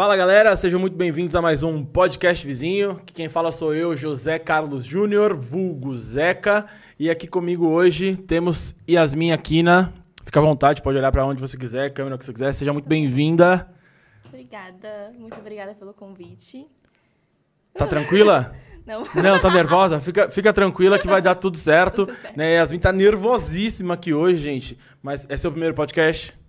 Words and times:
Fala 0.00 0.16
galera, 0.16 0.56
sejam 0.56 0.80
muito 0.80 0.96
bem-vindos 0.96 1.36
a 1.36 1.42
mais 1.42 1.62
um 1.62 1.84
podcast 1.84 2.46
vizinho. 2.46 2.92
Aqui 2.92 3.12
quem 3.12 3.28
fala 3.28 3.52
sou 3.52 3.74
eu, 3.74 3.94
José 3.94 4.38
Carlos 4.38 4.82
Júnior, 4.82 5.36
vulgo 5.36 5.94
Zeca. 5.94 6.64
E 6.98 7.10
aqui 7.10 7.28
comigo 7.28 7.68
hoje 7.68 8.16
temos 8.16 8.74
Yasmin 8.88 9.32
Aquina. 9.32 9.92
Fica 10.24 10.40
à 10.40 10.42
vontade, 10.42 10.80
pode 10.80 10.96
olhar 10.96 11.12
para 11.12 11.26
onde 11.26 11.38
você 11.38 11.54
quiser, 11.54 11.90
câmera 11.90 12.16
que 12.16 12.24
você 12.24 12.32
quiser. 12.32 12.54
Seja 12.54 12.72
muito 12.72 12.88
bem-vinda. 12.88 13.70
Obrigada, 14.26 15.12
muito 15.18 15.38
obrigada 15.38 15.74
pelo 15.74 15.92
convite. 15.92 16.66
Tá 17.74 17.86
tranquila? 17.86 18.56
Não. 18.86 19.04
Não, 19.22 19.38
tá 19.38 19.50
nervosa? 19.50 20.00
Fica, 20.00 20.30
fica 20.30 20.50
tranquila 20.50 20.98
que 20.98 21.06
vai 21.06 21.20
dar 21.20 21.34
tudo 21.34 21.58
certo. 21.60 22.06
Tudo 22.06 22.16
certo. 22.16 22.38
Né? 22.38 22.54
Yasmin 22.54 22.78
tá 22.78 22.90
nervosíssima 22.90 23.92
aqui 23.92 24.14
hoje, 24.14 24.40
gente. 24.40 24.78
Mas 25.02 25.26
é 25.28 25.36
seu 25.36 25.50
primeiro 25.50 25.74
podcast? 25.74 26.39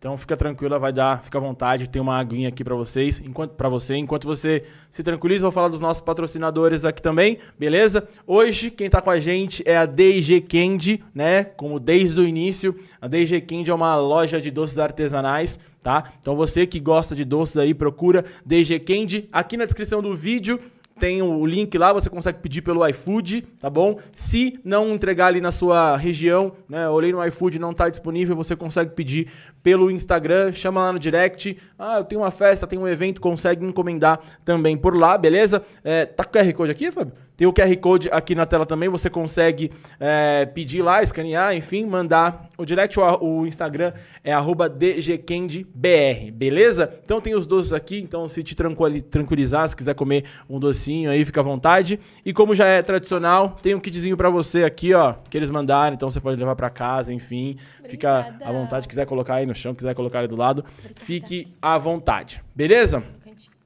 Então 0.00 0.16
fica 0.16 0.34
tranquila, 0.34 0.78
vai 0.78 0.94
dar, 0.94 1.22
fica 1.22 1.36
à 1.36 1.40
vontade, 1.42 1.86
tem 1.86 2.00
uma 2.00 2.16
aguinha 2.16 2.48
aqui 2.48 2.64
pra 2.64 2.74
vocês, 2.74 3.20
enquanto 3.22 3.50
para 3.50 3.68
você, 3.68 3.96
enquanto 3.96 4.26
você 4.26 4.64
se 4.90 5.02
tranquiliza, 5.02 5.42
vou 5.42 5.52
falar 5.52 5.68
dos 5.68 5.78
nossos 5.78 6.00
patrocinadores 6.00 6.86
aqui 6.86 7.02
também, 7.02 7.36
beleza? 7.58 8.08
Hoje 8.26 8.70
quem 8.70 8.88
tá 8.88 9.02
com 9.02 9.10
a 9.10 9.20
gente 9.20 9.62
é 9.66 9.76
a 9.76 9.84
DG 9.84 10.40
Candy, 10.40 11.04
né? 11.14 11.44
Como 11.44 11.78
desde 11.78 12.18
o 12.18 12.26
início, 12.26 12.74
a 12.98 13.06
DG 13.06 13.42
Candy 13.42 13.70
é 13.70 13.74
uma 13.74 13.94
loja 13.94 14.40
de 14.40 14.50
doces 14.50 14.78
artesanais, 14.78 15.58
tá? 15.82 16.04
Então 16.18 16.34
você 16.34 16.66
que 16.66 16.80
gosta 16.80 17.14
de 17.14 17.22
doces 17.22 17.58
aí, 17.58 17.74
procura 17.74 18.24
DG 18.42 18.80
Candy 18.80 19.28
aqui 19.30 19.58
na 19.58 19.66
descrição 19.66 20.00
do 20.00 20.16
vídeo. 20.16 20.58
Tem 21.00 21.22
o 21.22 21.46
link 21.46 21.78
lá, 21.78 21.94
você 21.94 22.10
consegue 22.10 22.40
pedir 22.40 22.60
pelo 22.60 22.86
iFood, 22.86 23.40
tá 23.58 23.70
bom? 23.70 23.98
Se 24.12 24.60
não 24.62 24.90
entregar 24.90 25.28
ali 25.28 25.40
na 25.40 25.50
sua 25.50 25.96
região, 25.96 26.52
né? 26.68 26.86
Olhei 26.90 27.10
no 27.10 27.24
iFood 27.26 27.58
não 27.58 27.72
tá 27.72 27.88
disponível, 27.88 28.36
você 28.36 28.54
consegue 28.54 28.90
pedir 28.90 29.26
pelo 29.62 29.90
Instagram, 29.90 30.52
chama 30.52 30.82
lá 30.82 30.92
no 30.92 30.98
direct. 30.98 31.56
Ah, 31.78 31.96
eu 31.96 32.04
tenho 32.04 32.20
uma 32.20 32.30
festa, 32.30 32.66
tenho 32.66 32.82
um 32.82 32.88
evento, 32.88 33.18
consegue 33.18 33.64
encomendar 33.64 34.20
também 34.44 34.76
por 34.76 34.94
lá, 34.94 35.16
beleza? 35.16 35.62
É, 35.82 36.04
tá 36.04 36.22
com 36.22 36.38
o 36.38 36.42
QR 36.42 36.52
Code 36.52 36.72
aqui, 36.72 36.92
Fábio? 36.92 37.14
Tem 37.40 37.46
o 37.46 37.54
QR 37.54 37.74
Code 37.78 38.10
aqui 38.12 38.34
na 38.34 38.44
tela 38.44 38.66
também, 38.66 38.90
você 38.90 39.08
consegue 39.08 39.70
é, 39.98 40.44
pedir 40.44 40.82
lá, 40.82 41.02
escanear, 41.02 41.56
enfim, 41.56 41.86
mandar 41.86 42.50
o 42.58 42.66
direct, 42.66 43.00
o, 43.00 43.24
o 43.24 43.46
Instagram 43.46 43.94
é 44.22 44.30
arroba 44.30 44.68
dgcandbr, 44.68 46.30
beleza? 46.34 47.00
Então 47.02 47.18
tem 47.18 47.34
os 47.34 47.46
doces 47.46 47.72
aqui, 47.72 47.98
então 47.98 48.28
se 48.28 48.42
te 48.42 48.54
tranquili- 48.54 49.00
tranquilizar, 49.00 49.66
se 49.66 49.74
quiser 49.74 49.94
comer 49.94 50.24
um 50.50 50.58
docinho 50.58 51.10
aí, 51.10 51.24
fica 51.24 51.40
à 51.40 51.42
vontade. 51.42 51.98
E 52.26 52.32
como 52.34 52.54
já 52.54 52.66
é 52.66 52.82
tradicional, 52.82 53.56
tem 53.62 53.74
um 53.74 53.80
kitzinho 53.80 54.18
pra 54.18 54.28
você 54.28 54.64
aqui, 54.64 54.92
ó, 54.92 55.14
que 55.30 55.38
eles 55.38 55.48
mandaram, 55.48 55.94
então 55.94 56.10
você 56.10 56.20
pode 56.20 56.38
levar 56.38 56.54
pra 56.54 56.68
casa, 56.68 57.10
enfim. 57.10 57.56
Fica 57.88 58.20
Obrigada. 58.20 58.44
à 58.50 58.52
vontade, 58.52 58.86
quiser 58.86 59.06
colocar 59.06 59.36
aí 59.36 59.46
no 59.46 59.54
chão, 59.54 59.74
quiser 59.74 59.94
colocar 59.94 60.18
aí 60.20 60.28
do 60.28 60.36
lado, 60.36 60.62
fique 60.94 61.48
à 61.62 61.78
vontade, 61.78 62.42
beleza? 62.54 63.02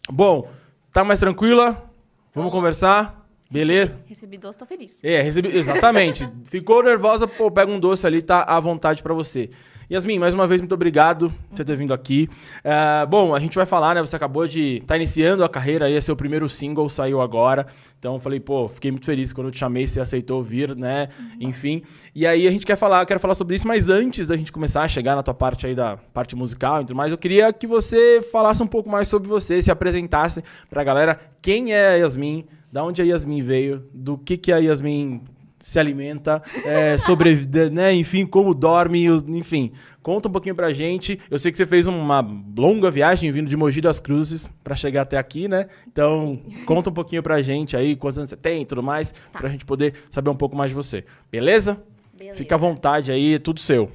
Bom, 0.09 0.49
tá 0.93 1.03
mais 1.03 1.19
tranquila? 1.19 1.91
Vamos 2.33 2.53
conversar? 2.53 3.24
Beleza? 3.55 3.97
Recebi 4.07 4.37
doce, 4.37 4.59
tô 4.59 4.67
feliz. 4.67 4.99
É, 5.01 5.23
recebi. 5.23 5.57
Exatamente. 5.57 6.29
Ficou 6.43 6.83
nervosa, 6.83 7.29
pô, 7.29 7.49
pega 7.53 7.71
um 7.71 7.79
doce 7.79 8.05
ali, 8.05 8.21
tá 8.21 8.43
à 8.43 8.59
vontade 8.59 9.01
pra 9.01 9.15
você. 9.15 9.49
Yasmin, 9.89 10.19
mais 10.19 10.35
uma 10.35 10.47
vez, 10.49 10.61
muito 10.61 10.75
obrigado 10.75 11.31
por 11.31 11.57
você 11.57 11.65
ter 11.65 11.77
vindo 11.77 11.95
aqui. 11.95 12.29
É, 12.65 13.07
bom, 13.07 13.33
a 13.33 13.39
gente 13.39 13.55
vai 13.55 13.65
falar, 13.65 13.95
né? 13.95 14.01
Você 14.01 14.17
acabou 14.17 14.45
de. 14.49 14.83
tá 14.89 14.97
iniciando 14.97 15.45
a 15.45 15.49
carreira 15.49 15.85
aí, 15.87 15.95
é 15.95 16.01
seu 16.01 16.17
primeiro 16.17 16.49
single, 16.49 16.89
saiu 16.89 17.21
agora. 17.21 17.65
Então, 17.97 18.15
eu 18.15 18.19
falei, 18.19 18.41
pô, 18.41 18.67
fiquei 18.67 18.91
muito 18.91 19.07
feliz 19.07 19.33
quando 19.33 19.49
eu 19.49 19.51
te 19.53 19.59
chamei, 19.59 19.87
você 19.87 20.01
aceitou 20.01 20.43
vir, 20.43 20.75
né? 20.75 21.09
Enfim. 21.39 21.83
E 22.13 22.27
aí 22.27 22.49
a 22.49 22.51
gente 22.51 22.67
quer 22.67 22.77
falar, 22.77 23.03
eu 23.03 23.07
quero 23.07 23.21
falar 23.21 23.37
sobre 23.37 23.55
isso, 23.55 23.69
mas 23.69 23.89
antes 23.89 24.27
da 24.27 24.37
gente 24.37 24.51
começar 24.51 24.83
a 24.83 24.89
chegar 24.89 25.15
na 25.15 25.23
tua 25.23 25.35
parte 25.35 25.65
aí 25.65 25.77
da 25.77 25.97
parte 26.13 26.35
musical 26.35 26.83
e 26.83 26.87
tudo 26.87 26.97
mais, 26.97 27.13
eu 27.13 27.19
queria 27.19 27.53
que 27.53 27.69
você 27.69 28.21
falasse 28.33 28.61
um 28.65 28.67
pouco 28.67 28.91
mais 28.91 29.07
sobre 29.07 29.29
você, 29.29 29.63
se 29.63 29.71
apresentasse 29.71 30.43
pra 30.69 30.83
galera 30.83 31.21
quem 31.41 31.73
é 31.73 31.89
a 31.89 31.95
Yasmin, 31.97 32.47
da 32.75 32.83
onde 32.83 33.01
a 33.01 33.05
Yasmin 33.05 33.41
veio, 33.41 33.89
do 33.95 34.19
que, 34.19 34.37
que 34.37 34.51
a 34.51 34.59
Yasmin 34.59 35.23
se 35.61 35.79
alimenta, 35.79 36.43
é, 36.65 36.99
sobrevive, 36.99 37.71
né? 37.71 37.95
Enfim, 37.95 38.27
como 38.27 38.53
dorme, 38.53 39.07
enfim. 39.29 39.71
Conta 40.03 40.29
um 40.29 40.33
pouquinho 40.33 40.57
pra 40.57 40.73
gente. 40.73 41.21
Eu 41.31 41.39
sei 41.39 41.53
que 41.53 41.57
você 41.57 41.67
fez 41.67 41.87
uma 41.87 42.21
longa 42.59 42.91
viagem 42.91 43.31
vindo 43.31 43.49
de 43.49 43.57
Mogi 43.57 43.81
das 43.81 44.01
Cruzes 44.01 44.51
pra 44.65 44.75
chegar 44.75 45.03
até 45.03 45.17
aqui, 45.17 45.47
né? 45.47 45.69
Então, 45.87 46.43
conta 46.67 46.91
um 46.91 46.93
pouquinho 46.93 47.23
pra 47.23 47.41
gente 47.41 47.77
aí, 47.77 47.95
quantos 47.95 48.19
anos 48.19 48.31
você 48.31 48.37
tem 48.37 48.63
e 48.63 48.67
tudo 48.67 48.83
mais, 48.83 49.15
pra 49.31 49.49
gente 49.49 49.65
poder 49.65 49.95
saber 50.11 50.31
um 50.31 50.37
pouco 50.37 50.57
mais 50.57 50.73
de 50.73 50.75
você. 50.75 51.05
Beleza? 51.31 51.81
Beleza. 52.19 52.37
Fica 52.37 52.57
à 52.57 52.59
vontade 52.59 53.13
aí, 53.13 53.35
é 53.35 53.39
tudo 53.39 53.61
seu. 53.61 53.89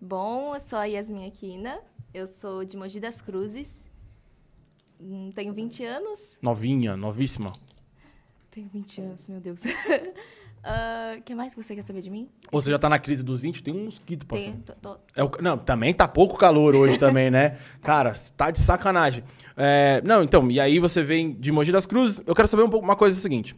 Bom, 0.00 0.54
eu 0.54 0.60
sou 0.60 0.78
a 0.78 0.84
Yasmin 0.84 1.26
Aquina, 1.26 1.80
eu 2.14 2.28
sou 2.28 2.64
de 2.64 2.76
Mogi 2.76 3.00
das 3.00 3.20
Cruzes, 3.20 3.90
Hum, 5.02 5.30
tenho 5.34 5.54
20 5.54 5.82
anos. 5.82 6.36
Novinha, 6.42 6.94
novíssima. 6.94 7.54
Tenho 8.50 8.68
20 8.72 9.00
anos, 9.00 9.28
meu 9.28 9.40
Deus. 9.40 9.60
O 9.64 9.64
que 11.24 11.34
mais 11.34 11.54
que 11.54 11.62
você 11.62 11.74
quer 11.74 11.82
saber 11.82 12.02
de 12.02 12.10
mim? 12.10 12.28
Ou 12.50 12.60
você 12.60 12.70
já 12.70 12.78
tá 12.78 12.88
na 12.88 12.98
crise 12.98 13.22
dos 13.22 13.40
20? 13.40 13.62
Tem 13.62 13.72
um 13.74 13.84
mosquito 13.84 14.26
passando. 14.26 14.44
Tenho, 14.62 14.62
tô- 14.80 14.96
tô- 14.96 15.00
É 15.14 15.22
o- 15.22 15.30
não, 15.40 15.56
também 15.56 15.94
tá 15.94 16.08
pouco 16.08 16.36
calor 16.36 16.74
hoje 16.74 16.98
também, 16.98 17.30
né? 17.30 17.58
Cara, 17.82 18.12
tá 18.36 18.50
de 18.50 18.58
sacanagem. 18.58 19.22
É, 19.56 20.02
não, 20.04 20.22
então, 20.22 20.50
e 20.50 20.58
aí 20.58 20.78
você 20.80 21.02
vem 21.02 21.32
de 21.32 21.52
Mogi 21.52 21.70
das 21.70 21.86
Cruzes. 21.86 22.20
Eu 22.26 22.34
quero 22.34 22.48
saber 22.48 22.62
um 22.64 22.68
pouco 22.70 22.84
uma 22.84 22.96
coisa 22.96 23.16
é 23.16 23.18
o 23.18 23.22
seguinte. 23.22 23.54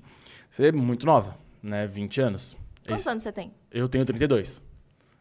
Você 0.50 0.66
é 0.66 0.72
muito 0.72 1.06
nova, 1.06 1.36
né? 1.62 1.86
20 1.86 2.20
anos. 2.20 2.56
Quantos 2.86 3.00
Esse- 3.02 3.08
anos 3.10 3.22
você 3.22 3.32
tem? 3.32 3.52
eu 3.70 3.88
tenho 3.88 4.04
32. 4.04 4.60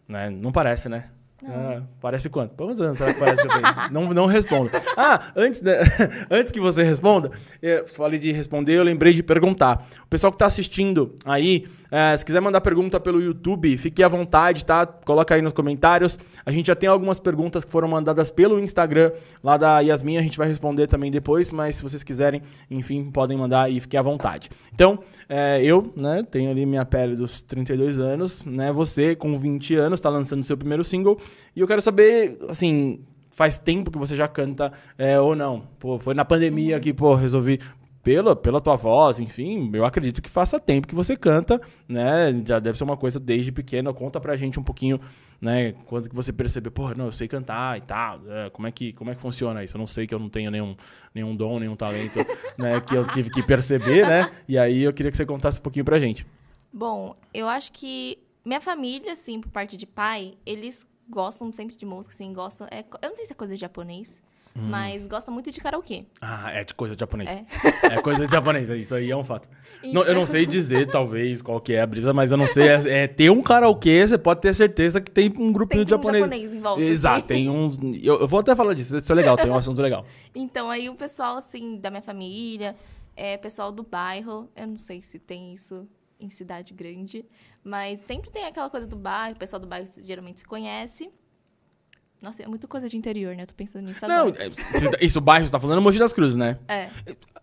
Né? 0.07 0.29
Não 0.29 0.51
parece, 0.51 0.89
né? 0.89 1.09
Ah, 1.47 1.81
parece 1.99 2.29
quanto? 2.29 2.53
Quantos 2.55 2.79
anos 2.79 2.97
será 2.97 3.13
que 3.13 3.19
parece 3.19 3.41
que 3.47 3.91
não, 3.93 4.13
não 4.13 4.25
responda. 4.27 4.71
Ah, 4.95 5.31
antes, 5.35 5.59
de- 5.61 5.75
antes 6.29 6.51
que 6.51 6.59
você 6.59 6.83
responda, 6.83 7.31
eu 7.61 7.87
falei 7.87 8.19
de 8.19 8.31
responder, 8.31 8.73
eu 8.73 8.83
lembrei 8.83 9.13
de 9.13 9.23
perguntar. 9.23 9.87
O 10.03 10.07
pessoal 10.07 10.31
que 10.31 10.37
tá 10.37 10.45
assistindo 10.45 11.15
aí, 11.25 11.65
eh, 11.91 12.15
se 12.15 12.25
quiser 12.25 12.39
mandar 12.39 12.61
pergunta 12.61 12.99
pelo 12.99 13.21
YouTube, 13.21 13.77
fique 13.77 14.01
à 14.01 14.07
vontade, 14.07 14.63
tá? 14.63 14.85
Coloca 14.85 15.35
aí 15.35 15.41
nos 15.41 15.53
comentários. 15.53 16.17
A 16.45 16.51
gente 16.51 16.67
já 16.67 16.75
tem 16.75 16.87
algumas 16.87 17.19
perguntas 17.19 17.65
que 17.65 17.71
foram 17.71 17.89
mandadas 17.89 18.31
pelo 18.31 18.59
Instagram 18.59 19.11
lá 19.43 19.57
da 19.57 19.79
Yasmin, 19.81 20.17
a 20.17 20.21
gente 20.21 20.37
vai 20.37 20.47
responder 20.47 20.87
também 20.87 21.11
depois, 21.11 21.51
mas 21.51 21.75
se 21.75 21.83
vocês 21.83 22.03
quiserem, 22.03 22.41
enfim, 22.69 23.11
podem 23.11 23.37
mandar 23.37 23.69
e 23.69 23.79
fiquem 23.79 23.99
à 23.99 24.03
vontade. 24.03 24.49
Então, 24.73 24.99
eh, 25.27 25.61
eu, 25.63 25.83
né, 25.95 26.23
tenho 26.31 26.49
ali 26.49 26.65
minha 26.65 26.85
pele 26.85 27.15
dos 27.15 27.41
32 27.41 27.99
anos, 27.99 28.45
né? 28.45 28.71
Você, 28.71 29.15
com 29.15 29.37
20 29.37 29.75
anos, 29.75 29.99
tá 29.99 30.09
lançando 30.09 30.43
seu 30.43 30.57
primeiro 30.57 30.83
single. 30.83 31.19
E 31.55 31.59
eu 31.59 31.67
quero 31.67 31.81
saber, 31.81 32.37
assim, 32.47 32.99
faz 33.31 33.57
tempo 33.57 33.89
que 33.89 33.97
você 33.97 34.15
já 34.15 34.27
canta 34.27 34.71
eh, 34.97 35.19
ou 35.19 35.35
não? 35.35 35.63
Pô, 35.79 35.97
foi 35.99 36.13
na 36.13 36.23
pandemia 36.23 36.79
que, 36.79 36.93
pô, 36.93 37.15
resolvi. 37.15 37.59
Pela, 38.03 38.35
pela 38.35 38.59
tua 38.59 38.75
voz, 38.75 39.19
enfim, 39.19 39.69
eu 39.73 39.85
acredito 39.85 40.21
que 40.21 40.29
faça 40.29 40.59
tempo 40.59 40.87
que 40.87 40.95
você 40.95 41.15
canta, 41.15 41.61
né? 41.87 42.41
Já 42.45 42.59
deve 42.59 42.75
ser 42.75 42.83
uma 42.83 42.97
coisa 42.97 43.19
desde 43.19 43.51
pequena. 43.51 43.93
Conta 43.93 44.19
pra 44.19 44.35
gente 44.35 44.59
um 44.59 44.63
pouquinho, 44.63 44.99
né? 45.39 45.73
Quando 45.85 46.09
que 46.09 46.15
você 46.15 46.33
percebeu, 46.33 46.71
pô, 46.71 46.89
não, 46.95 47.05
eu 47.05 47.11
sei 47.11 47.27
cantar 47.27 47.77
e 47.77 47.81
tal. 47.81 48.19
é, 48.27 48.49
como, 48.49 48.67
é 48.67 48.71
que, 48.71 48.91
como 48.93 49.11
é 49.11 49.15
que 49.15 49.21
funciona 49.21 49.63
isso? 49.63 49.77
Eu 49.77 49.79
não 49.79 49.85
sei 49.85 50.07
que 50.07 50.15
eu 50.15 50.19
não 50.19 50.29
tenho 50.29 50.49
nenhum, 50.49 50.75
nenhum 51.13 51.35
dom, 51.35 51.59
nenhum 51.59 51.75
talento, 51.75 52.17
né? 52.57 52.81
Que 52.81 52.95
eu 52.95 53.07
tive 53.07 53.29
que 53.29 53.43
perceber, 53.43 54.07
né? 54.07 54.31
E 54.47 54.57
aí 54.57 54.81
eu 54.81 54.93
queria 54.93 55.11
que 55.11 55.17
você 55.17 55.25
contasse 55.25 55.59
um 55.59 55.63
pouquinho 55.63 55.85
pra 55.85 55.99
gente. 55.99 56.25
Bom, 56.73 57.15
eu 57.33 57.47
acho 57.47 57.71
que 57.71 58.17
minha 58.43 58.59
família, 58.59 59.13
assim, 59.13 59.39
por 59.39 59.51
parte 59.51 59.77
de 59.77 59.85
pai, 59.85 60.33
eles 60.43 60.87
gostam 61.07 61.51
sempre 61.53 61.75
de 61.75 61.85
música, 61.85 62.15
assim, 62.15 62.33
gostam... 62.33 62.67
É, 62.71 62.83
eu 63.01 63.09
não 63.09 63.15
sei 63.15 63.25
se 63.25 63.33
é 63.33 63.35
coisa 63.35 63.53
de 63.53 63.59
japonês, 63.59 64.23
Hum. 64.55 64.67
mas 64.69 65.07
gostam 65.07 65.33
muito 65.33 65.49
de 65.49 65.61
karaokê. 65.61 66.05
Ah, 66.19 66.51
é 66.51 66.63
de 66.65 66.73
coisa 66.73 66.93
de 66.95 66.99
japonês. 66.99 67.29
É, 67.83 68.01
coisa 68.01 68.25
de 68.27 68.31
japonês, 68.31 68.67
isso 68.69 68.93
aí 68.93 69.09
é 69.09 69.15
um 69.15 69.23
fato. 69.23 69.47
Não, 69.81 70.01
eu 70.01 70.07
não 70.07 70.23
Então- 70.23 70.25
sei 70.25 70.45
dizer, 70.45 70.87
talvez, 70.87 71.41
qual 71.41 71.61
que 71.61 71.71
é 71.73 71.81
a 71.81 71.87
brisa, 71.87 72.13
mas 72.13 72.31
eu 72.31 72.37
não 72.37 72.47
sei. 72.47 72.67
É, 72.67 73.03
é 73.03 73.07
ter 73.07 73.29
um 73.29 73.41
karaokê, 73.41 74.05
você 74.07 74.17
pode 74.17 74.41
ter 74.41 74.53
certeza 74.53 74.99
que 74.99 75.09
tem 75.09 75.29
um 75.37 75.53
grupinho 75.53 75.85
Tem 75.85 75.85
de 75.85 75.93
um 75.93 75.97
japonês. 75.97 76.23
japonês 76.23 76.53
em 76.53 76.59
volta, 76.59 76.81
Exato, 76.81 77.27
tem 77.27 77.49
uns. 77.49 77.77
Eu, 78.03 78.19
eu 78.21 78.27
vou 78.27 78.41
até 78.41 78.53
falar 78.55 78.73
disso, 78.73 78.97
isso 78.97 79.11
é 79.11 79.15
legal, 79.15 79.37
tem 79.37 79.49
um 79.49 79.55
assunto 79.55 79.81
legal. 79.81 80.05
Então, 80.35 80.69
aí 80.69 80.89
o 80.89 80.95
pessoal, 80.95 81.37
assim, 81.37 81.77
da 81.77 81.89
minha 81.89 82.01
família, 82.01 82.75
é, 83.15 83.37
pessoal 83.37 83.71
do 83.71 83.83
bairro, 83.83 84.49
eu 84.55 84.67
não 84.67 84.77
sei 84.77 85.01
se 85.01 85.17
tem 85.19 85.53
isso 85.53 85.87
em 86.19 86.29
cidade 86.29 86.73
grande, 86.73 87.25
mas 87.63 87.99
sempre 87.99 88.29
tem 88.29 88.45
aquela 88.45 88.69
coisa 88.69 88.85
do 88.87 88.95
bairro, 88.95 89.35
o 89.35 89.39
pessoal 89.39 89.59
do 89.59 89.67
bairro 89.67 89.87
geralmente 90.01 90.39
se 90.41 90.45
conhece. 90.45 91.09
Nossa, 92.21 92.43
é 92.43 92.47
muito 92.47 92.67
coisa 92.67 92.87
de 92.87 92.95
interior, 92.95 93.35
né? 93.35 93.43
Eu 93.43 93.47
tô 93.47 93.53
pensando 93.55 93.83
nisso 93.85 94.07
Não, 94.07 94.27
agora. 94.27 94.45
é, 94.45 94.49
você- 94.49 94.97
isso, 95.05 95.17
o 95.17 95.21
bairro, 95.21 95.45
você 95.47 95.51
tá 95.51 95.59
falando 95.59 95.79
é 95.79 95.81
Mogi 95.81 95.97
das 95.97 96.13
Cruzes, 96.13 96.35
né? 96.35 96.59
É. 96.67 96.87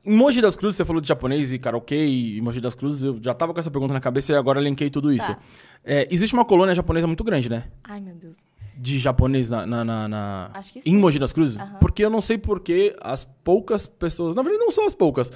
Em 0.04 0.14
Mogi 0.16 0.40
das 0.40 0.54
Cruzes, 0.54 0.76
você 0.76 0.84
falou 0.84 1.00
de 1.02 1.08
japonês 1.08 1.50
e 1.52 1.58
karaokê 1.58 2.06
e 2.06 2.40
Mogi 2.40 2.60
das 2.60 2.74
Cruzes, 2.76 3.02
eu 3.02 3.18
já 3.20 3.34
tava 3.34 3.52
com 3.52 3.58
essa 3.58 3.70
pergunta 3.72 3.92
na 3.92 4.00
cabeça 4.00 4.32
e 4.32 4.36
agora 4.36 4.60
linkei 4.60 4.88
tudo 4.88 5.12
isso. 5.12 5.26
Tá. 5.26 5.38
É, 5.84 6.06
existe 6.10 6.32
uma 6.32 6.44
colônia 6.44 6.74
japonesa 6.74 7.06
muito 7.08 7.24
grande, 7.24 7.48
né? 7.50 7.64
Ai, 7.82 8.00
meu 8.00 8.14
Deus. 8.14 8.36
de 8.80 9.00
japonês 9.00 9.50
na, 9.50 9.66
na, 9.66 9.84
na- 9.84 10.06
na- 10.08 10.50
Acho 10.54 10.72
que 10.74 10.78
em 10.78 10.82
sim. 10.82 10.96
Mogi 10.98 11.18
das 11.18 11.32
Cruzes? 11.32 11.56
Aham. 11.56 11.78
Porque 11.80 12.04
eu 12.04 12.08
não 12.10 12.20
sei 12.20 12.38
porque 12.38 12.94
as 13.02 13.24
poucas 13.42 13.88
pessoas, 13.88 14.36
na 14.36 14.42
verdade 14.42 14.62
não 14.64 14.70
são 14.70 14.86
as 14.86 14.94
poucas, 14.94 15.32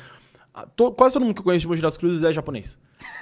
to- 0.76 0.92
quase 0.92 1.14
todo 1.14 1.22
mundo 1.24 1.34
que 1.34 1.40
eu 1.40 1.44
conheço 1.44 1.62
de 1.62 1.68
Mogi 1.68 1.82
das 1.82 1.96
Cruzes 1.96 2.22
é 2.22 2.32
japonês. 2.32 2.78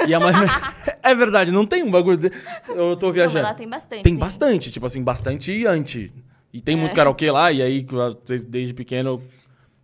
E 0.07 0.13
a 0.15 0.21
maioria- 0.21 0.49
é 1.03 1.15
verdade, 1.15 1.51
não 1.51 1.65
tem 1.67 1.83
um 1.83 1.91
bagulho. 1.91 2.17
de- 2.17 2.31
Eu 2.69 2.97
tô 2.97 3.07
Não, 3.07 3.13
viajando. 3.13 3.35
mas 3.43 3.45
lá 3.49 3.55
tem 3.55 3.69
bastante. 3.69 4.03
Tem 4.03 4.15
sim. 4.15 4.21
bastante, 4.21 4.71
tipo 4.71 4.87
assim, 4.87 5.03
bastante 5.03 5.67
anti. 5.67 6.13
E 6.53 6.61
tem 6.61 6.75
muito 6.77 6.93
É. 6.93 6.95
karaokê 6.97 7.31
lá, 7.31 7.53
e 7.53 7.63
aí 7.63 7.87
desde 8.49 8.75
pequeno 8.75 9.23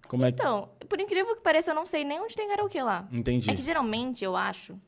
Como 0.09 0.25
é 0.25 0.33
que... 0.33 0.41
Então, 0.41 0.69
por 0.89 1.01
incrível 1.01 1.35
que 1.37 1.43
pareça, 1.43 1.71
eu 1.71 1.75
não 1.75 1.85
sei 1.87 2.05
nem 2.05 2.21
onde 2.21 2.35
tem 2.37 2.49
karaokê 2.49 2.83
lá. 2.83 3.09
Entendi. 3.13 3.51
É 3.51 3.55
que 3.55 3.63
geralmente, 3.63 4.25
eu 4.25 4.35
acho, 4.37 4.79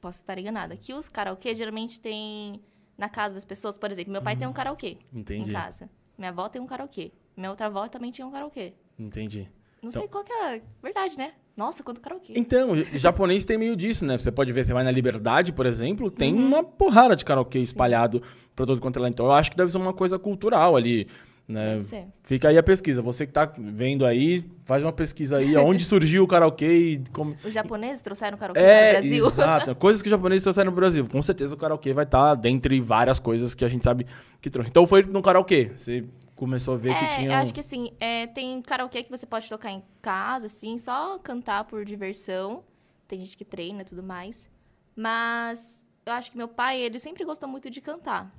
posso 0.00 0.18
estar 0.18 0.38
enganada, 0.38 0.76
que 0.76 0.92
os 0.94 1.08
karaokê 1.08 1.54
geralmente 1.54 2.00
tem 2.00 2.60
na 2.96 3.08
casa 3.08 3.34
das 3.34 3.44
pessoas, 3.44 3.76
por 3.76 3.90
exemplo, 3.90 4.12
meu 4.12 4.22
pai 4.22 4.36
tem 4.36 4.46
um 4.46 4.52
karaokê 4.52 4.98
Entendi. 5.12 5.50
em 5.50 5.52
casa. 5.52 5.88
Minha 6.16 6.30
avó 6.30 6.48
tem 6.48 6.60
um 6.62 6.66
karaokê. 6.66 7.12
Minha 7.36 7.50
outra 7.50 7.66
avó 7.66 7.86
também 7.88 8.10
tinha 8.10 8.26
um 8.26 8.30
karaokê. 8.30 8.72
Entendi. 8.98 9.50
Não 9.82 9.90
Então- 9.90 10.00
sei 10.02 10.08
qual 10.08 10.24
que 10.24 10.32
é 10.32 10.56
a 10.56 10.60
verdade, 10.82 11.18
né? 11.18 11.32
Nossa, 11.56 11.82
quanto 11.82 12.00
karaokê. 12.00 12.34
Então, 12.36 12.72
o 12.72 12.84
japonês 12.98 13.44
tem 13.44 13.56
meio 13.56 13.74
disso, 13.74 14.04
né? 14.04 14.18
Você 14.18 14.30
pode 14.30 14.52
ver, 14.52 14.66
você 14.66 14.72
vai 14.74 14.84
na 14.84 14.90
Liberdade, 14.90 15.52
por 15.52 15.64
exemplo, 15.66 16.10
tem 16.10 16.34
Uhum. 16.34 16.46
uma 16.46 16.62
porrada 16.62 17.16
de 17.16 17.24
karaokê 17.24 17.58
espalhado 17.60 18.20
pra 18.54 18.66
todo 18.66 18.80
quanto 18.80 18.98
é 18.98 19.02
lá. 19.02 19.08
Então, 19.08 19.26
eu 19.26 19.32
acho 19.32 19.50
que 19.50 19.56
deve 19.56 19.72
ser 19.72 19.78
uma 19.78 19.94
coisa 19.94 20.18
cultural 20.18 20.76
ali, 20.76 21.06
né? 21.48 21.78
Fica 22.24 22.48
aí 22.48 22.58
a 22.58 22.62
pesquisa. 22.62 23.00
Você 23.00 23.24
que 23.26 23.32
tá 23.32 23.50
vendo 23.58 24.04
aí, 24.04 24.44
faz 24.64 24.82
uma 24.82 24.92
pesquisa 24.92 25.38
aí, 25.38 25.56
aonde 25.56 25.82
surgiu 25.86 26.24
o 26.24 26.26
karaokê 26.26 26.70
e 26.76 27.02
como... 27.12 27.34
Os 27.42 27.54
japoneses 27.54 28.02
trouxeram 28.02 28.36
karaokê 28.36 28.60
para 28.60 28.68
É, 28.70 28.88
o 28.90 28.92
Brasil. 28.92 29.26
exato. 29.26 29.74
Coisas 29.80 30.02
que 30.02 30.08
os 30.08 30.10
japoneses 30.10 30.42
trouxeram 30.42 30.70
no 30.70 30.76
Brasil. 30.76 31.06
Com 31.10 31.22
certeza 31.22 31.54
o 31.54 31.56
karaokê 31.56 31.94
vai 31.94 32.04
estar 32.04 32.34
dentre 32.34 32.78
várias 32.82 33.18
coisas 33.18 33.54
que 33.54 33.64
a 33.64 33.68
gente 33.68 33.82
sabe 33.82 34.04
que 34.42 34.50
trouxe. 34.50 34.68
Então 34.70 34.86
foi 34.86 35.04
no 35.04 35.22
karaokê. 35.22 35.70
Você 35.74 36.04
começou 36.36 36.74
a 36.74 36.76
ver 36.76 36.94
que 36.96 37.04
É, 37.04 37.08
tinha. 37.16 37.30
eu 37.32 37.36
acho 37.36 37.52
que 37.52 37.60
assim, 37.60 37.90
é, 37.98 38.26
tem 38.28 38.62
karaokê 38.62 39.02
que 39.02 39.10
você 39.10 39.26
pode 39.26 39.48
tocar 39.48 39.70
em 39.72 39.82
casa, 40.00 40.46
assim, 40.46 40.78
só 40.78 41.18
cantar 41.18 41.64
por 41.64 41.84
diversão. 41.84 42.62
Tem 43.08 43.18
gente 43.18 43.36
que 43.36 43.44
treina 43.44 43.82
e 43.82 43.84
tudo 43.84 44.02
mais. 44.02 44.48
Mas 44.94 45.86
eu 46.04 46.12
acho 46.12 46.30
que 46.30 46.36
meu 46.36 46.48
pai, 46.48 46.80
ele 46.80 46.98
sempre 46.98 47.24
gostou 47.24 47.48
muito 47.48 47.68
de 47.70 47.80
cantar. 47.80 48.32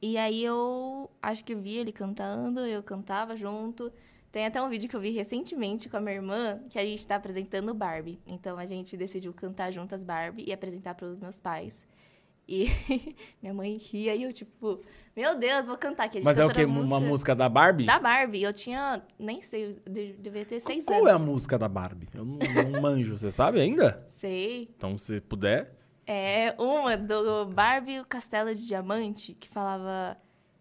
E 0.00 0.16
aí 0.18 0.44
eu 0.44 1.10
acho 1.22 1.44
que 1.44 1.52
eu 1.54 1.60
vi 1.60 1.74
ele 1.76 1.92
cantando, 1.92 2.60
eu 2.60 2.82
cantava 2.82 3.34
junto. 3.36 3.92
Tem 4.30 4.44
até 4.44 4.60
um 4.62 4.68
vídeo 4.68 4.88
que 4.88 4.94
eu 4.94 5.00
vi 5.00 5.10
recentemente 5.10 5.88
com 5.88 5.96
a 5.96 6.00
minha 6.00 6.16
irmã, 6.16 6.60
que 6.68 6.78
a 6.78 6.84
gente 6.84 7.06
tá 7.06 7.16
apresentando 7.16 7.72
Barbie. 7.72 8.20
Então 8.26 8.58
a 8.58 8.66
gente 8.66 8.94
decidiu 8.96 9.32
cantar 9.32 9.70
juntas 9.70 10.04
Barbie 10.04 10.44
e 10.46 10.52
apresentar 10.52 10.94
para 10.94 11.06
os 11.06 11.18
meus 11.18 11.40
pais. 11.40 11.86
E 12.48 12.68
minha 13.42 13.52
mãe 13.52 13.76
ria 13.76 14.14
e 14.14 14.22
eu, 14.22 14.32
tipo, 14.32 14.80
meu 15.16 15.36
Deus, 15.36 15.66
vou 15.66 15.76
cantar 15.76 16.04
aqui. 16.04 16.18
A 16.18 16.20
gente 16.20 16.24
Mas 16.24 16.38
é 16.38 16.44
o 16.46 16.50
quê? 16.50 16.62
a 16.62 16.66
Uma 16.66 17.00
música 17.00 17.34
da 17.34 17.48
Barbie? 17.48 17.86
da 17.86 17.98
Barbie. 17.98 18.42
Eu 18.42 18.52
tinha, 18.52 19.02
nem 19.18 19.42
sei, 19.42 19.66
eu 19.66 19.92
de- 19.92 20.12
devia 20.14 20.44
ter 20.44 20.60
seis 20.60 20.84
Qual 20.84 20.98
anos. 21.00 21.10
é 21.10 21.14
a 21.14 21.18
música 21.18 21.58
da 21.58 21.68
Barbie? 21.68 22.06
Eu 22.14 22.24
não, 22.24 22.38
não 22.70 22.80
manjo, 22.80 23.16
você 23.18 23.30
sabe 23.30 23.60
ainda? 23.60 24.02
Sei. 24.06 24.70
Então, 24.76 24.96
se 24.96 25.20
puder. 25.20 25.74
É 26.06 26.54
uma 26.56 26.96
do 26.96 27.46
Barbie 27.46 27.98
o 27.98 28.04
Castelo 28.04 28.54
de 28.54 28.64
Diamante, 28.66 29.34
que 29.34 29.48
falava... 29.48 30.16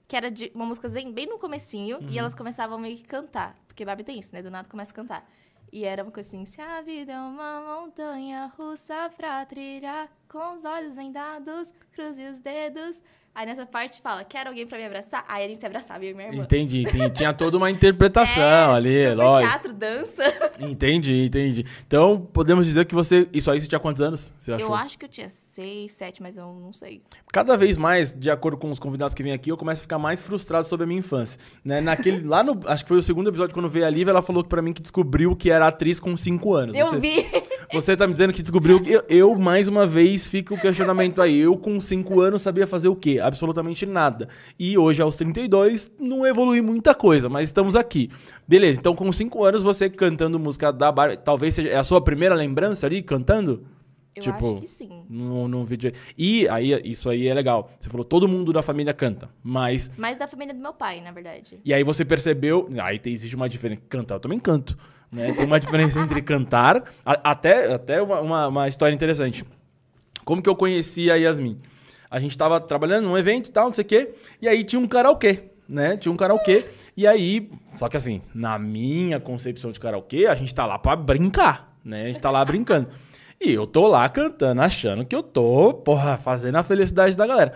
Que 0.07 0.15
era 0.15 0.29
de 0.31 0.51
uma 0.55 0.65
música 0.65 0.87
bem 1.11 1.27
no 1.27 1.37
comecinho, 1.39 1.97
Uhum. 1.99 2.09
e 2.09 2.17
elas 2.17 2.33
começavam 2.35 2.77
meio 2.79 2.95
que 2.97 3.03
cantar. 3.03 3.55
Porque 3.67 3.83
Barbie 3.85 4.03
tem 4.03 4.19
isso, 4.19 4.33
né? 4.33 4.41
Do 4.41 4.49
nada 4.51 4.67
começa 4.69 4.91
a 4.91 4.95
cantar. 4.95 5.29
E 5.71 5.83
era 5.83 6.03
uma 6.03 6.11
coisa 6.11 6.29
assim, 6.29 6.45
se 6.45 6.61
a 6.61 6.81
vida 6.81 7.13
é 7.13 7.19
uma 7.19 7.81
montanha 7.81 8.51
russa 8.57 9.09
pra 9.15 9.45
trilhar, 9.45 10.09
com 10.29 10.55
os 10.55 10.63
olhos 10.63 10.95
vendados, 10.95 11.71
cruze 11.91 12.23
os 12.27 12.39
dedos. 12.39 13.01
Aí 13.35 13.45
nessa 13.45 13.65
parte 13.65 14.01
fala, 14.01 14.23
quero 14.23 14.47
alguém 14.49 14.65
pra 14.65 14.77
me 14.77 14.85
abraçar? 14.85 15.25
Aí 15.27 15.43
a 15.43 15.47
gente 15.49 15.59
se 15.59 15.65
abraçava, 15.65 16.03
eu 16.05 16.11
e 16.11 16.13
minha 16.13 16.29
irmã. 16.29 16.43
Entendi, 16.43 16.83
entendi. 16.83 17.09
Tinha 17.09 17.33
toda 17.33 17.57
uma 17.57 17.69
interpretação 17.69 18.73
ali, 18.73 18.95
É, 18.95 19.09
Super 19.11 19.23
lógico. 19.23 19.49
teatro, 19.51 19.73
dança. 19.73 20.23
Entendi, 20.59 21.25
entendi. 21.25 21.65
Então, 21.85 22.17
podemos 22.31 22.65
dizer 22.65 22.85
que 22.85 22.95
você. 22.95 23.27
Isso 23.33 23.51
aí 23.51 23.59
você 23.59 23.67
tinha 23.67 23.79
quantos 23.79 24.01
anos? 24.01 24.31
Você 24.37 24.53
achou? 24.53 24.69
Eu 24.69 24.73
acho 24.73 24.97
que 24.97 25.03
eu 25.05 25.09
tinha 25.09 25.27
seis, 25.27 25.91
sete, 25.91 26.21
mas 26.23 26.37
eu 26.37 26.45
não 26.45 26.71
sei. 26.71 27.01
Cada 27.33 27.57
vez 27.57 27.75
mais, 27.77 28.13
de 28.13 28.31
acordo 28.31 28.57
com 28.57 28.71
os 28.71 28.79
convidados 28.79 29.13
que 29.13 29.21
vêm 29.21 29.33
aqui, 29.33 29.51
eu 29.51 29.57
começo 29.57 29.81
a 29.81 29.83
ficar 29.83 29.99
mais 29.99 30.21
frustrado 30.21 30.65
sobre 30.65 30.85
a 30.85 30.87
minha 30.87 30.99
infância. 30.99 31.37
Né? 31.63 31.81
Naquele, 31.81 32.25
lá 32.25 32.41
no. 32.41 32.57
Acho 32.67 32.85
que 32.85 32.87
foi 32.87 32.97
o 32.97 33.03
segundo 33.03 33.27
episódio, 33.29 33.53
quando 33.53 33.69
veio 33.69 33.85
a 33.85 33.89
Lívia, 33.89 34.11
ela 34.11 34.21
falou 34.21 34.43
pra 34.45 34.61
mim 34.61 34.71
que 34.71 34.81
descobriu 34.81 35.35
que 35.35 35.51
era 35.51 35.67
atriz 35.67 35.99
com 35.99 36.15
5 36.15 36.53
anos. 36.53 36.77
Eu 36.77 36.85
Você- 36.87 36.99
vi. 36.99 37.25
Você 37.73 37.95
tá 37.95 38.05
me 38.07 38.13
dizendo 38.13 38.33
que 38.33 38.41
descobriu. 38.41 38.81
Eu, 38.85 39.03
eu, 39.09 39.35
mais 39.35 39.67
uma 39.67 39.85
vez, 39.85 40.27
fica 40.27 40.53
o 40.53 40.59
questionamento 40.59 41.21
aí. 41.21 41.39
Eu, 41.39 41.57
com 41.57 41.79
5 41.79 42.19
anos, 42.21 42.41
sabia 42.41 42.67
fazer 42.67 42.87
o 42.87 42.95
quê? 42.95 43.19
Absolutamente 43.21 43.85
nada. 43.85 44.27
E 44.59 44.77
hoje, 44.77 45.01
aos 45.01 45.15
32, 45.15 45.91
não 45.99 46.25
evolui 46.25 46.61
muita 46.61 46.93
coisa, 46.93 47.29
mas 47.29 47.49
estamos 47.49 47.75
aqui. 47.75 48.09
Beleza, 48.47 48.79
então 48.79 48.95
com 48.95 49.11
5 49.11 49.43
anos, 49.43 49.63
você 49.63 49.89
cantando 49.89 50.39
música 50.39 50.71
da 50.71 50.91
Barbie, 50.91 51.17
talvez 51.17 51.55
seja 51.55 51.69
é 51.69 51.75
a 51.77 51.83
sua 51.83 52.01
primeira 52.01 52.35
lembrança 52.35 52.85
ali, 52.85 53.01
cantando? 53.01 53.65
Eu 54.15 54.21
Tipo, 54.21 54.53
acho 54.53 54.61
que 54.61 54.67
sim. 54.67 55.03
Num, 55.09 55.47
num 55.47 55.65
vídeo. 55.65 55.91
E 56.17 56.47
aí, 56.47 56.79
isso 56.85 57.09
aí 57.09 57.27
é 57.27 57.33
legal. 57.33 57.69
Você 57.77 57.89
falou, 57.89 58.05
todo 58.05 58.27
mundo 58.27 58.53
da 58.53 58.61
família 58.61 58.93
canta, 58.93 59.29
mas. 59.43 59.91
Mas 59.97 60.17
da 60.17 60.25
família 60.25 60.53
do 60.53 60.61
meu 60.61 60.73
pai, 60.73 61.01
na 61.01 61.11
verdade. 61.11 61.59
E 61.65 61.73
aí 61.73 61.83
você 61.83 62.05
percebeu. 62.05 62.69
Aí 62.81 62.99
existe 63.05 63.35
uma 63.35 63.49
diferença. 63.49 63.81
Cantar, 63.89 64.15
eu 64.15 64.19
também 64.21 64.39
canto. 64.39 64.77
Né? 65.11 65.33
Tem 65.33 65.45
uma 65.45 65.59
diferença 65.59 65.99
entre 65.99 66.21
cantar. 66.21 66.83
a- 67.05 67.31
até 67.31 67.73
até 67.73 68.01
uma, 68.01 68.19
uma, 68.21 68.47
uma 68.47 68.67
história 68.67 68.93
interessante. 68.93 69.45
Como 70.23 70.41
que 70.41 70.49
eu 70.49 70.55
conheci 70.55 71.09
a 71.11 71.15
Yasmin? 71.15 71.59
A 72.09 72.19
gente 72.19 72.37
tava 72.37 72.59
trabalhando 72.59 73.05
num 73.05 73.17
evento 73.17 73.47
e 73.49 73.51
tal, 73.51 73.65
não 73.67 73.73
sei 73.73 73.83
o 73.83 73.87
quê. 73.87 74.13
E 74.41 74.47
aí 74.47 74.63
tinha 74.63 74.79
um 74.79 74.87
karaokê, 74.87 75.43
né? 75.67 75.97
Tinha 75.97 76.11
um 76.11 76.17
karaokê. 76.17 76.65
E 76.95 77.05
aí. 77.05 77.49
Só 77.75 77.87
que 77.89 77.97
assim, 77.97 78.21
na 78.33 78.57
minha 78.57 79.19
concepção 79.19 79.71
de 79.71 79.79
karaokê, 79.79 80.25
a 80.27 80.35
gente 80.35 80.53
tá 80.53 80.65
lá 80.65 80.79
pra 80.79 80.95
brincar, 80.95 81.77
né? 81.83 82.03
A 82.03 82.07
gente 82.07 82.19
tá 82.19 82.31
lá 82.31 82.43
brincando. 82.45 82.87
E 83.39 83.51
eu 83.53 83.67
tô 83.67 83.87
lá 83.87 84.07
cantando, 84.07 84.61
achando 84.61 85.05
que 85.05 85.13
eu 85.15 85.21
tô, 85.21 85.73
porra, 85.73 86.15
fazendo 86.17 86.55
a 86.55 86.63
felicidade 86.63 87.17
da 87.17 87.27
galera. 87.27 87.53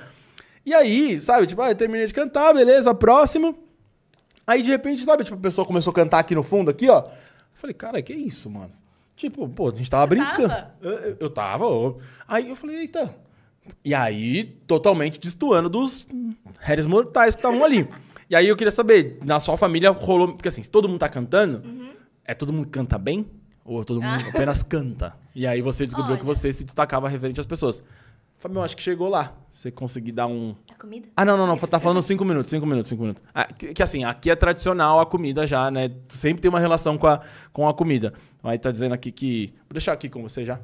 E 0.66 0.74
aí, 0.74 1.20
sabe, 1.22 1.48
tipo, 1.48 1.62
ah, 1.62 1.72
eu 1.72 1.76
terminei 1.76 2.06
de 2.06 2.14
cantar, 2.14 2.54
beleza, 2.54 2.94
próximo. 2.94 3.58
Aí, 4.46 4.62
de 4.62 4.70
repente, 4.70 5.04
sabe, 5.04 5.24
tipo, 5.24 5.38
a 5.38 5.40
pessoa 5.42 5.66
começou 5.66 5.92
a 5.92 5.94
cantar 5.94 6.20
aqui 6.20 6.36
no 6.36 6.44
fundo, 6.44 6.70
aqui, 6.70 6.90
ó. 6.90 7.04
Falei, 7.60 7.74
cara, 7.74 8.02
que 8.02 8.14
isso, 8.14 8.50
mano? 8.50 8.72
Tipo, 9.16 9.48
pô, 9.50 9.68
a 9.68 9.72
gente 9.74 9.90
tava 9.92 10.08
brincando. 10.08 10.48
tava? 10.48 10.76
Eu, 10.82 11.18
eu- 11.20 11.30
tava. 11.30 11.66
Aí 12.28 12.50
eu 12.50 12.56
falei, 12.56 12.78
eita. 12.78 13.14
E 13.84 13.94
aí, 13.94 14.46
totalmente 14.66 15.20
destoando 15.20 15.70
dos 15.70 16.08
réis 16.60 16.86
mortais 16.86 17.36
que 17.36 17.40
estavam 17.40 17.64
ali. 17.64 17.88
E 18.30 18.36
aí 18.36 18.48
eu 18.48 18.56
queria 18.56 18.72
saber, 18.72 19.20
na 19.26 19.40
sua 19.40 19.58
família 19.58 19.92
rolou. 19.92 20.30
Porque 20.34 20.48
assim, 20.48 20.64
se 20.64 20.72
todo 20.72 20.88
mundo 20.88 21.00
tá 21.00 21.10
cantando, 21.10 21.62
é 22.24 22.34
todo 22.34 22.54
mundo 22.54 22.68
canta 22.70 22.98
bem? 22.98 23.26
Ou 23.66 23.84
todo 23.84 24.02
mundo 24.02 24.26
apenas 24.30 24.64
canta? 24.64 25.14
E 25.36 25.46
aí 25.46 25.62
você 25.62 25.86
descobriu 25.86 26.16
que 26.18 26.24
Olha. 26.24 26.34
você 26.34 26.52
se 26.54 26.64
destacava 26.64 27.10
referente 27.10 27.40
às 27.42 27.46
pessoas. 27.46 27.84
Fabião, 28.40 28.64
acho 28.64 28.76
que 28.76 28.82
chegou 28.82 29.10
lá. 29.10 29.36
Você 29.52 29.70
conseguir 29.70 30.14
dar 30.14 30.26
um. 30.26 30.56
A 30.72 30.76
comida? 30.76 31.10
Ah, 31.16 31.26
não, 31.26 31.38
não, 31.38 31.46
não. 31.46 31.58
Tá 31.58 31.78
falando 31.78 32.02
cinco 32.02 32.24
minutos, 32.24 32.50
cinco 32.50 32.66
minutos, 32.66 32.88
cinco 32.88 33.02
minutos. 33.02 33.22
Ah, 33.36 33.46
que, 33.46 33.74
que 33.74 33.84
assim, 33.84 34.06
aqui 34.06 34.32
é 34.32 34.36
tradicional 34.36 35.02
a 35.02 35.06
comida 35.06 35.46
já, 35.46 35.70
né? 35.70 35.92
Sempre 36.08 36.42
tem 36.42 36.48
uma 36.48 36.60
relação 36.60 36.98
com 36.98 37.08
a, 37.08 37.20
com 37.52 37.68
a 37.68 37.74
comida. 37.74 38.14
Aí 38.42 38.58
tá 38.58 38.72
dizendo 38.72 38.94
aqui 38.94 39.12
que. 39.12 39.54
Vou 39.68 39.74
deixar 39.74 39.92
aqui 39.92 40.08
com 40.08 40.24
você 40.24 40.46
já. 40.46 40.58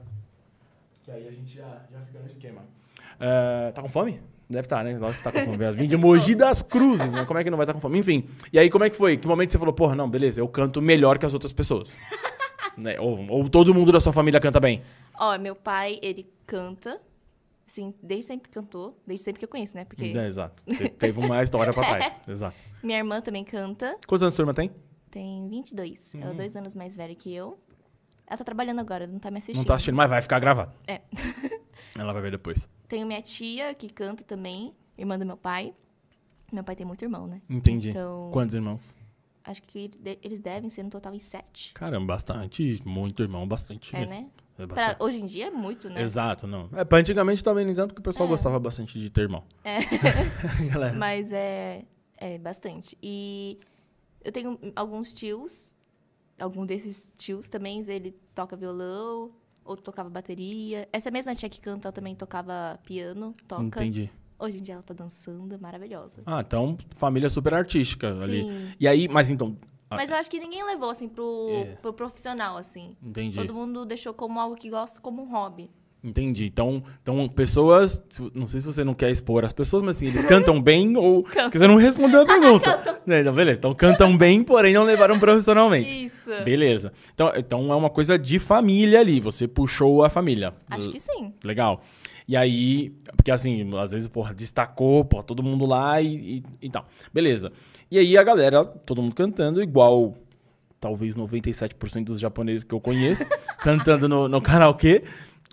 Que 1.03 1.12
aí 1.12 1.27
a 1.27 1.32
gente 1.32 1.53
já, 1.53 1.82
já 1.91 2.00
fica 2.05 2.20
no 2.20 2.27
esquema. 2.27 2.62
É, 3.20 3.72
tá 3.74 3.82
com 3.82 3.89
fome? 3.89 4.22
Deve 4.50 4.65
estar, 4.65 4.82
né? 4.82 4.98
Lógico 4.98 5.17
que 5.17 5.24
tá 5.24 5.32
com 5.34 5.51
fome. 5.51 5.72
Vim 5.75 5.88
de 5.89 5.98
Mogi 5.98 6.34
das 6.34 6.62
Cruzes, 6.62 7.12
mas 7.12 7.27
como 7.27 7.38
é 7.38 7.44
que 7.44 7.50
não 7.50 7.58
vai 7.58 7.65
estar 7.65 7.74
com 7.74 7.82
fome? 7.82 8.00
Enfim. 8.00 8.25
E 8.53 8.58
aí, 8.58 8.70
como 8.70 8.86
é 8.86 8.89
que 8.89 8.96
foi? 8.96 9.17
Que 9.17 9.27
momento 9.27 9.51
você 9.51 9.58
falou, 9.58 9.74
porra, 9.74 9.96
não, 9.96 10.10
beleza, 10.10 10.39
eu 10.39 10.48
canto 10.48 10.82
melhor 10.82 11.17
que 11.17 11.25
as 11.25 11.34
outras 11.34 11.51
pessoas? 11.51 11.98
né? 12.77 12.98
ou, 13.00 13.29
ou 13.29 13.50
todo 13.50 13.74
mundo 13.74 13.91
da 13.91 14.00
sua 14.00 14.13
família 14.13 14.39
canta 14.39 14.62
bem? 14.62 14.82
Ó, 15.20 15.38
meu 15.38 15.55
pai, 15.55 16.00
ele 16.01 16.25
canta. 16.46 17.01
Assim, 17.67 17.93
desde 18.01 18.27
sempre 18.27 18.50
cantou. 18.51 19.01
Desde 19.07 19.24
sempre 19.24 19.39
que 19.39 19.45
eu 19.45 19.50
conheço, 19.50 19.75
né? 19.75 19.86
Porque 19.86 20.05
É, 20.05 20.27
exato. 20.27 20.63
Teve 21.00 21.19
uma 21.19 21.41
história 21.41 21.74
pra 21.74 21.84
trás. 21.98 22.17
Exato. 22.27 22.55
minha 22.84 22.98
irmã 23.00 23.22
também 23.22 23.43
canta. 23.43 23.98
Quantos 24.07 24.22
anos 24.24 24.34
a 24.36 24.38
turma 24.38 24.53
tem? 24.53 24.72
Tem 25.10 25.48
22. 25.50 26.15
Ela 26.15 26.31
é 26.31 26.34
dois 26.34 26.55
anos 26.55 26.75
mais 26.75 26.95
velha 26.95 27.15
que 27.15 27.34
eu. 27.34 27.60
Ela 28.27 28.38
tá 28.38 28.43
trabalhando 28.43 28.79
agora, 28.79 29.05
não 29.07 29.19
tá 29.19 29.29
me 29.31 29.38
assistindo. 29.38 29.57
Não 29.57 29.65
tá 29.65 29.75
assistindo, 29.75 29.95
mas 29.95 30.10
vai 30.10 30.22
ficar 30.22 30.39
gravado. 30.39 30.74
É. 30.88 31.01
Ela 31.98 32.12
vai 32.13 32.22
ver 32.22 32.31
depois. 32.31 32.69
Tenho 32.88 33.05
minha 33.07 33.22
tia, 33.22 33.74
que 33.74 33.88
canta 33.88 34.24
também. 34.24 34.75
Irmã 34.98 35.17
do 35.17 35.25
meu 35.25 35.38
pai. 35.38 35.74
Meu 36.51 36.63
pai 36.63 36.75
tem 36.75 36.86
muito 36.86 37.03
irmão, 37.03 37.27
né? 37.27 37.41
Entendi. 37.50 37.89
Então- 37.89 38.29
Quantos 38.31 38.53
irmãos? 38.55 38.95
Acho 39.43 39.62
que 39.63 39.91
eles 40.24 40.39
devem 40.39 40.69
ser 40.69 40.84
no 40.84 40.89
total 40.89 41.13
em 41.13 41.19
sete. 41.19 41.72
Caramba, 41.74 42.13
bastante. 42.13 42.81
Muito 42.86 43.22
irmão, 43.22 43.48
bastante 43.48 43.95
É, 43.95 44.00
mesmo. 44.00 44.15
né? 44.22 44.27
É 44.58 44.66
Pra, 44.68 44.96
hoje 45.00 45.20
em 45.22 45.26
dia 45.26 45.48
é 45.48 45.52
muito, 45.52 45.90
né? 45.90 46.02
Exato, 46.02 46.48
não. 46.48 46.70
É, 46.74 46.86
pra 46.86 47.00
antigamente 47.00 47.44
também, 47.44 47.66
nem 47.66 47.76
tanto, 47.76 47.90
porque 47.94 48.00
o 48.00 48.04
pessoal 48.04 48.28
É. 48.28 48.32
gostava 48.32 48.60
bastante 48.60 49.00
de 49.00 49.10
ter 49.10 49.22
irmão. 49.22 49.44
É. 49.64 49.80
Galera. 50.72 50.94
Mas 50.96 51.32
é, 51.32 51.84
é 52.18 52.38
bastante. 52.38 52.98
E 53.04 53.60
eu 54.24 54.32
tenho 54.32 54.58
alguns 54.76 55.12
tios, 55.14 55.74
algum 56.40 56.66
desses 56.66 57.14
tios 57.18 57.50
também, 57.50 57.84
ele 57.90 58.16
toca 58.34 58.56
violão, 58.56 59.32
outro 59.66 59.84
tocava 59.84 60.10
bateria. 60.10 60.88
Essa 60.94 61.12
mesma 61.12 61.36
tia 61.36 61.50
que 61.50 61.60
canta 61.60 61.88
ela 61.90 61.94
também 61.94 62.16
tocava 62.16 62.80
piano, 62.86 63.36
toca. 63.48 63.64
Entendi. 63.64 64.10
Hoje 64.40 64.58
em 64.60 64.62
dia 64.62 64.74
ela 64.76 64.84
tá 64.84 64.94
dançando, 64.94 65.58
maravilhosa. 65.60 66.22
Ah, 66.26 66.42
então, 66.46 66.78
família 66.96 67.30
super 67.30 67.54
artística 67.54 68.10
ali. 68.22 68.42
Sim. 68.44 68.70
E 68.80 68.88
aí, 68.88 69.08
mas 69.08 69.30
então. 69.30 69.58
Ah, 69.89 69.96
Mas 69.96 70.10
eu 70.10 70.18
acho 70.18 70.30
que 70.30 70.39
ninguém 70.39 70.63
levou, 70.65 70.89
assim, 70.89 71.08
pro, 71.08 71.50
É. 71.51 71.63
pro 71.82 71.94
profissional, 71.94 72.58
assim. 72.58 72.96
Entendi. 73.04 73.36
Todo 73.38 73.54
mundo 73.54 73.86
deixou 73.86 74.13
como 74.13 74.39
algo 74.39 74.56
que 74.56 74.70
gosta, 74.70 75.00
como 75.00 75.22
um 75.24 75.30
hobby. 75.32 75.70
Entendi. 76.04 76.46
Então, 76.46 76.84
então 77.01 77.27
pessoas. 77.27 78.00
Não 78.36 78.46
sei 78.46 78.60
se 78.60 78.65
você 78.68 78.84
não 78.84 78.94
quer 78.94 79.10
expor 79.10 79.44
as 79.44 79.51
pessoas, 79.51 79.82
mas 79.82 79.98
assim, 79.98 80.06
eles 80.06 80.24
cantam 80.24 80.62
bem 80.62 80.96
ou. 80.96 81.24
Porque 81.25 81.58
você 81.58 81.68
não 81.68 81.77
respondeu 81.77 82.22
a 82.22 82.25
pergunta. 82.27 83.01
É, 83.08 83.22
então, 83.22 83.34
beleza. 83.34 83.58
Então 83.58 83.74
cantam 83.74 84.15
bem, 84.15 84.44
porém 84.44 84.75
não 84.75 84.84
levaram 84.84 85.20
profissionalmente. 85.20 86.06
Isso. 86.06 86.30
Beleza. 86.44 86.94
Então, 87.12 87.32
então 87.36 87.72
é 87.72 87.75
uma 87.75 87.89
coisa 87.89 88.20
de 88.20 88.38
família 88.38 89.00
ali. 89.00 89.20
Você 89.20 89.48
puxou 89.48 90.04
a 90.04 90.10
família. 90.10 90.54
Acho 90.70 90.92
que 90.92 91.00
sim. 91.00 91.34
Legal. 91.44 91.82
E 92.27 92.38
aí, 92.38 92.92
porque 93.15 93.32
assim, 93.32 93.68
às 93.80 93.92
vezes, 93.92 94.08
porra, 94.08 94.32
destacou, 94.32 95.06
porra, 95.06 95.24
todo 95.24 95.42
mundo 95.42 95.65
lá 95.65 96.00
e, 96.01 96.38
e, 96.38 96.44
e 96.63 96.70
tal. 96.70 96.86
Beleza. 97.12 97.51
E 97.89 98.00
aí 98.00 98.18
a 98.18 98.24
galera, 98.24 98.65
todo 98.65 99.01
mundo 99.01 99.15
cantando, 99.15 99.62
igual 99.62 100.13
talvez 100.80 101.15
97% 101.15 102.04
dos 102.04 102.20
japoneses 102.20 102.63
que 102.63 102.74
eu 102.74 102.80
conheço, 102.80 103.25
cantando 103.60 104.08
no, 104.08 104.27
no 104.27 104.42
karaokê. 104.42 105.04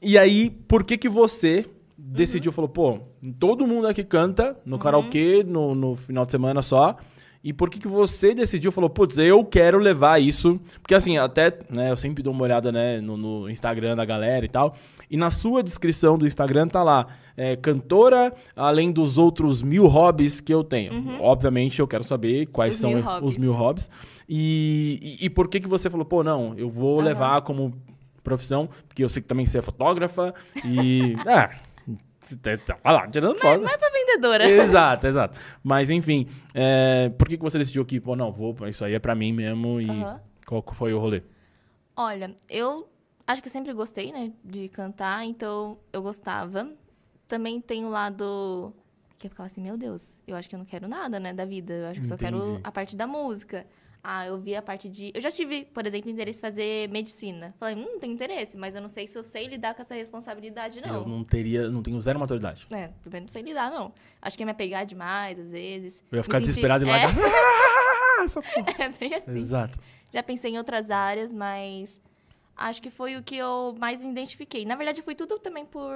E 0.02 0.18
aí, 0.18 0.50
por 0.50 0.84
que 0.84 0.98
que 0.98 1.08
você 1.08 1.64
decidiu, 1.96 2.50
falou, 2.50 2.68
pô, 2.68 2.98
todo 3.38 3.66
mundo 3.66 3.86
aqui 3.86 4.02
canta 4.02 4.56
no 4.64 4.78
karaokê, 4.78 5.44
no, 5.44 5.74
no 5.74 5.94
final 5.94 6.26
de 6.26 6.32
semana 6.32 6.60
só. 6.60 6.96
E 7.44 7.52
por 7.52 7.68
que 7.68 7.80
que 7.80 7.88
você 7.88 8.34
decidiu, 8.34 8.70
falou, 8.70 8.88
putz, 8.88 9.18
eu 9.18 9.44
quero 9.44 9.78
levar 9.78 10.20
isso? 10.20 10.60
Porque 10.80 10.94
assim, 10.94 11.18
até, 11.18 11.52
né, 11.68 11.90
eu 11.90 11.96
sempre 11.96 12.22
dou 12.22 12.32
uma 12.32 12.44
olhada, 12.44 12.70
né, 12.70 13.00
no, 13.00 13.16
no 13.16 13.50
Instagram 13.50 13.96
da 13.96 14.04
galera 14.04 14.44
e 14.44 14.48
tal. 14.48 14.76
E 15.10 15.16
na 15.16 15.28
sua 15.28 15.62
descrição 15.62 16.16
do 16.16 16.26
Instagram 16.26 16.68
tá 16.68 16.82
lá, 16.84 17.06
é, 17.36 17.56
cantora, 17.56 18.32
além 18.54 18.92
dos 18.92 19.18
outros 19.18 19.60
mil 19.60 19.86
hobbies 19.86 20.40
que 20.40 20.54
eu 20.54 20.62
tenho. 20.62 21.20
Obviamente 21.20 21.80
eu 21.80 21.88
quero 21.88 22.04
saber 22.04 22.46
quais 22.46 22.74
Os 22.74 22.80
são 22.80 22.90
mil 22.92 23.04
os 23.22 23.36
mil 23.36 23.52
hobbies. 23.52 23.90
E, 24.28 25.18
e, 25.20 25.26
e 25.26 25.30
por 25.30 25.48
que 25.48 25.58
que 25.58 25.68
você 25.68 25.90
falou, 25.90 26.06
pô, 26.06 26.22
não, 26.22 26.54
eu 26.56 26.70
vou 26.70 26.98
Aham. 26.98 27.04
levar 27.08 27.42
como 27.42 27.74
profissão, 28.22 28.68
porque 28.86 29.02
eu 29.02 29.08
sei 29.08 29.20
que 29.20 29.28
também 29.28 29.46
você 29.46 29.58
é 29.58 29.62
fotógrafa 29.62 30.32
e... 30.64 31.16
ah, 31.26 31.50
você 31.60 31.71
tá- 32.58 32.78
lá, 32.84 33.08
tirando 33.08 33.36
foto. 33.38 33.60
Não 33.60 33.68
é 33.68 33.76
pra 33.76 33.90
vendedora. 33.90 34.48
Exato, 34.48 35.06
exato. 35.06 35.38
Mas 35.62 35.90
enfim, 35.90 36.26
é, 36.54 37.08
por 37.10 37.28
que, 37.28 37.36
que 37.36 37.42
você 37.42 37.58
decidiu 37.58 37.84
que, 37.84 38.00
pô, 38.00 38.14
não, 38.16 38.32
vou, 38.32 38.54
isso 38.68 38.84
aí 38.84 38.94
é 38.94 38.98
pra 38.98 39.14
mim 39.14 39.32
mesmo 39.32 39.80
e 39.80 39.90
Aham. 39.90 40.20
qual 40.46 40.64
foi 40.72 40.92
o 40.92 40.98
rolê? 40.98 41.22
Olha, 41.96 42.34
eu 42.48 42.88
acho 43.26 43.42
que 43.42 43.48
eu 43.48 43.52
sempre 43.52 43.72
gostei, 43.72 44.12
né, 44.12 44.32
de 44.44 44.68
cantar, 44.68 45.24
então 45.24 45.78
eu 45.92 46.02
gostava. 46.02 46.70
Também 47.28 47.60
tem 47.60 47.84
o 47.84 47.88
lado 47.90 48.72
que 49.18 49.26
eu 49.26 49.30
ficava 49.30 49.46
assim, 49.46 49.60
meu 49.62 49.76
Deus, 49.76 50.20
eu 50.26 50.34
acho 50.36 50.48
que 50.48 50.54
eu 50.54 50.58
não 50.58 50.66
quero 50.66 50.88
nada, 50.88 51.20
né, 51.20 51.32
da 51.32 51.44
vida. 51.44 51.72
Eu 51.72 51.86
acho 51.86 52.00
que 52.00 52.06
só 52.06 52.16
quero 52.16 52.38
Entendi. 52.38 52.60
a 52.64 52.72
parte 52.72 52.96
da 52.96 53.06
música. 53.06 53.66
Ah, 54.04 54.26
eu 54.26 54.36
vi 54.36 54.56
a 54.56 54.60
parte 54.62 54.88
de. 54.88 55.12
Eu 55.14 55.20
já 55.20 55.30
tive, 55.30 55.64
por 55.66 55.86
exemplo, 55.86 56.10
interesse 56.10 56.38
em 56.38 56.42
fazer 56.42 56.88
medicina. 56.88 57.54
Falei, 57.56 57.76
hum, 57.76 58.00
tem 58.00 58.10
interesse, 58.10 58.56
mas 58.56 58.74
eu 58.74 58.80
não 58.80 58.88
sei 58.88 59.06
se 59.06 59.16
eu 59.16 59.22
sei 59.22 59.46
lidar 59.46 59.74
com 59.74 59.82
essa 59.82 59.94
responsabilidade, 59.94 60.80
Eu 60.84 60.92
não. 60.92 61.08
não 61.08 61.24
teria, 61.24 61.70
não 61.70 61.82
tenho 61.84 62.00
zero 62.00 62.18
maturidade. 62.18 62.66
É, 62.72 62.88
primeiro 63.00 63.26
não 63.26 63.30
sei 63.30 63.42
lidar, 63.42 63.70
não. 63.70 63.92
Acho 64.20 64.36
que 64.36 64.42
ia 64.42 64.46
me 64.46 64.50
apegar 64.52 64.84
demais, 64.84 65.38
às 65.38 65.50
vezes. 65.52 66.02
Eu 66.10 66.16
ia 66.16 66.22
ficar 66.24 66.38
sentir- 66.38 66.48
desesperado 66.48 66.84
e 66.84 66.88
é, 66.90 67.04
essa 68.24 68.42
porra. 68.42 68.66
é 68.82 68.88
bem 68.88 69.14
assim. 69.14 69.38
Exato. 69.38 69.78
Já 70.12 70.20
pensei 70.22 70.50
em 70.52 70.58
outras 70.58 70.90
áreas, 70.90 71.32
mas 71.32 72.00
acho 72.56 72.82
que 72.82 72.90
foi 72.90 73.16
o 73.16 73.22
que 73.22 73.36
eu 73.36 73.76
mais 73.78 74.02
me 74.02 74.10
identifiquei. 74.10 74.64
Na 74.64 74.74
verdade, 74.74 75.00
foi 75.00 75.14
tudo 75.14 75.38
também 75.38 75.64
por 75.64 75.94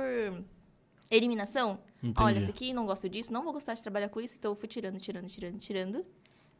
eliminação. 1.11 1.79
Entendi. 2.03 2.23
Olha, 2.23 2.39
isso 2.39 2.51
aqui, 2.51 2.73
não 2.73 2.87
gosto 2.87 3.09
disso, 3.09 3.33
não 3.33 3.43
vou 3.43 3.53
gostar 3.53 3.75
de 3.75 3.83
trabalhar 3.83 4.09
com 4.09 4.21
isso, 4.21 4.37
então 4.39 4.53
eu 4.53 4.57
fui 4.57 4.69
tirando, 4.69 4.99
tirando, 5.01 5.27
tirando, 5.29 5.59
tirando. 5.59 6.07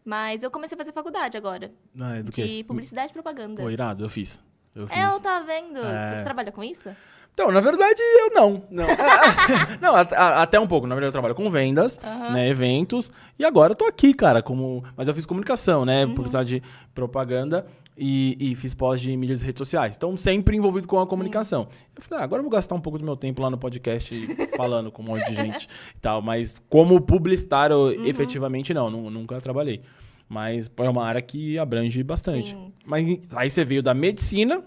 Mas 0.07 0.43
eu 0.45 0.51
comecei 0.53 0.77
a 0.77 0.79
fazer 0.79 0.93
faculdade 0.93 1.37
agora, 1.37 1.73
Ah, 2.01 2.17
é 2.19 2.23
do 2.23 2.31
de 2.31 2.41
quê? 2.43 2.65
publicidade 2.67 3.11
e 3.11 3.13
propaganda. 3.13 3.61
Pô, 3.61 3.69
irado, 3.69 4.05
eu 4.05 4.09
fiz. 4.09 4.41
Eu 4.75 4.87
fiz. 4.87 4.97
É, 4.97 5.05
eu 5.07 5.19
tava 5.19 5.45
vendo. 5.45 5.79
É. 5.81 6.13
Você 6.13 6.23
trabalha 6.23 6.53
com 6.53 6.63
isso? 6.63 6.95
Então, 7.35 7.51
na 7.51 7.61
verdade, 7.61 8.01
eu 8.01 8.31
não. 8.33 8.63
Não, 8.71 8.87
não 9.83 9.97
a- 9.97 10.01
a- 10.17 10.43
até 10.43 10.59
um 10.61 10.67
pouco. 10.67 10.87
Na 10.87 10.95
verdade, 10.95 11.09
eu 11.09 11.13
trabalho 11.13 11.35
com 11.35 11.51
vendas, 11.51 11.99
Aham. 12.03 12.31
né, 12.35 12.49
eventos. 12.49 13.11
E 13.39 13.45
agora 13.45 13.73
eu 13.73 13.77
tô 13.77 13.85
aqui, 13.85 14.15
cara, 14.15 14.41
como... 14.43 14.83
Mas 14.97 15.07
eu 15.09 15.15
fiz 15.15 15.27
comunicação, 15.27 15.85
né, 15.85 16.05
Uhum. 16.07 16.15
publicidade 16.15 16.61
de 16.61 16.63
propaganda 16.95 17.67
e, 17.97 18.37
e 18.39 18.55
fiz 18.55 18.75
pós 18.75 19.01
de 19.01 19.17
mídias 19.17 19.41
e 19.43 19.45
redes 19.47 19.59
sociais. 19.59 19.97
Então, 19.97 20.17
sempre 20.17 20.57
envolvido 20.57 20.87
com 20.87 20.99
a 21.01 21.07
comunicação. 21.07 21.67
Eu 21.97 22.03
falei, 22.03 22.21
ah, 22.23 22.25
agora 22.25 22.41
eu 22.41 22.45
vou 22.45 22.51
gastar 22.53 22.75
um 22.75 22.81
pouco 22.81 22.99
do 22.99 23.05
meu 23.05 23.17
tempo 23.17 23.41
lá 23.41 23.49
no 23.51 23.57
podcast 23.59 24.15
falando 24.57 24.91
com 24.93 25.03
um 25.03 25.07
monte 25.07 25.25
de 25.29 25.35
gente 25.35 25.67
e 25.97 26.01
tal. 26.01 26.21
Mas 26.21 26.55
como 26.69 27.01
publicitário, 27.01 27.77
Uhum. 27.77 28.05
efetivamente, 28.07 28.75
não. 28.75 28.91
nu- 28.91 29.11
Nunca 29.11 29.41
trabalhei. 29.41 29.81
Mas 30.29 30.71
é 30.79 30.89
uma 30.91 31.05
área 31.05 31.23
que 31.23 31.57
abrange 31.59 32.03
bastante. 32.03 32.51
Sim. 32.51 32.73
Mas 32.85 33.21
aí 33.35 33.49
você 33.49 33.65
veio 33.65 33.83
da 33.83 33.95
medicina 33.95 34.63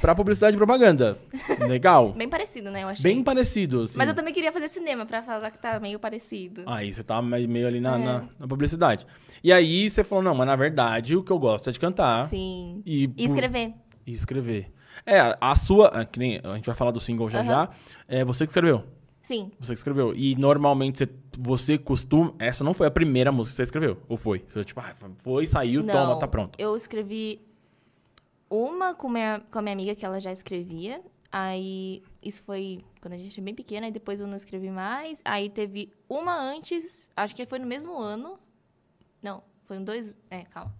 pra 0.00 0.14
publicidade 0.14 0.54
e 0.54 0.58
propaganda. 0.58 1.16
Legal. 1.68 2.12
Bem 2.16 2.28
parecido, 2.28 2.70
né? 2.70 2.82
Eu 2.84 2.88
achei. 2.88 3.12
Bem 3.12 3.22
parecido, 3.22 3.82
assim. 3.82 3.94
Mas 3.98 4.08
eu 4.08 4.14
também 4.14 4.32
queria 4.32 4.52
fazer 4.52 4.68
cinema, 4.68 5.04
pra 5.06 5.22
falar 5.22 5.50
que 5.50 5.58
tá 5.58 5.78
meio 5.80 5.98
parecido. 5.98 6.62
Aí 6.66 6.92
você 6.92 7.02
tá 7.02 7.20
me- 7.22 7.46
meio 7.46 7.66
ali 7.66 7.80
na, 7.80 7.94
É. 7.98 8.04
na, 8.04 8.24
na 8.38 8.46
publicidade. 8.48 9.06
E 9.42 9.52
aí 9.52 9.88
você 9.88 10.02
falou, 10.04 10.22
não, 10.24 10.34
mas 10.34 10.46
na 10.46 10.56
verdade 10.56 11.16
o 11.16 11.22
que 11.22 11.30
eu 11.32 11.38
gosto 11.38 11.68
é 11.68 11.72
de 11.72 11.78
cantar. 11.80 12.26
Sim. 12.26 12.82
E, 12.84 13.10
E 13.16 13.24
escrever. 13.24 13.72
E 14.06 14.12
escrever. 14.12 14.72
É, 15.06 15.36
a- 15.40 15.54
sua... 15.54 15.88
ah, 15.88 16.04
que 16.04 16.18
nem, 16.18 16.40
a 16.42 16.54
gente 16.54 16.66
vai 16.66 16.74
falar 16.74 16.90
do 16.90 16.98
single 17.00 17.28
já 17.28 17.38
Aham. 17.40 17.46
já. 17.46 17.68
É 18.08 18.24
você 18.24 18.44
que 18.44 18.50
escreveu. 18.50 18.82
Sim. 19.22 19.50
Você 19.60 19.74
que 19.74 19.78
escreveu. 19.78 20.14
E 20.16 20.34
normalmente 20.36 20.98
você, 20.98 21.08
você 21.38 21.78
costuma... 21.78 22.32
Essa 22.38 22.64
não 22.64 22.72
foi 22.72 22.86
a 22.86 22.90
primeira 22.90 23.30
música 23.30 23.52
que 23.52 23.56
você 23.58 23.62
escreveu. 23.64 23.98
Ou 24.08 24.16
foi? 24.16 24.42
Você, 24.48 24.64
tipo, 24.64 24.80
ah, 24.80 24.94
foi, 25.18 25.46
saiu, 25.46 25.82
Não, 25.82 25.92
toma, 25.94 26.18
tá 26.18 26.26
pronto. 26.26 26.56
Eu 26.58 26.74
escrevi 26.74 27.40
uma 28.50 28.94
com, 28.94 29.08
minha, 29.08 29.40
com 29.50 29.58
a 29.58 29.62
minha 29.62 29.72
amiga 29.72 29.94
que 29.94 30.04
ela 30.04 30.20
já 30.20 30.32
escrevia. 30.32 31.02
Aí, 31.30 32.02
isso 32.22 32.42
foi 32.42 32.82
quando 33.00 33.14
a 33.14 33.18
gente 33.18 33.38
era 33.38 33.44
bem 33.44 33.54
pequena, 33.54 33.88
e 33.88 33.90
depois 33.90 34.18
eu 34.20 34.26
não 34.26 34.36
escrevi 34.36 34.70
mais. 34.70 35.20
Aí 35.24 35.50
teve 35.50 35.92
uma 36.08 36.34
antes, 36.34 37.10
acho 37.16 37.34
que 37.36 37.44
foi 37.44 37.58
no 37.58 37.66
mesmo 37.66 37.98
ano. 37.98 38.38
Não, 39.22 39.42
foi 39.64 39.78
um 39.78 39.84
dois. 39.84 40.18
É, 40.30 40.42
calma. 40.44 40.74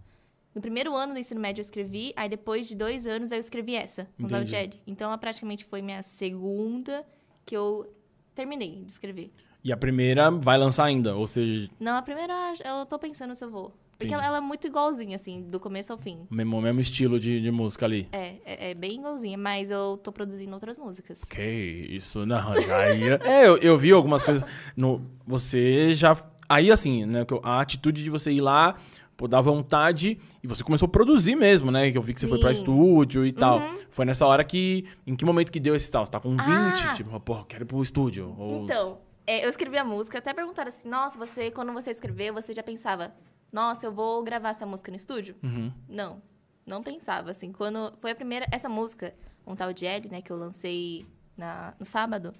No 0.53 0.61
primeiro 0.61 0.95
ano 0.95 1.13
do 1.13 1.19
ensino 1.19 1.39
médio 1.39 1.61
eu 1.61 1.65
escrevi, 1.65 2.11
aí 2.15 2.27
depois 2.27 2.67
de 2.67 2.75
dois 2.75 3.05
anos 3.05 3.31
eu 3.31 3.39
escrevi 3.39 3.75
essa, 3.75 4.05
com 4.17 4.23
Entendi. 4.23 4.49
Jed. 4.49 4.81
Então 4.87 5.07
ela 5.07 5.17
praticamente 5.17 5.63
foi 5.63 5.81
minha 5.81 6.01
segunda 6.01 7.05
que 7.45 7.55
eu 7.55 7.93
terminei 8.33 8.83
de 8.83 8.91
escrever. 8.91 9.31
E 9.63 9.71
a 9.71 9.77
primeira 9.77 10.31
vai 10.31 10.57
lançar 10.57 10.85
ainda. 10.85 11.15
Ou 11.15 11.27
seja, 11.27 11.69
Não, 11.79 11.97
a 11.97 12.01
primeira 12.01 12.33
eu 12.65 12.85
tô 12.85 12.97
pensando 12.97 13.35
se 13.35 13.43
eu 13.43 13.51
vou. 13.51 13.73
Porque 13.99 14.13
ela, 14.13 14.25
ela 14.25 14.37
é 14.37 14.41
muito 14.41 14.65
igualzinha, 14.65 15.17
assim, 15.17 15.41
do 15.43 15.59
começo 15.59 15.91
ao 15.91 15.97
fim. 15.97 16.25
mesmo, 16.31 16.61
mesmo 16.61 16.79
estilo 16.79 17.19
de, 17.19 17.41
de 17.41 17.51
música 17.51 17.85
ali. 17.85 18.07
É, 18.13 18.35
é, 18.45 18.71
é 18.71 18.73
bem 18.73 18.95
igualzinha, 18.97 19.37
mas 19.37 19.69
eu 19.71 19.99
tô 20.01 20.09
produzindo 20.09 20.53
outras 20.53 20.79
músicas. 20.79 21.25
Que 21.25 21.41
isso, 21.89 22.25
não, 22.25 22.53
ia... 22.55 23.19
É, 23.25 23.45
eu, 23.45 23.57
eu 23.57 23.77
vi 23.77 23.91
algumas 23.91 24.23
coisas. 24.23 24.49
No, 24.75 25.05
você 25.27 25.91
já... 25.93 26.15
Aí, 26.47 26.71
assim, 26.71 27.05
né, 27.05 27.25
a 27.43 27.59
atitude 27.59 28.01
de 28.01 28.09
você 28.09 28.31
ir 28.31 28.39
lá, 28.39 28.75
pô, 29.17 29.27
dar 29.27 29.41
vontade, 29.41 30.17
e 30.41 30.47
você 30.47 30.63
começou 30.63 30.85
a 30.85 30.89
produzir 30.89 31.35
mesmo, 31.35 31.69
né? 31.69 31.91
Que 31.91 31.97
eu 31.97 32.01
vi 32.01 32.13
que 32.13 32.21
você 32.21 32.27
foi 32.27 32.39
pra 32.39 32.55
Sim. 32.55 32.61
estúdio 32.61 33.25
e 33.25 33.33
tal. 33.33 33.59
Foi 33.91 34.05
nessa 34.05 34.25
hora 34.25 34.45
que... 34.45 34.85
Em 35.05 35.13
que 35.13 35.25
momento 35.25 35.51
que 35.51 35.59
deu 35.59 35.75
esse 35.75 35.91
tal? 35.91 36.05
Você 36.05 36.11
tá 36.11 36.21
com 36.21 36.31
20, 36.31 36.39
Ah! 36.41 36.93
tipo, 36.95 37.19
pô, 37.19 37.43
quero 37.43 37.63
ir 37.63 37.67
pro 37.67 37.83
estúdio. 37.83 38.33
Ou... 38.37 38.63
Então, 38.63 38.97
é, 39.27 39.43
eu 39.43 39.49
escrevi 39.49 39.77
a 39.77 39.83
música, 39.83 40.19
até 40.19 40.33
perguntaram 40.33 40.69
assim, 40.69 40.87
nossa, 40.87 41.19
você, 41.19 41.51
quando 41.51 41.73
você 41.73 41.91
escreveu, 41.91 42.33
você 42.33 42.55
já 42.55 42.63
pensava, 42.63 43.13
nossa, 43.51 43.85
eu 43.85 43.91
vou 43.91 44.23
gravar 44.23 44.49
essa 44.49 44.65
música 44.65 44.91
no 44.91 44.97
estúdio? 44.97 45.35
Uhum. 45.43 45.71
Não, 45.87 46.21
não 46.65 46.83
pensava, 46.83 47.31
assim, 47.31 47.51
quando 47.51 47.93
foi 47.99 48.11
a 48.11 48.15
primeira, 48.15 48.45
essa 48.51 48.69
música, 48.69 49.13
um 49.45 49.55
tal 49.55 49.73
de 49.73 49.85
Ellie, 49.85 50.09
né, 50.09 50.21
que 50.21 50.31
eu 50.31 50.37
lancei 50.37 51.05
na, 51.37 51.73
no 51.79 51.85
sábado, 51.85 52.33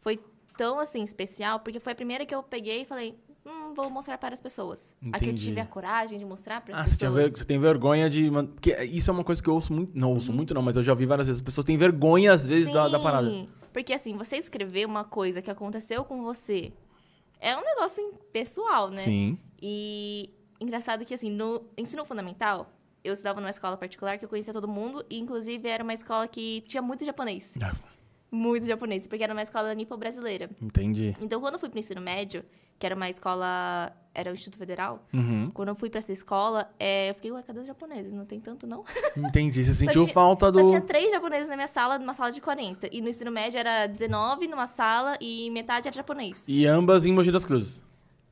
foi 0.00 0.18
tão, 0.56 0.78
assim, 0.78 1.02
especial, 1.02 1.60
porque 1.60 1.80
foi 1.80 1.92
a 1.92 1.96
primeira 1.96 2.24
que 2.24 2.34
eu 2.34 2.42
peguei 2.42 2.82
e 2.82 2.84
falei, 2.84 3.18
hum, 3.44 3.74
vou 3.74 3.90
mostrar 3.90 4.16
para 4.18 4.32
as 4.32 4.40
pessoas. 4.40 4.94
A 5.12 5.18
que 5.18 5.24
eu 5.26 5.28
Entendi. 5.30 5.44
tive 5.46 5.60
a 5.60 5.66
coragem 5.66 6.18
de 6.18 6.24
mostrar 6.24 6.60
para 6.62 6.76
Ah, 6.76 6.82
as 6.82 6.90
você, 6.90 6.96
tinha 6.98 7.10
pessoas. 7.10 7.32
ver- 7.32 7.38
você 7.38 7.44
tem 7.44 7.58
vergonha 7.58 8.08
de. 8.08 8.30
Porque 8.30 8.72
isso 8.84 9.10
é 9.10 9.12
uma 9.12 9.24
coisa 9.24 9.42
que 9.42 9.48
eu 9.50 9.54
ouço 9.54 9.72
muito. 9.72 9.98
Não 9.98 10.10
ouço 10.12 10.30
Uhum. 10.30 10.36
muito, 10.36 10.54
não, 10.54 10.62
mas 10.62 10.76
eu 10.76 10.82
já 10.82 10.92
ouvi 10.92 11.04
várias 11.06 11.26
vezes. 11.26 11.40
As 11.40 11.44
pessoas 11.44 11.64
têm 11.64 11.76
vergonha, 11.76 12.32
às 12.32 12.46
vezes, 12.46 12.72
da, 12.72 12.88
da 12.88 12.98
parada. 13.00 13.28
Sim, 13.28 13.48
Porque 13.72 13.92
assim, 13.92 14.16
você 14.16 14.36
escrever 14.36 14.86
uma 14.86 15.02
coisa 15.04 15.42
que 15.42 15.50
aconteceu 15.50 16.04
com 16.04 16.22
você 16.22 16.72
é 17.40 17.54
um 17.56 17.62
negócio 17.62 18.12
pessoal, 18.32 18.88
né? 18.90 19.02
Sim. 19.02 19.36
E 19.60 20.30
engraçado 20.60 21.04
que 21.04 21.14
assim, 21.14 21.30
no 21.30 21.62
ensino 21.76 22.04
fundamental, 22.04 22.70
eu 23.02 23.12
estudava 23.12 23.40
numa 23.40 23.50
escola 23.50 23.76
particular 23.76 24.16
que 24.18 24.24
eu 24.24 24.28
conhecia 24.28 24.52
todo 24.52 24.66
mundo, 24.68 25.04
e 25.10 25.18
inclusive 25.18 25.68
era 25.68 25.82
uma 25.82 25.92
escola 25.94 26.26
que 26.26 26.62
tinha 26.66 26.82
muito 26.82 27.04
japonês. 27.04 27.54
Ah, 27.62 27.72
Muito 28.30 28.66
japonês, 28.66 29.06
porque 29.06 29.22
era 29.22 29.32
uma 29.32 29.42
escola 29.42 29.72
nipo-brasileira. 29.74 30.50
Entendi. 30.60 31.14
Então, 31.20 31.40
quando 31.40 31.54
eu 31.54 31.60
fui 31.60 31.68
pro 31.68 31.78
ensino 31.78 32.00
médio, 32.00 32.44
que 32.80 32.84
era 32.84 32.94
uma 32.96 33.08
escola, 33.08 33.92
era 34.12 34.28
o 34.30 34.34
Instituto 34.34 34.58
Federal, 34.58 35.06
Uhum. 35.12 35.52
quando 35.54 35.68
eu 35.68 35.74
fui 35.76 35.88
pra 35.88 35.98
essa 36.00 36.12
escola, 36.12 36.68
é, 36.80 37.10
eu 37.10 37.14
fiquei, 37.14 37.30
ué, 37.30 37.42
cadê 37.44 37.60
os 37.60 37.66
japoneses? 37.66 38.12
Não 38.12 38.24
tem 38.26 38.40
tanto, 38.40 38.66
não? 38.66 38.82
Entendi. 39.16 39.62
Você 39.62 39.72
sentiu 39.74 40.02
tinha- 40.02 40.12
falta 40.14 40.50
do. 40.50 40.58
Só 40.60 40.66
tinha 40.66 40.80
três 40.80 41.12
japoneses 41.12 41.48
na 41.48 41.54
minha 41.54 41.68
sala, 41.68 41.96
numa 41.96 42.12
sala 42.14 42.32
de 42.32 42.40
40. 42.40 42.88
E 42.90 43.00
no 43.00 43.08
ensino 43.08 43.30
médio 43.30 43.56
era 43.60 43.86
19 43.86 44.48
numa 44.48 44.66
sala 44.66 45.16
e 45.20 45.48
metade 45.50 45.86
era 45.86 45.94
japonês. 45.94 46.44
E 46.48 46.66
ambas 46.66 47.06
em 47.06 47.12
Mogi 47.12 47.30
das 47.30 47.44
Cruzes. 47.44 47.82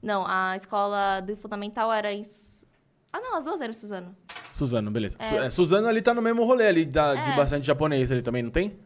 Não, 0.02 0.24
a 0.26 0.56
escola 0.56 1.20
do 1.20 1.36
fundamental 1.36 1.92
era 1.92 2.12
em... 2.12 2.22
Ah, 3.12 3.20
não, 3.20 3.36
as 3.36 3.44
duas 3.44 3.60
eram 3.60 3.70
em 3.70 3.74
Suzano. 3.74 4.16
Suzano, 4.52 4.90
beleza. 4.90 5.16
É. 5.18 5.28
Su- 5.28 5.36
é, 5.36 5.50
Suzano 5.50 5.86
ali 5.86 6.00
tá 6.02 6.12
no 6.14 6.22
mesmo 6.22 6.44
rolê 6.44 6.66
ali 6.66 6.84
da- 6.84 7.14
de 7.14 7.30
É. 7.30 7.36
bastante 7.36 7.66
japonês 7.66 8.10
ali 8.10 8.22
também, 8.22 8.42
não 8.42 8.50
tem? 8.50 8.76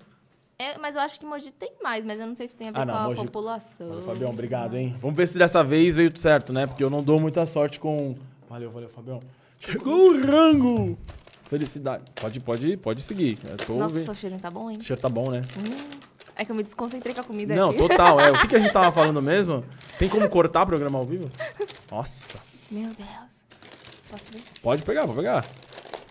É, 0.59 0.77
mas 0.79 0.95
eu 0.97 1.03
acho 1.03 1.21
que 1.21 1.27
Mogi 1.27 1.51
tem 1.53 1.73
mais, 1.83 2.05
mas 2.05 2.19
eu 2.19 2.27
não 2.27 2.35
sei 2.35 2.49
se 2.49 2.57
tem 2.57 2.69
a 2.69 2.73
ver 2.73 2.81
Ah, 2.81 2.85
não, 2.87 2.95
com 2.95 3.01
a 3.01 3.05
Mogi- 3.05 3.23
população. 3.25 3.89
Valeu, 3.89 4.03
Fabião, 4.03 4.31
obrigado, 4.31 4.77
hein? 4.77 4.95
Vamos 5.01 5.17
ver 5.17 5.27
se 5.29 5.39
dessa 5.39 5.63
vez 5.63 5.95
veio 5.97 6.11
tudo 6.11 6.19
certo, 6.19 6.53
né? 6.53 6.67
Porque 6.67 6.83
eu 6.83 6.91
não 6.91 7.03
dou 7.03 7.21
muita 7.21 7.45
sorte 7.47 7.79
com. 7.79 8.15
Valeu, 8.49 8.71
valeu, 8.71 8.89
Fabião. 8.89 9.21
Chegou 9.61 10.11
o 10.13 10.21
rango! 10.21 10.99
Felicidade. 11.45 12.05
Pode, 12.15 12.41
pode, 12.41 12.77
pode 12.79 13.03
seguir. 13.03 13.39
Eu 13.45 13.57
tô 13.59 13.75
Nossa, 13.75 14.11
o 14.11 14.15
cheiro 14.15 14.39
tá 14.39 14.51
bom, 14.51 14.71
hein? 14.71 14.79
O 14.79 14.83
cheiro 14.83 15.01
tá 15.01 15.09
bom, 15.09 15.31
né? 15.31 15.43
É 16.37 16.45
que 16.45 16.51
eu 16.53 16.57
me 16.57 16.63
desconcentrei 16.63 17.15
com 17.15 17.21
a 17.21 17.25
comida 17.25 17.55
Não, 17.55 17.71
aqui. 17.71 17.79
total. 17.79 18.21
É. 18.21 18.31
O 18.31 18.39
que, 18.41 18.49
que 18.49 18.57
a 18.57 18.59
gente 18.59 18.73
tava 18.73 18.93
falando 18.93 19.23
mesmo? 19.23 19.65
Tem 19.99 20.09
como 20.09 20.29
cortar 20.29 20.63
o 20.63 20.67
programa 20.67 20.99
ao 20.99 21.07
vivo? 21.07 21.31
Nossa. 21.91 22.39
Meu 22.71 22.91
Deus. 22.93 23.45
Posso 24.11 24.31
ver? 24.33 24.43
Pode 24.63 24.83
pegar, 24.83 25.03
pode 25.07 25.17
pegar. 25.17 25.47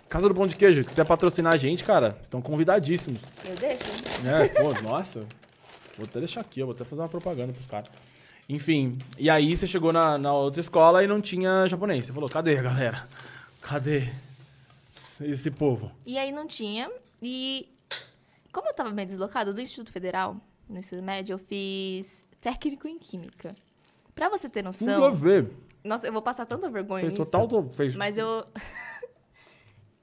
Casa 0.10 0.28
do 0.28 0.36
Pão 0.36 0.48
de 0.48 0.56
Queijo, 0.56 0.82
se 0.82 0.88
quiser 0.90 1.06
patrocinar 1.06 1.54
a 1.54 1.58
gente, 1.58 1.84
cara, 1.84 2.18
estão 2.22 2.42
convidadíssimos. 2.42 3.20
Eu 3.44 3.56
deixo? 3.56 3.84
É, 4.26 4.48
pô, 4.50 4.74
nossa. 4.82 5.26
Vou 5.98 6.06
até 6.06 6.20
deixar 6.20 6.42
aqui, 6.42 6.60
eu 6.60 6.66
vou 6.66 6.76
até 6.76 6.84
fazer 6.84 7.02
uma 7.02 7.10
propaganda 7.10 7.54
pros 7.54 7.66
caras. 7.68 7.90
Enfim, 8.48 8.98
e 9.18 9.30
aí 9.30 9.56
você 9.56 9.66
chegou 9.66 9.92
na, 9.92 10.18
na 10.18 10.34
outra 10.34 10.62
escola 10.62 11.04
e 11.04 11.08
não 11.08 11.20
tinha 11.22 11.68
japonês. 11.68 12.06
Você 12.06 12.14
falou, 12.14 12.30
cadê, 12.30 12.56
galera? 12.56 13.08
Cadê 13.62 14.08
esse 15.22 15.50
povo? 15.50 15.92
E 16.06 16.18
aí 16.18 16.32
não 16.32 16.46
tinha. 16.48 16.90
E 17.22 17.68
como 18.56 18.70
eu 18.70 18.74
tava 18.74 18.92
meio 18.92 19.06
deslocada 19.06 19.52
do 19.52 19.60
Instituto 19.60 19.92
Federal, 19.92 20.38
no 20.70 20.80
ensino 20.80 21.04
médio, 21.04 21.34
eu 21.34 21.38
fiz 21.38 22.24
técnico 22.40 22.88
em 22.88 22.98
Química. 22.98 23.54
Pra 24.16 24.30
você 24.30 24.48
ter 24.48 24.64
noção... 24.64 25.12
ver. 25.12 25.52
Nossa, 25.84 26.08
eu 26.08 26.14
vou 26.14 26.22
passar 26.22 26.46
tanta 26.46 26.70
vergonha 26.70 27.02
Fez 27.02 27.20
nisso. 27.20 27.30
total. 27.30 27.50
to- 27.50 27.70
Fez... 27.76 27.94
Mas 27.96 28.18
eu... 28.18 28.26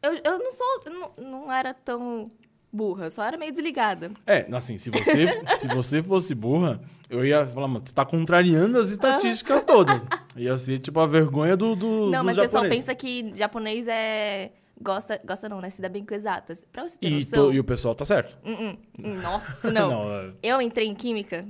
eu... 0.03 0.13
Eu 0.23 0.39
não 0.39 0.51
sou... 0.51 0.83
Não, 0.87 1.13
não 1.31 1.53
era 1.53 1.73
tão 1.73 2.31
burra, 2.71 3.07
eu 3.07 3.11
só 3.11 3.25
era 3.25 3.39
meio 3.39 3.53
desligada. 3.53 4.11
É, 4.27 4.47
assim, 4.55 4.77
se 4.77 4.91
você, 4.91 5.29
se 5.59 5.69
você 5.69 6.03
fosse 6.03 6.35
burra, 6.35 6.79
eu 7.09 7.25
ia 7.25 7.47
falar, 7.47 7.69
mano, 7.69 7.87
você 7.87 7.95
tá 7.95 8.05
contrariando 8.05 8.79
as 8.79 8.91
estatísticas 8.91 9.63
todas. 9.63 10.05
Ia 10.37 10.59
ser 10.59 10.79
tipo 10.79 11.01
a 11.01 11.07
vergonha 11.07 11.57
do. 11.57 11.75
do 11.75 12.11
não, 12.11 12.23
mas 12.23 12.37
o 12.37 12.43
pessoal 12.43 12.69
pensa 12.69 12.95
que 12.95 13.33
japonês 13.35 13.89
é... 13.89 14.53
Gosta, 14.83 15.21
gosta 15.25 15.49
não, 15.49 15.61
né? 15.61 15.71
Se 15.71 15.81
dá 15.81 15.89
bem 15.89 16.05
com 16.05 16.15
exatas. 16.15 16.65
Pra 16.71 16.83
você 16.89 16.99
ter 16.99 17.07
E, 17.09 17.11
noção... 17.15 17.47
to- 17.49 17.53
e 17.55 17.61
o 17.61 17.65
pessoal 17.65 17.95
tá 17.95 18.05
certo. 18.05 18.39
Hum, 18.45 18.77
hum. 18.99 19.21
Nossa, 19.23 19.71
não. 19.73 20.11
é- 20.13 20.33
Eu 20.43 20.61
entrei 20.61 20.87
em 20.89 20.95
Química 20.95 21.47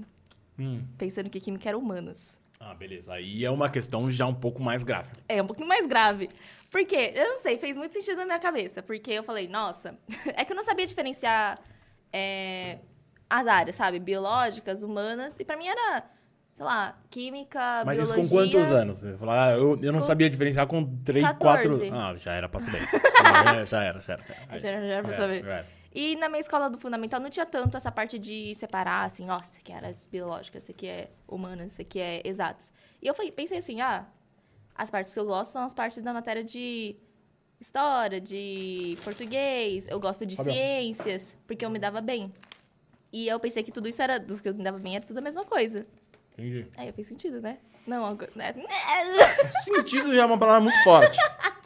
Hum. 0.59 0.83
pensando 0.99 1.31
que 1.31 1.41
Química 1.41 1.69
era 1.69 1.79
humanas. 1.79 2.39
Ah, 2.61 2.75
beleza. 2.75 3.15
Aí 3.15 3.45
é 3.45 3.51
uma 3.51 3.69
questão 3.69 4.09
já 4.11 4.25
um 4.27 4.35
pouco 4.35 4.63
mais 4.63 4.83
grave. 4.85 5.11
É 5.29 5.43
um 5.43 5.47
pouquinho 5.47 5.67
mais 5.67 5.85
grave. 5.87 6.29
Por 6.71 6.85
quê? 6.85 7.13
Eu 7.17 7.31
não 7.31 7.37
sei, 7.39 7.59
fez 7.59 7.77
muito 7.77 7.93
sentido 7.93 8.19
na 8.19 8.25
minha 8.27 8.39
cabeça. 8.39 8.83
Porque 8.83 9.11
eu 9.11 9.25
falei, 9.25 9.49
nossa, 9.49 9.99
é 10.37 10.45
que 10.45 10.53
eu 10.53 10.57
não 10.57 10.63
sabia 10.63 10.87
diferenciar 10.87 11.59
é, 12.13 12.79
as 13.29 13.47
áreas, 13.49 13.75
sabe? 13.75 13.99
Biológicas, 13.99 14.83
humanas. 14.85 15.41
E 15.41 15.45
pra 15.45 15.57
mim 15.57 15.67
era, 15.67 16.05
sei 16.53 16.65
lá, 16.65 16.97
química, 17.11 17.83
Mas 17.85 17.99
isso 17.99 18.13
biologia. 18.13 18.31
com 18.39 18.51
quantos 18.53 18.73
anos? 18.73 19.01
Falou, 19.19 19.35
ah, 19.35 19.51
eu, 19.53 19.79
eu 19.83 19.93
não 19.93 20.01
Com 20.01 20.07
sabia 20.07 20.29
diferenciar 20.29 20.67
com 20.67 20.85
3, 20.99 21.25
14. 21.25 21.79
4... 21.91 21.95
Ah, 21.99 22.17
já 22.17 22.33
era 22.35 22.49
pra 22.49 22.61
saber. 22.61 22.81
já, 22.87 23.51
era, 23.53 23.65
já 23.65 23.83
era, 23.83 24.01
já 24.01 24.13
era. 24.13 24.25
Já 24.61 24.69
era- 24.69 24.87
já 24.87 24.93
era 24.95 25.03
pra 25.09 25.17
saber. 25.17 25.43
já 25.45 25.51
era. 25.55 25.67
E 25.95 26.17
na 26.17 26.29
minha 26.29 26.41
escola 26.41 26.71
do 26.71 26.79
fundamental 26.79 27.21
não 27.21 27.29
tinha 27.29 27.45
tanto 27.45 27.77
essa 27.77 27.91
parte 27.93 28.19
de 28.19 28.55
separar, 28.55 29.05
assim, 29.05 29.27
nossa, 29.27 29.51
isso 29.53 29.61
aqui 29.61 29.73
é 29.73 29.77
áreas 29.77 30.07
biológicas, 30.07 30.63
isso 30.63 30.73
aqui 30.73 30.87
é 30.87 31.11
humanas, 31.29 31.73
isso 31.73 31.83
aqui 31.83 32.01
é 32.01 32.23
exatas. 32.25 32.73
E 33.03 33.07
eu 33.07 33.15
pensei 33.15 33.59
assim, 33.59 33.81
ah, 33.83 34.07
as 34.75 34.91
partes 34.91 35.13
que 35.13 35.21
eu 35.21 35.27
gosto 35.27 35.51
são 35.53 35.65
as 35.65 35.75
partes 35.75 36.03
da 36.03 36.15
matéria 36.15 36.43
de 36.43 36.97
história, 37.61 38.21
de 38.21 38.97
português, 39.05 39.87
eu 39.89 40.01
gosto 40.01 40.25
de 40.25 40.35
Fabião. 40.35 40.55
ciências, 40.55 41.37
porque 41.47 41.65
eu 41.65 41.71
me 41.71 41.79
dava 41.79 42.01
bem. 42.01 42.33
E 43.13 43.29
eu 43.29 43.39
pensei 43.39 43.63
que 43.63 43.71
tudo 43.71 43.87
isso 43.89 44.01
era, 44.01 44.19
dos 44.19 44.41
que 44.41 44.49
eu 44.49 44.55
me 44.55 44.65
dava 44.65 44.79
bem, 44.79 44.97
era 44.97 45.05
tudo 45.05 45.19
a 45.19 45.21
mesma 45.23 45.45
coisa. 45.45 45.87
Entendi. 46.37 46.67
Aí 46.77 46.89
eu 46.89 46.93
fiz 46.95 47.07
sentido, 47.07 47.41
né? 47.41 47.59
Não, 47.87 48.05
algo- 48.05 48.25
né? 48.37 48.53
Sentido 49.65 50.15
já 50.15 50.23
é 50.23 50.25
uma 50.25 50.39
palavra 50.39 50.61
muito 50.61 50.83
forte. 50.85 51.19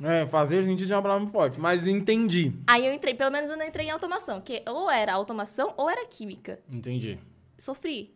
É, 0.02 0.26
fazer 0.26 0.64
sentido 0.64 0.88
já 0.88 0.94
é 0.94 0.98
uma 0.98 1.02
palavra 1.02 1.22
muito 1.22 1.32
forte. 1.32 1.60
Mas 1.60 1.86
entendi. 1.86 2.52
Aí 2.66 2.86
eu 2.86 2.92
entrei, 2.92 3.14
pelo 3.14 3.30
menos 3.30 3.50
eu 3.50 3.56
não 3.56 3.66
entrei 3.66 3.86
em 3.86 3.90
automação, 3.90 4.40
que 4.40 4.62
ou 4.66 4.90
era 4.90 5.12
automação 5.12 5.74
ou 5.76 5.88
era 5.90 6.06
química. 6.06 6.58
Entendi. 6.70 7.18
sofri 7.58 8.14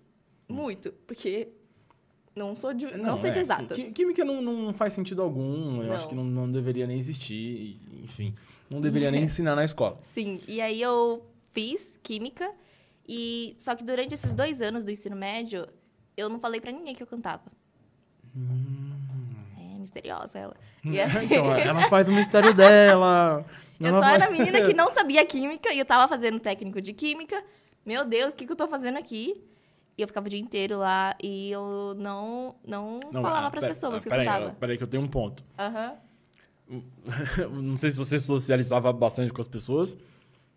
muito, 0.49 0.93
porque 1.07 1.49
não 2.35 2.57
sou 2.57 2.73
de, 2.73 2.87
não, 2.97 3.17
sei 3.17 3.31
de 3.31 3.39
é, 3.39 3.43
exatas. 3.43 3.77
qui- 3.77 3.93
Química 3.93 4.25
não, 4.25 4.41
não 4.41 4.73
faz 4.73 4.93
sentido 4.95 5.21
algum. 5.23 5.83
Eu 5.83 5.89
Não. 5.89 5.95
acho 5.95 6.09
que 6.09 6.15
não, 6.15 6.25
não 6.25 6.51
deveria 6.51 6.87
nem 6.87 6.99
existir. 6.99 7.79
Enfim, 8.03 8.35
não 8.71 8.81
deveria 8.81 9.11
nem 9.11 9.23
ensinar 9.25 9.55
na 9.55 9.65
escola. 9.65 9.99
Sim, 10.03 10.39
e 10.49 10.61
aí 10.61 10.81
eu 10.81 11.25
fiz 11.51 11.99
química 12.03 12.51
e 13.07 13.55
só 13.59 13.75
que 13.75 13.85
durante 13.85 14.15
esses 14.15 14.33
dois 14.33 14.61
anos 14.63 14.85
do 14.85 14.91
ensino 14.91 15.17
médio 15.17 15.67
eu 16.17 16.29
não 16.29 16.39
falei 16.41 16.61
pra 16.61 16.71
ninguém 16.73 16.95
que 16.95 17.03
eu 17.03 17.07
cantava. 17.07 17.43
É 19.59 19.79
misteriosa 19.79 20.39
ela. 20.39 20.57
E 20.85 21.01
aí, 21.01 21.25
Então, 21.27 21.53
ela 21.55 21.89
faz 21.89 22.09
o 22.09 22.13
mistério 22.13 22.53
dela. 22.55 23.45
eu 23.79 23.87
Ela 23.87 23.97
só 23.99 24.03
faz- 24.03 24.23
era 24.23 24.27
a 24.27 24.31
menina 24.31 24.63
que 24.63 24.73
não 24.75 24.89
sabia 24.91 25.25
química 25.25 25.73
e 25.73 25.79
eu 25.79 25.85
tava 25.85 26.07
fazendo 26.09 26.39
técnico 26.39 26.81
de 26.81 26.93
química. 26.93 27.43
Meu 27.85 28.05
Deus, 28.05 28.33
o 28.33 28.37
que, 28.37 28.47
que 28.47 28.53
eu 28.53 28.57
tô 28.57 28.69
fazendo 28.69 28.99
aqui? 28.99 29.43
E 29.99 30.03
eu 30.03 30.07
ficava 30.07 30.27
o 30.27 30.31
dia 30.31 30.41
inteiro 30.41 30.79
lá 30.79 31.15
e 31.23 31.51
eu 31.51 31.95
não 31.99 32.55
não, 32.65 33.01
Não, 33.13 33.23
falava 33.23 33.49
ah, 33.49 33.51
pras 33.51 33.63
pera- 33.65 33.75
pessoas 33.75 33.95
ah, 33.95 34.09
que 34.09 34.09
eu 34.15 34.19
cantava. 34.19 34.51
Peraí, 34.59 34.79
que 34.79 34.83
eu 34.85 34.89
tenho 34.89 35.03
um 35.03 35.09
ponto. 35.09 35.45
Aham. 35.59 35.95
não 37.51 37.77
sei 37.77 37.91
se 37.91 37.97
você 37.97 38.19
socializava 38.19 38.93
bastante 38.93 39.33
com 39.33 39.41
as 39.41 39.49
pessoas, 39.49 39.97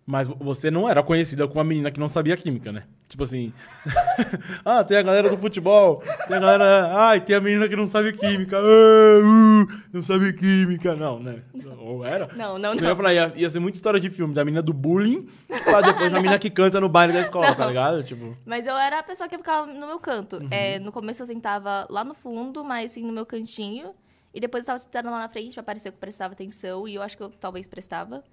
mas 0.05 0.27
você 0.27 0.69
não 0.69 0.89
era 0.89 1.01
conhecida 1.01 1.47
como 1.47 1.59
uma 1.59 1.63
menina 1.63 1.89
que 1.89 1.99
não 1.99 2.09
sabia 2.09 2.35
química, 2.35 2.71
né? 2.71 2.83
Tipo 3.07 3.23
assim. 3.23 3.53
ah, 4.65 4.83
tem 4.83 4.97
a 4.97 5.01
galera 5.01 5.29
do 5.29 5.37
futebol, 5.37 6.03
tem 6.27 6.35
a 6.35 6.39
galera. 6.39 6.91
Ai, 7.07 7.21
tem 7.21 7.35
a 7.35 7.39
menina 7.39 7.69
que 7.69 7.75
não 7.75 7.87
sabe 7.87 8.11
química. 8.11 8.57
ah, 8.57 8.61
uh, 8.61 9.67
não 9.93 10.03
sabe 10.03 10.33
química. 10.33 10.93
Não, 10.95 11.19
né? 11.19 11.41
Ou 11.79 12.05
era? 12.05 12.29
Não, 12.35 12.57
não, 12.57 12.73
Você 12.73 12.83
ia 12.83 12.89
não. 12.89 12.95
falar, 12.95 13.13
ia, 13.13 13.31
ia 13.35 13.49
ser 13.49 13.59
muita 13.59 13.77
história 13.77 13.99
de 13.99 14.09
filme, 14.09 14.33
da 14.33 14.43
menina 14.43 14.61
do 14.61 14.73
bullying, 14.73 15.27
pra 15.63 15.81
depois 15.81 16.13
a 16.13 16.17
menina 16.17 16.37
que 16.37 16.49
canta 16.49 16.81
no 16.81 16.89
baile 16.89 17.13
da 17.13 17.21
escola, 17.21 17.53
tá 17.55 17.63
Não. 17.63 17.67
ligado? 17.69 18.03
Tipo. 18.03 18.37
Mas 18.45 18.67
eu 18.67 18.75
era 18.75 18.99
a 18.99 19.03
pessoa 19.03 19.29
que 19.29 19.37
ficava 19.37 19.71
no 19.71 19.87
meu 19.87 19.99
canto. 19.99 20.37
Uhum. 20.37 20.47
É, 20.51 20.79
no 20.79 20.91
começo 20.91 21.21
eu 21.21 21.27
sentava 21.27 21.87
lá 21.89 22.03
no 22.03 22.13
fundo, 22.13 22.63
mas 22.63 22.91
assim, 22.91 23.03
no 23.03 23.13
meu 23.13 23.25
cantinho. 23.25 23.93
E 24.33 24.39
depois 24.39 24.63
eu 24.63 24.67
tava 24.67 24.79
sentando 24.79 25.11
lá 25.11 25.19
na 25.19 25.29
frente 25.29 25.53
pra 25.53 25.61
parecer 25.61 25.91
que 25.91 25.95
eu 25.95 25.99
prestava 25.99 26.33
atenção. 26.33 26.87
E 26.87 26.95
eu 26.95 27.01
acho 27.03 27.15
que 27.15 27.21
eu 27.23 27.29
talvez 27.29 27.67
prestava, 27.67 28.23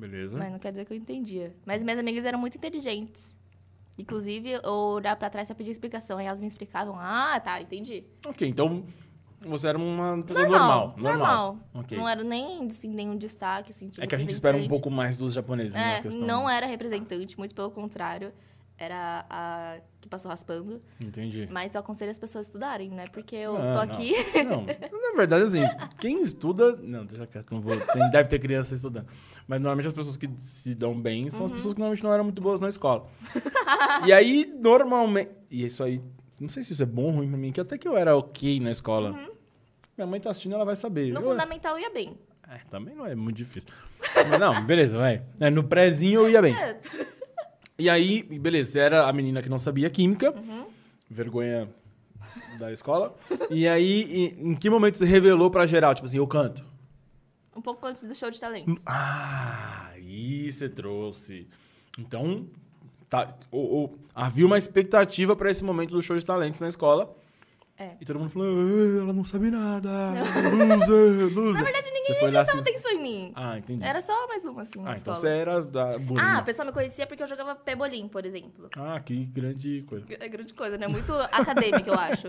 Beleza. 0.00 0.38
mas 0.38 0.50
não 0.50 0.58
quer 0.58 0.70
dizer 0.72 0.84
que 0.84 0.92
eu 0.92 0.96
entendia. 0.96 1.54
Mas 1.66 1.82
minhas 1.82 1.98
amigas 1.98 2.24
eram 2.24 2.38
muito 2.38 2.56
inteligentes. 2.56 3.38
Inclusive, 3.98 4.52
eu 4.62 4.72
olhava 4.72 5.16
pra 5.16 5.28
trás 5.28 5.46
pra 5.48 5.54
pedir 5.54 5.70
explicação. 5.70 6.18
Aí 6.18 6.26
elas 6.26 6.40
me 6.40 6.46
explicavam. 6.46 6.94
Ah, 6.98 7.38
tá, 7.38 7.60
entendi. 7.60 8.04
Ok, 8.26 8.48
então 8.48 8.82
você 9.42 9.68
era 9.68 9.78
uma 9.78 10.22
pessoa 10.22 10.48
normal. 10.48 10.94
Normal. 10.96 11.18
normal. 11.18 11.58
Ok. 11.74 11.98
Não 11.98 12.08
era 12.08 12.24
nem 12.24 12.66
assim, 12.66 12.88
nenhum 12.88 13.16
destaque, 13.16 13.70
assim, 13.70 13.88
tipo, 13.88 14.02
É 14.02 14.06
que 14.06 14.14
a 14.14 14.18
gente 14.18 14.32
espera 14.32 14.56
um 14.56 14.68
pouco 14.68 14.90
mais 14.90 15.16
dos 15.16 15.32
japoneses 15.34 15.74
na 15.74 15.96
É, 15.96 16.00
questão. 16.02 16.26
não 16.26 16.48
era 16.48 16.66
representante, 16.66 17.38
muito 17.38 17.54
pelo 17.54 17.70
contrário. 17.70 18.32
Era 18.82 19.26
a 19.28 19.76
que 20.00 20.08
passou 20.08 20.30
raspando. 20.30 20.80
Entendi. 20.98 21.46
Mas 21.52 21.74
eu 21.74 21.80
aconselho 21.82 22.10
as 22.10 22.18
pessoas 22.18 22.46
a 22.46 22.48
estudarem, 22.48 22.88
né? 22.88 23.04
Porque 23.12 23.36
eu 23.36 23.54
Ah, 23.54 23.74
tô 23.74 23.78
aqui. 23.80 24.14
Não, 24.42 24.64
na 24.64 25.16
verdade, 25.18 25.42
assim, 25.44 25.60
quem 26.00 26.22
estuda. 26.22 26.74
Não, 26.76 27.04
deixa 27.04 27.26
quieto, 27.26 27.50
não 27.52 27.60
vou. 27.60 27.78
Tem, 27.78 28.10
deve 28.10 28.26
ter 28.30 28.38
criança 28.38 28.74
estudando. 28.74 29.06
Mas 29.46 29.60
normalmente 29.60 29.86
as 29.88 29.92
pessoas 29.92 30.16
que 30.16 30.26
se 30.38 30.74
dão 30.74 30.98
bem 30.98 31.28
são 31.28 31.40
Uhum. 31.40 31.46
as 31.46 31.52
pessoas 31.52 31.74
que 31.74 31.78
normalmente 31.80 32.02
não 32.02 32.10
eram 32.14 32.24
muito 32.24 32.40
boas 32.40 32.58
na 32.58 32.70
escola. 32.70 33.06
e 34.06 34.12
aí, 34.14 34.50
normalmente. 34.58 35.30
E 35.50 35.66
isso 35.66 35.84
aí. 35.84 36.00
Não 36.40 36.48
sei 36.48 36.62
se 36.62 36.72
isso 36.72 36.82
é 36.82 36.86
bom 36.86 37.02
ou 37.04 37.10
ruim 37.10 37.28
pra 37.28 37.36
mim, 37.36 37.52
que 37.52 37.60
até 37.60 37.76
que 37.76 37.86
eu 37.86 37.94
era 37.98 38.16
ok 38.16 38.58
na 38.60 38.70
escola. 38.70 39.12
Minha 39.94 40.06
mãe 40.06 40.18
tá 40.18 40.30
assistindo, 40.30 40.54
ela 40.54 40.64
vai 40.64 40.76
saber. 40.76 41.08
Uhum. 41.12 41.20
No 41.20 41.26
Eu- 41.26 41.30
fundamental 41.32 41.74
eu 41.76 41.82
ia 41.82 41.90
bem. 41.90 42.16
É, 42.48 42.56
também 42.70 42.96
não 42.96 43.04
é 43.06 43.14
muito 43.14 43.36
difícil. 43.36 43.68
Mas 44.28 44.40
não, 44.40 44.64
beleza, 44.64 44.96
vai. 44.96 45.22
É, 45.38 45.50
no 45.50 45.62
prézinho 45.64 46.22
eu 46.22 46.30
ia 46.30 46.40
bem. 46.40 46.56
É. 46.56 46.80
E 47.80 47.88
aí, 47.88 48.22
beleza, 48.22 48.72
você 48.72 48.78
era 48.78 49.06
a 49.08 49.12
menina 49.12 49.40
que 49.42 49.48
não 49.48 49.58
sabia 49.58 49.88
química. 49.90 50.32
Uhum. 50.32 50.66
Vergonha 51.08 51.68
da 52.58 52.70
escola. 52.72 53.14
E 53.48 53.66
aí, 53.66 54.02
em, 54.38 54.50
em 54.50 54.54
que 54.54 54.68
momento 54.70 54.96
você 54.98 55.04
revelou 55.06 55.50
pra 55.50 55.66
geral? 55.66 55.94
Tipo 55.94 56.06
assim, 56.06 56.18
eu 56.18 56.26
canto. 56.26 56.64
Um 57.56 57.60
pouco 57.62 57.84
antes 57.86 58.04
do 58.04 58.14
show 58.14 58.30
de 58.30 58.38
talentos. 58.38 58.76
Ah, 58.86 59.88
aí 59.92 60.50
você 60.52 60.68
trouxe. 60.68 61.48
Então, 61.98 62.46
tá, 63.08 63.34
ou, 63.50 63.68
ou- 63.70 63.98
havia 64.14 64.46
uma 64.46 64.58
expectativa 64.58 65.34
pra 65.34 65.50
esse 65.50 65.64
momento 65.64 65.90
do 65.90 66.00
show 66.02 66.16
de 66.16 66.24
talentos 66.24 66.60
na 66.60 66.68
escola. 66.68 67.14
É. 67.80 67.96
E 67.98 68.04
todo 68.04 68.18
mundo 68.18 68.28
falou, 68.28 68.46
"Ah, 68.48 69.00
ela 69.04 69.12
não 69.14 69.24
sabe 69.24 69.50
nada. 69.50 69.88
Loser, 70.52 71.32
loser. 71.34 71.54
Na 71.54 71.62
verdade, 71.62 71.90
ninguém 71.90 72.04
Você 72.04 72.12
nem 72.12 72.30
prestava 72.32 72.62
se- 72.62 72.68
atenção 72.70 72.90
em 72.92 73.02
mim. 73.02 73.32
Ah, 73.34 73.56
entendi. 73.56 73.82
Era 73.82 74.00
só 74.02 74.26
mais 74.28 74.44
uma, 74.44 74.62
assim, 74.62 74.80
Ah, 74.80 74.82
então 74.82 74.94
escola. 74.94 75.16
você 75.16 75.28
era 75.28 75.62
da 75.62 75.92
Ah, 76.20 76.38
a 76.38 76.42
pessoa 76.42 76.66
me 76.66 76.72
conhecia 76.72 77.06
porque 77.06 77.22
eu 77.22 77.26
jogava 77.26 77.54
pebolim, 77.54 78.06
por 78.06 78.26
exemplo. 78.26 78.68
Ah, 78.76 79.00
que 79.00 79.24
grande 79.24 79.82
coisa. 79.88 80.04
É 80.10 80.28
grande 80.28 80.52
coisa, 80.52 80.76
né? 80.76 80.86
Muito 80.88 81.10
acadêmica, 81.14 81.88
eu 81.90 81.94
acho. 81.98 82.26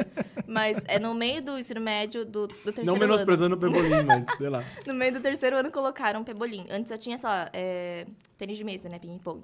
Mas 0.48 0.82
é 0.88 0.98
no 1.00 1.14
meio 1.14 1.42
do 1.42 1.58
ensino 1.60 1.82
médio 1.82 2.26
do, 2.26 2.48
do 2.48 2.54
terceiro 2.72 2.86
Não 2.86 2.94
ano. 2.96 3.02
menosprezando 3.08 3.56
o 3.56 3.60
Pebolim, 3.60 4.04
mas 4.06 4.26
sei 4.38 4.48
lá. 4.48 4.64
No 4.88 4.94
meio 4.94 5.14
do 5.14 5.20
terceiro 5.20 5.58
ano 5.58 5.70
colocaram 5.70 6.24
pebolim. 6.24 6.66
Antes 6.70 6.92
eu 6.92 6.98
tinha, 6.98 7.18
sei 7.18 7.28
lá, 7.30 7.50
é, 7.54 8.06
tênis 8.38 8.58
de 8.58 8.64
mesa, 8.64 8.88
né? 8.88 9.00
Ping-pong. 9.00 9.42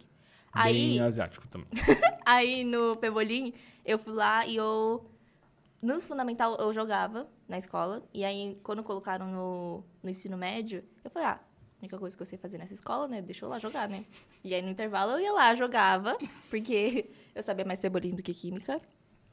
Aí, 0.54 1.00
asiático 1.00 1.48
também. 1.50 1.68
aí 2.26 2.64
no 2.64 2.96
Pebolim, 2.96 3.54
eu 3.86 4.00
fui 4.00 4.14
lá 4.14 4.46
e 4.48 4.56
eu. 4.56 5.06
No 5.82 6.00
fundamental 6.02 6.56
eu 6.60 6.74
jogava 6.74 7.28
na 7.48 7.58
escola. 7.58 8.04
E 8.14 8.24
aí, 8.26 8.60
quando 8.64 8.84
colocaram 8.84 9.28
no, 9.28 9.84
no 10.02 10.10
ensino 10.10 10.38
médio, 10.38 10.84
eu 11.04 11.12
falei, 11.12 11.28
ah, 11.28 11.40
a 11.40 11.80
única 11.80 11.98
coisa 11.98 12.16
que 12.18 12.22
eu 12.24 12.26
sei 12.28 12.38
fazer 12.38 12.58
nessa 12.58 12.74
escola, 12.74 13.08
né? 13.08 13.22
Deixa 13.22 13.46
eu 13.46 13.50
lá 13.50 13.60
jogar, 13.60 13.88
né? 13.88 14.04
E 14.44 14.54
aí 14.56 14.62
no 14.62 14.70
intervalo 14.70 15.12
eu 15.14 15.20
ia 15.20 15.32
lá, 15.32 15.54
jogava, 15.54 16.18
porque 16.50 17.10
eu 17.36 17.44
sabia 17.44 17.64
mais 17.66 17.80
Pebolim 17.80 18.16
do 18.16 18.24
que 18.24 18.34
química. 18.34 18.82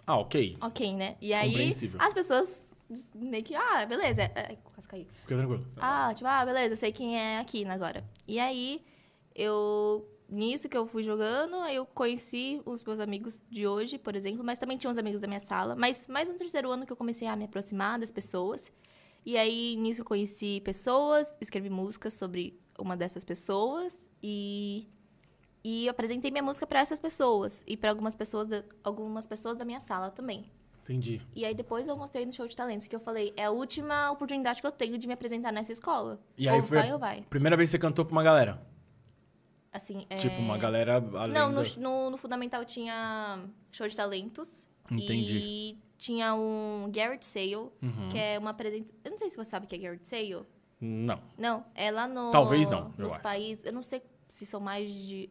Ah, 0.07 0.19
ok. 0.19 0.57
Ok, 0.61 0.95
né? 0.95 1.17
E 1.21 1.33
aí 1.33 1.73
as 1.99 2.13
pessoas 2.13 2.73
meio 3.15 3.43
que, 3.43 3.55
ah, 3.55 3.87
beleza. 3.87 4.23
é- 4.23 4.33
é- 4.35 4.59
quase 4.75 4.87
caí. 4.87 5.09
Fica 5.23 5.37
tranquilo. 5.37 5.67
Ah, 5.79 6.13
tipo, 6.15 6.29
ah, 6.29 6.45
beleza, 6.45 6.77
sei 6.77 6.93
quem 6.93 7.19
é 7.19 7.39
aqui 7.39 7.65
agora. 7.65 8.05
E 8.29 8.39
aí, 8.39 8.85
eu. 9.35 10.07
Nisso 10.35 10.69
que 10.69 10.77
eu 10.77 10.85
fui 10.85 11.05
jogando, 11.05 11.55
aí 11.57 11.77
eu 11.77 11.87
conheci 11.87 12.61
os 12.67 12.83
meus 12.83 12.99
amigos 12.99 13.41
de 13.49 13.69
hoje, 13.69 13.99
por 13.99 14.17
exemplo, 14.17 14.43
mas 14.43 14.59
também 14.59 14.77
tinha 14.77 14.91
uns 14.91 14.99
amigos 14.99 15.21
da 15.21 15.29
minha 15.29 15.39
sala. 15.39 15.77
Mas 15.77 16.09
mais 16.09 16.29
no 16.29 16.35
terceiro 16.35 16.71
ano 16.73 16.85
que 16.85 16.93
eu 16.93 16.97
comecei 16.97 17.29
a 17.29 17.37
me 17.37 17.45
aproximar 17.45 18.01
das 18.01 18.11
pessoas. 18.11 18.73
E 19.25 19.37
aí, 19.39 19.77
nisso, 19.77 20.01
eu 20.01 20.05
conheci 20.05 20.61
pessoas, 20.65 21.37
escrevi 21.41 21.71
músicas 21.71 22.15
sobre 22.15 22.61
uma 22.79 22.97
dessas 22.97 23.25
pessoas 23.25 24.11
e. 24.23 24.89
E 25.67 25.89
apresentei 25.89 26.31
minha 26.31 26.43
música 26.43 26.67
para 26.67 26.81
essas 26.81 27.01
pessoas 27.01 27.65
e 27.67 27.75
para 27.75 27.89
algumas 27.89 28.15
pessoas 28.15 28.47
da, 28.47 28.63
algumas 28.83 29.27
pessoas 29.27 29.57
da 29.57 29.65
minha 29.65 29.81
sala 29.81 30.11
também. 30.11 30.51
Entendi. 30.83 31.23
E 31.35 31.43
aí 31.47 31.55
depois 31.55 31.89
eu 31.89 31.97
mostrei 31.97 32.27
no 32.27 32.33
show 32.35 32.47
de 32.47 32.55
talentos 32.55 32.87
que 32.87 32.95
eu 32.95 33.01
falei, 33.01 33.33
é 33.35 33.45
a 33.45 33.51
última 33.51 34.11
oportunidade 34.11 34.61
que 34.61 34.67
eu 34.67 34.71
tenho 34.71 34.99
de 34.99 35.07
me 35.07 35.15
apresentar 35.15 35.51
nessa 35.51 35.73
escola. 35.73 36.21
E 36.37 36.47
aí 36.47 36.57
ou 36.57 36.63
foi 36.63 36.79
vai 36.79 36.93
ou 36.93 36.99
vai. 36.99 37.23
primeira 37.31 37.57
vez 37.57 37.71
que 37.71 37.73
você 37.73 37.79
cantou 37.79 38.05
pra 38.05 38.13
uma 38.13 38.23
galera. 38.23 38.74
Assim, 39.75 40.07
é... 40.09 40.15
Tipo, 40.17 40.37
uma 40.37 40.57
galera 40.57 41.05
além 41.17 41.35
Não, 41.35 41.51
no, 41.51 41.63
no, 41.79 42.11
no 42.11 42.17
Fundamental 42.17 42.65
tinha 42.65 43.45
show 43.73 43.89
de 43.89 43.97
talentos. 43.97 44.69
Entendi. 44.89 45.37
E 45.37 45.79
tinha 45.99 46.33
um 46.35 46.89
Garrett 46.93 47.25
Sale, 47.25 47.57
Uhum. 47.57 48.09
que 48.09 48.17
é 48.17 48.39
uma 48.39 48.51
apresentação... 48.51 48.97
Eu 49.05 49.11
não 49.11 49.19
sei 49.19 49.31
se 49.31 49.37
você 49.37 49.51
sabe 49.51 49.67
o 49.67 49.69
que 49.69 49.75
é 49.75 49.79
Garrett 49.79 50.07
Sale. 50.07 50.43
Não. 50.81 51.21
Não, 51.37 51.65
é 51.75 51.91
lá 51.91 52.07
no... 52.07 52.31
Talvez 52.31 52.71
não, 52.71 52.93
Nos 52.97 53.19
países... 53.19 53.65
Eu 53.65 53.73
não 53.73 53.83
sei 53.83 54.01
se 54.29 54.47
são 54.47 54.61
mais 54.61 54.95
de... 54.95 55.29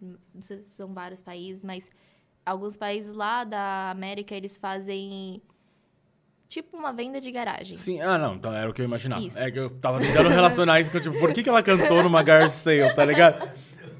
Não 0.00 0.42
sei 0.42 0.64
se 0.64 0.72
são 0.72 0.92
vários 0.92 1.22
países, 1.22 1.62
mas... 1.62 1.88
Alguns 2.44 2.76
países 2.76 3.12
lá 3.12 3.44
da 3.44 3.90
América, 3.90 4.34
eles 4.34 4.56
fazem... 4.56 5.40
Tipo 6.50 6.76
uma 6.76 6.92
venda 6.92 7.20
de 7.20 7.30
garagem. 7.30 7.76
Sim, 7.76 8.00
ah, 8.00 8.18
não, 8.18 8.34
então 8.34 8.52
era 8.52 8.68
o 8.68 8.72
que 8.74 8.82
eu 8.82 8.84
imaginava. 8.84 9.22
Isso. 9.22 9.38
É 9.38 9.52
que 9.52 9.58
eu 9.60 9.70
tava 9.70 10.00
tentando 10.00 10.28
relacionar 10.28 10.80
isso 10.80 10.90
com, 10.90 10.98
tipo, 10.98 11.16
por 11.20 11.32
que, 11.32 11.44
que 11.44 11.48
ela 11.48 11.62
cantou 11.62 12.02
numa 12.02 12.24
Garage 12.24 12.54
Sale, 12.54 12.92
tá 12.92 13.04
ligado? 13.04 13.48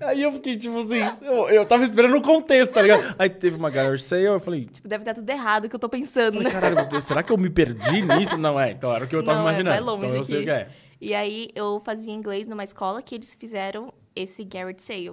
Aí 0.01 0.21
eu 0.21 0.33
fiquei, 0.33 0.57
tipo 0.57 0.77
assim, 0.79 0.99
eu, 1.23 1.49
eu 1.49 1.65
tava 1.65 1.85
esperando 1.85 2.17
o 2.17 2.21
contexto, 2.21 2.73
tá 2.73 2.83
ligado? 2.83 3.15
Aí 3.17 3.31
teve 3.31 3.57
uma 3.57 3.71
Garage 3.71 4.03
Sale, 4.03 4.25
eu 4.25 4.41
falei, 4.41 4.65
Tipo, 4.65 4.89
deve 4.89 5.03
estar 5.03 5.15
tudo 5.15 5.31
errado 5.31 5.69
que 5.69 5.77
eu 5.77 5.79
tô 5.79 5.89
pensando, 5.89 6.33
falei, 6.39 6.49
né? 6.49 6.51
caralho, 6.51 6.75
meu 6.75 6.87
Deus, 6.87 7.05
será 7.05 7.23
que 7.23 7.31
eu 7.31 7.39
me 7.39 7.49
perdi 7.49 8.03
nisso? 8.03 8.37
Não, 8.37 8.59
é, 8.59 8.73
então 8.73 8.93
era 8.93 9.05
o 9.05 9.07
que 9.07 9.15
eu 9.15 9.23
tava 9.23 9.39
Não, 9.39 9.49
é, 9.49 9.51
imaginando. 9.53 9.77
vai 9.77 9.95
longe 9.95 10.07
então 10.07 10.17
eu 10.17 10.25
sei 10.25 10.39
o 10.39 10.39
aqui. 10.39 10.47
que 10.47 10.51
é. 10.51 10.69
E 11.01 11.15
aí 11.15 11.51
eu 11.55 11.81
fazia 11.85 12.13
inglês 12.13 12.49
numa 12.49 12.65
escola 12.65 13.01
que 13.01 13.15
eles 13.15 13.33
fizeram 13.33 13.95
esse 14.17 14.43
Garrett 14.43 14.83
Sale. 14.83 15.13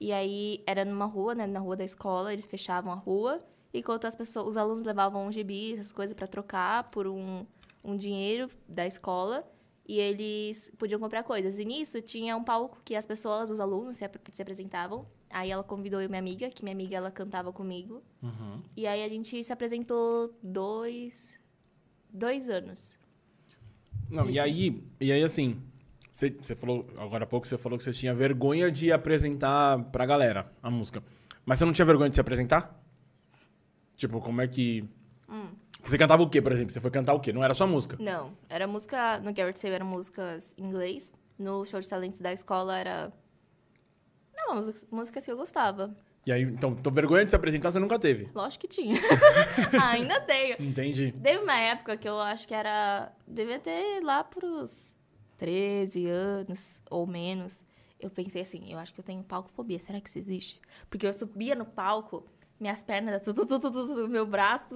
E 0.00 0.10
aí 0.10 0.62
era 0.66 0.86
numa 0.86 1.04
rua, 1.04 1.34
né? 1.34 1.46
Na 1.46 1.60
rua 1.60 1.76
da 1.76 1.84
escola, 1.84 2.32
eles 2.32 2.46
fechavam 2.46 2.90
a 2.92 2.96
rua. 2.96 3.42
Enquanto 3.72 4.06
as 4.06 4.16
pessoas, 4.16 4.48
os 4.48 4.56
alunos 4.56 4.82
levavam 4.82 5.26
um 5.26 5.32
gibi, 5.32 5.74
essas 5.74 5.92
coisas 5.92 6.14
pra 6.14 6.26
trocar 6.26 6.84
por 6.90 7.06
um, 7.06 7.44
um 7.84 7.96
dinheiro 7.96 8.50
da 8.68 8.86
escola. 8.86 9.44
E 9.86 9.98
eles 9.98 10.70
podiam 10.78 11.00
comprar 11.00 11.22
coisas. 11.22 11.58
E 11.58 11.64
nisso 11.64 12.02
tinha 12.02 12.36
um 12.36 12.44
palco 12.44 12.78
que 12.84 12.94
as 12.94 13.06
pessoas, 13.06 13.50
os 13.50 13.58
alunos, 13.58 13.96
se, 13.96 14.04
ap- 14.04 14.16
se 14.30 14.42
apresentavam. 14.42 15.06
Aí 15.30 15.50
ela 15.50 15.62
convidou 15.64 16.00
eu 16.00 16.08
minha 16.08 16.18
amiga, 16.18 16.50
que 16.50 16.62
minha 16.62 16.74
amiga 16.74 16.96
ela 16.96 17.10
cantava 17.10 17.52
comigo. 17.52 18.02
Uhum. 18.22 18.62
E 18.76 18.86
aí 18.86 19.02
a 19.02 19.08
gente 19.08 19.42
se 19.42 19.50
apresentou 19.52 20.34
dois, 20.42 21.40
dois 22.10 22.50
anos. 22.50 22.96
Não, 24.10 24.28
e 24.28 24.38
aí, 24.38 24.82
e 25.00 25.12
aí 25.12 25.22
assim, 25.22 25.58
você, 26.12 26.30
você 26.30 26.54
falou, 26.54 26.86
agora 26.98 27.24
há 27.24 27.26
pouco 27.26 27.46
você 27.46 27.56
falou 27.56 27.78
que 27.78 27.84
você 27.84 27.92
tinha 27.92 28.14
vergonha 28.14 28.70
de 28.70 28.90
apresentar 28.92 29.82
pra 29.84 30.04
galera 30.04 30.50
a 30.62 30.70
música. 30.70 31.02
Mas 31.46 31.58
você 31.58 31.64
não 31.64 31.72
tinha 31.72 31.84
vergonha 31.86 32.10
de 32.10 32.16
se 32.16 32.20
apresentar? 32.20 32.74
Tipo, 33.98 34.20
como 34.20 34.40
é 34.40 34.46
que. 34.46 34.88
Hum. 35.28 35.50
Você 35.82 35.98
cantava 35.98 36.22
o 36.22 36.30
quê, 36.30 36.40
por 36.40 36.52
exemplo? 36.52 36.72
Você 36.72 36.80
foi 36.80 36.90
cantar 36.90 37.14
o 37.14 37.20
quê? 37.20 37.32
Não 37.32 37.42
era 37.42 37.52
só 37.52 37.66
música. 37.66 37.96
Não, 37.98 38.32
era 38.48 38.66
música. 38.66 39.18
No 39.18 39.32
Garrett 39.34 39.58
Sale 39.58 39.74
eram 39.74 39.86
músicas 39.86 40.54
em 40.56 40.64
inglês. 40.64 41.12
No 41.36 41.64
show 41.64 41.80
de 41.80 41.88
talentos 41.88 42.20
da 42.20 42.32
escola 42.32 42.78
era. 42.78 43.12
Não, 44.36 44.54
músicas, 44.54 44.86
músicas 44.88 45.24
que 45.24 45.32
eu 45.32 45.36
gostava. 45.36 45.94
E 46.24 46.32
aí, 46.32 46.42
então, 46.42 46.76
então, 46.78 46.92
vergonha 46.92 47.24
de 47.24 47.30
se 47.30 47.36
apresentar 47.36 47.72
você 47.72 47.80
nunca 47.80 47.98
teve. 47.98 48.28
Lógico 48.32 48.68
que 48.68 48.68
tinha. 48.68 49.00
Ainda 49.90 50.20
tenho. 50.20 50.56
Entendi. 50.60 51.10
Teve 51.20 51.42
uma 51.42 51.58
época 51.58 51.96
que 51.96 52.08
eu 52.08 52.20
acho 52.20 52.46
que 52.46 52.54
era. 52.54 53.12
Devia 53.26 53.58
ter 53.58 54.00
lá 54.04 54.22
pros 54.22 54.94
13 55.38 56.06
anos 56.06 56.80
ou 56.88 57.04
menos. 57.04 57.64
Eu 57.98 58.10
pensei 58.10 58.42
assim, 58.42 58.70
eu 58.70 58.78
acho 58.78 58.94
que 58.94 59.00
eu 59.00 59.04
tenho 59.04 59.24
palcofobia. 59.24 59.80
Será 59.80 60.00
que 60.00 60.08
isso 60.08 60.18
existe? 60.18 60.60
Porque 60.88 61.04
eu 61.04 61.12
subia 61.12 61.56
no 61.56 61.64
palco, 61.64 62.24
minhas 62.60 62.82
pernas, 62.82 63.22
tudo, 63.22 63.46
tudo, 63.46 63.70
tudo, 63.70 64.08
meu 64.08 64.26
braço, 64.26 64.66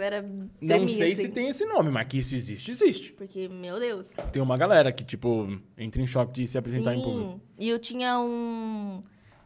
era. 0.00 0.22
Não 0.60 0.88
sei 0.88 1.12
assim. 1.12 1.22
se 1.22 1.28
tem 1.28 1.48
esse 1.48 1.66
nome, 1.66 1.90
mas 1.90 2.06
que 2.08 2.18
isso 2.18 2.34
existe, 2.34 2.70
existe. 2.70 3.12
Porque, 3.12 3.48
meu 3.48 3.78
Deus. 3.78 4.08
Tem 4.32 4.42
uma 4.42 4.56
galera 4.56 4.90
que, 4.90 5.04
tipo, 5.04 5.46
entra 5.76 6.00
em 6.00 6.06
choque 6.06 6.32
de 6.32 6.46
se 6.46 6.56
apresentar 6.56 6.94
em 6.94 7.02
público. 7.02 7.32
Sim. 7.32 7.40
E 7.58 7.68
eu 7.68 7.78
tinha 7.78 8.18
um. 8.18 9.02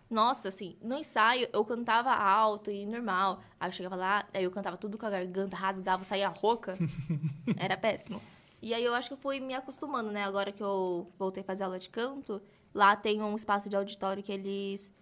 Nossa, 0.08 0.48
assim, 0.48 0.76
no 0.80 0.96
ensaio 0.96 1.48
eu 1.52 1.64
cantava 1.64 2.12
alto 2.12 2.70
e 2.70 2.86
normal. 2.86 3.40
Aí 3.58 3.68
eu 3.68 3.72
chegava 3.72 3.96
lá, 3.96 4.24
aí 4.32 4.44
eu 4.44 4.50
cantava 4.50 4.76
tudo 4.76 4.96
com 4.96 5.06
a 5.06 5.10
garganta, 5.10 5.56
rasgava, 5.56 6.04
saía 6.04 6.28
rouca. 6.28 6.78
Era 7.58 7.76
péssimo. 7.76 8.20
E 8.62 8.72
aí 8.72 8.84
eu 8.84 8.94
acho 8.94 9.08
que 9.08 9.14
eu 9.14 9.18
fui 9.18 9.40
me 9.40 9.54
acostumando, 9.54 10.12
né? 10.12 10.22
Agora 10.22 10.52
que 10.52 10.62
eu 10.62 11.10
voltei 11.18 11.42
a 11.42 11.44
fazer 11.44 11.64
aula 11.64 11.78
de 11.78 11.88
canto, 11.88 12.40
lá 12.72 12.94
tem 12.94 13.20
um 13.20 13.34
espaço 13.34 13.68
de 13.68 13.74
auditório 13.74 14.22
que 14.22 14.30
eles 14.30 14.92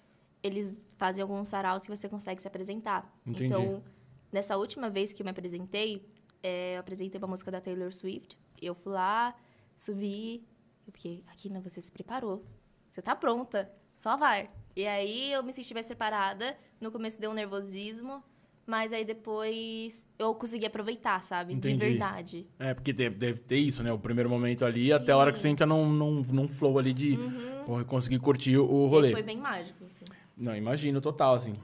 eles 0.43 0.85
fazem 1.03 1.21
alguns 1.21 1.49
saraus 1.49 1.83
que 1.85 1.91
você 1.97 2.09
consegue 2.09 2.41
se 2.41 2.47
apresentar. 2.47 3.13
Entendi. 3.27 3.47
Então, 3.47 3.83
nessa 4.31 4.57
última 4.57 4.89
vez 4.89 5.13
que 5.13 5.21
eu 5.21 5.25
me 5.25 5.31
apresentei, 5.33 6.07
é, 6.41 6.77
eu 6.77 6.81
apresentei 6.81 7.19
uma 7.19 7.27
música 7.27 7.51
da 7.51 7.61
Taylor 7.61 7.93
Swift. 7.93 8.39
Eu 8.61 8.73
fui 8.73 8.93
lá, 8.93 9.35
subi, 9.77 10.45
eu 10.87 10.93
fiquei, 10.93 11.25
Aquina, 11.27 11.61
você 11.61 11.81
se 11.83 11.91
preparou. 11.91 12.45
Você 12.89 13.03
tá 13.03 13.17
pronta, 13.17 13.69
só 13.93 14.17
vai. 14.17 14.49
E 14.77 14.87
aí 14.87 15.33
eu 15.33 15.43
me 15.43 15.53
senti 15.53 15.75
mais 15.75 15.87
preparada. 15.87 16.57
No 16.81 16.93
começo 16.93 17.21
deu 17.21 17.31
um 17.33 17.35
nervosismo, 17.35 18.23
mas 18.65 18.93
aí 18.93 19.05
depois 19.05 20.07
eu 20.17 20.33
consegui 20.37 20.67
aproveitar, 20.67 21.21
sabe? 21.23 21.53
Entendi. 21.53 21.79
De 21.81 21.89
verdade. 21.91 22.47
É, 22.61 22.73
porque 22.75 22.93
deve, 22.93 23.17
deve 23.17 23.41
ter 23.41 23.59
isso, 23.59 23.83
né? 23.83 23.93
O 23.93 23.99
primeiro 23.99 24.31
momento 24.31 24.65
ali, 24.65 24.93
até 24.93 25.11
a 25.11 25.17
hora 25.17 25.33
que 25.33 25.39
você 25.41 25.49
entra 25.49 25.67
num, 25.67 25.89
num, 25.91 26.23
num 26.23 26.47
flow 26.49 26.79
ali 26.79 26.93
de 26.93 27.19
porra, 27.67 27.85
conseguir 27.85 28.21
curtir 28.21 28.57
o 28.57 28.87
E 28.87 28.89
rolê. 28.89 29.11
foi 29.13 29.23
bem 29.23 29.37
mágico, 29.39 29.85
assim. 29.85 30.05
Não, 30.43 30.57
imagino, 30.57 31.01
total, 31.01 31.35
assim. 31.35 31.55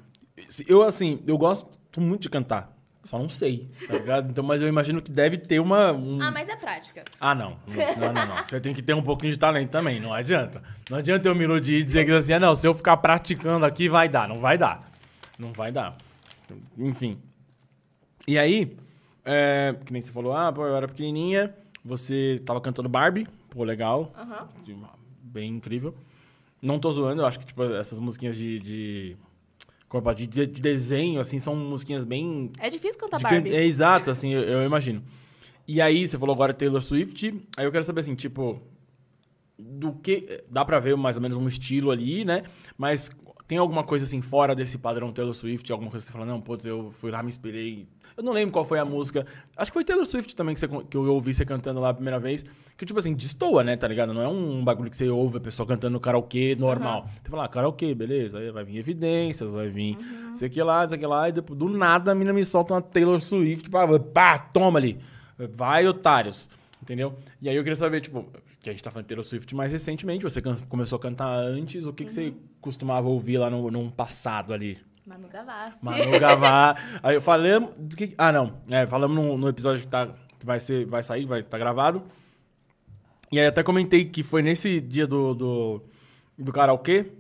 Eu, 0.69 0.83
assim, 0.83 1.21
eu 1.27 1.37
gosto 1.37 1.69
muito 2.01 2.23
de 2.23 2.31
cantar. 2.31 2.73
Só 3.03 3.19
não 3.19 3.29
sei, 3.29 3.69
tá 3.89 3.95
ligado? 3.95 4.31
Então, 4.31 4.45
mas 4.45 4.61
eu 4.63 4.69
imagino 4.69 5.01
que 5.03 5.11
deve 5.11 5.37
ter 5.39 5.59
uma. 5.61 5.93
um- 5.93 6.21
Ah, 6.23 6.31
mas 6.31 6.49
é 6.49 6.55
prática. 6.55 7.03
Ah, 7.19 7.35
não. 7.35 7.57
Não, 7.67 8.13
não, 8.13 8.27
não. 8.27 8.37
Você 8.47 8.61
tem 8.61 8.73
que 8.75 8.83
ter 8.83 8.95
um 8.95 9.03
pouquinho 9.03 9.33
de 9.33 9.39
talento 9.39 9.71
também, 9.71 9.99
não 9.99 10.13
adianta. 10.13 10.63
Não 10.91 10.99
adianta 10.99 11.29
eu 11.29 11.35
me 11.35 11.43
iludir 11.45 11.81
e 11.81 11.83
dizer 11.83 12.05
que 12.05 12.13
assim, 12.13 12.35
ah, 12.35 12.41
não, 12.41 12.55
se 12.55 12.69
eu 12.69 12.75
ficar 12.75 12.97
praticando 12.99 13.65
aqui, 13.67 13.89
vai 13.89 14.09
dar. 14.09 14.29
Não 14.29 14.39
vai 14.39 14.57
dar. 14.59 14.89
Não 15.39 15.53
vai 15.53 15.73
dar. 15.73 15.97
Enfim. 16.77 17.19
E 18.29 18.39
aí, 18.39 18.77
é, 19.25 19.75
que 19.85 19.93
nem 19.93 20.03
você 20.03 20.13
falou, 20.13 20.33
ah, 20.37 20.53
pô, 20.53 20.67
eu 20.67 20.77
era 20.77 20.87
pequenininha, 20.87 21.55
você 21.85 22.41
tava 22.45 22.61
cantando 22.61 22.89
Barbie, 22.89 23.27
pô, 23.51 23.65
legal. 23.65 24.13
Aham. 24.17 24.49
Bem 25.23 25.51
incrível. 25.57 25.95
Não 26.61 26.79
tô 26.79 26.91
zoando, 26.91 27.23
eu 27.23 27.27
acho 27.27 27.39
que, 27.39 27.47
tipo, 27.47 27.63
essas 27.63 27.99
musiquinhas 27.99 28.37
de... 28.37 28.59
de 28.61 29.17
como 29.89 30.03
posso 30.03 30.17
dizer, 30.17 30.47
de, 30.47 30.55
de 30.55 30.61
desenho, 30.61 31.21
assim, 31.21 31.39
são 31.39 31.57
musiquinhas 31.57 32.05
bem 32.05 32.51
É 32.59 32.69
difícil 32.69 32.99
cantar 32.99 33.17
de 33.17 33.23
Barbie. 33.23 33.55
É 33.55 33.65
exato, 33.65 34.11
assim, 34.11 34.31
eu, 34.35 34.43
eu 34.43 34.65
imagino. 34.65 35.03
E 35.67 35.81
aí, 35.81 36.07
você 36.07 36.19
falou 36.19 36.35
agora 36.35 36.53
Taylor 36.53 36.81
Swift. 36.83 37.35
Aí 37.57 37.65
eu 37.65 37.73
quero 37.73 37.85
saber, 37.85 38.01
assim, 38.01 38.15
tipo, 38.15 38.61
do 39.59 39.93
que. 39.93 40.45
Dá 40.51 40.65
pra 40.65 40.79
ver 40.79 40.97
mais 40.97 41.17
ou 41.17 41.23
menos 41.23 41.37
um 41.37 41.49
estilo 41.49 41.91
ali, 41.91 42.25
né? 42.25 42.43
Mas 42.77 43.11
tem 43.47 43.57
alguma 43.57 43.83
coisa, 43.83 44.05
assim, 44.05 44.21
fora 44.21 44.55
desse 44.55 44.77
padrão 44.77 45.13
Taylor 45.13 45.35
Swift? 45.35 45.71
Alguma 45.73 45.91
coisa 45.91 46.05
que 46.05 46.13
você 46.13 46.19
fala, 46.19 46.27
não, 46.27 46.41
putz, 46.41 46.67
eu 46.67 46.91
fui 46.93 47.11
lá, 47.11 47.23
me 47.23 47.29
inspirei. 47.29 47.89
Eu 48.19 48.25
não 48.25 48.33
lembro 48.33 48.51
qual 48.53 48.65
foi 48.65 48.81
a 48.81 48.85
música. 48.85 49.25
Acho 49.57 49.71
que 49.71 49.75
foi 49.75 49.85
Taylor 49.85 50.05
Swift 50.05 50.35
também 50.35 50.53
que, 50.53 50.59
você, 50.59 50.67
que 50.67 50.97
eu 50.97 51.05
ouvi 51.05 51.33
você 51.33 51.45
cantando 51.45 51.79
lá 51.79 51.91
a 51.91 51.95
primeira 51.95 52.19
vez. 52.19 52.45
Que, 52.77 52.85
tipo 52.85 52.99
assim, 52.99 53.15
destoa, 53.15 53.63
né, 53.63 53.77
tá 53.77 53.87
ligado? 53.87 54.13
Não 54.13 54.21
é 54.21 54.27
um 54.27 54.65
bagulho 54.65 54.91
que 54.91 54.97
você 54.97 55.09
ouve 55.09 55.37
a 55.37 55.41
pessoa 55.41 55.65
cantando 55.65 55.93
no 55.93 56.01
karaokê 56.01 56.57
normal. 56.59 57.07
Você 57.23 57.31
fala, 57.31 57.45
ah, 57.45 57.49
karaokê, 57.49 57.95
beleza. 57.95 58.41
Aí 58.41 58.51
vai 58.51 58.65
vir 58.65 58.79
evidências, 58.79 59.53
vai 59.53 59.69
vir 59.69 59.97
isso 60.35 60.45
aqui 60.45 60.61
lá, 60.61 60.85
isso 60.85 60.97
aqui 60.97 61.07
lá. 61.07 61.29
E 61.29 61.33
depois, 61.33 61.57
do 61.57 61.69
nada 61.69 62.11
a 62.11 62.15
mina 62.15 62.33
me 62.33 62.45
solta 62.45 62.75
uma 62.75 62.83
Taylor 62.83 63.21
Swift. 63.21 63.71
Pá, 63.71 63.87
pá 64.01 64.37
toma 64.37 64.81
ali. 64.81 64.99
Vai, 65.39 65.87
otários. 65.87 66.51
Entendeu? 66.83 67.15
E 67.41 67.49
aí 67.49 67.55
eu 67.55 67.63
queria 67.63 67.77
saber, 67.77 68.01
tipo, 68.01 68.27
que 68.61 68.69
a 68.69 68.73
gente 68.73 68.83
tá 68.83 68.91
falando 68.91 69.05
de 69.05 69.09
Taylor 69.11 69.25
Swift 69.25 69.55
mais 69.55 69.71
recentemente, 69.71 70.25
você 70.25 70.43
começou 70.69 70.97
a 70.97 71.01
cantar 71.01 71.39
antes, 71.39 71.87
o 71.87 71.93
que, 71.93 72.05
que 72.05 72.13
você 72.13 72.35
costumava 72.61 73.09
ouvir 73.09 73.39
lá 73.39 73.49
no, 73.49 73.71
num 73.71 73.89
passado 73.91 74.53
ali? 74.53 74.88
Manu 75.09 75.29
Gavassi. 75.29 75.85
Manu 75.85 76.19
Gavassi. 76.21 76.83
Aí 77.03 77.15
eu 77.17 77.21
falamos. 77.21 77.71
que- 77.97 78.15
Ah, 78.19 78.31
não. 78.33 78.53
É, 78.71 78.87
falamos 78.87 79.17
no, 79.17 79.37
no 79.39 79.49
episódio 79.49 79.81
que, 79.83 79.89
tá, 79.89 80.07
que 80.39 80.45
vai, 80.47 80.61
ser, 80.61 80.85
vai 80.87 81.03
sair, 81.03 81.25
vai 81.25 81.41
estar 81.41 81.59
gravado. 81.59 82.03
E 83.33 83.39
aí 83.41 83.47
até 83.47 83.63
comentei 83.63 84.05
que 84.05 84.23
foi 84.23 84.43
nesse 84.43 84.81
dia 84.81 85.07
do, 85.07 85.35
do, 85.35 85.83
do 86.39 86.53
karaokê 86.53 87.11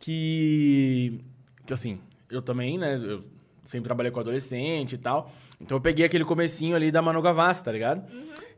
que. 0.00 1.20
Que 1.66 1.72
assim, 1.72 1.98
eu 2.30 2.40
também, 2.42 2.78
né? 2.78 2.96
Eu 2.96 3.24
sempre 3.64 3.84
trabalhei 3.86 4.12
com 4.12 4.20
adolescente 4.20 4.92
e 4.94 4.98
tal. 4.98 5.32
Então 5.60 5.76
eu 5.76 5.80
peguei 5.80 6.04
aquele 6.04 6.24
comecinho 6.24 6.76
ali 6.76 6.90
da 6.90 7.02
Manu 7.02 7.20
Gavassi, 7.22 7.62
tá 7.64 7.72
ligado? 7.72 8.04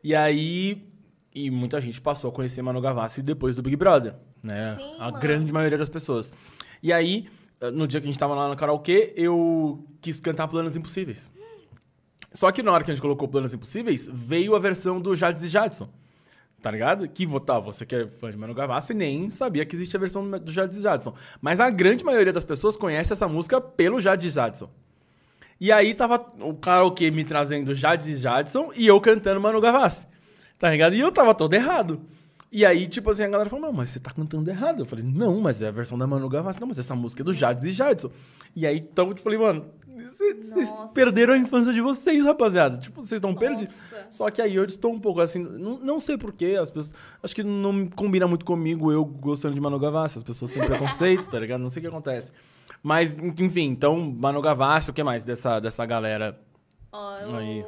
E 0.03 0.15
aí. 0.15 0.87
E 1.33 1.49
muita 1.51 1.79
gente 1.79 2.01
passou 2.01 2.29
a 2.31 2.33
conhecer 2.33 2.61
Manu 2.63 2.81
Gavassi 2.81 3.21
depois 3.21 3.55
do 3.55 3.61
Big 3.61 3.75
Brother, 3.75 4.15
né? 4.43 4.73
Sim, 4.75 4.95
a 4.99 5.05
mano. 5.05 5.19
grande 5.19 5.53
maioria 5.53 5.77
das 5.77 5.87
pessoas. 5.89 6.33
E 6.81 6.91
aí, 6.91 7.27
no 7.73 7.87
dia 7.87 7.99
que 7.99 8.07
a 8.07 8.09
gente 8.09 8.19
tava 8.19 8.33
lá 8.35 8.47
no 8.47 8.55
karaokê, 8.55 9.13
eu 9.15 9.85
quis 10.01 10.19
cantar 10.19 10.47
Planos 10.47 10.75
Impossíveis. 10.75 11.31
Só 12.31 12.51
que 12.51 12.63
na 12.63 12.71
hora 12.71 12.83
que 12.83 12.91
a 12.91 12.93
gente 12.93 13.01
colocou 13.01 13.27
Planos 13.27 13.53
Impossíveis, 13.53 14.09
veio 14.11 14.55
a 14.55 14.59
versão 14.59 15.01
do 15.01 15.15
Jades 15.15 15.43
e 15.43 15.47
Jadson. 15.47 15.89
Tá 16.61 16.69
ligado? 16.69 17.07
Que 17.07 17.25
votar, 17.25 17.59
você 17.61 17.85
que 17.85 17.95
é 17.95 18.07
fã 18.07 18.29
de 18.29 18.37
Manu 18.37 18.53
Gavassi, 18.53 18.93
nem 18.93 19.29
sabia 19.29 19.65
que 19.65 19.75
existe 19.75 19.95
a 19.95 19.99
versão 19.99 20.29
do 20.29 20.51
Jades 20.51 20.77
e 20.77 20.81
Jadson. 20.81 21.13
Mas 21.41 21.59
a 21.59 21.69
grande 21.69 22.03
maioria 22.03 22.33
das 22.33 22.43
pessoas 22.43 22.75
conhece 22.75 23.13
essa 23.13 23.27
música 23.27 23.61
pelo 23.61 23.99
Jades 23.99 24.25
e 24.25 24.29
Jadson. 24.29 24.69
E 25.59 25.71
aí 25.71 25.93
tava 25.93 26.25
o 26.41 26.53
karaokê 26.53 27.11
me 27.11 27.23
trazendo 27.23 27.73
Jades 27.73 28.07
e 28.07 28.17
Jadson 28.17 28.71
e 28.75 28.87
eu 28.87 28.99
cantando 28.99 29.41
Manu 29.41 29.59
Gavassi. 29.59 30.07
Tá 30.57 30.69
ligado? 30.69 30.93
E 30.93 30.99
eu 30.99 31.11
tava 31.11 31.33
todo 31.33 31.53
errado. 31.53 32.01
E 32.51 32.65
aí, 32.65 32.87
tipo 32.87 33.11
assim, 33.11 33.23
a 33.23 33.27
galera 33.27 33.49
falou, 33.49 33.67
não, 33.67 33.73
mas 33.73 33.89
você 33.89 33.99
tá 33.99 34.11
cantando 34.11 34.49
errado. 34.49 34.81
Eu 34.81 34.85
falei, 34.85 35.05
não, 35.05 35.39
mas 35.39 35.61
é 35.61 35.67
a 35.67 35.71
versão 35.71 35.97
da 35.97 36.07
Manu 36.07 36.27
Gavassi. 36.27 36.59
Não, 36.59 36.67
mas 36.67 36.79
essa 36.79 36.95
música 36.95 37.21
é 37.21 37.25
do 37.25 37.31
Jades 37.31 37.63
e 37.63 37.71
Jadson. 37.71 38.09
E 38.55 38.65
aí, 38.65 38.77
então, 38.77 39.11
eu 39.11 39.17
falei, 39.17 39.37
mano, 39.37 39.69
vocês 39.87 40.73
perderam 40.93 41.33
a 41.33 41.37
infância 41.37 41.71
de 41.71 41.81
vocês, 41.81 42.23
rapaziada. 42.25 42.77
Tipo, 42.77 43.01
vocês 43.01 43.19
estão 43.19 43.35
perdidos. 43.35 43.75
Só 44.09 44.29
que 44.31 44.41
aí 44.41 44.55
eu 44.55 44.65
estou 44.65 44.91
um 44.91 44.97
pouco 44.97 45.21
assim, 45.21 45.39
não, 45.39 45.77
não 45.79 45.99
sei 45.99 46.17
porquê, 46.17 46.57
as 46.59 46.71
pessoas. 46.71 46.95
Acho 47.21 47.35
que 47.35 47.43
não 47.43 47.87
combina 47.87 48.27
muito 48.27 48.45
comigo 48.45 48.91
eu 48.91 49.05
gostando 49.05 49.53
de 49.53 49.61
Manu 49.61 49.77
Gavassi. 49.77 50.17
As 50.17 50.23
pessoas 50.23 50.51
têm 50.51 50.65
preconceito, 50.65 51.29
tá 51.29 51.39
ligado? 51.39 51.61
Não 51.61 51.69
sei 51.69 51.81
o 51.81 51.83
que 51.83 51.87
acontece. 51.87 52.31
Mas, 52.81 53.15
enfim, 53.17 53.65
então, 53.65 53.99
Manu 54.17 54.41
Gavassi, 54.41 54.89
o 54.89 54.93
que 54.93 55.03
mais 55.03 55.23
dessa, 55.23 55.59
dessa 55.59 55.85
galera? 55.85 56.39
Ó, 56.91 57.17
eu... 57.19 57.35
Aí. 57.35 57.65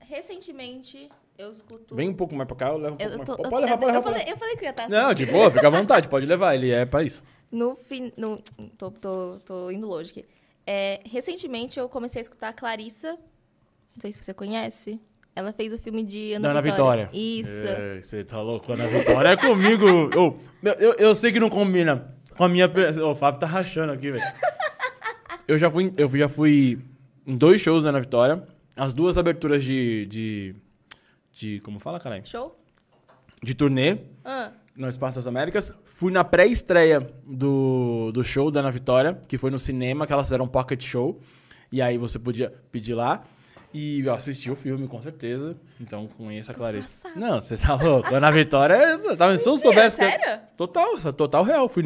Recentemente, 0.00 1.10
eu 1.38 1.50
escuto... 1.50 1.94
Vem 1.94 2.08
um 2.08 2.14
pouco 2.14 2.34
mais 2.34 2.46
pra 2.46 2.56
cá, 2.56 2.68
eu 2.68 2.78
levo 2.78 2.96
um 2.96 2.98
Eu, 3.00 3.10
pouco 3.10 3.12
eu 3.12 3.18
mais. 3.18 3.26
tô- 3.28 3.42
eu- 3.44 3.50
pode 3.50 3.64
levar, 3.66 3.74
eu- 3.74 3.78
pode 3.78 3.92
levar. 3.92 3.98
eu 3.98 4.02
falei, 4.02 4.32
eu 4.32 4.36
falei 4.36 4.54
que 4.56 4.60
eu 4.60 4.66
ia 4.66 4.70
estar 4.70 4.84
assim. 4.84 4.94
Não, 4.94 5.14
de 5.14 5.26
boa, 5.26 5.50
fica 5.50 5.66
à 5.66 5.70
vontade, 5.70 6.08
pode 6.08 6.26
levar, 6.26 6.54
ele 6.54 6.70
é 6.70 6.84
pra 6.84 7.02
isso. 7.02 7.24
No 7.52 7.74
fim. 7.76 8.12
No, 8.16 8.38
tô, 8.76 8.90
tô, 8.90 9.38
tô 9.44 9.70
indo 9.70 9.86
longe 9.86 10.10
aqui. 10.10 10.24
É, 10.66 11.00
recentemente 11.04 11.78
eu 11.78 11.88
comecei 11.88 12.20
a 12.20 12.22
escutar 12.22 12.48
a 12.48 12.52
Clarissa. 12.52 13.12
Não 13.12 14.00
sei 14.00 14.12
se 14.12 14.18
você 14.20 14.34
conhece. 14.34 14.98
Ela 15.36 15.52
fez 15.52 15.72
o 15.72 15.78
filme 15.78 16.02
de 16.04 16.32
Ana, 16.34 16.50
Ana 16.50 16.62
Vitória. 16.62 17.06
Vitória. 17.06 17.10
Isso. 17.12 17.66
É, 17.66 18.00
você 18.00 18.24
tá 18.24 18.40
louco, 18.40 18.72
Ana 18.72 18.86
Vitória 18.88 19.28
é 19.30 19.36
comigo. 19.36 19.86
Ô, 20.18 20.36
meu, 20.62 20.72
eu, 20.74 20.94
eu 20.94 21.14
sei 21.14 21.32
que 21.32 21.40
não 21.40 21.50
combina 21.50 22.14
com 22.36 22.44
a 22.44 22.48
minha. 22.48 22.70
o 23.04 23.14
Fábio 23.14 23.40
tá 23.40 23.46
rachando 23.46 23.92
aqui, 23.92 24.10
velho. 24.12 24.24
Eu 25.46 25.58
já 25.58 25.70
fui, 25.70 25.92
eu 25.96 26.08
já 26.08 26.28
fui 26.28 26.78
em 27.26 27.36
dois 27.36 27.60
shows 27.60 27.84
da 27.84 27.90
Ana 27.90 28.00
Vitória. 28.00 28.46
As 28.76 28.92
duas 28.92 29.18
aberturas 29.18 29.62
de. 29.62 30.06
de, 30.06 30.54
de 31.34 31.60
como 31.60 31.78
fala, 31.78 31.98
caralho? 32.00 32.24
Show? 32.26 32.56
De 33.42 33.54
turnê 33.54 33.98
Ah, 34.24 34.52
no 34.76 34.88
Espaço 34.88 35.16
das 35.16 35.26
Américas. 35.26 35.74
Fui 35.84 36.10
na 36.12 36.24
pré-estreia 36.24 37.00
do, 37.26 38.10
do 38.12 38.24
show 38.24 38.50
da 38.50 38.60
Ana 38.60 38.70
Vitória, 38.70 39.20
que 39.28 39.36
foi 39.36 39.50
no 39.50 39.58
cinema, 39.58 40.06
que 40.06 40.12
elas 40.12 40.26
fizeram 40.26 40.44
um 40.46 40.48
pocket 40.48 40.82
show. 40.82 41.20
E 41.70 41.82
aí 41.82 41.98
você 41.98 42.18
podia 42.18 42.50
pedir 42.72 42.94
lá. 42.94 43.22
E 43.72 44.00
eu 44.06 44.14
assisti 44.14 44.48
o 44.50 44.54
filme, 44.54 44.86
com 44.86 45.02
certeza. 45.02 45.56
Então 45.80 46.06
conheço 46.06 46.50
a 46.52 46.54
Clarice. 46.54 47.02
passada. 47.02 47.20
Não, 47.20 47.40
você 47.40 47.56
tá 47.56 47.74
louco. 47.74 48.14
Ana 48.14 48.30
Vitória, 48.30 48.96
tava, 49.16 49.36
se 49.36 49.48
eu 49.48 49.56
soubesse. 49.56 49.98
que- 49.98 50.04
sério? 50.08 50.42
Total, 50.56 50.96
total 51.12 51.42
real. 51.42 51.68
Fui, 51.68 51.84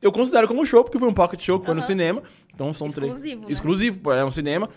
eu 0.00 0.10
considero 0.10 0.48
como 0.48 0.64
show, 0.64 0.82
porque 0.82 0.98
foi 0.98 1.08
um 1.08 1.12
pocket 1.14 1.38
show 1.44 1.60
que 1.60 1.66
foi 1.66 1.74
no 1.74 1.82
cinema. 1.82 2.22
Então 2.54 2.72
são 2.72 2.88
três. 2.88 3.10
Exclusivo, 3.12 3.42
né? 3.42 3.52
Exclusivo, 3.52 4.12
é 4.12 4.24
um 4.24 4.30
cinema. 4.30 4.68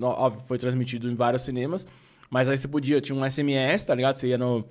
Óbvio, 0.00 0.42
foi 0.46 0.58
transmitido 0.58 1.08
em 1.08 1.14
vários 1.14 1.42
cinemas. 1.42 1.86
Mas 2.32 2.48
aí 2.48 2.56
você 2.56 2.66
podia, 2.66 2.98
tinha 2.98 3.14
um 3.14 3.22
SMS, 3.30 3.84
tá 3.84 3.94
ligado? 3.94 4.16
Você 4.16 4.28
ia 4.28 4.38
no. 4.38 4.64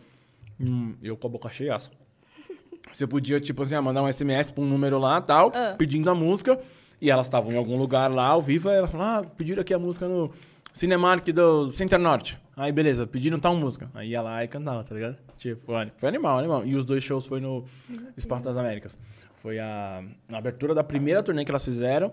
hum, 0.60 0.96
eu 1.04 1.16
com 1.16 1.28
a 1.28 1.30
boca 1.30 1.48
cheia. 1.50 1.78
Você 2.92 3.06
podia, 3.06 3.40
tipo 3.40 3.62
assim, 3.62 3.76
ah, 3.76 3.82
mandar 3.84 4.02
um 4.02 4.12
SMS 4.12 4.50
pra 4.52 4.64
um 4.64 4.68
número 4.68 4.98
lá 4.98 5.20
e 5.20 5.22
tal, 5.22 5.52
Ah. 5.54 5.76
pedindo 5.78 6.10
a 6.10 6.16
música. 6.16 6.60
E 7.00 7.12
elas 7.12 7.28
estavam 7.28 7.52
em 7.52 7.58
algum 7.58 7.78
lugar 7.78 8.10
lá, 8.12 8.26
ao 8.30 8.42
vivo, 8.42 8.68
aí 8.70 8.78
elas 8.78 8.92
falaram, 8.92 9.20
ah, 9.28 9.32
pediram 9.38 9.62
aqui 9.62 9.74
a 9.76 9.80
música 9.80 10.08
no 10.08 10.32
Cinemark 10.74 11.28
do 11.32 11.70
Center 11.72 12.00
Norte. 12.00 12.36
Aí, 12.58 12.72
beleza, 12.72 13.06
pediram 13.06 13.40
tal 13.40 13.56
música. 13.56 13.92
Aí 13.94 14.10
ia 14.10 14.22
lá 14.24 14.44
e 14.44 14.48
cantava, 14.48 14.84
tá 14.84 14.96
ligado? 14.96 15.18
Tipo, 15.38 15.72
olha, 15.74 15.94
foi 15.98 16.10
animal, 16.10 16.40
animal. 16.40 16.66
E 16.66 16.76
os 16.76 16.84
dois 16.84 17.04
shows 17.04 17.28
foi 17.28 17.40
no 17.40 17.64
Espaço 18.18 18.44
das 18.44 18.58
Américas. 18.58 18.98
Foi 19.36 19.60
a, 19.60 20.04
a 20.32 20.38
abertura 20.38 20.74
da 20.74 20.84
primeira 20.84 21.22
turnê 21.24 21.46
que 21.46 21.52
elas 21.52 21.64
fizeram. 21.66 22.12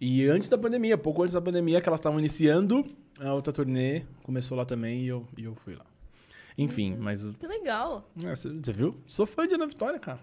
E 0.00 0.26
antes 0.28 0.48
da 0.48 0.58
pandemia, 0.58 0.98
pouco 0.98 1.22
antes 1.22 1.34
da 1.34 1.40
pandemia, 1.40 1.80
que 1.80 1.88
elas 1.88 1.98
estavam 2.00 2.18
iniciando 2.18 2.84
a 3.20 3.32
outra 3.32 3.52
turnê, 3.52 4.02
começou 4.22 4.56
lá 4.56 4.64
também 4.64 5.02
e 5.02 5.08
eu, 5.08 5.26
e 5.38 5.44
eu 5.44 5.54
fui 5.54 5.74
lá. 5.74 5.84
Enfim, 6.58 6.96
mas 6.98 7.22
que 7.36 7.46
legal. 7.46 8.08
é, 8.24 8.34
Você 8.34 8.48
você 8.50 8.72
viu? 8.72 8.96
Sou 9.06 9.26
fã 9.26 9.46
de 9.46 9.54
Ana 9.54 9.66
Vitória, 9.66 9.98
cara. 9.98 10.18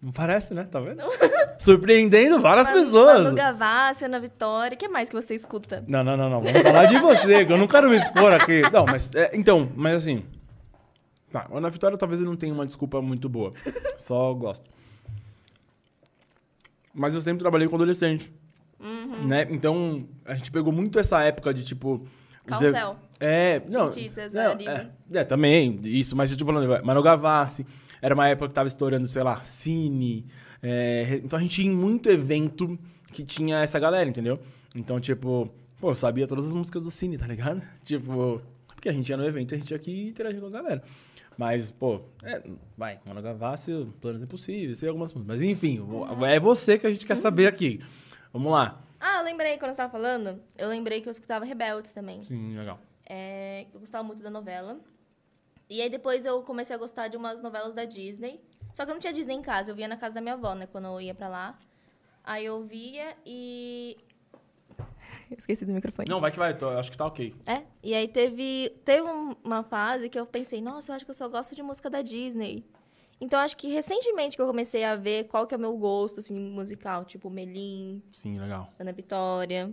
Não 0.00 0.10
parece, 0.10 0.52
né? 0.54 0.64
Tá 0.64 0.80
vendo? 0.80 1.00
Surpreendendo 1.58 2.40
várias 2.40 2.66
Manu- 2.68 2.80
pessoas. 2.80 3.22
Manu 3.24 3.36
Gavassi, 3.36 4.04
Ana 4.04 4.18
Vitória. 4.18 4.74
O 4.74 4.78
que 4.78 4.88
mais 4.88 5.08
que 5.08 5.14
você 5.14 5.34
escuta? 5.34 5.84
Não, 5.86 6.02
não, 6.02 6.16
não, 6.16 6.28
não. 6.28 6.40
Vamos 6.40 6.60
falar 6.62 6.86
de 6.86 6.98
você, 6.98 7.44
que 7.46 7.52
eu 7.52 7.58
não 7.58 7.68
quero 7.68 7.88
me 7.88 7.96
expor 7.96 8.32
aqui. 8.32 8.62
Não, 8.72 8.84
mas. 8.84 9.14
é, 9.14 9.30
então, 9.34 9.70
mas 9.76 9.94
assim. 9.98 10.24
Tá, 11.30 11.48
Ana 11.52 11.70
Vitória 11.70 11.96
talvez 11.96 12.20
eu 12.20 12.26
não 12.26 12.34
tenha 12.36 12.52
uma 12.52 12.66
desculpa 12.66 13.00
muito 13.00 13.28
boa. 13.28 13.52
Só 13.96 14.34
gosto. 14.34 14.68
Mas 16.92 17.14
eu 17.14 17.20
sempre 17.20 17.38
trabalhei 17.40 17.68
com 17.68 17.76
adolescente. 17.76 18.32
Né? 19.26 19.46
Então, 19.50 20.08
a 20.24 20.34
gente 20.34 20.50
pegou 20.50 20.72
muito 20.72 20.98
essa 20.98 21.22
época 21.22 21.52
de 21.54 21.64
tipo. 21.64 22.06
Carrossel. 22.46 22.96
É, 23.20 23.62
não. 23.72 23.88
Tititas, 23.88 24.34
não, 24.34 24.40
é, 24.42 24.90
é, 25.20 25.24
também, 25.24 25.78
isso, 25.84 26.16
mas 26.16 26.32
eu 26.32 26.36
tô 26.36 26.44
falando, 26.44 26.84
Manu 26.84 27.00
Gavassi, 27.00 27.64
era 28.00 28.12
uma 28.14 28.26
época 28.26 28.48
que 28.48 28.54
tava 28.54 28.66
estourando, 28.66 29.06
sei 29.06 29.22
lá, 29.22 29.36
Cine. 29.36 30.26
é, 30.60 31.20
então 31.22 31.38
a 31.38 31.42
gente 31.42 31.62
ia 31.62 31.68
em 31.70 31.74
muito 31.74 32.10
evento 32.10 32.76
que 33.12 33.22
tinha 33.22 33.58
essa 33.62 33.78
galera, 33.78 34.10
entendeu? 34.10 34.40
Então, 34.74 34.98
tipo, 34.98 35.48
pô, 35.80 35.90
eu 35.90 35.94
sabia 35.94 36.26
todas 36.26 36.48
as 36.48 36.54
músicas 36.54 36.82
do 36.82 36.90
Cine, 36.90 37.16
tá 37.16 37.28
ligado? 37.28 37.62
Tipo, 37.84 38.42
porque 38.74 38.88
a 38.88 38.92
gente 38.92 39.08
ia 39.08 39.16
no 39.16 39.24
evento 39.24 39.52
e 39.52 39.54
a 39.54 39.58
gente 39.58 39.68
tinha 39.68 39.78
que 39.78 40.08
interagir 40.08 40.40
com 40.40 40.48
a 40.48 40.50
galera. 40.50 40.82
Mas, 41.38 41.70
pô, 41.70 42.00
é, 42.24 42.42
vai, 42.76 42.98
Manu 43.06 43.22
Gavassi, 43.22 43.86
Planos 44.00 44.20
Impossíveis, 44.20 44.78
sei 44.78 44.88
algumas 44.88 45.12
músicas. 45.12 45.40
Mas 45.40 45.42
enfim, 45.48 45.78
o- 45.78 46.26
é 46.26 46.40
você 46.40 46.76
que 46.76 46.88
a 46.88 46.90
gente 46.90 47.06
quer 47.06 47.16
saber 47.16 47.46
aqui. 47.46 47.80
Vamos 48.32 48.50
lá. 48.52 48.80
Ah, 49.00 49.18
eu 49.18 49.24
lembrei 49.24 49.58
quando 49.58 49.72
você 49.72 49.76
tava 49.78 49.90
falando. 49.92 50.40
Eu 50.56 50.68
lembrei 50.68 51.00
que 51.00 51.08
eu 51.08 51.10
escutava 51.10 51.44
Rebeldes 51.44 51.92
também. 51.92 52.22
Sim, 52.22 52.56
legal. 52.56 52.78
É, 53.08 53.66
eu 53.74 53.80
gostava 53.80 54.02
muito 54.04 54.22
da 54.22 54.30
novela. 54.30 54.78
E 55.68 55.80
aí 55.82 55.88
depois 55.90 56.24
eu 56.24 56.42
comecei 56.42 56.74
a 56.74 56.78
gostar 56.78 57.08
de 57.08 57.16
umas 57.16 57.42
novelas 57.42 57.74
da 57.74 57.84
Disney. 57.84 58.40
Só 58.72 58.84
que 58.84 58.90
eu 58.90 58.94
não 58.94 59.00
tinha 59.00 59.12
Disney 59.12 59.34
em 59.34 59.42
casa, 59.42 59.70
eu 59.70 59.74
via 59.76 59.88
na 59.88 59.96
casa 59.96 60.14
da 60.14 60.20
minha 60.20 60.34
avó, 60.34 60.54
né? 60.54 60.66
Quando 60.66 60.86
eu 60.86 61.00
ia 61.00 61.14
pra 61.14 61.28
lá. 61.28 61.58
Aí 62.24 62.44
eu 62.44 62.62
via 62.64 63.16
e. 63.26 63.96
Esqueci 65.36 65.64
do 65.64 65.72
microfone. 65.72 66.08
Não, 66.08 66.20
vai 66.20 66.30
que 66.30 66.38
vai, 66.38 66.56
tô- 66.56 66.68
acho 66.70 66.90
que 66.90 66.96
tá 66.96 67.06
ok. 67.06 67.34
É. 67.46 67.62
E 67.82 67.94
aí 67.94 68.06
teve, 68.08 68.70
teve 68.84 69.02
um- 69.02 69.34
uma 69.42 69.62
fase 69.62 70.08
que 70.08 70.18
eu 70.18 70.24
pensei, 70.26 70.60
nossa, 70.62 70.92
eu 70.92 70.96
acho 70.96 71.04
que 71.04 71.10
eu 71.10 71.14
só 71.14 71.28
gosto 71.28 71.54
de 71.54 71.62
música 71.62 71.90
da 71.90 72.02
Disney. 72.02 72.64
Então 73.24 73.38
acho 73.38 73.56
que 73.56 73.68
recentemente 73.68 74.34
que 74.36 74.42
eu 74.42 74.46
comecei 74.46 74.82
a 74.84 74.96
ver 74.96 75.24
qual 75.28 75.46
que 75.46 75.54
é 75.54 75.56
o 75.56 75.60
meu 75.60 75.76
gosto, 75.76 76.18
assim, 76.20 76.34
musical. 76.34 77.04
Tipo, 77.04 77.30
Melim, 77.30 78.02
Sim, 78.12 78.34
legal. 78.38 78.68
Ana 78.80 78.92
Vitória. 78.92 79.72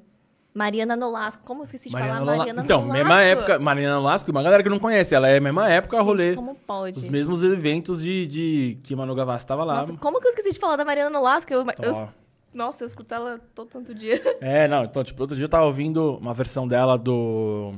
Mariana 0.54 0.96
Nolasco. 0.96 1.44
Como 1.44 1.62
eu 1.62 1.64
esqueci 1.66 1.90
de 1.90 1.94
Mariana 1.94 2.14
falar? 2.20 2.26
Nola- 2.26 2.38
Mariana 2.38 2.64
Então, 2.64 2.82
Nolasco. 2.82 2.98
mesma 3.04 3.22
época, 3.22 3.60
Mariana 3.60 4.00
Lasco, 4.00 4.32
uma 4.32 4.44
galera 4.44 4.62
que 4.64 4.70
não 4.70 4.80
conhece, 4.80 5.14
ela 5.16 5.28
é 5.28 5.38
a 5.38 5.42
mesma 5.42 5.70
época, 5.70 6.02
rolê. 6.02 6.26
Gente, 6.30 6.36
como 6.36 6.54
pode? 6.56 6.98
Os 7.00 7.08
mesmos 7.08 7.44
eventos 7.44 8.02
de, 8.04 8.28
de 8.28 8.78
que 8.84 8.96
Manu 8.96 9.14
Gavassi 9.16 9.46
tava 9.48 9.64
lá. 9.64 9.76
Nossa, 9.78 9.94
como 9.98 10.20
que 10.20 10.28
eu 10.28 10.30
esqueci 10.30 10.52
de 10.54 10.60
falar 10.60 10.76
da 10.76 10.86
Mariana 10.86 11.10
Nolasco? 11.10 11.52
Eu, 11.54 11.62
Então, 11.62 12.02
eu- 12.02 12.10
nossa, 12.54 12.84
eu 12.84 12.88
escuto 12.88 13.14
ela 13.14 13.40
todo 13.56 13.72
santo 13.72 13.94
dia. 13.96 14.22
É, 14.42 14.68
não, 14.68 14.84
então, 14.84 15.04
tipo, 15.04 15.22
outro 15.22 15.36
dia 15.36 15.46
eu 15.46 15.50
tava 15.50 15.66
ouvindo 15.66 16.18
uma 16.18 16.34
versão 16.34 16.68
dela 16.68 16.98
do 16.98 17.74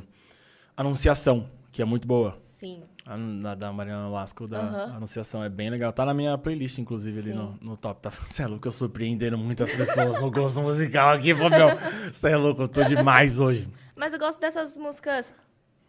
Anunciação, 0.76 1.50
que 1.72 1.82
é 1.82 1.86
muito 1.86 2.08
boa. 2.08 2.38
Sim. 2.42 2.84
A, 3.06 3.56
da, 3.56 3.72
Mariana 3.74 4.08
Lasco, 4.10 4.48
da 4.48 4.60
Aham. 4.60 4.96
Anunciação, 4.98 5.44
é 5.44 5.50
bem 5.50 5.70
legal. 5.70 5.92
Tá 5.92 6.06
na 6.06 6.14
minha 6.14 6.38
playlist, 6.38 6.78
inclusive, 6.78 7.20
ali 7.20 7.34
no, 7.34 7.58
no 7.62 7.76
top. 7.76 8.02
Tá, 8.02 8.10
você 8.14 8.44
é 8.44 8.48
louco, 8.48 8.68
eu 8.68 8.72
surpreendendo 8.72 9.38
muitas 9.38 9.72
pessoas 9.72 10.20
no 10.20 10.30
gosto 10.30 10.62
musical 10.62 11.14
aqui, 11.14 11.34
meu. 11.34 11.50
Você 12.12 12.30
é 12.30 12.38
louco, 12.38 12.64
eu 12.64 12.68
tô 12.68 12.84
demais 12.84 13.40
hoje. 13.40 13.68
Mas 13.96 14.14
eu 14.14 14.20
gosto 14.20 14.40
dessas 14.40 14.78
músicas 14.78 15.34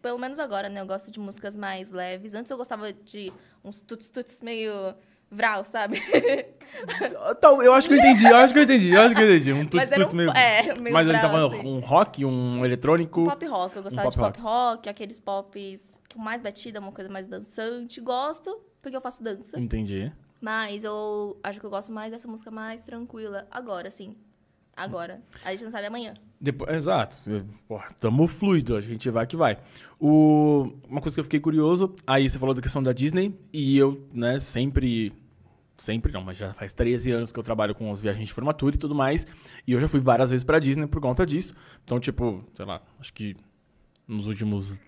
pelo 0.03 0.17
menos 0.19 0.37
agora, 0.37 0.67
né? 0.67 0.81
Eu 0.81 0.85
gosto 0.85 1.09
de 1.09 1.17
músicas 1.19 1.55
mais 1.55 1.89
leves. 1.89 2.33
Antes 2.33 2.51
eu 2.51 2.57
gostava 2.57 2.91
de 2.91 3.31
uns 3.63 3.79
tuts-tuts 3.79 4.41
meio 4.41 4.93
vral, 5.31 5.63
sabe? 5.65 6.01
Então, 7.29 7.61
eu 7.61 7.71
acho 7.71 7.87
que 7.87 7.93
eu 7.93 7.99
entendi, 7.99 8.25
eu 8.25 8.35
acho 8.35 8.51
que 8.51 8.59
eu 8.59 8.63
entendi, 8.63 8.89
eu 8.89 9.01
acho 9.01 9.13
que 9.13 9.21
eu 9.21 9.29
entendi. 9.29 9.53
Um 9.53 9.63
tuts, 9.63 9.89
tuts 9.91 10.11
um- 10.11 10.17
meio... 10.17 10.31
é, 10.31 10.73
meio 10.79 10.91
Mas 10.91 11.07
ele 11.07 11.19
tava 11.19 11.45
assim. 11.45 11.67
um 11.67 11.79
rock, 11.79 12.25
um 12.25 12.65
eletrônico... 12.65 13.25
Pop 13.25 13.45
rock, 13.45 13.75
eu 13.75 13.83
gostava 13.83 14.09
pop 14.09 14.15
de 14.15 14.17
pop 14.17 14.41
rock, 14.41 14.89
aqueles 14.89 15.19
pops 15.19 15.99
mais 16.19 16.41
batida, 16.41 16.79
uma 16.79 16.91
coisa 16.91 17.09
mais 17.09 17.27
dançante. 17.27 18.01
Gosto, 18.01 18.61
porque 18.81 18.95
eu 18.95 19.01
faço 19.01 19.23
dança. 19.23 19.59
Entendi. 19.59 20.11
Mas 20.41 20.83
eu 20.83 21.39
acho 21.41 21.59
que 21.59 21.65
eu 21.65 21.69
gosto 21.69 21.93
mais 21.93 22.11
dessa 22.11 22.27
música 22.27 22.51
mais 22.51 22.81
tranquila. 22.81 23.47
Agora, 23.49 23.89
sim. 23.89 24.15
Agora. 24.75 25.21
A 25.45 25.51
gente 25.51 25.63
não 25.63 25.71
sabe 25.71 25.87
amanhã. 25.87 26.15
Depois, 26.41 26.75
exato. 26.75 27.17
Porra, 27.67 27.87
tamo 27.99 28.27
fluido, 28.27 28.75
a 28.75 28.81
gente 28.81 29.09
vai 29.09 29.25
que 29.25 29.37
vai. 29.37 29.57
O, 29.99 30.73
uma 30.89 30.99
coisa 30.99 31.15
que 31.15 31.19
eu 31.19 31.23
fiquei 31.23 31.39
curioso, 31.39 31.95
aí 32.05 32.29
você 32.29 32.37
falou 32.37 32.53
da 32.53 32.61
questão 32.61 32.83
da 32.83 32.91
Disney, 32.91 33.33
e 33.53 33.77
eu, 33.77 34.05
né, 34.13 34.39
sempre. 34.39 35.13
Sempre 35.77 36.11
não, 36.11 36.21
mas 36.21 36.37
já 36.37 36.53
faz 36.53 36.71
13 36.71 37.11
anos 37.11 37.31
que 37.31 37.39
eu 37.39 37.43
trabalho 37.43 37.73
com 37.73 37.91
as 37.91 37.99
viagens 37.99 38.27
de 38.27 38.33
formatura 38.33 38.75
e 38.75 38.77
tudo 38.77 38.93
mais. 38.93 39.25
E 39.65 39.71
eu 39.71 39.79
já 39.79 39.87
fui 39.87 39.99
várias 39.99 40.29
vezes 40.29 40.43
pra 40.43 40.59
Disney 40.59 40.87
por 40.87 41.01
conta 41.01 41.25
disso. 41.25 41.55
Então, 41.83 41.99
tipo, 41.99 42.43
sei 42.53 42.65
lá, 42.65 42.81
acho 42.99 43.11
que 43.13 43.35
nos 44.07 44.27
últimos 44.27 44.79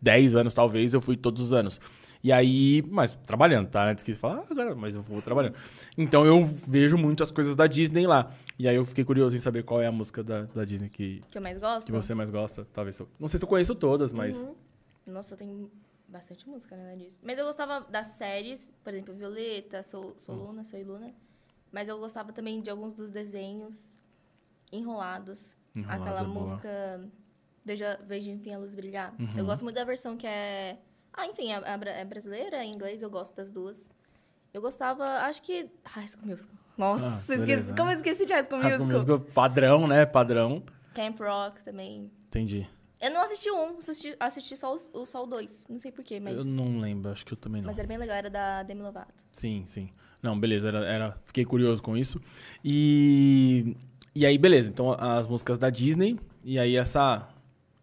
10 0.00 0.34
anos, 0.36 0.54
talvez, 0.54 0.94
eu 0.94 1.00
fui 1.00 1.16
todos 1.16 1.42
os 1.42 1.52
anos. 1.52 1.80
E 2.22 2.32
aí, 2.32 2.82
mas 2.90 3.12
trabalhando, 3.12 3.68
tá? 3.68 3.88
Antes 3.88 4.02
que 4.02 4.12
falar, 4.14 4.40
ah, 4.40 4.44
agora, 4.50 4.74
mas 4.74 4.94
eu 4.96 5.02
vou 5.02 5.22
trabalhando. 5.22 5.54
Então 5.96 6.24
eu 6.26 6.44
vejo 6.66 6.96
muito 6.98 7.22
as 7.22 7.30
coisas 7.30 7.54
da 7.54 7.66
Disney 7.66 8.06
lá. 8.06 8.32
E 8.58 8.66
aí 8.66 8.74
eu 8.74 8.84
fiquei 8.84 9.04
curioso 9.04 9.36
em 9.36 9.38
saber 9.38 9.62
qual 9.64 9.80
é 9.80 9.86
a 9.86 9.92
música 9.92 10.24
da, 10.24 10.42
da 10.42 10.64
Disney 10.64 10.88
que, 10.88 11.22
Que 11.30 11.38
eu 11.38 11.42
mais 11.42 11.58
gosto. 11.58 11.86
que 11.86 11.92
você 11.92 12.14
mais 12.14 12.30
gosta. 12.30 12.66
Talvez 12.72 12.98
eu. 12.98 13.08
Não 13.20 13.28
sei 13.28 13.38
se 13.38 13.44
eu 13.44 13.48
conheço 13.48 13.74
todas, 13.74 14.12
mas. 14.12 14.38
Uhum. 14.42 14.54
Nossa, 15.06 15.36
tem 15.36 15.70
bastante 16.08 16.48
música, 16.48 16.74
né, 16.76 16.90
na 16.90 16.94
Disney. 16.96 17.18
Mas 17.22 17.38
eu 17.38 17.44
gostava 17.46 17.80
das 17.90 18.08
séries, 18.08 18.72
por 18.82 18.92
exemplo, 18.92 19.14
Violeta, 19.14 19.82
Sou, 19.82 20.16
Sou 20.18 20.34
Hum. 20.34 20.46
Luna, 20.46 20.64
Sou 20.64 20.82
Luna. 20.82 21.12
Mas 21.70 21.88
eu 21.88 21.98
gostava 21.98 22.32
também 22.32 22.60
de 22.60 22.70
alguns 22.70 22.94
dos 22.94 23.10
desenhos 23.10 23.98
enrolados. 24.72 25.56
Enrolados 25.76 26.02
Aquela 26.06 26.20
é 26.20 26.24
boa. 26.24 27.10
Veja, 27.66 27.98
Veja 28.06 28.30
Enfim 28.30 28.54
a 28.54 28.58
Luz 28.58 28.74
Brilhar. 28.76 29.12
Uhum. 29.18 29.28
Eu 29.36 29.44
gosto 29.44 29.62
muito 29.64 29.74
da 29.76 29.84
versão 29.84 30.16
que 30.16 30.26
é... 30.26 30.78
Ah, 31.12 31.26
enfim, 31.26 31.50
é, 31.52 31.56
é 31.56 32.00
é 32.00 32.04
brasileira, 32.04 32.56
é 32.58 32.64
inglês, 32.64 33.02
eu 33.02 33.10
gosto 33.10 33.34
das 33.34 33.50
duas. 33.50 33.92
Eu 34.54 34.62
gostava, 34.62 35.04
acho 35.22 35.42
que... 35.42 35.68
High 35.84 36.06
School 36.08 36.26
Musical. 36.28 36.56
Nossa, 36.78 37.06
Ah, 37.06 37.18
esqueci, 37.18 37.40
beleza. 37.46 37.74
como 37.74 37.90
eu 37.90 37.96
esqueci 37.96 38.24
de 38.24 38.32
High 38.32 38.44
School 38.44 38.60
High 38.60 38.72
School 38.74 38.86
Musical? 38.86 39.16
Musical, 39.18 39.34
padrão, 39.34 39.86
né? 39.88 40.06
Padrão. 40.06 40.62
Camp 40.94 41.18
Rock 41.20 41.62
também. 41.64 42.10
Entendi. 42.28 42.68
Eu 43.00 43.10
não 43.10 43.22
assisti 43.22 43.50
um, 43.50 43.76
assisti, 43.78 44.16
assisti 44.18 44.56
só, 44.56 44.72
os- 44.72 44.88
o, 44.94 45.04
só 45.04 45.24
o 45.24 45.26
dois. 45.26 45.66
Não 45.68 45.78
sei 45.78 45.90
porquê, 45.92 46.18
mas... 46.20 46.36
Eu 46.36 46.44
não 46.44 46.78
lembro, 46.80 47.10
acho 47.10 47.26
que 47.26 47.32
eu 47.32 47.36
também 47.36 47.60
não. 47.60 47.66
Mas 47.66 47.78
era 47.78 47.86
bem 47.88 47.98
legal, 47.98 48.16
era 48.16 48.30
da 48.30 48.62
Demi 48.62 48.80
Lovato. 48.82 49.12
Sim, 49.32 49.64
sim. 49.66 49.90
Não, 50.22 50.38
beleza, 50.38 50.68
era, 50.68 50.84
era- 50.86 51.18
fiquei 51.24 51.44
curioso 51.44 51.82
com 51.82 51.96
isso. 51.96 52.20
E, 52.64 53.74
e 54.14 54.24
aí, 54.24 54.38
beleza, 54.38 54.70
então 54.70 54.92
as 54.98 55.26
músicas 55.28 55.58
da 55.58 55.68
Disney, 55.70 56.18
e 56.42 56.58
aí 56.58 56.76
essa, 56.76 57.28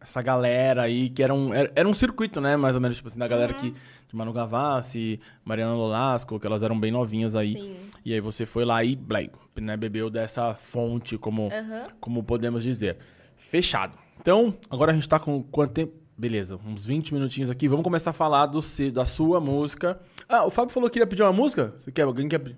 essa 0.04 0.22
galera 0.22 0.84
aí, 0.84 1.10
que 1.10 1.24
era 1.24 1.34
um, 1.34 1.54
era, 1.54 1.72
era 1.76 1.88
um 1.88 1.94
circuito, 1.94 2.40
né, 2.40 2.56
mais 2.56 2.76
ou 2.76 2.82
menos, 2.82 2.98
tipo 2.98 3.08
assim, 3.10 3.18
da 3.18 3.28
galera 3.28 3.54
que, 3.54 3.72
de 3.72 4.16
Manu 4.16 4.32
Gavassi, 4.34 5.20
Mariana 5.44 5.74
Lolasco, 5.74 6.40
que 6.40 6.46
elas 6.46 6.62
eram 6.62 6.80
bem 6.80 6.92
novinhas 6.92 7.36
aí. 7.36 7.54
Sim. 7.54 7.76
E 8.06 8.14
aí 8.14 8.20
você 8.20 8.46
foi 8.46 8.66
lá 8.66 8.84
e, 8.84 8.96
blá, 8.96 9.20
né, 9.60 9.76
bebeu 9.78 10.10
dessa 10.10 10.54
fonte, 10.54 11.18
como, 11.18 11.48
Aham. 11.52 11.88
como 12.00 12.22
podemos 12.24 12.64
dizer. 12.64 12.98
Fechado. 13.36 13.98
Então, 14.20 14.54
agora 14.70 14.92
a 14.92 14.96
gente 14.96 15.08
tá 15.10 15.20
com 15.20 15.42
quanto 15.42 15.72
tempo? 15.74 15.94
Beleza, 16.16 16.60
uns 16.66 16.86
20 16.86 17.14
minutinhos 17.14 17.50
aqui. 17.50 17.68
Vamos 17.68 17.84
começar 17.84 18.12
a 18.12 18.14
falar 18.14 18.46
do, 18.46 18.62
se- 18.62 18.92
da 18.92 19.04
sua 19.06 19.40
música. 19.40 20.00
Ah, 20.30 20.46
o 20.46 20.52
Fábio 20.52 20.72
falou 20.72 20.88
que 20.90 20.94
queria 20.94 21.08
pedir 21.08 21.24
uma 21.24 21.34
música? 21.34 21.74
Você 21.76 21.92
quer? 21.92 22.04
Alguém 22.04 22.28
quer 22.28 22.38
pedir? 22.40 22.58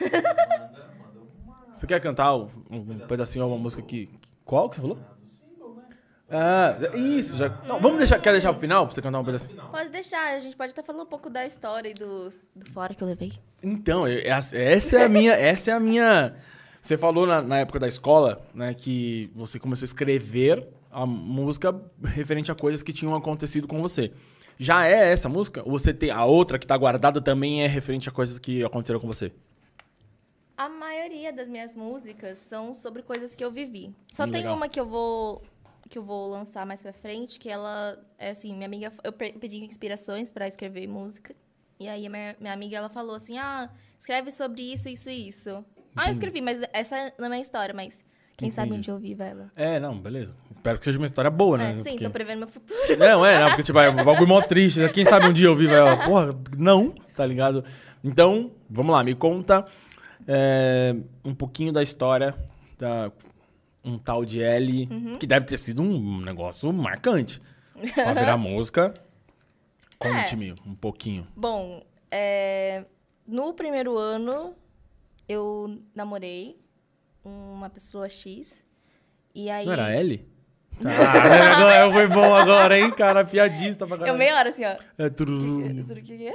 Você 1.74 1.86
quer 1.86 2.00
cantar 2.00 2.34
um, 2.34 2.48
um 2.70 2.98
pedacinho, 3.00 3.46
uma 3.46 3.58
música 3.58 3.82
que. 3.82 4.08
Qual 4.46 4.70
que 4.70 4.76
você 4.76 4.80
falou? 4.82 4.98
Ah, 6.28 6.74
isso, 6.94 7.36
já. 7.36 7.48
Não, 7.68 7.80
vamos 7.80 7.98
deixar. 7.98 8.18
Quer 8.18 8.32
deixar 8.32 8.50
pro 8.52 8.60
final 8.60 8.84
pra 8.86 8.94
você 8.94 9.00
cantar 9.00 9.20
um 9.20 9.24
pedacinho? 9.24 9.62
Pode 9.70 9.90
deixar, 9.90 10.34
a 10.34 10.38
gente 10.40 10.56
pode 10.56 10.72
até 10.72 10.82
falar 10.82 11.02
um 11.04 11.06
pouco 11.06 11.30
da 11.30 11.46
história 11.46 11.88
e 11.88 11.94
dos, 11.94 12.48
do 12.54 12.68
fora 12.68 12.92
que 12.94 13.02
eu 13.04 13.06
levei. 13.08 13.32
Então, 13.62 14.08
eu- 14.08 14.20
essa 14.32 14.56
é 14.56 15.04
a 15.04 15.08
minha. 15.08 15.32
Essa 15.38 15.70
é 15.70 15.74
a 15.74 15.80
minha. 15.80 16.34
Você 16.82 16.96
falou 16.98 17.26
na, 17.26 17.40
na 17.42 17.58
época 17.58 17.78
da 17.78 17.86
escola, 17.88 18.44
né, 18.54 18.74
que 18.74 19.30
você 19.34 19.58
começou 19.58 19.84
a 19.84 19.88
escrever 19.88 20.66
a 20.90 21.04
música 21.06 21.74
referente 22.04 22.50
a 22.50 22.54
coisas 22.54 22.82
que 22.82 22.92
tinham 22.92 23.14
acontecido 23.14 23.66
com 23.68 23.80
você. 23.82 24.12
Já 24.58 24.86
é 24.86 25.12
essa 25.12 25.28
música? 25.28 25.62
Ou 25.64 25.72
você 25.78 25.92
tem 25.92 26.10
a 26.10 26.24
outra 26.24 26.58
que 26.58 26.66
tá 26.66 26.76
guardada 26.76 27.20
também 27.20 27.62
é 27.62 27.66
referente 27.66 28.08
a 28.08 28.12
coisas 28.12 28.38
que 28.38 28.64
aconteceram 28.64 28.98
com 29.00 29.06
você? 29.06 29.30
A 30.56 30.68
maioria 30.68 31.32
das 31.32 31.48
minhas 31.48 31.74
músicas 31.74 32.38
são 32.38 32.74
sobre 32.74 33.02
coisas 33.02 33.34
que 33.34 33.44
eu 33.44 33.50
vivi. 33.50 33.94
Só 34.10 34.22
Hum, 34.24 34.30
tem 34.30 34.40
legal. 34.42 34.56
uma 34.56 34.68
que 34.68 34.80
eu 34.80 34.86
vou 34.86 35.42
que 35.88 35.98
eu 35.98 36.02
vou 36.04 36.28
lançar 36.30 36.66
mais 36.66 36.82
pra 36.82 36.92
frente, 36.92 37.38
que 37.38 37.48
ela 37.48 37.98
é 38.18 38.30
assim, 38.30 38.52
minha 38.54 38.66
amiga, 38.66 38.92
eu 39.04 39.12
pe- 39.12 39.32
pedi 39.32 39.64
inspirações 39.64 40.30
pra 40.30 40.46
escrever 40.48 40.86
música. 40.86 41.34
E 41.78 41.88
aí 41.88 42.06
a 42.06 42.10
minha, 42.10 42.36
minha 42.40 42.52
amiga 42.52 42.76
ela 42.76 42.88
falou 42.88 43.14
assim: 43.14 43.38
"Ah, 43.38 43.70
escreve 43.98 44.30
sobre 44.30 44.62
isso, 44.62 44.88
isso 44.88 45.08
e 45.10 45.28
isso". 45.28 45.50
Ah, 45.50 45.54
eu 45.54 46.02
Entendi. 46.02 46.10
escrevi, 46.12 46.40
mas 46.40 46.60
essa 46.72 47.12
não 47.18 47.26
é 47.26 47.28
minha 47.28 47.40
história, 47.42 47.74
mas 47.74 48.04
quem 48.36 48.50
sabe 48.50 48.68
um 48.68 48.74
Entendi. 48.74 48.84
dia 48.86 48.94
eu 48.94 48.98
viva 48.98 49.24
ela. 49.24 49.50
É, 49.56 49.78
não, 49.80 49.98
beleza. 49.98 50.34
Espero 50.50 50.78
que 50.78 50.84
seja 50.84 50.98
uma 50.98 51.06
história 51.06 51.30
boa, 51.30 51.56
né? 51.56 51.72
É, 51.72 51.76
sim, 51.78 51.90
Porque- 51.90 52.04
tô 52.04 52.10
prevendo 52.10 52.40
meu 52.40 52.48
futuro. 52.48 52.96
Não, 52.98 53.24
é, 53.24 53.40
não, 53.40 53.48
porque 53.48 53.62
tipo, 53.62 53.78
é 53.78 53.88
um 53.88 53.96
bagulho 54.04 54.26
mó 54.28 54.42
triste. 54.42 54.80
né? 54.80 54.88
Quem 54.88 55.04
sabe 55.06 55.26
um 55.26 55.32
dia 55.32 55.46
eu 55.46 55.54
vivo 55.54 55.72
ela, 55.74 55.96
porra, 56.04 56.34
não, 56.58 56.90
tá 57.14 57.24
ligado? 57.24 57.64
Então, 58.04 58.50
vamos 58.68 58.92
lá, 58.92 59.02
me 59.04 59.14
conta 59.14 59.64
é, 60.26 60.94
um 61.24 61.34
pouquinho 61.34 61.72
da 61.72 61.82
história 61.82 62.34
da 62.78 63.10
um 63.86 63.96
tal 63.98 64.24
de 64.24 64.42
L, 64.42 64.88
Uhum. 64.90 65.18
que 65.18 65.26
deve 65.26 65.46
ter 65.46 65.58
sido 65.58 65.80
um 65.82 66.20
negócio 66.20 66.72
marcante. 66.72 67.40
Pra 67.94 68.12
virar 68.14 68.36
música. 68.38 68.92
É. 69.98 69.98
Conte-me 69.98 70.52
um 70.66 70.74
pouquinho. 70.74 71.26
Bom, 71.36 71.82
é, 72.10 72.84
no 73.26 73.54
primeiro 73.54 73.96
ano 73.96 74.54
eu 75.28 75.80
namorei 75.94 76.58
uma 77.24 77.68
pessoa 77.70 78.08
X. 78.08 78.64
E 79.34 79.48
aí. 79.50 79.66
Não 79.66 79.72
era 79.72 79.90
L? 79.92 80.26
Ah, 80.84 81.56
agora 81.86 81.90
foi 81.92 82.06
bom 82.08 82.34
agora, 82.34 82.78
hein, 82.78 82.90
cara? 82.90 83.24
Piadista 83.24 83.86
pra 83.86 83.96
Eu 83.96 84.00
caralho. 84.00 84.18
meia 84.18 84.36
hora 84.36 84.50
assim, 84.50 84.62
ó. 84.66 84.76
É, 84.98 85.08
tudo... 85.08 85.32
O 85.64 86.02
que 86.02 86.26
é? 86.28 86.34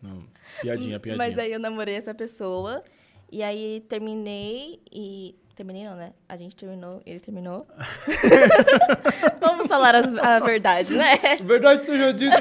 Não, 0.00 0.22
piadinha, 0.62 1.00
piadinha. 1.00 1.16
Mas 1.16 1.36
aí 1.36 1.50
eu 1.50 1.58
namorei 1.58 1.96
essa 1.96 2.14
pessoa. 2.14 2.84
E 3.32 3.42
aí 3.42 3.80
terminei 3.88 4.80
e. 4.92 5.34
Terminei 5.54 5.84
não, 5.84 5.94
né? 5.96 6.12
A 6.28 6.36
gente 6.36 6.56
terminou, 6.56 7.02
ele 7.04 7.20
terminou. 7.20 7.66
Vamos 9.40 9.66
falar 9.66 9.94
as- 9.94 10.14
a 10.14 10.40
verdade, 10.40 10.94
né? 10.94 11.16
Verdade 11.42 11.84
seja 11.84 12.12
dita. 12.14 12.36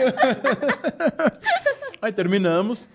Aí 2.02 2.13
terminamos. 2.13 2.88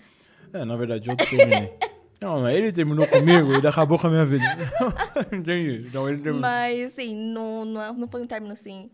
É, 0.53 0.65
na 0.65 0.77
verdade, 0.77 1.11
eu 1.11 1.17
terminei. 1.17 1.75
Não, 2.23 2.41
mas 2.41 2.57
ele 2.57 2.73
terminou 2.73 3.07
comigo, 3.07 3.53
ele 3.53 3.67
acabou 3.67 3.99
com 3.99 4.07
a 4.07 4.11
minha 4.11 4.25
vida. 4.25 4.45
Entendi. 5.31 5.85
Então 5.89 6.09
ele 6.09 6.19
terminou. 6.19 6.41
Mas 6.41 6.93
assim, 6.93 7.15
não, 7.15 7.65
não, 7.65 7.93
não 7.93 8.09
foi 8.09 8.23
um 8.23 8.27
término 8.27 8.53
assim. 8.53 8.91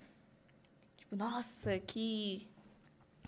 Tipo, 0.96 1.14
nossa, 1.16 1.78
que. 1.78 2.48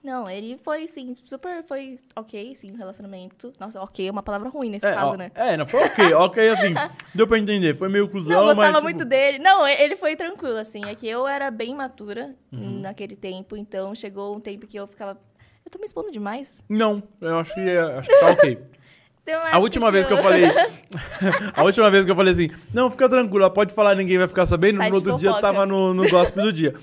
Não, 0.03 0.29
ele 0.29 0.59
foi, 0.65 0.83
assim, 0.85 1.17
super. 1.25 1.63
Foi 1.63 1.99
ok, 2.17 2.57
sim, 2.57 2.73
o 2.73 2.77
relacionamento. 2.77 3.53
Nossa, 3.61 3.81
ok 3.81 4.09
é 4.09 4.11
uma 4.11 4.23
palavra 4.23 4.49
ruim 4.49 4.69
nesse 4.69 4.85
é, 4.87 4.93
caso, 4.93 5.15
ó, 5.15 5.17
né? 5.17 5.31
É, 5.35 5.57
não 5.57 5.65
foi 5.67 5.81
ok, 5.85 6.13
ok 6.15 6.49
assim. 6.49 6.75
Deu 7.15 7.27
pra 7.29 7.39
entender. 7.39 7.77
Foi 7.77 7.89
meio 7.89 8.09
cuzão, 8.09 8.33
Não, 8.33 8.41
eu 8.43 8.47
gostava 8.49 8.69
mas. 8.73 8.77
tipo, 8.79 8.85
muito 8.85 9.05
dele. 9.05 9.39
Não, 9.39 9.67
ele 9.67 9.95
foi 9.97 10.17
tranquilo, 10.17 10.57
assim. 10.57 10.83
É 10.87 10.95
que 10.97 11.09
eu 11.09 11.27
era 11.29 11.51
bem 11.53 11.71
imatura 11.71 12.35
Uhum. 12.53 12.81
naquele 12.81 13.15
tempo, 13.17 13.57
então 13.57 13.95
chegou 13.95 14.35
um 14.37 14.41
tempo 14.41 14.67
que 14.67 14.77
eu 14.77 14.87
ficava. 14.89 15.19
Eu 15.65 15.71
tô 15.71 15.79
me 15.79 15.85
expondo 15.85 16.11
demais. 16.11 16.63
Não, 16.69 17.01
eu 17.21 17.39
acho 17.39 17.55
que, 17.55 17.61
é- 17.61 17.79
acho 17.99 18.09
que 18.09 18.19
tá 18.21 18.31
ok. 18.31 18.53
Uma 18.55 18.59
A 19.39 19.39
época 19.47 19.59
última 19.61 19.93
vez 19.93 20.05
que 20.05 20.13
eu 20.13 20.19
falei. 20.21 20.45
a 21.55 21.63
última 21.63 21.89
vez 21.93 22.05
que 22.05 22.11
eu 22.11 22.17
falei 22.17 22.33
assim, 22.33 22.49
não, 22.75 22.91
fica 22.91 23.09
tranquilo, 23.09 23.49
pode 23.53 23.73
falar, 23.73 23.95
ninguém 23.95 24.19
vai 24.19 24.27
ficar 24.27 24.47
sabendo. 24.47 24.79
Site 24.79 24.91
no 24.91 24.97
outro 24.97 25.17
dia 25.17 25.31
fofoca. 25.31 25.47
tava 25.47 25.65
no, 25.65 25.95
no 25.95 26.09
gospel 26.11 26.43
do 26.43 26.53
dia. 26.53 26.75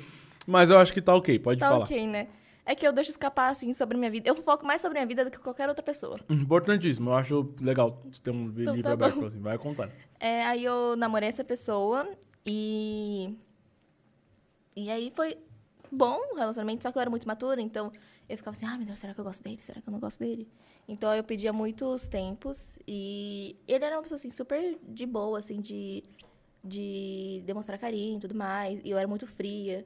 Mas 0.47 0.69
eu 0.69 0.79
acho 0.79 0.93
que 0.93 1.01
tá 1.01 1.13
ok, 1.13 1.37
pode 1.37 1.59
Tá 1.59 1.67
falar. 1.67 1.83
ok, 1.83 2.07
né? 2.07 2.27
É 2.69 2.75
que 2.75 2.85
eu 2.87 2.93
deixo 2.93 3.09
escapar, 3.09 3.49
assim, 3.49 3.73
sobre 3.73 3.97
minha 3.97 4.11
vida. 4.11 4.29
Eu 4.29 4.35
foco 4.35 4.63
mais 4.63 4.79
sobre 4.79 4.99
minha 4.99 5.07
vida 5.07 5.25
do 5.25 5.31
que 5.31 5.39
qualquer 5.39 5.67
outra 5.67 5.81
pessoa. 5.81 6.19
Importantíssimo, 6.29 7.09
eu 7.09 7.15
acho 7.15 7.51
legal 7.59 7.99
ter 8.23 8.29
um 8.29 8.47
Então 8.49 8.75
livro 8.75 8.83
tá 8.83 8.91
aberto 8.91 9.19
bom. 9.19 9.25
assim, 9.25 9.39
vai 9.39 9.57
contar. 9.57 9.89
É, 10.19 10.45
aí 10.45 10.65
eu 10.65 10.95
namorei 10.95 11.27
essa 11.27 11.43
pessoa 11.43 12.07
e. 12.45 13.35
E 14.75 14.91
aí 14.91 15.11
foi 15.15 15.35
bom 15.91 16.19
o 16.31 16.35
relacionamento, 16.35 16.83
só 16.83 16.91
que 16.91 16.97
eu 16.99 17.01
era 17.01 17.09
muito 17.09 17.27
matura, 17.27 17.59
então 17.59 17.91
eu 18.29 18.37
ficava 18.37 18.55
assim, 18.55 18.67
ah, 18.67 18.77
meu 18.77 18.85
Deus, 18.85 18.99
será 18.99 19.15
que 19.15 19.19
eu 19.19 19.23
gosto 19.25 19.43
dele? 19.43 19.57
Será 19.61 19.81
que 19.81 19.89
eu 19.89 19.91
não 19.91 19.99
gosto 19.99 20.19
dele? 20.19 20.47
Então 20.87 21.11
eu 21.15 21.23
pedia 21.23 21.51
muitos 21.51 22.07
tempos 22.07 22.77
e 22.87 23.55
ele 23.67 23.83
era 23.83 23.95
uma 23.95 24.03
pessoa 24.03 24.17
assim, 24.17 24.29
super 24.29 24.77
de 24.87 25.07
boa, 25.07 25.39
assim, 25.39 25.59
de, 25.59 26.03
de 26.63 27.41
demonstrar 27.47 27.79
carinho 27.79 28.17
e 28.17 28.21
tudo 28.21 28.35
mais. 28.35 28.79
E 28.83 28.91
eu 28.91 28.97
era 28.99 29.07
muito 29.07 29.25
fria. 29.25 29.83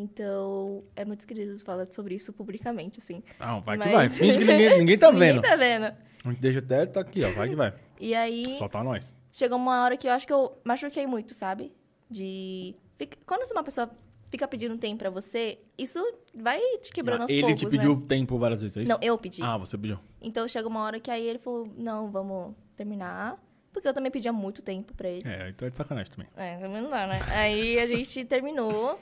Então, 0.00 0.84
é 0.94 1.04
muito 1.04 1.20
esquisito 1.20 1.64
falar 1.64 1.90
sobre 1.90 2.14
isso 2.14 2.32
publicamente, 2.32 3.00
assim. 3.00 3.22
Não, 3.38 3.60
vai 3.60 3.76
que 3.76 3.84
Mas- 3.84 3.92
vai. 3.92 4.08
Finge 4.08 4.38
que 4.38 4.44
ninguém, 4.44 4.78
ninguém 4.78 4.98
tá 4.98 5.10
vendo. 5.12 5.36
Ninguém 5.36 5.50
tá 5.50 5.56
vendo. 5.56 5.84
A 5.86 6.30
gente 6.30 6.40
deixa 6.40 6.58
até 6.60 6.86
tá 6.86 7.00
aqui, 7.00 7.24
ó. 7.24 7.30
Vai 7.32 7.48
que 7.48 7.56
vai. 7.56 7.72
E 8.00 8.14
aí, 8.14 8.56
Só 8.58 8.68
tá 8.68 8.84
nós. 8.84 9.12
chegou 9.32 9.58
uma 9.58 9.82
hora 9.82 9.96
que 9.96 10.06
eu 10.06 10.12
acho 10.12 10.24
que 10.24 10.32
eu 10.32 10.56
machuquei 10.64 11.04
muito, 11.04 11.34
sabe? 11.34 11.72
De. 12.08 12.76
Quando 13.26 13.42
uma 13.50 13.64
pessoa 13.64 13.90
fica 14.30 14.46
pedindo 14.46 14.78
tempo 14.78 14.98
pra 14.98 15.10
você, 15.10 15.58
isso 15.76 15.98
vai 16.32 16.60
te 16.80 16.92
quebrando 16.92 17.22
aos 17.22 17.30
Ele 17.30 17.40
poucos, 17.42 17.60
te 17.60 17.66
pediu 17.68 17.96
né? 17.96 18.04
tempo 18.06 18.38
várias 18.38 18.62
vezes, 18.62 18.76
é 18.76 18.82
isso? 18.82 18.92
Não, 18.92 19.00
eu 19.02 19.18
pedi. 19.18 19.42
Ah, 19.42 19.56
você 19.56 19.76
pediu. 19.76 19.98
Então 20.22 20.46
chega 20.46 20.68
uma 20.68 20.80
hora 20.84 21.00
que 21.00 21.10
aí 21.10 21.26
ele 21.26 21.40
falou: 21.40 21.66
não, 21.76 22.08
vamos 22.08 22.54
terminar. 22.76 23.36
Porque 23.72 23.88
eu 23.88 23.92
também 23.92 24.10
pedia 24.12 24.32
muito 24.32 24.62
tempo 24.62 24.94
pra 24.94 25.08
ele. 25.08 25.28
É, 25.28 25.48
então 25.50 25.66
é 25.66 25.70
de 25.72 25.76
sacanagem 25.76 26.12
também. 26.12 26.28
É, 26.36 26.56
também 26.56 26.80
não 26.80 26.90
dá, 26.90 27.06
né? 27.08 27.18
Aí 27.30 27.78
a 27.80 27.86
gente 27.88 28.24
terminou. 28.24 28.98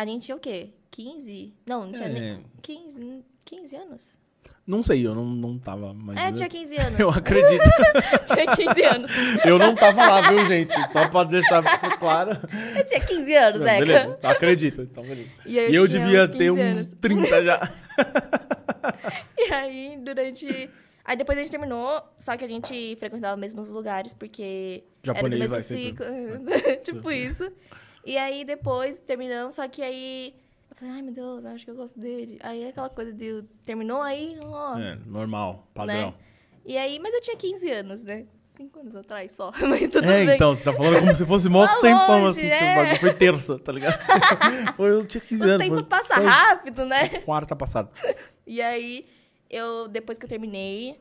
A 0.00 0.06
gente 0.06 0.24
tinha 0.24 0.36
o 0.36 0.40
quê? 0.40 0.70
15? 0.90 1.54
Não, 1.68 1.84
não 1.84 1.92
tinha 1.92 2.08
É. 2.08 2.12
nem. 2.12 2.44
15, 2.62 3.22
15 3.44 3.76
anos? 3.76 4.18
Não 4.66 4.82
sei, 4.82 5.06
eu 5.06 5.14
não, 5.14 5.26
não 5.26 5.58
tava 5.58 5.92
mais. 5.92 6.18
É, 6.18 6.32
tinha 6.32 6.48
15 6.48 6.76
anos. 6.80 6.98
Eu 7.00 7.10
acredito. 7.10 7.62
tinha 8.32 8.56
15 8.56 8.82
anos. 8.84 9.10
eu 9.44 9.58
não 9.58 9.74
tava 9.74 10.06
lá, 10.06 10.20
viu, 10.30 10.46
gente? 10.46 10.72
Só 10.90 11.06
pra 11.10 11.24
deixar 11.24 11.62
claro. 11.98 12.30
Eu 12.76 12.84
tinha 12.86 13.00
15 13.00 13.34
anos, 13.34 13.60
Zeca. 13.60 13.78
beleza, 13.84 14.18
acredito. 14.22 14.80
Então, 14.82 15.02
beleza. 15.04 15.30
E 15.44 15.58
aí 15.58 15.70
E 15.70 15.74
eu 15.74 15.86
devia 15.86 16.22
uns 16.22 16.28
ter 16.30 16.38
15 16.38 16.50
uns 16.50 16.60
anos. 16.78 16.94
30 16.98 17.44
já. 17.44 17.60
E 19.36 19.52
aí, 19.52 19.98
durante. 20.02 20.70
Aí 21.04 21.16
depois 21.16 21.36
a 21.36 21.40
gente 21.42 21.50
terminou, 21.50 22.02
só 22.18 22.36
que 22.38 22.44
a 22.44 22.48
gente 22.48 22.96
frequentava 22.98 23.34
os 23.34 23.40
mesmos 23.40 23.70
lugares, 23.70 24.14
porque 24.14 24.84
Japonês 25.02 25.40
era 25.42 25.48
do 25.50 25.54
mesmo 25.56 25.60
ciclo. 25.60 26.06
tipo 26.84 27.10
isso. 27.10 27.50
E 28.04 28.16
aí 28.16 28.44
depois 28.44 28.98
terminamos, 28.98 29.54
só 29.54 29.68
que 29.68 29.82
aí. 29.82 30.34
Eu 30.70 30.76
falei, 30.76 30.94
ai 30.94 31.02
meu 31.02 31.12
Deus, 31.12 31.44
acho 31.44 31.64
que 31.64 31.70
eu 31.70 31.74
gosto 31.76 31.98
dele. 31.98 32.38
Aí 32.42 32.62
é 32.62 32.68
aquela 32.68 32.88
coisa 32.88 33.12
de. 33.12 33.42
Terminou 33.64 34.00
aí, 34.00 34.38
ó. 34.44 34.78
É, 34.78 34.96
normal, 35.06 35.68
padrão. 35.74 36.08
Né? 36.10 36.14
E 36.64 36.76
aí, 36.78 36.98
mas 36.98 37.12
eu 37.14 37.20
tinha 37.20 37.36
15 37.36 37.70
anos, 37.70 38.02
né? 38.02 38.26
5 38.46 38.80
anos 38.80 38.96
atrás 38.96 39.32
só. 39.32 39.52
Mas 39.68 39.88
tudo 39.88 40.10
É, 40.10 40.26
bem. 40.26 40.34
então, 40.34 40.54
você 40.54 40.64
tá 40.64 40.72
falando 40.72 40.98
como 41.00 41.14
se 41.14 41.24
fosse 41.24 41.48
mó 41.48 41.60
Lá 41.62 41.80
tempão, 41.80 42.24
longe, 42.24 42.40
assim. 42.40 42.48
é. 42.48 42.58
tipo, 42.58 42.70
o 42.72 42.74
bagulho 42.74 42.98
Foi 43.00 43.14
terça, 43.14 43.58
tá 43.60 43.70
ligado? 43.72 43.96
foi, 44.76 44.90
eu 44.90 45.06
tinha 45.06 45.20
15 45.20 45.40
o 45.40 45.44
anos. 45.44 45.58
tempo 45.58 45.74
foi, 45.76 45.84
passa 45.84 46.14
foi 46.16 46.24
rápido, 46.24 46.84
né? 46.84 47.08
Quarta 47.20 47.54
passada. 47.54 47.90
E 48.46 48.60
aí, 48.60 49.06
eu, 49.48 49.86
depois 49.86 50.18
que 50.18 50.24
eu 50.24 50.28
terminei, 50.28 50.98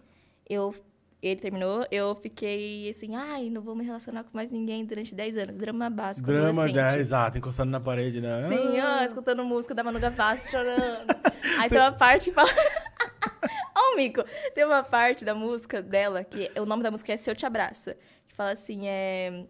eu, 0.48 0.74
ele 1.22 1.40
terminou, 1.40 1.86
eu 1.92 2.16
fiquei 2.16 2.90
assim, 2.90 3.16
ai, 3.16 3.50
não 3.50 3.62
vou 3.62 3.76
me 3.76 3.84
relacionar 3.84 4.24
com 4.24 4.30
mais 4.34 4.52
ninguém 4.52 4.86
durante 4.86 5.14
10 5.14 5.38
anos. 5.38 5.58
Drama 5.58 5.90
básico, 5.90 6.32
Drama, 6.32 6.68
já, 6.70 6.98
exato, 6.98 7.38
encostando 7.38 7.72
na 7.72 7.80
parede, 7.80 8.22
né? 8.22 8.48
Sim, 8.48 8.80
Ah, 8.80 9.00
ó, 9.02 9.06
escutando 9.06 9.44
música 9.44 9.74
da 9.74 9.84
Manu 9.84 10.00
Gavassi, 10.00 10.52
chorando. 10.52 11.14
Aí 11.60 11.70
tem 11.70 11.78
uma 11.78 11.92
parte 11.92 12.26
que 12.26 12.32
fala... 12.32 12.50
Ó 13.76 13.94
o 13.94 13.98
mico. 13.98 14.24
Tem 14.54 14.66
uma 14.66 14.82
parte 14.84 15.26
da 15.26 15.36
música 15.36 15.82
dela, 15.82 16.24
que 16.24 16.50
o 16.60 16.66
nome 16.66 16.84
da 16.84 16.92
música 16.92 17.14
é 17.14 17.18
Se 17.18 17.30
Eu 17.30 17.36
Te 17.36 17.46
Abraça. 17.46 17.96
Que 18.28 18.36
fala 18.36 18.52
assim, 18.52 18.88
é... 18.88 19.46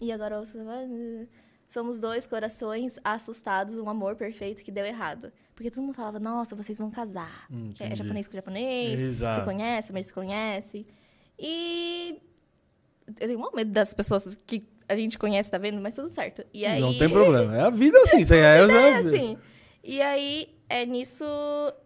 E 0.00 0.10
agora 0.12 0.38
você 0.38 0.62
vai... 0.62 0.88
Somos 1.68 2.00
dois 2.00 2.26
corações 2.26 2.98
assustados, 3.02 3.76
um 3.76 3.88
amor 3.88 4.14
perfeito 4.16 4.62
que 4.62 4.70
deu 4.70 4.84
errado. 4.84 5.32
Porque 5.54 5.70
todo 5.70 5.82
mundo 5.82 5.94
falava, 5.94 6.18
nossa, 6.18 6.54
vocês 6.54 6.78
vão 6.78 6.90
casar. 6.90 7.46
Hum, 7.50 7.72
é 7.80 7.84
entendi. 7.86 7.96
japonês 7.96 8.28
com 8.28 8.34
japonês, 8.34 9.00
Exato. 9.00 9.36
se 9.36 9.42
conhece, 9.42 9.88
família 9.88 10.06
se 10.06 10.12
conhece. 10.12 10.86
E... 11.42 12.18
Eu 13.20 13.26
tenho 13.28 13.40
um 13.40 13.50
medo 13.54 13.70
das 13.72 13.92
pessoas 13.92 14.38
que 14.46 14.62
a 14.88 14.94
gente 14.94 15.18
conhece, 15.18 15.50
tá 15.50 15.58
vendo? 15.58 15.82
Mas 15.82 15.94
tudo 15.94 16.08
certo. 16.08 16.44
E 16.54 16.64
aí... 16.64 16.80
Não 16.80 16.96
tem 16.96 17.08
problema. 17.08 17.54
É 17.56 17.60
a 17.62 17.70
vida 17.70 17.98
assim, 18.04 18.18
aí 18.32 18.40
é, 18.40 18.58
É, 18.58 18.94
assim. 18.96 19.36
E 19.82 20.00
aí, 20.00 20.48
é 20.68 20.86
nisso, 20.86 21.24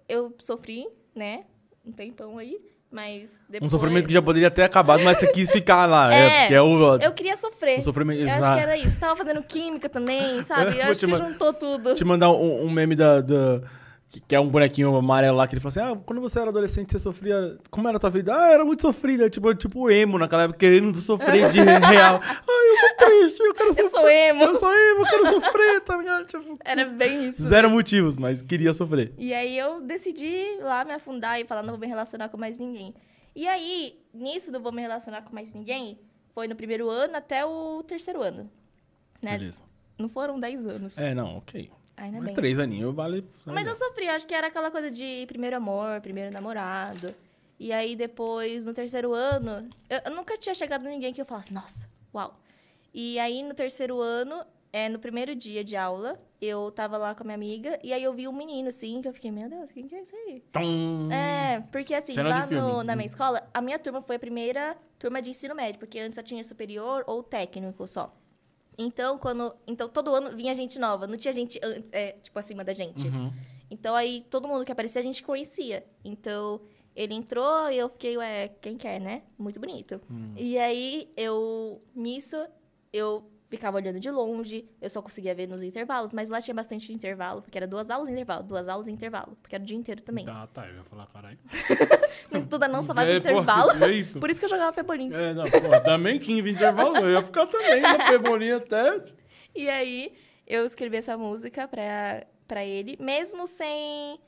eu 0.09 0.35
sofri, 0.39 0.87
né? 1.15 1.45
Um 1.85 1.91
tempão 1.93 2.37
aí. 2.37 2.61
Mas 2.91 3.41
Um 3.49 3.53
depois... 3.53 3.71
sofrimento 3.71 4.07
que 4.07 4.13
já 4.13 4.23
poderia 4.23 4.51
ter 4.51 4.63
acabado, 4.63 5.03
mas 5.03 5.19
você 5.19 5.27
quis 5.27 5.51
ficar 5.51 5.87
lá. 5.87 6.13
É, 6.15 6.47
É, 6.47 6.53
é 6.55 6.63
o. 6.63 6.97
Eu 6.99 7.13
queria 7.13 7.37
sofrer. 7.37 7.79
O 7.79 7.83
sofrimento- 7.83 8.21
Eu 8.23 8.29
acho 8.31 8.55
que 8.55 8.61
era 8.61 8.77
isso. 8.77 8.99
Tava 8.99 9.17
fazendo 9.17 9.43
química 9.43 9.89
também, 9.89 10.43
sabe? 10.45 10.77
Eu 10.79 10.91
acho 10.91 11.07
que 11.07 11.15
juntou 11.15 11.53
tudo. 11.53 11.95
Te 11.95 12.05
mandar 12.05 12.31
um, 12.31 12.65
um 12.65 12.71
meme 12.71 12.95
da. 12.95 13.21
da- 13.21 13.61
que, 14.21 14.35
é 14.35 14.41
um 14.41 14.49
bonequinho 14.49 14.95
amarelo 14.97 15.37
lá, 15.37 15.47
que 15.47 15.55
ele 15.55 15.61
fala 15.61 15.71
assim: 15.71 15.81
Ah, 15.99 16.03
quando 16.05 16.21
você 16.21 16.39
era 16.39 16.51
adolescente, 16.51 16.93
você 16.93 16.99
sofria. 16.99 17.59
Como 17.71 17.87
era 17.89 17.97
a 17.97 18.01
tua 18.01 18.11
vida? 18.11 18.35
Ah, 18.35 18.53
era 18.53 18.65
muito 18.65 18.83
sofrida. 18.83 19.29
Tipo, 19.31 19.55
tipo 19.55 19.91
emo 19.91 20.19
naquela 20.19 20.45
época, 20.45 20.59
querendo 20.59 20.99
sofrer 21.01 21.51
de 21.51 21.61
real. 21.61 22.21
Ah, 22.23 22.43
eu 22.49 22.79
sou 22.81 22.97
triste, 23.09 23.41
eu 23.41 23.55
quero 23.55 23.69
Eu 23.71 23.75
sofrer. 23.75 23.91
sou 23.91 24.09
emo. 24.09 24.45
Eu 24.45 24.57
sou 24.61 24.73
emo, 24.75 25.01
eu 25.01 25.11
quero 25.11 25.27
sofrer, 25.33 25.81
tá 25.83 25.97
ligado? 25.97 26.27
Tipo, 26.27 26.59
Era 26.65 26.85
bem 26.85 27.29
isso. 27.29 27.43
zero 27.49 27.71
motivos, 27.71 28.17
mas 28.17 28.43
queria 28.43 28.73
sofrer. 28.73 29.13
E 29.19 29.33
aí 29.35 29.59
eu 29.59 29.81
decidi 29.81 30.59
lá 30.61 30.85
me 30.85 30.93
afundar 30.93 31.41
e 31.41 31.45
falar, 31.45 31.63
não 31.63 31.71
vou 31.73 31.81
me 31.81 31.87
relacionar 31.87 32.29
com 32.29 32.37
mais 32.37 32.59
ninguém. 32.59 32.95
E 33.35 33.47
aí, 33.47 33.99
nisso 34.15 34.51
do 34.51 34.61
vou 34.61 34.73
me 34.73 34.81
relacionar 34.81 35.23
com 35.23 35.35
mais 35.35 35.53
ninguém, 35.53 35.99
foi 36.33 36.49
no 36.49 36.57
primeiro 36.57 36.89
ano 36.89 37.17
até 37.17 37.45
o 37.45 37.83
terceiro 37.83 38.23
ano. 38.23 38.51
Né? 39.23 39.39
Beleza. 39.39 39.63
Não 39.99 40.09
foram 40.09 40.39
10 40.39 40.67
anos. 40.67 40.99
É, 40.99 41.15
não, 41.15 41.39
ok. 41.39 41.71
Ainda 41.97 42.19
Mas 42.19 42.27
bem. 42.27 42.35
três 42.35 42.59
aninhos 42.59 42.95
vale. 42.95 43.27
Mas 43.47 43.67
eu 43.67 43.75
sofri, 43.75 44.09
acho 44.09 44.27
que 44.27 44.35
era 44.35 44.49
aquela 44.49 44.71
coisa 44.71 44.91
de 44.91 45.25
primeiro 45.27 45.57
amor, 45.57 46.01
primeiro 46.01 46.31
namorado. 46.33 47.15
E 47.59 47.73
aí 47.73 47.97
depois, 47.97 48.65
no 48.67 48.75
terceiro 48.75 49.15
ano, 49.15 49.67
eu, 49.89 50.01
eu 50.05 50.15
nunca 50.15 50.37
tinha 50.37 50.55
chegado 50.55 50.83
ninguém 50.85 51.13
que 51.13 51.21
eu 51.21 51.25
falasse, 51.25 51.55
nossa, 51.55 51.89
uau. 52.15 52.39
E 52.93 53.19
aí 53.19 53.43
no 53.43 53.55
terceiro 53.55 53.99
ano, 54.01 54.45
é, 54.73 54.91
no 54.91 54.99
primeiro 54.99 55.35
dia 55.35 55.65
de 55.65 55.75
aula, 55.75 56.21
eu 56.41 56.71
tava 56.71 56.99
lá 56.99 57.15
com 57.15 57.23
a 57.23 57.25
minha 57.25 57.35
amiga, 57.35 57.79
e 57.83 57.95
aí 57.95 58.03
eu 58.03 58.13
vi 58.13 58.29
um 58.29 58.33
menino, 58.33 58.69
assim, 58.69 59.01
que 59.01 59.09
eu 59.09 59.13
fiquei, 59.15 59.31
meu 59.31 59.49
Deus, 59.49 59.73
quem 59.73 59.89
que 59.89 59.95
é 59.95 60.03
isso 60.03 60.15
aí? 60.15 60.43
Tum. 60.53 61.11
É, 61.11 61.61
porque 61.73 61.95
assim, 61.95 62.13
Cena 62.13 62.29
lá 62.29 62.47
no- 62.47 62.83
na 62.85 62.95
minha 62.95 63.07
escola, 63.07 63.43
a 63.55 63.63
minha 63.63 63.79
turma 63.79 64.03
foi 64.03 64.17
a 64.17 64.19
primeira 64.19 64.77
turma 64.99 65.23
de 65.23 65.31
ensino 65.31 65.55
médio, 65.55 65.79
porque 65.79 65.99
antes 65.99 66.17
só 66.17 66.23
tinha 66.23 66.45
superior 66.45 67.05
ou 67.07 67.23
técnico 67.23 67.87
só. 67.87 68.15
Então, 68.79 69.19
quando. 69.19 69.55
Então, 69.67 69.89
todo 69.89 70.15
ano 70.15 70.37
vinha 70.37 70.55
gente 70.55 70.79
nova, 70.79 71.07
não 71.07 71.17
tinha 71.17 71.33
gente 71.33 71.59
antes, 71.63 71.91
é, 71.93 72.13
tipo, 72.13 72.39
acima 72.39 72.63
da 72.63 72.73
gente. 72.73 73.09
Uhum. 73.09 73.33
Então, 73.71 73.95
aí, 73.95 74.25
todo 74.31 74.47
mundo 74.47 74.65
que 74.65 74.73
aparecia, 74.73 75.01
a 75.01 75.05
gente 75.05 75.23
conhecia. 75.23 75.85
Então, 76.05 76.61
ele 76.95 77.15
entrou 77.15 77.71
e 77.71 77.79
eu 77.79 77.89
fiquei, 77.89 78.17
ué, 78.17 78.49
quem 78.61 78.77
quer, 78.77 79.01
né? 79.01 79.23
Muito 79.39 79.59
bonito. 79.59 80.01
E 80.37 80.59
aí, 80.59 81.11
eu, 81.17 81.83
nisso, 81.95 82.37
eu 82.93 83.25
ficava 83.49 83.77
olhando 83.77 84.01
de 84.01 84.11
longe, 84.11 84.69
eu 84.81 84.91
só 84.91 85.01
conseguia 85.01 85.35
ver 85.35 85.47
nos 85.47 85.63
intervalos, 85.63 86.13
mas 86.13 86.29
lá 86.29 86.41
tinha 86.41 86.55
bastante 86.55 86.93
intervalo, 86.93 87.43
porque 87.43 87.57
era 87.57 87.67
duas 87.67 87.91
aulas 87.91 88.09
em 88.09 88.13
intervalo, 88.13 88.43
duas 88.43 88.69
aulas 88.69 88.89
em 88.89 88.93
intervalo, 88.93 89.37
porque 89.41 89.55
era 89.55 89.63
o 89.63 89.67
dia 89.67 89.77
inteiro 89.77 90.03
também. 90.03 90.25
Tá, 90.25 90.47
tá, 90.49 90.67
eu 90.67 90.77
ia 90.77 90.85
falar, 90.85 91.07
caralho. 91.07 91.39
Não 92.31 92.39
estuda 92.39 92.67
não, 92.67 92.83
só 92.83 92.93
vai 92.93 93.05
pro 93.05 93.15
É, 93.15 93.21
porra, 93.21 93.33
intervalo. 93.33 93.79
que 93.79 93.85
é 93.85 93.93
isso? 93.93 94.19
Por 94.19 94.31
isso 94.31 94.41
que 94.41 94.47
eu 94.47 94.51
jogava 94.51 94.73
pebolim. 94.73 95.13
É, 95.13 95.33
não, 95.33 95.45
pô, 95.45 95.81
também 95.85 96.19
15 96.19 96.51
intervalo, 96.51 96.97
eu 96.97 97.11
ia 97.11 97.23
ficar 97.23 97.47
também 97.47 97.81
na 97.81 97.99
pebolinha 98.11 98.57
até. 98.57 99.05
E 99.55 99.71
aí, 99.71 100.13
eu 100.47 100.67
escrevi 100.67 100.99
essa 100.99 101.17
música 101.17 101.67
pra, 101.67 102.27
pra 102.47 102.63
ele, 102.63 102.99
mesmo 103.01 103.47
sem 103.47 104.21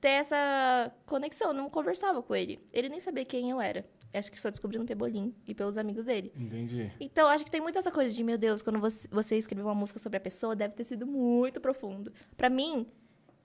ter 0.00 0.08
essa 0.08 0.92
conexão. 1.06 1.48
Eu 1.48 1.54
não 1.54 1.70
conversava 1.70 2.20
com 2.20 2.34
ele. 2.34 2.58
Ele 2.72 2.88
nem 2.88 2.98
sabia 2.98 3.24
quem 3.24 3.50
eu 3.50 3.60
era. 3.60 3.84
Acho 4.14 4.32
que 4.32 4.40
só 4.40 4.48
descobri 4.50 4.78
no 4.78 4.86
Pebolim 4.86 5.34
e 5.46 5.54
pelos 5.54 5.76
amigos 5.76 6.04
dele. 6.06 6.32
Entendi. 6.34 6.90
Então, 6.98 7.28
acho 7.28 7.44
que 7.44 7.50
tem 7.50 7.60
muito 7.60 7.78
essa 7.78 7.90
coisa 7.90 8.14
de, 8.14 8.24
meu 8.24 8.38
Deus, 8.38 8.62
quando 8.62 8.78
você, 8.80 9.06
você 9.10 9.36
escreveu 9.36 9.66
uma 9.66 9.74
música 9.74 9.98
sobre 9.98 10.16
a 10.16 10.20
pessoa, 10.20 10.56
deve 10.56 10.74
ter 10.74 10.84
sido 10.84 11.06
muito 11.06 11.60
profundo. 11.60 12.10
Pra 12.36 12.48
mim, 12.48 12.86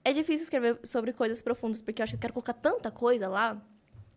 é 0.04 0.12
difícil 0.12 0.44
escrever 0.44 0.78
sobre 0.82 1.12
coisas 1.12 1.42
profundas, 1.42 1.82
porque 1.82 2.00
eu 2.00 2.04
acho 2.04 2.12
que 2.12 2.16
eu 2.16 2.20
quero 2.20 2.32
colocar 2.32 2.54
tanta 2.54 2.90
coisa 2.90 3.28
lá 3.28 3.60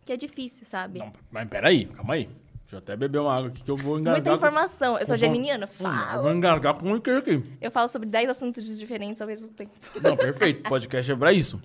que 0.04 0.12
é 0.12 0.16
difícil, 0.16 0.64
sabe? 0.66 0.98
Não, 1.00 1.12
mas 1.30 1.46
peraí, 1.48 1.84
calma 1.86 2.14
aí. 2.14 2.24
Deixa 2.62 2.76
eu 2.76 2.78
até 2.78 2.96
beber 2.96 3.18
uma 3.20 3.32
água 3.36 3.48
aqui 3.50 3.62
que 3.62 3.70
eu 3.70 3.76
vou 3.76 3.98
engasgar. 3.98 4.22
Muita 4.22 4.34
informação. 4.36 4.98
Eu 4.98 5.04
sou 5.06 5.14
com- 5.14 5.18
geminiana, 5.20 5.66
Hum, 5.66 5.68
Eu 5.68 5.74
falo. 5.92 6.22
vou 6.22 6.32
engasgar 6.34 6.74
com 6.74 6.90
o 6.92 7.00
que 7.00 7.10
aqui. 7.10 7.42
Eu 7.60 7.70
falo 7.70 7.86
sobre 7.86 8.08
10 8.08 8.28
assuntos 8.30 8.78
diferentes 8.78 9.20
ao 9.22 9.28
mesmo 9.28 9.50
tempo. 9.50 9.70
Não, 10.02 10.16
perfeito. 10.16 10.62
Podcast 10.68 11.12
é 11.12 11.14
pra 11.14 11.32
isso. 11.32 11.60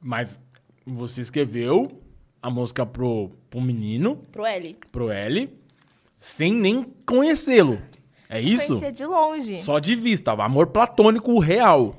Mas 0.00 0.36
você 0.84 1.20
escreveu 1.20 2.01
a 2.42 2.50
música 2.50 2.84
pro, 2.84 3.30
pro 3.48 3.60
menino, 3.60 4.16
Pro 4.32 4.44
L. 4.44 4.76
pro 4.90 5.10
L, 5.10 5.48
sem 6.18 6.52
nem 6.52 6.92
conhecê-lo. 7.06 7.80
É 8.28 8.40
isso? 8.40 8.68
Conhecia 8.68 8.92
de 8.92 9.06
longe. 9.06 9.58
Só 9.58 9.78
de 9.78 9.94
vista. 9.94 10.32
Amor 10.32 10.66
platônico 10.68 11.38
real. 11.38 11.96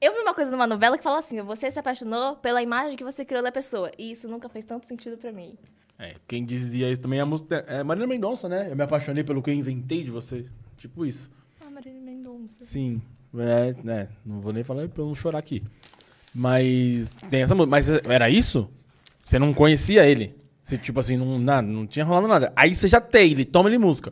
Eu 0.00 0.14
vi 0.14 0.20
uma 0.20 0.32
coisa 0.32 0.50
numa 0.50 0.66
novela 0.66 0.96
que 0.96 1.02
fala 1.02 1.18
assim: 1.18 1.42
você 1.42 1.70
se 1.70 1.78
apaixonou 1.78 2.36
pela 2.36 2.62
imagem 2.62 2.96
que 2.96 3.02
você 3.04 3.24
criou 3.24 3.42
da 3.42 3.50
pessoa. 3.50 3.90
E 3.98 4.12
isso 4.12 4.28
nunca 4.28 4.48
fez 4.48 4.64
tanto 4.64 4.86
sentido 4.86 5.18
pra 5.18 5.32
mim. 5.32 5.58
É, 5.98 6.14
quem 6.28 6.44
dizia 6.46 6.88
isso 6.88 7.00
também 7.00 7.18
é 7.18 7.22
a 7.22 7.26
música. 7.26 7.64
É 7.66 7.82
Marina 7.82 8.06
Mendonça, 8.06 8.48
né? 8.48 8.68
Eu 8.70 8.76
me 8.76 8.84
apaixonei 8.84 9.24
pelo 9.24 9.42
que 9.42 9.50
eu 9.50 9.54
inventei 9.54 10.04
de 10.04 10.10
você. 10.12 10.46
Tipo 10.76 11.04
isso. 11.04 11.28
Ah, 11.60 11.68
Marília 11.68 12.00
Mendonça. 12.00 12.64
Sim. 12.64 13.02
É, 13.36 13.74
né? 13.82 14.08
Não 14.24 14.40
vou 14.40 14.52
nem 14.52 14.62
falar 14.62 14.88
pra 14.88 15.02
eu 15.02 15.06
não 15.06 15.14
chorar 15.14 15.40
aqui. 15.40 15.64
Mas 16.32 17.10
tem 17.28 17.42
essa 17.42 17.54
música. 17.56 17.70
Mas 17.70 17.88
era 17.88 18.30
isso? 18.30 18.70
Você 19.28 19.38
não 19.38 19.52
conhecia 19.52 20.06
ele? 20.06 20.34
Você, 20.62 20.78
tipo 20.78 20.98
assim, 20.98 21.18
não, 21.18 21.38
nada, 21.38 21.68
não 21.68 21.86
tinha 21.86 22.02
rolado 22.02 22.26
nada. 22.26 22.50
Aí 22.56 22.74
você 22.74 22.88
já 22.88 22.98
tem 22.98 23.30
ele, 23.30 23.44
toma 23.44 23.68
ele 23.68 23.76
música. 23.76 24.10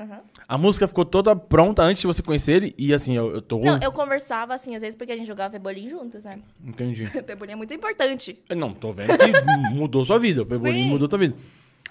Aham. 0.00 0.20
A 0.48 0.56
música 0.56 0.88
ficou 0.88 1.04
toda 1.04 1.36
pronta 1.36 1.82
antes 1.82 2.00
de 2.00 2.06
você 2.06 2.22
conhecer 2.22 2.52
ele 2.52 2.74
e 2.78 2.94
assim, 2.94 3.14
eu, 3.14 3.30
eu 3.32 3.42
tô. 3.42 3.58
Não, 3.58 3.78
eu 3.82 3.92
conversava 3.92 4.54
assim, 4.54 4.74
às 4.74 4.80
vezes, 4.80 4.96
porque 4.96 5.12
a 5.12 5.16
gente 5.16 5.26
jogava 5.26 5.50
pebolim 5.50 5.90
juntas, 5.90 6.24
né? 6.24 6.38
Entendi. 6.64 7.04
Pebolim 7.22 7.52
é 7.52 7.56
muito 7.56 7.74
importante. 7.74 8.42
Não, 8.56 8.72
tô 8.72 8.92
vendo 8.92 9.08
que 9.18 9.40
mudou 9.74 10.02
sua 10.06 10.18
vida. 10.18 10.40
O 10.40 10.46
Pebolim 10.46 10.84
Sim. 10.84 10.88
mudou 10.88 11.06
sua 11.06 11.18
vida. 11.18 11.36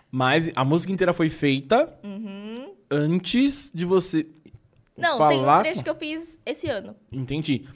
Mas 0.09 0.51
a 0.55 0.66
música 0.66 0.91
inteira 0.91 1.13
foi 1.13 1.30
feita 1.30 1.95
antes 2.89 3.72
de 3.76 3.86
você. 3.86 4.26
Não, 4.97 5.20
falar 5.20 5.30
tem 5.30 5.41
um 5.43 5.61
trecho 5.61 5.84
que 5.84 5.89
eu 5.89 5.95
fiz 5.95 6.41
esse 6.43 6.68
ano. 6.68 6.95
Entendi. 7.11 7.68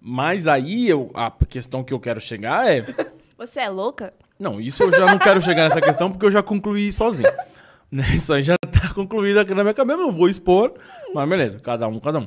Mas 0.00 0.48
aí 0.48 0.88
eu, 0.88 1.12
a 1.14 1.30
questão 1.30 1.84
que 1.84 1.94
eu 1.94 2.00
quero 2.00 2.20
chegar 2.20 2.68
é. 2.68 2.84
Você 3.36 3.60
é 3.60 3.68
louca? 3.68 4.14
Não, 4.38 4.60
isso 4.60 4.82
eu 4.82 4.90
já 4.90 5.06
não 5.06 5.18
quero 5.18 5.40
chegar 5.40 5.68
nessa 5.68 5.80
questão 5.80 6.10
porque 6.10 6.26
eu 6.26 6.30
já 6.30 6.42
concluí 6.42 6.92
sozinho. 6.92 7.30
Né? 7.92 8.02
Isso 8.16 8.32
aí 8.32 8.42
já 8.42 8.56
tá 8.58 8.92
concluído 8.92 9.38
aqui 9.38 9.54
na 9.54 9.62
minha 9.62 9.74
cabeça, 9.74 9.96
eu 10.00 10.06
não 10.06 10.12
vou 10.12 10.28
expor. 10.28 10.74
Mas 11.14 11.28
beleza, 11.28 11.60
cada 11.60 11.86
um, 11.86 12.00
cada 12.00 12.18
um. 12.18 12.26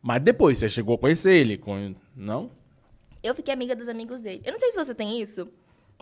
Mas 0.00 0.22
depois, 0.22 0.56
você 0.56 0.66
chegou 0.66 0.94
a 0.94 0.98
conhecer 0.98 1.34
ele? 1.34 1.58
Com... 1.58 1.94
Não? 2.16 2.50
Eu 3.22 3.34
fiquei 3.34 3.52
amiga 3.52 3.76
dos 3.76 3.86
amigos 3.86 4.22
dele. 4.22 4.40
Eu 4.46 4.52
não 4.52 4.58
sei 4.58 4.70
se 4.70 4.78
você 4.78 4.94
tem 4.94 5.20
isso, 5.20 5.46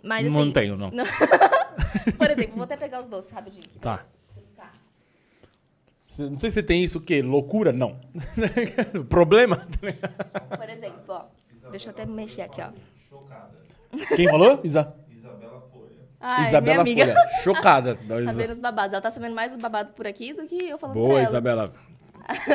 mas 0.05 0.25
assim... 0.25 0.33
não 0.33 0.51
tenho, 0.53 0.77
não. 0.77 0.89
Não. 0.91 1.03
Por 2.17 2.29
exemplo, 2.29 2.55
vou 2.55 2.63
até 2.63 2.77
pegar 2.77 3.01
os 3.01 3.07
doces 3.07 3.31
rapidinho. 3.31 3.65
aqui 3.65 3.79
Tá. 3.79 4.05
Cê- 6.07 6.29
Não 6.29 6.37
sei 6.37 6.49
se 6.49 6.53
você 6.55 6.63
tem 6.63 6.83
isso 6.83 6.99
o 6.99 7.01
quê? 7.01 7.21
Loucura? 7.21 7.73
Não. 7.73 7.99
Problema? 9.09 9.67
Por 10.57 10.69
exemplo, 10.69 11.03
ó. 11.07 11.25
Deixa 11.71 11.89
eu 11.89 11.91
até 11.91 12.05
mexer 12.05 12.43
aqui, 12.43 12.61
ó. 12.61 12.69
Quem 14.15 14.29
falou? 14.29 14.61
Isa... 14.63 14.93
Ai, 16.25 16.47
Isabela 16.47 16.83
minha 16.83 17.03
amiga. 17.03 17.21
Folha. 17.21 17.41
Chocada. 17.43 17.97
Sabendo 18.25 18.51
os 18.51 18.59
babados. 18.59 18.93
Ela 18.93 19.01
tá 19.01 19.11
sabendo 19.11 19.35
mais 19.35 19.51
os 19.53 19.57
babados 19.61 19.93
por 19.93 20.07
aqui 20.07 20.33
do 20.33 20.47
que 20.47 20.55
eu 20.69 20.77
falando 20.77 20.95
pra 20.95 21.03
Boa, 21.03 21.19
ela. 21.19 21.23
Isabela. 21.27 21.73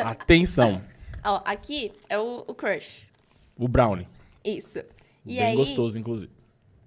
Atenção. 0.05 0.81
Ó, 1.25 1.41
aqui 1.45 1.93
é 2.09 2.19
o, 2.19 2.45
o 2.47 2.55
crush. 2.55 3.07
O 3.59 3.69
Brownie. 3.69 4.09
Isso. 4.45 4.79
E 5.27 5.37
Bem 5.37 5.43
aí, 5.43 5.57
gostoso, 5.57 5.99
inclusive. 5.99 6.33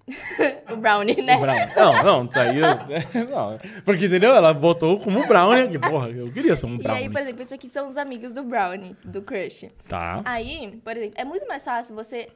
o 0.72 0.76
brownie, 0.78 1.22
né? 1.22 1.38
O 1.38 1.42
Brownie. 1.42 1.76
Não, 1.76 2.04
não, 2.04 2.28
tá 2.28 2.42
aí. 2.42 2.58
eu- 2.58 3.30
Não, 3.30 3.58
porque, 3.86 4.08
entendeu? 4.08 4.34
Ela 4.34 4.54
botou 4.54 5.00
como 5.00 5.26
Brownie 5.28 5.64
aqui. 5.66 5.78
Porra, 5.80 6.10
eu 6.10 6.32
queria 6.32 6.56
ser 6.56 6.66
um 6.66 6.76
E 6.76 6.78
Brownie. 6.80 7.04
aí, 7.04 7.10
por 7.10 7.22
exemplo, 7.22 7.42
esses 7.42 7.54
aqui 7.54 7.68
são 7.68 7.88
os 7.88 7.98
amigos 7.98 8.34
do 8.34 8.44
brownie, 8.44 8.96
do 9.06 9.22
crush. 9.22 9.70
Tá. 9.88 10.22
Aí, 10.26 10.82
por 10.84 10.98
exemplo, 10.98 11.14
é 11.18 11.24
muito 11.24 11.48
mais 11.48 11.64
fácil 11.64 11.94
você 11.96 12.30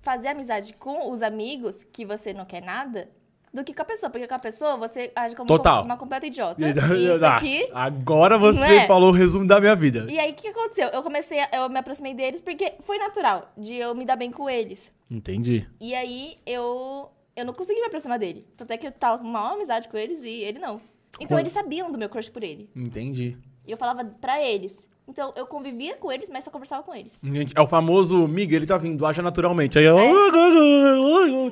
fazer 0.00 0.28
amizade 0.28 0.74
com 0.74 1.10
os 1.10 1.22
amigos 1.22 1.82
que 1.92 2.04
você 2.04 2.32
não 2.32 2.44
quer 2.44 2.62
nada 2.62 3.08
do 3.52 3.64
que 3.64 3.72
com 3.74 3.82
a 3.82 3.84
pessoa. 3.84 4.10
Porque 4.10 4.26
com 4.26 4.34
a 4.34 4.38
pessoa 4.38 4.76
você 4.76 5.10
age 5.16 5.34
como 5.36 5.46
Total. 5.48 5.84
uma 5.84 5.96
completa 5.96 6.26
idiota. 6.26 6.60
Isso 6.68 7.24
aqui. 7.24 7.68
Agora 7.72 8.36
você 8.38 8.58
Não 8.58 8.66
é? 8.66 8.86
falou 8.86 9.08
o 9.10 9.12
resumo 9.12 9.46
da 9.46 9.60
minha 9.60 9.74
vida. 9.76 10.06
E 10.08 10.18
aí, 10.18 10.32
o 10.32 10.34
que 10.34 10.42
que 10.42 10.48
aconteceu? 10.48 10.88
Eu 10.88 11.02
comecei, 11.02 11.38
a- 11.40 11.48
eu 11.54 11.68
me 11.68 11.78
aproximei 11.78 12.14
deles 12.14 12.40
porque 12.40 12.74
foi 12.80 12.98
natural 12.98 13.52
de 13.56 13.74
eu 13.74 13.94
me 13.94 14.04
dar 14.04 14.16
bem 14.16 14.30
com 14.30 14.48
eles. 14.48 14.92
Entendi. 15.10 15.66
E 15.80 15.94
aí, 15.94 16.36
eu, 16.46 17.10
eu 17.36 17.44
não 17.44 17.52
consegui 17.54 17.80
me 17.80 17.86
aproximar 17.86 18.18
dele. 18.18 18.46
Tanto 18.56 18.70
é 18.72 18.76
que 18.76 18.86
eu 18.86 18.92
tava 18.92 19.18
com 19.18 19.26
uma 19.28 19.52
amizade 19.54 19.88
com 19.88 19.96
eles 19.96 20.22
e 20.22 20.28
ele 20.44 20.58
não. 20.58 20.80
Então, 21.20 21.36
Com- 21.36 21.38
eles 21.40 21.52
sabiam 21.52 21.90
do 21.90 21.98
meu 21.98 22.08
crush 22.08 22.28
por 22.28 22.42
ele. 22.42 22.68
Entendi. 22.76 23.36
E 23.66 23.70
eu 23.70 23.76
falava 23.76 24.04
pra 24.20 24.42
eles. 24.42 24.86
Então, 25.08 25.32
eu 25.36 25.46
convivia 25.46 25.96
com 25.96 26.12
eles, 26.12 26.28
mas 26.30 26.44
só 26.44 26.50
conversava 26.50 26.82
com 26.82 26.94
eles. 26.94 27.18
É 27.54 27.60
o 27.60 27.66
famoso 27.66 28.28
Miga, 28.28 28.54
ele 28.54 28.66
tá 28.66 28.76
vindo, 28.76 29.06
acha 29.06 29.22
naturalmente. 29.22 29.78
Aí 29.78 29.86
É. 29.86 29.88
eu. 29.88 29.98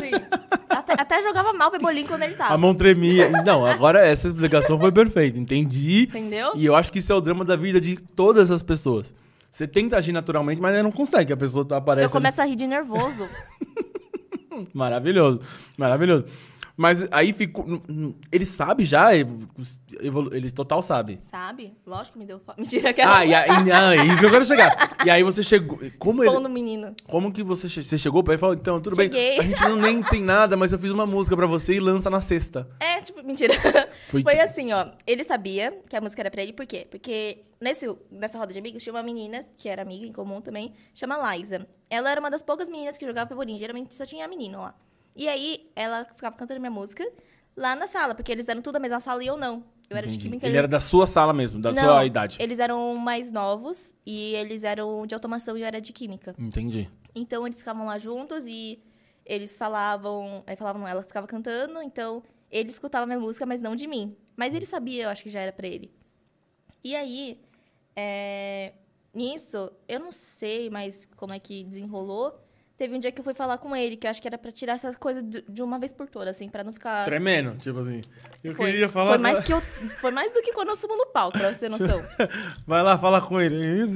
Sim. 0.00 0.12
até, 0.70 0.92
até 0.96 1.22
jogava 1.22 1.52
mal 1.52 1.68
o 1.68 1.70
Pebolim 1.72 2.04
quando 2.06 2.22
ele 2.22 2.34
A 2.34 2.38
tava. 2.38 2.58
mão 2.58 2.72
tremia. 2.74 3.30
Não, 3.44 3.66
agora 3.66 4.04
essa 4.06 4.28
explicação 4.28 4.78
foi 4.78 4.92
perfeita. 4.92 5.38
Entendi. 5.38 6.04
Entendeu? 6.04 6.52
E 6.54 6.64
eu 6.64 6.74
acho 6.76 6.92
que 6.92 6.98
isso 7.00 7.12
é 7.12 7.16
o 7.16 7.20
drama 7.20 7.44
da 7.44 7.56
vida 7.56 7.80
de 7.80 7.96
todas 7.96 8.50
as 8.50 8.62
pessoas. 8.62 9.14
Você 9.50 9.66
tenta 9.66 9.96
agir 9.98 10.12
naturalmente, 10.12 10.62
mas 10.62 10.82
não 10.82 10.92
consegue. 10.92 11.32
A 11.32 11.36
pessoa 11.36 11.64
tá 11.64 11.76
aparecendo. 11.76 12.08
Eu 12.08 12.12
começo 12.12 12.40
a 12.40 12.44
rir 12.44 12.56
de 12.56 12.66
nervoso. 12.66 13.28
Maravilhoso. 14.72 15.40
Maravilhoso. 15.76 16.24
Mas 16.76 17.06
aí 17.12 17.32
ficou. 17.32 17.64
Ele 18.30 18.46
sabe 18.46 18.84
já? 18.84 19.14
Ele 19.14 20.50
total 20.50 20.82
sabe. 20.82 21.20
Sabe? 21.20 21.76
Lógico 21.86 22.14
que 22.14 22.18
me 22.18 22.26
deu 22.26 22.38
fome. 22.40 22.56
Mentira, 22.62 22.90
aquela. 22.90 23.18
Ah, 23.18 23.24
e 23.26 23.34
aí, 23.34 23.48
ah, 23.72 23.94
é 23.94 24.04
isso 24.06 24.20
que 24.20 24.26
eu 24.26 24.30
quero 24.30 24.44
chegar. 24.46 24.96
E 25.04 25.10
aí 25.10 25.22
você 25.22 25.42
chegou. 25.42 25.78
Como 25.98 26.22
ele, 26.22 26.30
Expondo 26.30 26.48
o 26.48 26.50
menino. 26.52 26.94
Como 27.08 27.32
que 27.32 27.42
você, 27.42 27.68
che- 27.68 27.82
você 27.82 27.98
chegou 27.98 28.22
pra 28.22 28.32
ele 28.34 28.38
e 28.38 28.40
falou, 28.40 28.54
então, 28.54 28.80
tudo 28.80 28.96
Cheguei. 28.96 29.38
bem, 29.38 29.40
a 29.40 29.42
gente 29.42 29.62
não 29.68 29.76
nem 29.76 30.02
tem 30.04 30.22
nada, 30.22 30.56
mas 30.56 30.72
eu 30.72 30.78
fiz 30.78 30.90
uma 30.90 31.06
música 31.06 31.36
pra 31.36 31.46
você 31.46 31.74
e 31.74 31.80
lança 31.80 32.08
na 32.08 32.20
sexta. 32.20 32.68
É, 32.80 33.00
tipo, 33.02 33.22
mentira. 33.22 33.52
Foi 34.08 34.22
Foi, 34.22 34.32
tipo- 34.32 34.44
assim, 34.44 34.72
ó. 34.72 34.86
Ele 35.06 35.22
sabia 35.24 35.78
que 35.88 35.94
a 35.96 36.00
música 36.00 36.22
era 36.22 36.30
pra 36.30 36.42
ele, 36.42 36.52
por 36.52 36.66
quê? 36.66 36.86
Porque 36.90 37.44
nesse, 37.60 37.86
nessa 38.10 38.38
roda 38.38 38.52
de 38.52 38.58
amigos 38.58 38.82
tinha 38.82 38.92
uma 38.94 39.02
menina, 39.02 39.44
que 39.58 39.68
era 39.68 39.82
amiga 39.82 40.06
em 40.06 40.12
comum 40.12 40.40
também, 40.40 40.72
chama 40.94 41.34
Liza. 41.36 41.66
Ela 41.90 42.10
era 42.10 42.20
uma 42.20 42.30
das 42.30 42.42
poucas 42.42 42.68
meninas 42.68 42.96
que 42.96 43.06
jogava 43.06 43.28
pebolim. 43.28 43.58
Geralmente 43.58 43.94
só 43.94 44.06
tinha 44.06 44.26
menino 44.26 44.58
lá. 44.58 44.74
E 45.14 45.28
aí, 45.28 45.70
ela 45.76 46.04
ficava 46.04 46.36
cantando 46.36 46.60
minha 46.60 46.70
música 46.70 47.04
lá 47.56 47.76
na 47.76 47.86
sala, 47.86 48.14
porque 48.14 48.32
eles 48.32 48.48
eram 48.48 48.62
tudo 48.62 48.74
da 48.74 48.78
mesma 48.80 49.00
sala 49.00 49.22
e 49.22 49.26
eu 49.26 49.36
não. 49.36 49.64
Eu 49.90 49.96
era 49.96 50.06
de 50.06 50.14
Entendi. 50.14 50.28
química 50.30 50.46
Ele 50.46 50.56
era 50.56 50.66
da 50.68 50.80
sua 50.80 51.06
sala 51.06 51.34
mesmo, 51.34 51.60
da 51.60 51.70
não, 51.70 51.82
sua 51.82 52.06
idade. 52.06 52.38
Eles 52.40 52.58
eram 52.58 52.94
mais 52.94 53.30
novos 53.30 53.94
e 54.06 54.34
eles 54.34 54.64
eram 54.64 55.06
de 55.06 55.14
automação 55.14 55.56
e 55.56 55.60
eu 55.60 55.66
era 55.66 55.82
de 55.82 55.92
química. 55.92 56.34
Entendi. 56.38 56.90
Então 57.14 57.46
eles 57.46 57.58
ficavam 57.58 57.84
lá 57.84 57.98
juntos 57.98 58.46
e 58.48 58.82
eles 59.26 59.54
falavam. 59.54 60.42
Aí 60.46 60.56
falavam, 60.56 60.80
não, 60.80 60.88
ela 60.88 61.02
ficava 61.02 61.26
cantando, 61.26 61.82
então 61.82 62.22
ele 62.50 62.70
escutava 62.70 63.04
minha 63.04 63.20
música, 63.20 63.44
mas 63.44 63.60
não 63.60 63.76
de 63.76 63.86
mim. 63.86 64.16
Mas 64.34 64.54
ele 64.54 64.64
sabia, 64.64 65.04
eu 65.04 65.08
acho 65.10 65.22
que 65.22 65.30
já 65.30 65.40
era 65.40 65.52
pra 65.52 65.66
ele. 65.66 65.92
E 66.82 66.96
aí, 66.96 67.38
é, 67.94 68.72
nisso, 69.12 69.70
eu 69.86 70.00
não 70.00 70.10
sei 70.10 70.70
mais 70.70 71.06
como 71.16 71.34
é 71.34 71.38
que 71.38 71.64
desenrolou. 71.64 72.41
Teve 72.82 72.96
um 72.96 72.98
dia 72.98 73.12
que 73.12 73.20
eu 73.20 73.24
fui 73.24 73.32
falar 73.32 73.58
com 73.58 73.76
ele, 73.76 73.96
que 73.96 74.08
eu 74.08 74.10
acho 74.10 74.20
que 74.20 74.26
era 74.26 74.36
pra 74.36 74.50
tirar 74.50 74.72
essas 74.72 74.96
coisas 74.96 75.22
de 75.22 75.62
uma 75.62 75.78
vez 75.78 75.92
por 75.92 76.08
todas, 76.08 76.30
assim, 76.30 76.48
pra 76.48 76.64
não 76.64 76.72
ficar. 76.72 77.04
Tremendo, 77.04 77.56
tipo 77.56 77.78
assim. 77.78 78.02
Eu 78.42 78.56
Foi, 78.56 78.72
queria 78.72 78.88
falar. 78.88 79.10
foi 79.10 79.18
mais 79.18 79.38
que 79.46 79.52
eu, 79.52 79.60
foi 80.00 80.10
mais 80.10 80.32
do 80.32 80.42
que 80.42 80.52
quando 80.52 80.70
eu 80.70 80.74
subo 80.74 80.96
no 80.96 81.06
palco, 81.06 81.38
pra 81.38 81.54
você 81.54 81.60
ter 81.60 81.70
noção. 81.70 82.04
Vai 82.66 82.82
lá 82.82 82.98
falar 82.98 83.20
com 83.20 83.40
ele. 83.40 83.86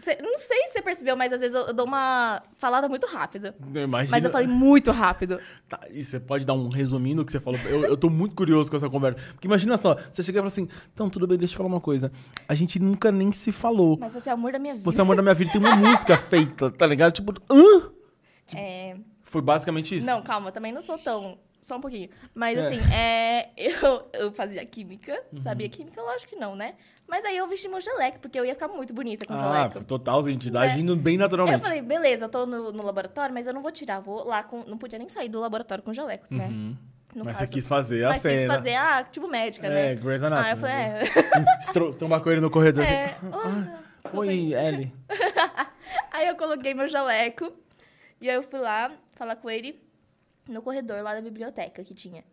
Cê- 0.00 0.18
não 0.22 0.36
sei 0.38 0.66
se 0.66 0.72
você 0.72 0.82
percebeu, 0.82 1.16
mas 1.16 1.32
às 1.32 1.40
vezes 1.40 1.54
eu, 1.54 1.62
eu 1.68 1.72
dou 1.74 1.86
uma 1.86 2.42
falada 2.56 2.88
muito 2.88 3.06
rápida. 3.06 3.54
Imagina. 3.74 4.16
Mas 4.16 4.24
eu 4.24 4.30
falei 4.30 4.46
muito 4.46 4.90
rápido. 4.90 5.40
Tá, 5.70 5.78
e 5.88 6.02
você 6.02 6.18
pode 6.18 6.44
dar 6.44 6.54
um 6.54 6.68
resuminho 6.68 7.18
do 7.18 7.24
que 7.24 7.30
você 7.30 7.38
falou? 7.38 7.60
Eu, 7.60 7.84
eu 7.84 7.96
tô 7.96 8.10
muito 8.10 8.34
curioso 8.34 8.68
com 8.68 8.76
essa 8.76 8.90
conversa. 8.90 9.20
Porque 9.34 9.46
imagina 9.46 9.76
só, 9.76 9.94
você 10.10 10.20
chega 10.20 10.38
e 10.38 10.40
fala 10.40 10.48
assim, 10.48 10.66
então, 10.92 11.08
tudo 11.08 11.28
bem, 11.28 11.38
deixa 11.38 11.54
eu 11.54 11.58
falar 11.58 11.68
uma 11.68 11.80
coisa. 11.80 12.10
A 12.48 12.54
gente 12.56 12.80
nunca 12.80 13.12
nem 13.12 13.30
se 13.30 13.52
falou. 13.52 13.96
Mas 13.96 14.12
você 14.12 14.30
é 14.30 14.32
o 14.32 14.34
amor 14.34 14.50
da 14.50 14.58
minha 14.58 14.74
vida. 14.74 14.84
Você 14.84 14.98
é 14.98 15.02
o 15.02 15.04
amor 15.04 15.14
da 15.14 15.22
minha 15.22 15.34
vida, 15.34 15.52
tem 15.52 15.60
uma 15.60 15.76
música 15.78 16.16
feita, 16.18 16.72
tá 16.72 16.86
ligado? 16.86 17.12
Tipo, 17.12 17.32
hã? 17.48 17.90
É... 18.52 18.96
Foi 19.22 19.40
basicamente 19.40 19.96
isso. 19.96 20.06
Não, 20.06 20.22
calma, 20.22 20.50
também 20.50 20.72
não 20.72 20.82
sou 20.82 20.98
tão. 20.98 21.38
Só 21.62 21.76
um 21.76 21.80
pouquinho. 21.80 22.08
Mas 22.34 22.56
É. 22.58 22.66
assim, 22.66 22.80
é, 22.92 23.48
eu, 23.56 24.08
eu 24.12 24.32
fazia 24.32 24.64
química. 24.64 25.20
Uhum. 25.32 25.42
Sabia 25.42 25.68
química? 25.68 26.00
Lógico 26.00 26.30
que 26.30 26.36
não, 26.36 26.56
né? 26.56 26.74
Mas 27.06 27.24
aí 27.24 27.36
eu 27.36 27.46
vesti 27.48 27.68
meu 27.68 27.80
jaleco, 27.80 28.18
porque 28.20 28.38
eu 28.38 28.44
ia 28.44 28.54
ficar 28.54 28.68
muito 28.68 28.94
bonita 28.94 29.26
com 29.26 29.34
o 29.34 29.36
Ah, 29.36 29.40
jaleco. 29.68 29.84
total, 29.84 30.22
gente, 30.28 30.50
tá 30.50 30.64
É. 30.64 30.68
agindo 30.68 30.94
bem 30.96 31.14
Eu 31.14 31.20
naturalmente. 31.20 31.60
falei, 31.60 31.82
beleza, 31.82 32.26
eu 32.26 32.28
tô 32.28 32.46
no, 32.46 32.72
no 32.72 32.84
laboratório, 32.84 33.34
mas 33.34 33.46
eu 33.46 33.52
não 33.52 33.60
vou 33.60 33.72
tirar, 33.72 33.98
vou 34.00 34.24
lá 34.24 34.42
com. 34.44 34.62
Não 34.66 34.78
podia 34.78 34.98
nem 34.98 35.08
sair 35.08 35.28
do 35.28 35.40
laboratório 35.40 35.82
com 35.84 35.92
jaleco, 35.92 36.26
né? 36.30 36.46
No 36.48 36.54
Uhum. 36.54 36.76
Mas 37.24 37.38
caso. 37.38 37.38
você 37.38 37.46
quis 37.54 37.66
fazer 37.66 38.04
a 38.04 38.10
Mas 38.10 38.22
quis 38.22 38.40
cena. 38.40 38.54
fazer, 38.54 38.74
ah, 38.76 39.02
tipo 39.02 39.26
médica, 39.26 39.66
É, 39.66 39.70
né? 39.70 39.94
Grey's 39.96 40.22
Ah, 40.22 40.26
eu 40.28 40.32
Anatomy. 40.32 40.60
falei, 40.60 40.76
né? 40.76 41.00
é. 41.02 41.58
Estro- 41.58 41.92
Trombar 41.94 42.20
com 42.20 42.30
ele 42.30 42.40
no 42.40 42.50
corredor 42.50 42.84
é. 42.84 43.06
assim. 43.06 43.16
ah, 43.32 43.78
desculpa 44.00 44.26
aí. 44.30 44.54
Oi, 44.54 44.64
Ellie. 44.66 44.92
Aí 46.12 46.28
eu 46.28 46.36
coloquei 46.36 46.72
meu 46.74 46.88
jaleco 46.88 47.52
e 48.20 48.28
aí 48.30 48.36
eu 48.36 48.42
fui 48.42 48.60
lá 48.60 48.92
falar 49.16 49.34
com 49.36 49.50
ele 49.50 49.80
no 50.50 50.62
corredor 50.62 51.02
lá 51.02 51.14
da 51.14 51.20
biblioteca 51.20 51.82
que 51.84 51.94
tinha. 51.94 52.24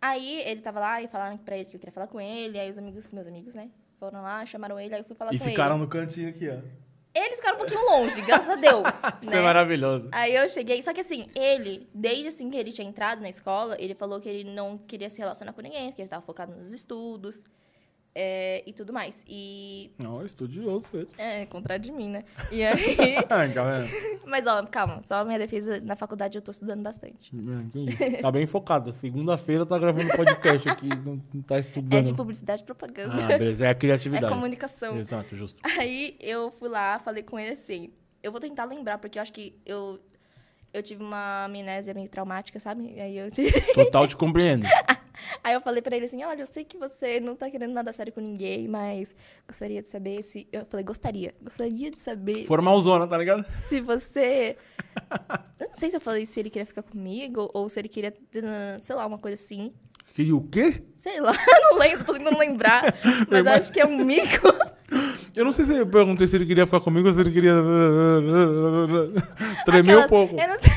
Aí 0.00 0.40
ele 0.46 0.60
tava 0.60 0.80
lá 0.80 1.02
e 1.02 1.08
falaram 1.08 1.36
pra 1.36 1.56
ele 1.56 1.66
que 1.66 1.76
eu 1.76 1.80
queria 1.80 1.92
falar 1.92 2.06
com 2.06 2.20
ele, 2.20 2.58
aí 2.58 2.70
os 2.70 2.78
amigos, 2.78 3.12
meus 3.12 3.26
amigos, 3.26 3.54
né? 3.54 3.70
Foram 3.98 4.22
lá, 4.22 4.44
chamaram 4.46 4.80
ele, 4.80 4.94
aí 4.94 5.00
eu 5.00 5.04
fui 5.04 5.14
falar 5.14 5.32
E 5.34 5.38
com 5.38 5.44
ficaram 5.44 5.74
ele. 5.76 5.84
no 5.84 5.88
cantinho 5.88 6.28
aqui, 6.30 6.48
ó. 6.48 6.58
Eles 7.12 7.36
ficaram 7.36 7.56
um 7.56 7.58
pouquinho 7.58 7.84
longe, 7.84 8.22
graças 8.22 8.48
a 8.48 8.54
Deus. 8.54 8.86
Isso 9.20 9.30
né? 9.30 9.38
é 9.38 9.42
maravilhoso. 9.42 10.08
Aí 10.12 10.34
eu 10.34 10.48
cheguei, 10.48 10.80
só 10.82 10.94
que 10.94 11.00
assim, 11.00 11.26
ele, 11.34 11.88
desde 11.92 12.28
assim 12.28 12.48
que 12.48 12.56
ele 12.56 12.72
tinha 12.72 12.86
entrado 12.88 13.20
na 13.20 13.28
escola, 13.28 13.76
ele 13.80 13.94
falou 13.94 14.20
que 14.20 14.28
ele 14.28 14.44
não 14.44 14.78
queria 14.78 15.10
se 15.10 15.18
relacionar 15.18 15.52
com 15.52 15.60
ninguém, 15.60 15.88
porque 15.88 16.02
ele 16.02 16.08
tava 16.08 16.22
focado 16.24 16.54
nos 16.54 16.72
estudos 16.72 17.44
é, 18.14 18.62
e 18.66 18.72
tudo 18.72 18.92
mais. 18.92 19.24
E. 19.26 19.92
Não, 19.98 20.20
é 20.20 20.24
estudioso 20.24 20.90
ele. 20.94 21.08
É, 21.16 21.46
contrário 21.46 21.82
de 21.82 21.92
mim, 21.92 22.08
né? 22.08 22.24
E 22.50 22.62
aí. 22.64 23.16
Ah. 23.28 23.46
Mas 24.26 24.46
ó, 24.46 24.64
calma, 24.66 25.02
só 25.02 25.16
a 25.16 25.24
minha 25.24 25.38
defesa 25.38 25.80
na 25.80 25.94
faculdade 25.94 26.36
eu 26.36 26.42
tô 26.42 26.50
estudando 26.50 26.82
bastante. 26.82 27.34
Entendi. 27.34 27.96
Tá 28.20 28.30
bem 28.30 28.46
focado. 28.46 28.92
Segunda-feira 28.92 29.64
tá 29.64 29.78
gravando 29.78 30.08
podcast 30.16 30.68
aqui, 30.68 30.88
não, 31.04 31.20
não 31.32 31.42
tá 31.42 31.58
estudando. 31.58 31.98
É 31.98 32.02
de 32.02 32.12
publicidade 32.12 32.62
e 32.62 32.66
propaganda. 32.66 33.24
Ah, 33.24 33.28
beleza. 33.38 33.64
É 33.64 33.68
a 33.68 33.70
é 33.72 33.74
criatividade. 33.74 34.32
comunicação. 34.32 34.98
Exato, 34.98 35.36
justo. 35.36 35.60
Aí 35.62 36.16
eu 36.20 36.50
fui 36.50 36.68
lá, 36.68 36.98
falei 36.98 37.22
com 37.22 37.38
ele 37.38 37.52
assim. 37.52 37.92
Eu 38.22 38.32
vou 38.32 38.40
tentar 38.40 38.64
lembrar, 38.64 38.98
porque 38.98 39.18
eu 39.18 39.22
acho 39.22 39.32
que 39.32 39.58
eu, 39.64 39.98
eu 40.74 40.82
tive 40.82 41.02
uma 41.02 41.44
amnésia 41.44 41.94
meio 41.94 42.08
traumática, 42.08 42.60
sabe? 42.60 43.00
Aí 43.00 43.16
eu 43.16 43.30
tive. 43.30 43.58
Total 43.72 44.06
te 44.06 44.16
compreendo. 44.16 44.66
Aí 45.42 45.54
eu 45.54 45.60
falei 45.60 45.82
pra 45.82 45.96
ele 45.96 46.06
assim, 46.06 46.22
olha, 46.24 46.42
eu 46.42 46.46
sei 46.46 46.64
que 46.64 46.76
você 46.76 47.20
não 47.20 47.34
tá 47.36 47.50
querendo 47.50 47.72
nada 47.72 47.92
sério 47.92 48.12
com 48.12 48.20
ninguém, 48.20 48.68
mas 48.68 49.14
gostaria 49.46 49.82
de 49.82 49.88
saber 49.88 50.22
se... 50.22 50.48
Eu 50.52 50.64
falei, 50.68 50.84
gostaria. 50.84 51.34
Gostaria 51.42 51.90
de 51.90 51.98
saber 51.98 52.44
Formalzona, 52.44 53.06
tá 53.06 53.16
ligado? 53.18 53.44
se 53.66 53.80
você... 53.80 54.56
Eu 55.58 55.68
não 55.68 55.74
sei 55.74 55.90
se 55.90 55.96
eu 55.96 56.00
falei 56.00 56.26
se 56.26 56.40
ele 56.40 56.50
queria 56.50 56.66
ficar 56.66 56.82
comigo 56.82 57.50
ou 57.54 57.68
se 57.68 57.78
ele 57.80 57.88
queria, 57.88 58.12
sei 58.80 58.96
lá, 58.96 59.06
uma 59.06 59.18
coisa 59.18 59.34
assim. 59.34 59.72
Queria 60.14 60.34
o 60.34 60.42
quê? 60.42 60.82
Sei 60.96 61.20
lá, 61.20 61.32
não 61.70 61.78
lembro, 61.78 62.04
tô 62.04 62.14
tentando 62.14 62.38
lembrar. 62.38 62.94
Mas 63.30 63.46
eu 63.46 63.52
acho 63.52 63.72
que 63.72 63.80
é 63.80 63.86
um 63.86 64.04
mico. 64.04 64.48
Eu 65.36 65.44
não 65.44 65.52
sei 65.52 65.64
se 65.64 65.76
eu 65.76 65.86
perguntei 65.86 66.26
se 66.26 66.36
ele 66.36 66.44
queria 66.46 66.66
ficar 66.66 66.80
comigo 66.80 67.06
ou 67.06 67.12
se 67.14 67.20
ele 67.20 67.30
queria. 67.30 67.54
Tremer 69.64 69.96
um 69.96 70.00
Aquela- 70.00 70.08
pouco. 70.08 70.34
Eu 70.40 70.48
não 70.48 70.58
sei. 70.58 70.72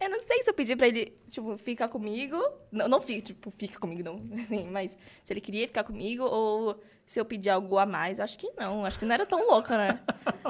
Eu 0.00 0.08
não 0.08 0.20
sei 0.20 0.42
se 0.42 0.48
eu 0.48 0.54
pedi 0.54 0.74
pra 0.74 0.88
ele, 0.88 1.12
tipo, 1.28 1.58
ficar 1.58 1.86
comigo. 1.88 2.36
Não, 2.72 2.88
não 2.88 3.00
fica, 3.02 3.20
tipo, 3.20 3.50
fica 3.50 3.78
comigo, 3.78 4.02
não. 4.02 4.16
Assim, 4.34 4.66
mas 4.70 4.96
se 5.22 5.32
ele 5.32 5.42
queria 5.42 5.66
ficar 5.66 5.84
comigo 5.84 6.24
ou 6.24 6.80
se 7.04 7.20
eu 7.20 7.24
pedi 7.24 7.50
algo 7.50 7.76
a 7.76 7.84
mais. 7.84 8.18
Eu 8.18 8.24
acho 8.24 8.38
que 8.38 8.50
não. 8.56 8.86
Acho 8.86 8.98
que 8.98 9.04
não 9.04 9.12
era 9.12 9.26
tão 9.26 9.46
louca, 9.46 9.76
né? 9.76 10.00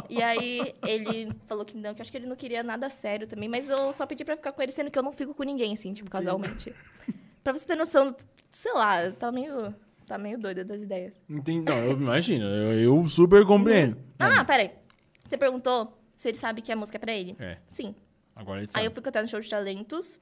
E 0.08 0.22
aí 0.22 0.72
ele 0.86 1.32
falou 1.48 1.64
que 1.64 1.76
não, 1.76 1.92
que 1.92 2.00
eu 2.00 2.02
acho 2.02 2.12
que 2.12 2.16
ele 2.16 2.28
não 2.28 2.36
queria 2.36 2.62
nada 2.62 2.88
sério 2.88 3.26
também. 3.26 3.48
Mas 3.48 3.68
eu 3.68 3.92
só 3.92 4.06
pedi 4.06 4.24
pra 4.24 4.36
ficar 4.36 4.52
com 4.52 4.62
ele, 4.62 4.70
sendo 4.70 4.88
que 4.88 4.98
eu 4.98 5.02
não 5.02 5.12
fico 5.12 5.34
com 5.34 5.42
ninguém, 5.42 5.74
assim, 5.74 5.92
tipo, 5.92 6.08
casualmente. 6.08 6.72
pra 7.42 7.52
você 7.52 7.66
ter 7.66 7.74
noção, 7.74 8.14
sei 8.52 8.72
lá, 8.72 9.10
tá 9.10 9.32
meio. 9.32 9.74
Tá 10.06 10.18
meio 10.18 10.38
doida 10.38 10.64
das 10.64 10.82
ideias. 10.82 11.12
Entendi. 11.28 11.64
Não, 11.70 11.78
eu 11.78 11.92
imagino. 11.92 12.44
Eu, 12.44 12.80
eu 12.80 13.08
super 13.08 13.46
compreendo. 13.46 13.96
Ah, 14.18 14.44
peraí. 14.44 14.72
Você 15.28 15.38
perguntou 15.38 15.96
se 16.16 16.28
ele 16.28 16.36
sabe 16.36 16.60
que 16.62 16.72
a 16.72 16.76
música 16.76 16.98
é 16.98 17.00
pra 17.00 17.14
ele? 17.14 17.36
É, 17.38 17.58
Sim. 17.68 17.94
Agora 18.40 18.60
ele 18.60 18.66
Aí 18.68 18.72
sabe. 18.72 18.86
eu 18.86 18.90
fui 18.90 19.02
cantar 19.02 19.22
no 19.22 19.28
show 19.28 19.40
de 19.40 19.48
talentos. 19.48 20.18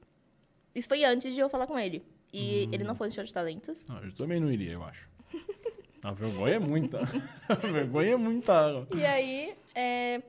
Isso 0.75 0.87
foi 0.87 1.03
antes 1.03 1.33
de 1.33 1.39
eu 1.39 1.49
falar 1.49 1.65
com 1.65 1.77
ele. 1.79 2.03
E 2.31 2.69
ele 2.71 2.83
não 2.83 2.95
foi 2.95 3.07
no 3.07 3.13
show 3.13 3.23
de 3.23 3.33
talentos. 3.33 3.85
Não, 3.87 3.97
eu 4.03 4.13
também 4.13 4.39
não 4.39 4.51
iria, 4.51 4.73
eu 4.73 4.83
acho. 4.83 5.09
A 6.03 6.11
vergonha 6.11 6.55
é 6.55 6.59
muita. 6.59 6.99
A 7.49 7.55
vergonha 7.55 8.13
é 8.13 8.17
muita. 8.17 8.87
E 8.95 9.05
aí, 9.05 9.55
é... 9.73 10.21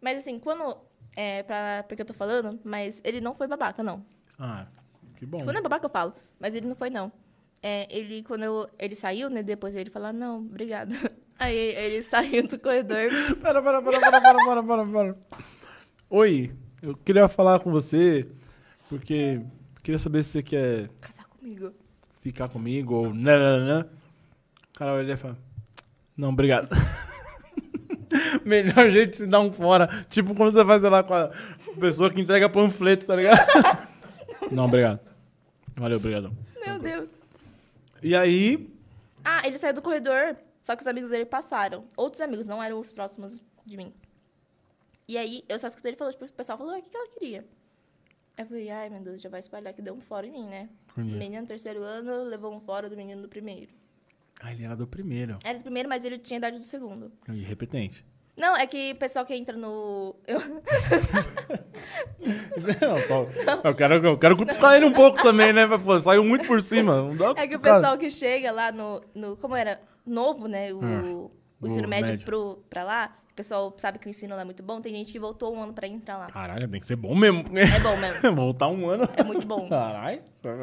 Mas 0.00 0.18
assim, 0.18 0.38
quando... 0.38 0.76
É, 1.16 1.42
pra... 1.42 1.84
Porque 1.88 2.02
eu 2.02 2.06
tô 2.06 2.14
falando, 2.14 2.60
mas 2.62 3.00
ele 3.02 3.20
não 3.20 3.34
foi 3.34 3.48
babaca, 3.48 3.82
não. 3.82 4.04
Ah, 4.38 4.66
que 5.16 5.26
bom. 5.26 5.44
Quando 5.44 5.58
é 5.58 5.60
babaca, 5.60 5.86
eu 5.86 5.90
falo. 5.90 6.14
Mas 6.38 6.54
ele 6.54 6.66
não 6.68 6.76
foi, 6.76 6.90
não. 6.90 7.10
É, 7.60 7.88
ele, 7.90 8.22
quando 8.22 8.44
eu... 8.44 8.70
ele 8.78 8.94
saiu, 8.94 9.28
né? 9.28 9.42
Depois 9.42 9.74
ele 9.74 9.90
falou, 9.90 10.12
não, 10.12 10.38
obrigado. 10.38 10.94
Aí 11.40 11.56
ele 11.56 12.02
saiu 12.02 12.46
do 12.46 12.58
corredor. 12.58 13.08
Pera, 13.42 13.62
pera, 13.62 13.82
pera, 13.82 14.00
pera, 14.00 14.20
pera, 14.20 14.44
pera, 14.44 14.62
pera, 14.62 14.86
pera. 14.86 15.18
Oi, 16.10 16.52
eu 16.82 16.96
queria 16.96 17.28
falar 17.28 17.60
com 17.60 17.70
você, 17.70 18.28
porque 18.88 19.40
queria 19.82 19.98
saber 19.98 20.22
se 20.22 20.30
você 20.30 20.42
quer 20.42 20.88
Casar 21.00 21.26
comigo. 21.26 21.72
ficar 22.20 22.48
comigo 22.48 22.94
ou 22.94 23.14
nananã. 23.14 23.86
O 24.74 24.78
cara 24.78 24.92
olha 24.92 25.12
e 25.12 25.16
fala, 25.16 25.36
não, 26.16 26.30
obrigado. 26.30 26.68
Melhor 28.44 28.88
jeito 28.90 29.10
de 29.12 29.16
se 29.18 29.26
dar 29.26 29.40
um 29.40 29.52
fora. 29.52 29.88
Tipo 30.08 30.34
quando 30.34 30.52
você 30.52 30.64
faz 30.64 30.80
sei 30.80 30.90
lá 30.90 31.02
com 31.02 31.14
a 31.14 31.30
pessoa 31.78 32.10
que 32.10 32.20
entrega 32.20 32.48
panfleto, 32.48 33.06
tá 33.06 33.14
ligado? 33.16 33.38
não, 34.50 34.64
obrigado. 34.66 35.00
Valeu, 35.76 35.98
obrigado. 35.98 36.32
Meu 36.66 36.78
Deus. 36.78 37.08
E 38.02 38.14
aí, 38.14 38.68
Ah, 39.24 39.42
ele 39.44 39.58
saiu 39.58 39.74
do 39.74 39.82
corredor, 39.82 40.36
só 40.62 40.74
que 40.76 40.82
os 40.82 40.86
amigos 40.88 41.10
dele 41.10 41.24
passaram. 41.26 41.84
Outros 41.96 42.20
amigos, 42.22 42.46
não 42.46 42.62
eram 42.62 42.78
os 42.78 42.92
próximos 42.92 43.36
de 43.66 43.76
mim. 43.76 43.92
E 45.08 45.16
aí, 45.16 45.42
eu 45.48 45.58
só 45.58 45.66
escutei 45.66 45.90
ele 45.90 45.96
falando, 45.96 46.12
tipo, 46.12 46.24
o 46.26 46.32
pessoal 46.32 46.58
falou, 46.58 46.74
"Ah, 46.74 46.78
o 46.78 46.82
que, 46.82 46.90
que 46.90 46.96
ela 46.96 47.08
queria? 47.08 47.38
Aí 48.36 48.44
eu 48.44 48.46
falei, 48.46 48.70
ai, 48.70 48.88
meu 48.90 49.00
Deus, 49.00 49.20
já 49.22 49.28
vai 49.28 49.40
espalhar 49.40 49.72
que 49.72 49.82
deu 49.82 49.94
um 49.94 50.00
fora 50.00 50.26
em 50.26 50.30
mim, 50.30 50.46
né? 50.46 50.68
Entendi. 50.96 51.16
Menino 51.16 51.42
do 51.44 51.48
terceiro 51.48 51.82
ano 51.82 52.22
levou 52.24 52.54
um 52.54 52.60
fora 52.60 52.88
do 52.88 52.96
menino 52.96 53.22
do 53.22 53.28
primeiro. 53.28 53.72
ah, 54.40 54.52
ele 54.52 54.64
era 54.64 54.76
do 54.76 54.86
primeiro. 54.86 55.38
Era 55.42 55.58
do 55.58 55.64
primeiro, 55.64 55.88
mas 55.88 56.04
ele 56.04 56.18
tinha 56.18 56.36
idade 56.36 56.58
do 56.58 56.64
segundo. 56.64 57.10
E 57.28 57.42
repetente. 57.42 58.04
Não, 58.36 58.56
é 58.56 58.64
que 58.68 58.92
o 58.92 58.96
pessoal 58.98 59.26
que 59.26 59.34
entra 59.34 59.56
no... 59.56 60.14
Eu... 60.24 60.38
Não, 62.80 63.08
Paulo, 63.08 63.28
eu 63.64 63.74
quero, 63.74 63.94
eu 64.06 64.18
quero 64.18 64.36
cutucar 64.36 64.74
ele 64.76 64.84
um 64.84 64.92
pouco 64.92 65.20
também, 65.22 65.52
né? 65.52 65.66
Pô, 65.78 65.98
saiu 65.98 66.22
muito 66.22 66.46
por 66.46 66.62
cima. 66.62 66.96
Não 67.02 67.16
dá 67.16 67.34
É 67.36 67.48
que 67.48 67.56
o 67.56 67.60
pessoal 67.60 67.96
que 67.98 68.10
chega 68.10 68.50
lá 68.52 68.70
no... 68.70 69.02
no 69.14 69.36
como 69.36 69.56
era 69.56 69.80
novo, 70.06 70.46
né? 70.48 70.72
O, 70.72 70.78
Hum, 70.84 71.30
o 71.60 71.66
ensino 71.66 71.88
médio, 71.88 72.10
médio. 72.10 72.24
Pro, 72.24 72.62
pra 72.70 72.84
lá, 72.84 73.16
pessoal 73.38 73.72
sabe 73.78 74.00
que 74.00 74.08
o 74.08 74.10
ensino 74.10 74.34
lá 74.34 74.42
é 74.42 74.44
muito 74.44 74.64
bom. 74.64 74.80
Tem 74.80 74.92
gente 74.92 75.12
que 75.12 75.18
voltou 75.18 75.54
um 75.54 75.62
ano 75.62 75.72
pra 75.72 75.86
entrar 75.86 76.18
lá. 76.18 76.26
Caralho, 76.26 76.68
tem 76.68 76.80
que 76.80 76.86
ser 76.86 76.96
bom 76.96 77.14
mesmo. 77.14 77.44
É 77.56 77.80
bom 77.80 77.96
mesmo. 77.96 78.34
Voltar 78.34 78.66
um 78.66 78.88
ano. 78.88 79.08
É 79.16 79.22
muito 79.22 79.46
bom. 79.46 79.68
Caralho. 79.68 80.20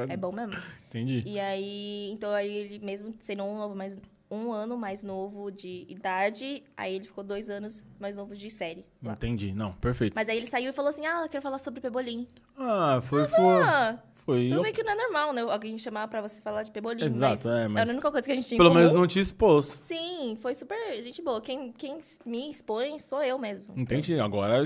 É 0.09 0.17
bom 0.17 0.31
mesmo. 0.33 0.53
Entendi. 0.87 1.23
E 1.25 1.39
aí, 1.39 2.11
então 2.11 2.31
aí 2.31 2.53
ele 2.53 2.79
mesmo 2.79 3.15
sendo 3.21 3.43
um, 3.45 3.57
novo 3.57 3.75
mais, 3.75 3.97
um 4.29 4.51
ano 4.51 4.77
mais 4.77 5.03
novo 5.03 5.49
de 5.49 5.85
idade, 5.87 6.63
aí 6.75 6.95
ele 6.95 7.05
ficou 7.05 7.23
dois 7.23 7.49
anos 7.49 7.85
mais 7.97 8.17
novo 8.17 8.35
de 8.35 8.49
série. 8.49 8.85
lá. 9.01 9.13
Entendi. 9.13 9.53
Não, 9.53 9.71
perfeito. 9.73 10.13
Mas 10.13 10.27
aí 10.27 10.35
ele 10.35 10.45
saiu 10.45 10.71
e 10.71 10.73
falou 10.73 10.89
assim, 10.89 11.05
ah, 11.05 11.21
eu 11.23 11.29
quero 11.29 11.41
falar 11.41 11.59
sobre 11.59 11.79
Pebolim. 11.79 12.27
Ah, 12.57 12.99
foi, 13.01 13.25
foi. 13.29 13.61
Ah, 13.63 13.97
Foi. 13.99 14.14
Tudo 14.25 14.55
eu- 14.55 14.63
bem 14.63 14.73
que 14.73 14.81
não 14.83 14.91
é 14.91 14.95
normal, 14.95 15.33
né? 15.33 15.41
Alguém 15.41 15.77
chamar 15.77 16.07
pra 16.07 16.21
você 16.21 16.41
falar 16.41 16.63
de 16.63 16.71
Pebolim. 16.71 17.03
Exato, 17.03 17.43
mas 17.43 17.45
é, 17.45 17.67
mas- 17.67 17.89
a 17.89 17.91
única 17.93 18.11
coisa 18.11 18.25
que 18.25 18.31
a 18.31 18.35
gente 18.35 18.47
tinha 18.47 18.57
Pelo 18.57 18.73
menos 18.73 18.93
não 18.93 19.05
te 19.05 19.19
expôs. 19.19 19.65
Sim, 19.65 20.37
foi 20.41 20.53
super 20.55 20.77
gente 21.03 21.21
boa. 21.21 21.39
Quem, 21.41 21.71
quem 21.71 21.99
me 22.25 22.49
expõe 22.49 22.97
sou 22.99 23.21
eu 23.23 23.37
mesmo. 23.37 23.73
Entendi. 23.77 24.19
Agora 24.19 24.59
é 24.59 24.63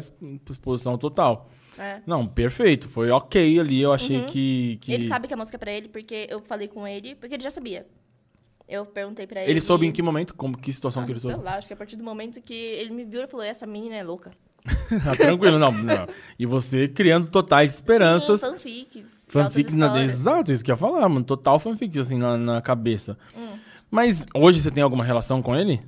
exposição 0.50 0.98
total. 0.98 1.50
É. 1.78 2.02
Não, 2.06 2.26
perfeito. 2.28 2.90
Foi 2.90 3.10
ok 3.10 3.60
ali. 3.60 3.82
Eu 3.82 3.94
achei 3.94 4.24
que, 4.26 4.78
que. 4.82 4.92
Uhum. 4.92 4.98
Ele 4.98 5.08
sabe 5.08 5.28
que 5.28 5.34
a 5.34 5.38
música 5.38 5.56
é 5.56 5.60
pra 5.60 5.72
ele, 5.72 5.88
porque 5.90 6.28
eu 6.30 6.42
falei 6.42 6.68
com 6.68 6.88
ele, 6.88 7.16
porque 7.16 7.36
ele 7.36 7.44
já 7.44 7.50
sabia. 7.50 7.86
Eu 8.68 8.86
perguntei 8.86 9.26
pra 9.26 9.42
ele. 9.42 9.52
Ele 9.52 9.62
soube 9.62 9.86
em 9.88 9.92
que 9.92 10.02
momento? 10.02 10.36
Como, 10.36 10.58
que 10.58 10.72
situação 10.72 11.02
Ah, 11.02 11.06
que 11.06 11.12
ele 11.14 11.20
sei 11.20 11.32
soube? 11.32 11.44
lá, 11.44 11.56
acho 11.58 11.66
que 11.68 11.74
a 11.74 11.78
partir 11.78 11.96
do 11.96 12.04
momento 12.04 12.40
que 12.42 12.54
ele 12.54 12.92
me 12.94 13.04
viu, 13.04 13.20
ele 13.22 13.28
falou, 13.28 13.44
essa 13.46 13.66
menina 13.66 13.96
é 13.96 14.04
louca. 14.04 14.32
Ah, 15.08 15.16
tranquilo, 15.16 15.58
não, 15.58 15.72
não. 15.72 16.08
E 16.38 16.46
você 16.46 16.88
criando 16.88 17.30
totais 17.30 17.76
esperanças. 17.76 18.42
Sim, 18.42 18.48
fanfics. 18.48 19.19
Fanfics 19.30 19.76
na. 19.76 20.04
Exato, 20.04 20.52
isso 20.52 20.64
que 20.64 20.72
eu 20.72 20.74
ia 20.74 20.78
falar, 20.78 21.08
mano. 21.08 21.24
Total 21.24 21.60
fanfics, 21.60 21.98
assim, 21.98 22.18
na, 22.18 22.38
na 22.38 22.62
cabeça. 22.62 23.18
Hum. 23.38 23.58
Mas 23.90 24.26
hoje 24.36 24.62
você 24.62 24.70
tem 24.70 24.84
alguma 24.84 25.04
relação 25.04 25.42
com 25.42 25.56
ele? 25.56 25.82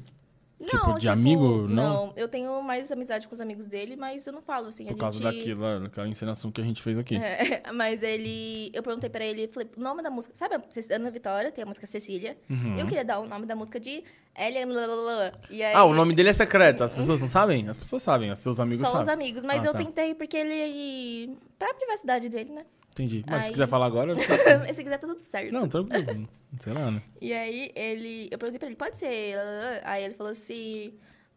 Não, 0.60 0.68
Tipo, 0.68 1.00
de 1.00 1.10
amigo, 1.10 1.68
não? 1.68 2.06
Não, 2.08 2.14
eu 2.16 2.28
tenho 2.28 2.62
mais 2.62 2.92
amizade 2.92 3.28
com 3.28 3.34
os 3.34 3.42
amigos 3.42 3.66
dele, 3.66 3.96
mas 3.96 4.28
eu 4.28 4.32
não 4.34 4.44
falo, 4.44 4.68
assim. 4.68 4.86
Por 4.86 4.96
causa 4.96 5.18
gente... 5.18 5.36
daquilo, 5.38 5.80
daquela 5.80 6.08
encenação 6.08 6.52
que 6.52 6.62
a 6.62 6.64
gente 6.64 6.84
fez 6.84 7.00
aqui. 7.00 7.16
É, 7.16 7.64
mas 7.74 8.04
ele... 8.04 8.70
Eu 8.72 8.84
perguntei 8.84 9.10
pra 9.10 9.26
ele, 9.26 9.48
falei, 9.48 9.68
o 9.76 9.82
nome 9.82 10.04
da 10.04 10.12
música... 10.12 10.36
Sabe 10.36 10.56
Ana 10.92 11.10
Vitória? 11.10 11.52
Tem 11.52 11.64
a 11.64 11.66
música 11.66 11.88
Cecília. 11.88 12.38
Eu 12.78 12.86
queria 12.86 13.04
dar 13.04 13.20
o 13.20 13.28
nome 13.28 13.48
da 13.48 13.56
música 13.56 13.80
de 13.80 14.04
Ellen... 14.38 14.66
Lalalala. 14.66 15.34
E 15.50 15.64
aí, 15.64 15.74
Uhum. 15.74 15.80
Ah, 15.80 15.84
o 15.86 15.94
nome 15.96 16.14
dele 16.14 16.30
é 16.30 16.34
secreto. 16.34 16.84
As 16.84 16.94
pessoas 16.94 17.20
não 17.20 17.28
sabem? 17.28 17.68
As 17.68 17.78
pessoas 17.78 18.04
sabem, 18.04 18.32
os 18.32 18.38
seus 18.38 18.60
amigos 18.60 18.82
Só 18.82 18.92
sabem. 18.92 19.02
os 19.02 19.10
amigos, 19.10 19.44
mas 19.44 19.66
Ah, 19.66 19.70
eu 19.70 19.72
tá. 19.72 19.80
tentei 19.80 20.14
porque 20.14 20.38
ele... 20.38 21.36
Pra 21.58 21.74
privacidade 21.74 22.30
dele, 22.30 22.52
né? 22.52 22.66
Entendi. 22.92 23.24
Mas 23.28 23.44
se 23.44 23.46
Aí- 23.48 23.52
quiser 23.54 23.68
falar 23.68 23.86
agora. 23.86 24.14
mas 24.16 24.26
se 24.76 24.84
quiser, 24.84 24.98
tá 24.98 25.08
tudo 25.08 25.22
certo. 25.24 25.52
não, 25.52 25.68
tranquilo. 25.68 26.28
Sei 26.60 26.74
lá, 26.74 26.92
né? 26.92 27.02
E 27.22 27.34
aí 27.34 27.72
ele. 27.76 28.28
Eu 28.32 28.38
perguntei 28.38 28.60
pra 28.60 28.68
ele, 28.68 28.76
pode 28.76 28.98
ser? 28.98 29.36
Aí 29.84 30.04
ele 30.04 30.14
falou 30.14 30.32
assim. 30.32 30.94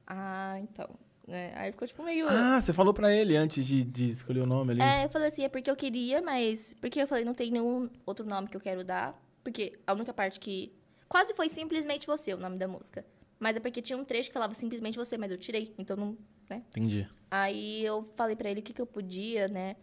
Ah, 0.06 0.58
então. 0.60 0.88
né? 1.26 1.52
Aí 1.56 1.70
ficou 1.72 1.86
tipo 1.86 2.02
meio. 2.02 2.26
Ah, 2.28 2.60
você 2.60 2.72
falou 2.72 2.92
pra 2.92 3.12
ele 3.14 3.36
antes 3.36 3.64
de, 3.64 3.84
de 3.84 4.06
escolher 4.06 4.40
o 4.40 4.46
nome 4.46 4.72
ali. 4.72 4.82
É, 4.82 5.04
eu 5.04 5.08
falei 5.08 5.28
assim, 5.28 5.44
é 5.44 5.48
porque 5.48 5.70
eu 5.70 5.76
queria, 5.76 6.20
mas. 6.20 6.74
Porque 6.80 7.00
eu 7.00 7.06
falei, 7.06 7.24
não 7.24 7.34
tem 7.34 7.50
nenhum 7.50 7.88
outro 8.04 8.26
nome 8.26 8.48
que 8.48 8.56
eu 8.56 8.60
quero 8.60 8.82
dar. 8.84 9.14
Porque 9.42 9.78
a 9.86 9.92
única 9.92 10.12
parte 10.12 10.40
que. 10.40 10.72
Quase 11.08 11.32
foi 11.34 11.48
simplesmente 11.48 12.06
você 12.06 12.34
o 12.34 12.36
nome 12.38 12.58
da 12.58 12.66
música. 12.66 13.04
Mas 13.38 13.56
é 13.56 13.60
porque 13.60 13.80
tinha 13.80 13.96
um 13.96 14.04
trecho 14.04 14.28
que 14.30 14.34
falava 14.34 14.54
simplesmente 14.54 14.96
você, 14.96 15.16
mas 15.16 15.30
eu 15.30 15.38
tirei. 15.38 15.72
Então 15.78 15.96
não. 15.96 16.16
Né? 16.50 16.62
Entendi. 16.70 17.06
Aí 17.30 17.84
eu 17.84 18.10
falei 18.16 18.34
pra 18.36 18.50
ele 18.50 18.60
o 18.60 18.62
que, 18.62 18.72
que 18.72 18.80
eu 18.82 18.86
podia, 18.86 19.46
né? 19.48 19.76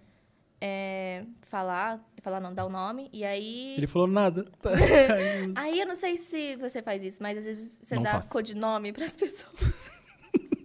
É, 0.61 1.25
falar. 1.41 1.99
Falar, 2.21 2.39
não, 2.39 2.53
dar 2.53 2.65
o 2.65 2.69
nome. 2.69 3.09
E 3.11 3.25
aí. 3.25 3.73
Ele 3.77 3.87
falou 3.87 4.07
nada. 4.07 4.45
Aí 5.55 5.79
eu 5.79 5.87
não 5.87 5.95
sei 5.95 6.15
se 6.17 6.55
você 6.57 6.83
faz 6.83 7.01
isso, 7.01 7.21
mas 7.21 7.35
às 7.39 7.45
vezes 7.45 7.79
você 7.81 7.95
Não 7.95 8.03
dá 8.03 8.11
faço. 8.11 8.29
codinome 8.29 8.93
pras 8.93 9.17
pessoas. 9.17 9.89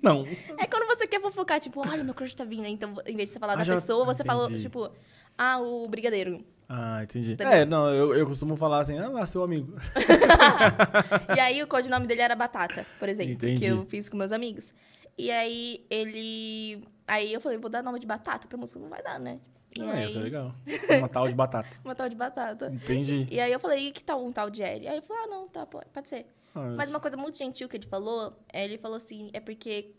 não. 0.03 0.27
É 0.59 0.67
quando 0.67 0.87
você 0.87 1.07
quer 1.07 1.21
fofocar, 1.23 1.59
tipo, 1.59 1.81
olha, 1.81 2.05
meu 2.05 2.13
crush 2.13 2.35
tá 2.35 2.45
vindo. 2.45 2.67
Então, 2.67 2.91
em 3.07 3.17
vez 3.17 3.31
de 3.31 3.33
você 3.33 3.39
falar 3.39 3.55
Ah, 3.55 3.57
da 3.57 3.65
já- 3.65 3.75
pessoa, 3.75 4.05
você 4.05 4.23
entendi. 4.23 4.61
tipo, 4.61 4.91
ah, 5.39 5.59
o 5.61 5.89
brigadeiro. 5.89 6.45
Ah, 6.69 7.03
entendi. 7.05 7.37
É, 7.39 7.65
não, 7.65 7.89
eu, 7.95 8.15
eu 8.15 8.27
costumo 8.27 8.55
falar 8.57 8.81
assim, 8.81 8.99
ah, 8.99 9.25
seu 9.25 9.43
amigo. 9.43 9.73
e 11.37 11.41
aí 11.41 11.63
o 11.63 11.67
codinome 11.67 12.07
dele 12.07 12.21
era 12.21 12.35
Batata, 12.35 12.85
por 12.99 13.09
exemplo, 13.09 13.33
Entendi. 13.33 13.61
que 13.61 13.67
eu 13.67 13.87
fiz 13.87 14.09
com 14.09 14.17
meus 14.17 14.33
amigos. 14.33 14.75
E 15.17 15.31
aí 15.31 15.87
ele. 15.89 16.85
Aí 17.07 17.33
eu 17.33 17.41
falei, 17.41 17.57
vou 17.57 17.71
dar 17.71 17.83
nome 17.83 17.99
de 18.01 18.07
batata 18.07 18.47
pra 18.49 18.59
música, 18.59 18.79
não 18.81 18.89
vai 18.89 19.03
dar, 19.03 19.19
né? 19.19 19.39
E 19.79 19.83
Ah, 19.83 19.93
aí, 19.93 20.07
isso 20.07 20.18
é 20.18 20.22
legal. 20.22 20.55
Uma 20.99 21.09
tal 21.09 21.29
de 21.29 21.35
batata. 21.35 21.68
uma 21.85 21.95
tal 21.95 22.09
de 22.09 22.16
batata. 22.16 22.70
Entendi. 22.72 23.27
E 23.31 23.41
aí 23.41 23.53
eu 23.53 23.61
falei, 23.61 23.89
e 23.89 23.91
que 23.91 24.03
tal 24.03 24.24
um 24.24 24.33
tal 24.33 24.49
de 24.51 24.62
L? 24.62 24.87
Aí 24.89 24.95
ele 24.97 25.03
falou, 25.03 25.22
ah, 25.24 25.27
não, 25.27 25.49
tá, 25.49 25.66
pode, 25.66 26.09
ser. 26.09 26.27
Ah, 26.55 26.74
Mas 26.77 26.89
uma 26.91 27.01
coisa 27.01 27.16
muito 27.16 27.37
gentil 27.37 27.68
que 27.68 27.77
ele 27.77 27.87
falou, 27.87 28.35
é, 28.53 28.64
ele 28.64 28.79
falou 28.79 28.97
assim, 28.97 29.31
é 29.33 29.41
porque 29.41 29.95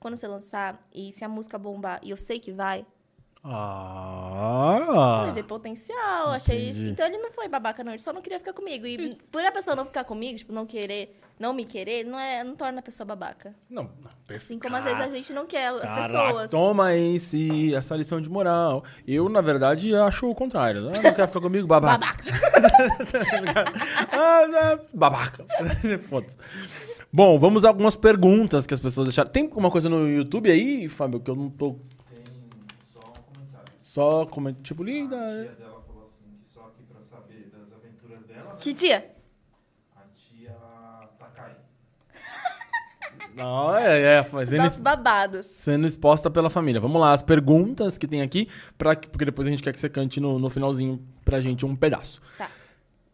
quando 0.00 0.16
você 0.16 0.26
lançar 0.28 0.82
e 0.94 1.12
se 1.12 1.24
a 1.24 1.28
música 1.28 1.58
bombar, 1.58 2.00
e 2.02 2.10
eu 2.10 2.16
sei 2.16 2.38
que 2.38 2.52
vai, 2.52 2.86
Ah. 3.44 5.18
Falei, 5.20 5.32
vê 5.32 5.42
potencial, 5.42 6.30
achei. 6.30 6.70
Entendi. 6.70 6.88
Então 6.90 7.06
ele 7.06 7.18
não 7.18 7.30
foi 7.30 7.48
babaca, 7.48 7.84
não. 7.84 7.92
Ele 7.92 8.02
só 8.02 8.12
não 8.12 8.20
queria 8.20 8.38
ficar 8.38 8.52
comigo. 8.52 8.86
E 8.86 9.14
por 9.30 9.44
a 9.44 9.52
pessoa 9.52 9.76
não 9.76 9.84
ficar 9.84 10.04
comigo, 10.04 10.38
tipo, 10.38 10.52
não 10.52 10.66
querer, 10.66 11.18
não 11.38 11.52
me 11.52 11.64
querer, 11.64 12.04
não, 12.04 12.18
é, 12.18 12.42
não 12.42 12.56
torna 12.56 12.80
a 12.80 12.82
pessoa 12.82 13.06
babaca. 13.06 13.54
Não. 13.70 13.90
Assim 14.34 14.58
como 14.58 14.76
às 14.76 14.84
vezes 14.84 15.00
a 15.00 15.08
gente 15.08 15.32
não 15.32 15.46
quer 15.46 15.68
as 15.68 15.82
Caraca, 15.82 16.08
pessoas. 16.08 16.50
Toma 16.50 16.94
esse, 16.96 17.74
essa 17.74 17.96
lição 17.96 18.20
de 18.20 18.28
moral. 18.28 18.84
Eu, 19.06 19.28
na 19.28 19.40
verdade, 19.40 19.94
acho 19.94 20.28
o 20.28 20.34
contrário. 20.34 20.88
Ah, 20.88 21.00
não 21.00 21.14
quer 21.14 21.26
ficar 21.26 21.40
comigo? 21.40 21.66
Babaca. 21.66 21.98
Babaca. 21.98 22.24
ah, 24.12 24.46
né, 24.48 24.80
babaca. 24.92 25.46
Foda-se. 26.08 26.36
Bom, 27.10 27.38
vamos 27.38 27.64
a 27.64 27.68
algumas 27.68 27.96
perguntas 27.96 28.66
que 28.66 28.74
as 28.74 28.80
pessoas 28.80 29.08
deixaram. 29.08 29.30
Tem 29.30 29.44
alguma 29.44 29.70
coisa 29.70 29.88
no 29.88 30.06
YouTube 30.06 30.50
aí, 30.50 30.88
Fábio, 30.88 31.20
que 31.20 31.30
eu 31.30 31.36
não 31.36 31.48
tô... 31.48 31.72
Tem 31.72 32.20
só 32.92 32.98
um 32.98 33.32
comentário. 33.32 33.72
Só 33.98 34.26
como 34.26 34.52
tipo, 34.52 34.84
A 34.84 34.86
linda... 34.86 35.16
tia 35.16 35.54
dela 35.56 35.82
falou 35.84 36.04
assim 36.06 36.22
que 36.38 36.46
só 36.46 36.60
aqui 36.68 36.84
pra 36.84 37.02
saber 37.02 37.50
das 37.52 37.72
aventuras 37.72 38.24
dela, 38.26 38.52
né? 38.52 38.56
Que 38.60 38.72
dia? 38.72 39.10
A 39.96 40.02
tia 40.14 40.56
Takai. 41.18 41.56
Não, 43.34 43.76
é, 43.76 44.18
é, 44.18 44.20
Os 44.20 44.28
fazendo... 44.28 44.62
nossos 44.62 44.78
babados. 44.78 45.46
sendo 45.46 45.84
exposta 45.84 46.30
pela 46.30 46.48
família. 46.48 46.80
Vamos 46.80 47.00
lá, 47.00 47.12
as 47.12 47.24
perguntas 47.24 47.98
que 47.98 48.06
tem 48.06 48.22
aqui, 48.22 48.48
pra, 48.76 48.94
porque 48.94 49.24
depois 49.24 49.48
a 49.48 49.50
gente 49.50 49.64
quer 49.64 49.72
que 49.72 49.80
você 49.80 49.88
cante 49.88 50.20
no, 50.20 50.38
no 50.38 50.48
finalzinho 50.48 51.04
pra 51.24 51.40
gente 51.40 51.66
um 51.66 51.74
pedaço. 51.74 52.20
Tá. 52.38 52.48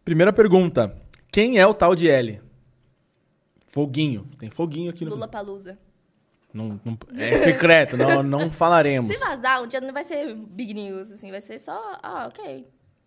Primeira 0.05 0.35
pergunta: 0.35 0.95
quem 1.33 1.59
é 1.59 1.67
o 1.67 1.73
tal 1.73 1.95
de 1.95 2.11
L? 2.11 2.43
Foguinho. 3.69 4.29
Tem 4.39 4.51
foguinho 4.51 4.91
aqui 4.91 5.07
no. 5.07 5.13
Lula 5.13 5.29
Palusa. 5.29 5.79
Não, 6.55 6.81
não- 6.85 6.97
é 7.19 7.37
secreto, 7.37 7.97
não, 7.97 8.23
não 8.25 8.51
falaremos. 8.51 9.11
Se 9.11 9.19
vazar, 9.19 9.63
um 9.63 9.67
dia 9.67 9.81
não 9.81 9.93
vai 9.93 10.05
ser 10.05 10.35
big 10.35 10.73
news, 10.73 11.11
assim, 11.11 11.31
vai 11.31 11.41
ser 11.41 11.59
só. 11.59 11.99
Ah, 12.03 12.29
ok. 12.29 12.67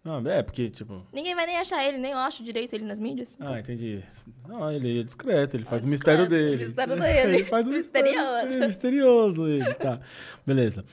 Ah, 0.10 0.22
é, 0.30 0.42
porque, 0.44 0.70
tipo. 0.70 1.02
Ninguém 1.12 1.36
vai 1.36 1.46
nem 1.46 1.58
achar 1.58 1.84
ele, 1.86 1.98
nem 1.98 2.12
eu 2.12 2.18
acho 2.18 2.42
direito 2.44 2.74
ele 2.74 2.86
nas 2.86 2.98
mídias. 3.00 3.38
Ah, 3.42 3.60
entendi. 3.60 4.02
Não, 4.48 4.72
ele 4.72 5.00
é 5.02 5.04
discreto, 5.04 5.58
ele 5.58 5.66
faz 5.66 5.84
É 5.84 5.86
o 5.86 5.90
mistério 5.90 6.20
discreto, 6.22 6.44
dele. 6.50 6.56
o 6.56 6.66
mistério 6.68 6.96
dele. 7.00 7.36
ele 7.38 7.44
faz 7.46 7.68
o 7.68 7.72
mistério 7.74 8.12
Misterioso. 8.12 8.48
dele, 8.54 8.68
misterioso 8.68 9.48
ele, 9.48 9.74
tá. 9.74 10.00
Beleza. 10.46 10.86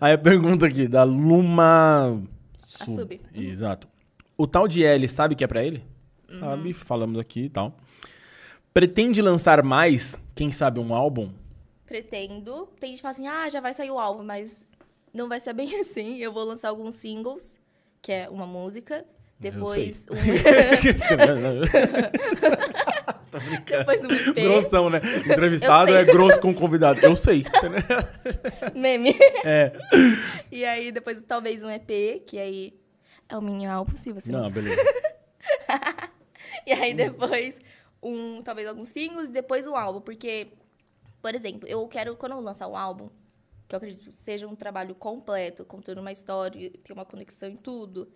Aí 0.00 0.12
a 0.12 0.18
pergunta 0.18 0.66
aqui, 0.66 0.86
da 0.88 1.04
Luma... 1.04 2.22
A 2.80 2.86
Sub. 2.86 3.18
Exato. 3.34 3.86
O 4.36 4.46
tal 4.46 4.66
de 4.68 4.84
L 4.84 5.08
sabe 5.08 5.34
que 5.34 5.44
é 5.44 5.46
pra 5.46 5.62
ele? 5.62 5.82
Uhum. 6.30 6.36
Sabe, 6.38 6.72
falamos 6.72 7.18
aqui 7.18 7.44
e 7.44 7.48
tal. 7.50 7.76
Pretende 8.74 9.20
lançar 9.22 9.62
mais, 9.62 10.18
quem 10.34 10.50
sabe, 10.50 10.80
um 10.80 10.94
álbum? 10.94 11.30
Pretendo. 11.92 12.70
Tem 12.80 12.88
gente 12.88 13.00
que 13.00 13.02
fala 13.02 13.12
assim, 13.12 13.28
ah, 13.28 13.50
já 13.50 13.60
vai 13.60 13.74
sair 13.74 13.90
o 13.90 13.98
álbum, 13.98 14.24
mas 14.24 14.66
não 15.12 15.28
vai 15.28 15.38
ser 15.38 15.52
bem 15.52 15.76
assim. 15.78 16.16
Eu 16.16 16.32
vou 16.32 16.42
lançar 16.42 16.70
alguns 16.70 16.94
singles, 16.94 17.60
que 18.00 18.10
é 18.10 18.30
uma 18.30 18.46
música. 18.46 19.04
Depois 19.38 20.06
um, 20.08 20.14
Tô 23.28 23.38
depois 23.66 24.04
um 24.04 24.10
EP. 24.10 24.34
Grossão, 24.36 24.88
né? 24.88 25.00
Entrevistado 25.28 25.92
é 25.94 26.04
grosso 26.04 26.40
com 26.40 26.54
convidado. 26.54 27.00
Eu 27.00 27.16
sei. 27.16 27.44
Meme. 28.72 29.16
É. 29.44 29.72
E 30.50 30.64
aí, 30.64 30.92
depois 30.92 31.20
talvez 31.20 31.64
um 31.64 31.70
EP, 31.70 32.24
que 32.24 32.38
aí 32.38 32.72
é 33.28 33.36
o 33.36 33.42
mini 33.42 33.66
álbum, 33.66 33.96
se 33.96 34.12
você 34.12 34.30
não, 34.30 34.42
Não, 34.42 34.50
beleza. 34.50 34.80
E 36.64 36.72
aí 36.72 36.94
depois 36.94 37.58
um, 38.02 38.42
talvez 38.42 38.68
alguns 38.68 38.88
singles, 38.88 39.30
depois 39.30 39.66
um 39.66 39.76
álbum, 39.76 40.00
porque, 40.00 40.48
por 41.22 41.34
exemplo, 41.34 41.68
eu 41.68 41.86
quero, 41.86 42.16
quando 42.16 42.32
eu 42.32 42.40
lançar 42.40 42.66
um 42.66 42.76
álbum, 42.76 43.08
que 43.68 43.74
eu 43.74 43.78
acredito 43.78 44.04
que 44.04 44.12
seja 44.12 44.46
um 44.48 44.56
trabalho 44.56 44.94
completo, 44.94 45.64
contando 45.64 45.98
uma 45.98 46.10
história, 46.10 46.68
ter 46.70 46.92
uma 46.92 47.04
conexão 47.04 47.48
em 47.48 47.56
tudo, 47.56 48.12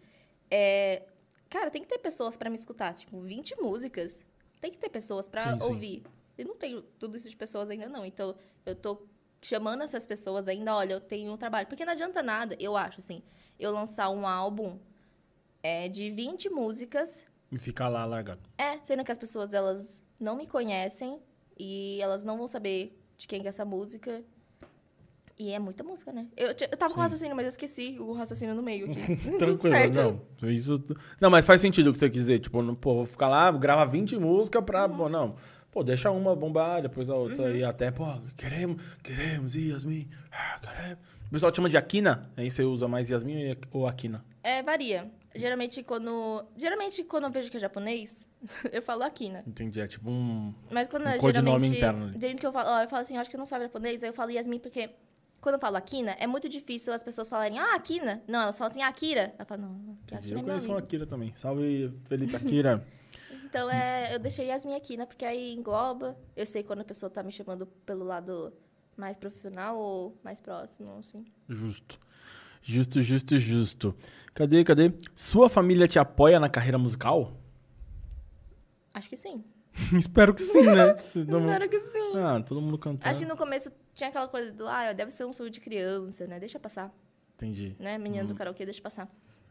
é, 0.50 1.06
cara, 1.48 1.70
tem 1.70 1.82
que 1.82 1.88
ter 1.88 1.98
pessoas 1.98 2.36
pra 2.36 2.50
me 2.50 2.56
escutar, 2.56 2.92
tipo, 2.94 3.20
20 3.20 3.54
músicas, 3.62 4.26
tem 4.60 4.72
que 4.72 4.78
ter 4.78 4.88
pessoas 4.90 5.30
sim. 5.60 5.70
ouvir. 5.72 6.02
Eu 6.36 6.46
não 6.46 6.56
tenho 6.56 6.82
tudo 6.82 7.16
isso 7.16 7.30
de 7.30 7.36
pessoas 7.36 7.70
ainda 7.70 7.88
não, 7.88 8.04
então 8.04 8.34
eu 8.66 8.74
tô 8.74 9.06
chamando 9.40 9.82
essas 9.82 10.04
pessoas 10.04 10.48
ainda, 10.48 10.74
olha, 10.74 10.94
eu 10.94 11.00
tenho 11.00 11.32
um 11.32 11.36
trabalho, 11.36 11.68
porque 11.68 11.84
não 11.84 11.92
adianta 11.92 12.22
nada, 12.22 12.56
eu 12.58 12.76
acho 12.76 12.98
assim, 12.98 13.22
eu 13.58 13.70
lançar 13.70 14.10
um 14.10 14.26
álbum 14.26 14.78
é, 15.62 15.88
de 15.88 16.10
20 16.10 16.50
músicas 16.50 17.26
E 17.52 17.58
ficar 17.58 17.88
lá 17.88 18.04
largado. 18.04 18.50
é, 18.58 18.78
sendo 18.82 19.04
que 19.04 19.12
as 19.12 19.18
pessoas 19.18 19.54
elas 19.54 20.02
não 20.18 20.36
me 20.36 20.46
conhecem 20.46 21.22
e 21.58 21.98
elas 22.00 22.24
não 22.24 22.36
vão 22.36 22.46
saber 22.46 22.98
de 23.16 23.26
quem 23.26 23.40
que 23.40 23.46
é 23.46 23.50
essa 23.50 23.64
música. 23.64 24.22
E 25.38 25.52
é 25.52 25.58
muita 25.58 25.84
música, 25.84 26.12
né? 26.12 26.28
Eu, 26.34 26.48
eu 26.48 26.76
tava 26.78 26.94
com 26.94 26.94
Sim. 26.94 27.00
raciocínio, 27.00 27.36
mas 27.36 27.44
eu 27.44 27.50
esqueci 27.50 27.96
o 27.98 28.12
raciocínio 28.12 28.54
no 28.54 28.62
meio 28.62 28.90
aqui. 28.90 29.16
Tranquilo, 29.36 29.74
certo. 29.74 29.94
não. 30.40 30.50
Isso, 30.50 30.82
não, 31.20 31.28
mas 31.28 31.44
faz 31.44 31.60
sentido 31.60 31.90
o 31.90 31.92
que 31.92 31.98
você 31.98 32.08
quis 32.08 32.20
dizer. 32.20 32.38
Tipo, 32.38 32.62
não, 32.62 32.74
pô, 32.74 32.94
vou 32.94 33.04
ficar 33.04 33.28
lá, 33.28 33.50
gravar 33.52 33.84
20 33.84 34.18
músicas 34.18 34.64
pra. 34.64 34.86
Uhum. 34.86 34.96
Pô, 34.96 35.08
não. 35.10 35.36
Pô, 35.70 35.82
deixa 35.84 36.10
uma 36.10 36.34
bombar, 36.34 36.80
depois 36.82 37.10
a 37.10 37.14
outra. 37.14 37.50
E 37.56 37.62
até, 37.62 37.90
pô, 37.90 38.04
queremos, 38.36 38.82
queremos, 39.02 39.54
Yasmin. 39.54 40.08
ah, 40.32 40.58
queremos. 40.60 40.98
O 41.26 41.30
pessoal 41.30 41.50
te 41.52 41.56
chama 41.56 41.68
de 41.68 41.76
Aquina? 41.76 42.22
Aí 42.36 42.50
você 42.50 42.62
usa 42.62 42.86
mais 42.88 43.10
Yasmin 43.10 43.56
ou 43.72 43.86
Aquina? 43.86 44.24
É, 44.42 44.62
varia. 44.62 45.10
Geralmente 45.34 45.82
quando. 45.82 46.44
Geralmente 46.56 47.02
quando 47.04 47.24
eu 47.24 47.30
vejo 47.30 47.50
que 47.50 47.56
é 47.58 47.60
japonês, 47.60 48.26
eu 48.72 48.80
falo 48.80 49.02
Akina. 49.02 49.42
Entendi. 49.46 49.80
É 49.80 49.86
tipo 49.86 50.08
um. 50.08 50.54
Mas 50.70 50.88
quando 50.88 51.04
Um 51.04 51.08
é 51.08 51.18
codinome 51.18 51.68
geralmente. 51.68 51.76
interno. 51.76 52.18
Dentro 52.18 52.38
que 52.38 52.46
eu 52.46 52.52
falo, 52.52 52.70
ó, 52.70 52.82
eu 52.82 52.88
falo 52.88 53.02
assim, 53.02 53.14
eu 53.16 53.20
acho 53.20 53.28
que 53.30 53.36
não 53.36 53.44
sabe 53.44 53.64
japonês, 53.64 54.02
aí 54.02 54.08
eu 54.08 54.14
falo 54.14 54.30
Yasmin, 54.30 54.60
porque 54.60 54.88
quando 55.40 55.56
eu 55.56 55.60
falo 55.60 55.76
Akina, 55.76 56.12
é 56.18 56.26
muito 56.26 56.48
difícil 56.48 56.92
as 56.92 57.02
pessoas 57.02 57.28
falarem, 57.28 57.58
ah, 57.58 57.74
Akina. 57.74 58.22
Não, 58.26 58.40
elas 58.40 58.56
falam 58.56 58.70
assim, 58.70 58.82
Akira. 58.82 59.34
Eu 59.38 59.44
falo, 59.44 59.62
não, 59.62 59.96
que 60.06 60.14
Entendi. 60.14 60.28
Akira 60.28 60.38
é 60.38 60.40
Eu 60.40 60.44
conheço 60.44 60.72
um. 60.72 60.76
Akira 60.76 61.06
também. 61.06 61.32
Salve, 61.34 61.92
Felipe 62.08 62.34
Akira. 62.36 62.82
Então, 63.44 63.70
é, 63.70 64.14
eu 64.14 64.18
deixei 64.18 64.46
Yasmin 64.46 64.74
aqui, 64.74 64.96
né? 64.96 65.06
Porque 65.06 65.24
aí 65.24 65.52
engloba. 65.54 66.16
Eu 66.36 66.46
sei 66.46 66.62
quando 66.62 66.80
a 66.80 66.84
pessoa 66.84 67.08
tá 67.10 67.22
me 67.22 67.32
chamando 67.32 67.66
pelo 67.84 68.04
lado 68.04 68.52
mais 68.96 69.16
profissional 69.16 69.76
ou 69.78 70.18
mais 70.22 70.40
próximo, 70.40 70.92
assim. 70.98 71.24
Justo. 71.48 71.98
Justo, 72.62 73.00
justo, 73.02 73.38
justo. 73.38 73.94
Cadê, 74.34 74.64
cadê? 74.64 74.92
Sua 75.14 75.48
família 75.48 75.86
te 75.86 75.98
apoia 75.98 76.40
na 76.40 76.48
carreira 76.48 76.78
musical? 76.78 77.32
Acho 78.92 79.08
que 79.08 79.16
sim. 79.16 79.44
Espero 79.96 80.34
que 80.34 80.40
sim, 80.42 80.62
né? 80.62 80.94
Todo 81.12 81.38
mundo- 81.40 81.50
Espero 81.52 81.68
que 81.68 81.78
sim. 81.80 82.16
Ah, 82.18 82.40
todo 82.40 82.60
mundo 82.62 82.78
cantando. 82.78 83.08
Acho 83.10 83.20
que 83.20 83.26
no 83.26 83.36
começo 83.36 83.70
tinha 83.94 84.08
aquela 84.08 84.26
coisa 84.26 84.50
do, 84.52 84.66
ah, 84.66 84.92
deve 84.92 85.10
ser 85.10 85.24
um 85.26 85.32
sonho 85.32 85.50
de 85.50 85.60
criança, 85.60 86.26
né? 86.26 86.40
Deixa 86.40 86.58
passar, 86.58 86.92
Entendi. 87.34 87.76
né? 87.78 87.98
Menina 87.98 88.24
do 88.24 88.34
karaokê, 88.34 88.64
deixa 88.64 88.80
passar. 88.80 89.08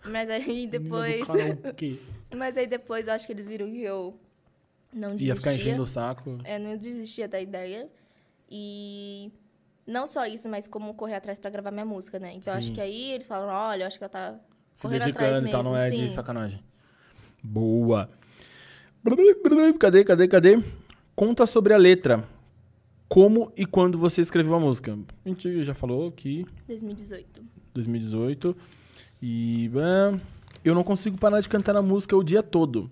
Mas 0.10 0.30
aí 0.30 0.68
depois... 0.68 1.28
Mas 2.36 2.58
aí 2.58 2.68
depois 2.68 3.08
eu 3.08 3.14
acho 3.14 3.26
que 3.26 3.34
eles 3.34 3.48
viram 3.48 3.70
que 3.70 3.82
eu 3.82 4.18
não 4.94 5.10
Ia 5.12 5.36
ficar 5.36 5.50
desistia. 5.50 5.52
enchendo 5.72 5.84
o 5.84 5.88
saco. 5.88 6.40
É, 6.44 6.58
não 6.60 6.76
desistia 6.78 7.28
da 7.28 7.40
ideia. 7.40 7.90
E 8.50 9.32
não 9.86 10.06
só 10.08 10.26
isso, 10.26 10.50
mas 10.50 10.68
como 10.68 10.94
correr 10.94 11.16
atrás 11.16 11.40
pra 11.40 11.50
gravar 11.50 11.72
minha 11.72 11.86
música, 11.86 12.20
né? 12.20 12.34
Então 12.34 12.54
acho 12.54 12.68
Sim. 12.68 12.74
que 12.74 12.82
aí 12.82 13.12
eles 13.12 13.28
falaram, 13.28 13.54
olha, 13.54 13.84
eu 13.84 13.88
acho 13.88 13.98
que 13.98 14.04
ela 14.04 14.10
tá 14.10 14.40
Se 14.74 14.88
dedicando 14.88 15.32
mesmo. 15.34 15.48
e 15.48 15.52
tal, 15.52 15.64
não 15.64 15.78
é 15.78 15.90
de 15.90 15.98
sim. 15.98 16.10
sacanagem. 16.10 16.64
Boa. 17.44 18.10
Cadê, 19.80 20.04
cadê, 20.04 20.28
cadê? 20.28 20.64
Conta 21.16 21.46
sobre 21.46 21.74
a 21.74 21.78
letra. 21.78 22.28
Como 23.08 23.52
e 23.56 23.66
quando 23.66 23.98
você 23.98 24.22
escreveu 24.22 24.56
a 24.56 24.60
música? 24.60 24.98
A 25.24 25.30
gente 25.30 25.64
já 25.64 25.74
falou 25.76 26.08
aqui, 26.08 26.46
2018. 26.68 27.44
2018. 27.74 28.58
E. 29.28 29.72
eu 30.64 30.76
não 30.76 30.84
consigo 30.84 31.18
parar 31.18 31.42
de 31.42 31.50
cantar 31.50 31.76
a 31.76 31.82
música 31.82 32.16
o 32.16 32.24
dia 32.24 32.44
todo. 32.44 32.92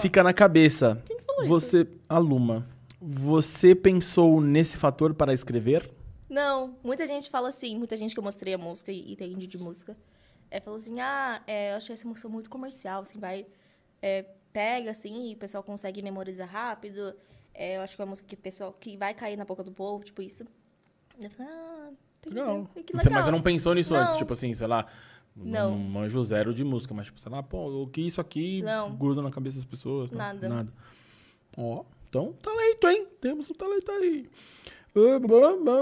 Fica 0.00 0.22
na 0.22 0.32
cabeça. 0.32 1.02
Quem 1.04 1.20
falou 1.20 1.46
Você. 1.46 1.86
Aluma. 2.08 2.66
Você 2.98 3.74
pensou 3.74 4.40
nesse 4.40 4.78
fator 4.78 5.12
para 5.12 5.34
escrever? 5.34 5.90
Não, 6.30 6.74
muita 6.82 7.06
gente 7.06 7.28
fala 7.28 7.48
assim, 7.48 7.76
muita 7.76 7.94
gente 7.96 8.14
que 8.14 8.18
eu 8.18 8.24
mostrei 8.24 8.54
a 8.54 8.58
música 8.58 8.90
e 8.90 9.12
entende 9.12 9.46
de 9.46 9.58
música, 9.58 9.96
é, 10.50 10.60
falou 10.60 10.78
assim, 10.78 11.00
ah, 11.00 11.42
é, 11.46 11.72
eu 11.72 11.76
achei 11.76 11.92
essa 11.92 12.06
música 12.06 12.28
muito 12.28 12.48
comercial, 12.48 13.02
assim, 13.02 13.18
vai, 13.18 13.46
é, 14.00 14.24
pega, 14.52 14.92
assim, 14.92 15.30
e 15.30 15.34
o 15.34 15.36
pessoal 15.36 15.62
consegue 15.64 16.00
memorizar 16.02 16.48
rápido, 16.48 17.14
é, 17.52 17.78
eu 17.78 17.80
acho 17.82 17.96
que 17.96 18.02
é 18.02 18.04
uma 18.04 18.10
música 18.10 18.28
que 18.28 18.36
pessoal, 18.36 18.72
que 18.78 18.96
vai 18.96 19.12
cair 19.12 19.36
na 19.36 19.44
boca 19.44 19.64
do 19.64 19.72
povo, 19.72 20.04
tipo 20.04 20.22
isso. 20.22 20.44
Eu 21.20 21.30
falei, 21.30 21.52
ah, 21.52 21.90
entendeu? 22.18 22.44
Legal. 22.46 22.70
Que 22.74 22.92
Você- 22.92 22.98
legal. 22.98 23.12
Mas 23.12 23.24
você 23.24 23.30
não 23.30 23.42
pensou 23.42 23.74
nisso 23.74 23.94
antes? 23.94 24.12
Não. 24.12 24.18
Tipo 24.18 24.32
assim, 24.32 24.54
sei 24.54 24.66
lá. 24.66 24.86
Não. 25.42 25.74
Um 25.74 25.78
manjo 25.78 26.22
zero 26.22 26.52
de 26.52 26.64
música, 26.64 26.94
mas 26.94 27.06
tipo, 27.06 27.20
sei 27.20 27.30
lá, 27.30 27.42
pô, 27.42 27.82
o 27.82 27.86
que 27.86 28.00
isso 28.00 28.20
aqui 28.20 28.62
Não. 28.62 28.94
gruda 28.94 29.22
na 29.22 29.30
cabeça 29.30 29.56
das 29.56 29.64
pessoas? 29.64 30.10
Não, 30.10 30.18
Nada. 30.18 30.48
Nada. 30.48 30.72
Ó, 31.56 31.84
então, 32.08 32.32
talento, 32.42 32.88
hein? 32.88 33.06
Temos 33.20 33.48
um 33.50 33.54
talento 33.54 33.90
aí. 33.92 34.28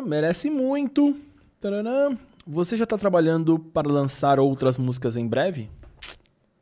Merece 0.06 0.50
muito. 0.50 1.18
Taranã. 1.60 2.16
Você 2.46 2.76
já 2.76 2.86
tá 2.86 2.96
trabalhando 2.96 3.58
para 3.58 3.88
lançar 3.88 4.38
outras 4.38 4.78
músicas 4.78 5.16
em 5.16 5.26
breve? 5.26 5.70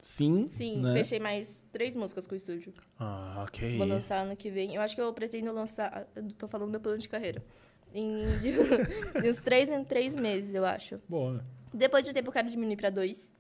Sim. 0.01 0.47
Sim, 0.47 0.80
né? 0.80 0.94
fechei 0.94 1.20
mais 1.20 1.66
três 1.70 1.94
músicas 1.94 2.26
com 2.26 2.32
o 2.32 2.36
estúdio. 2.36 2.72
Ah, 2.99 3.44
ok. 3.47 3.76
Vou 3.76 3.86
lançar 3.86 4.24
ano 4.24 4.34
que 4.34 4.51
vem. 4.51 4.74
Eu 4.74 4.80
acho 4.80 4.94
que 4.94 5.01
eu 5.01 5.12
pretendo 5.12 5.53
lançar. 5.53 6.09
Eu 6.16 6.32
tô 6.32 6.49
falando 6.49 6.70
meu 6.70 6.80
plano 6.80 6.99
de 6.99 7.09
carreira. 7.09 7.44
Em, 7.92 8.24
de, 8.38 8.53
de 9.20 9.28
uns 9.28 9.40
três 9.40 9.68
em 9.68 9.84
três 9.84 10.16
meses, 10.16 10.55
eu 10.55 10.64
acho. 10.64 10.99
Boa. 11.09 11.44
Depois 11.73 12.05
de 12.05 12.11
um 12.11 12.14
tempo, 12.14 12.29
eu 12.29 12.33
quero 12.33 12.49
diminuir 12.49 12.77
pra 12.77 12.91
dois. 12.91 13.33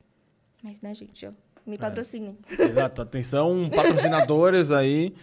Mas, 0.62 0.80
né, 0.80 0.92
gente, 0.94 1.26
ó, 1.26 1.30
me 1.66 1.78
patrocinem. 1.78 2.36
Exato. 2.58 3.02
Atenção, 3.02 3.68
patrocinadores 3.74 4.70
aí. 4.70 5.14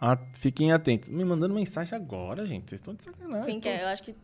Ah, 0.00 0.18
fiquem 0.34 0.72
atentos. 0.72 1.08
Me 1.08 1.24
mandando 1.24 1.54
mensagem 1.54 1.96
agora, 1.96 2.44
gente. 2.44 2.70
Vocês 2.70 2.80
estão 2.80 2.94
de 2.94 3.04
sacanagem. 3.04 3.46
Quem 3.46 3.60
quer? 3.60 3.82
Eu 3.82 3.88
acho 3.88 4.02
que 4.02 4.14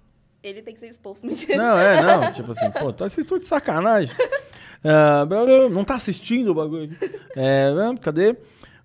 ele 0.43 0.63
tem 0.63 0.75
que 0.75 0.81
ser 0.81 0.89
exposto. 0.89 1.25
Mentira. 1.27 1.57
Não, 1.57 1.79
é, 1.79 2.03
não. 2.03 2.33
Tipo 2.33 2.51
assim, 2.51 2.71
pô, 2.73 2.93
tá- 2.93 3.09
vocês 3.09 3.25
estão 3.25 3.39
de 3.39 3.47
sacanagem. 3.47 4.15
Blá, 4.83 5.69
não 5.71 5.85
tá 5.85 5.95
assistindo 5.95 6.49
o 6.51 6.55
bagulho. 6.55 6.97
É, 7.37 7.71
cadê? 8.01 8.37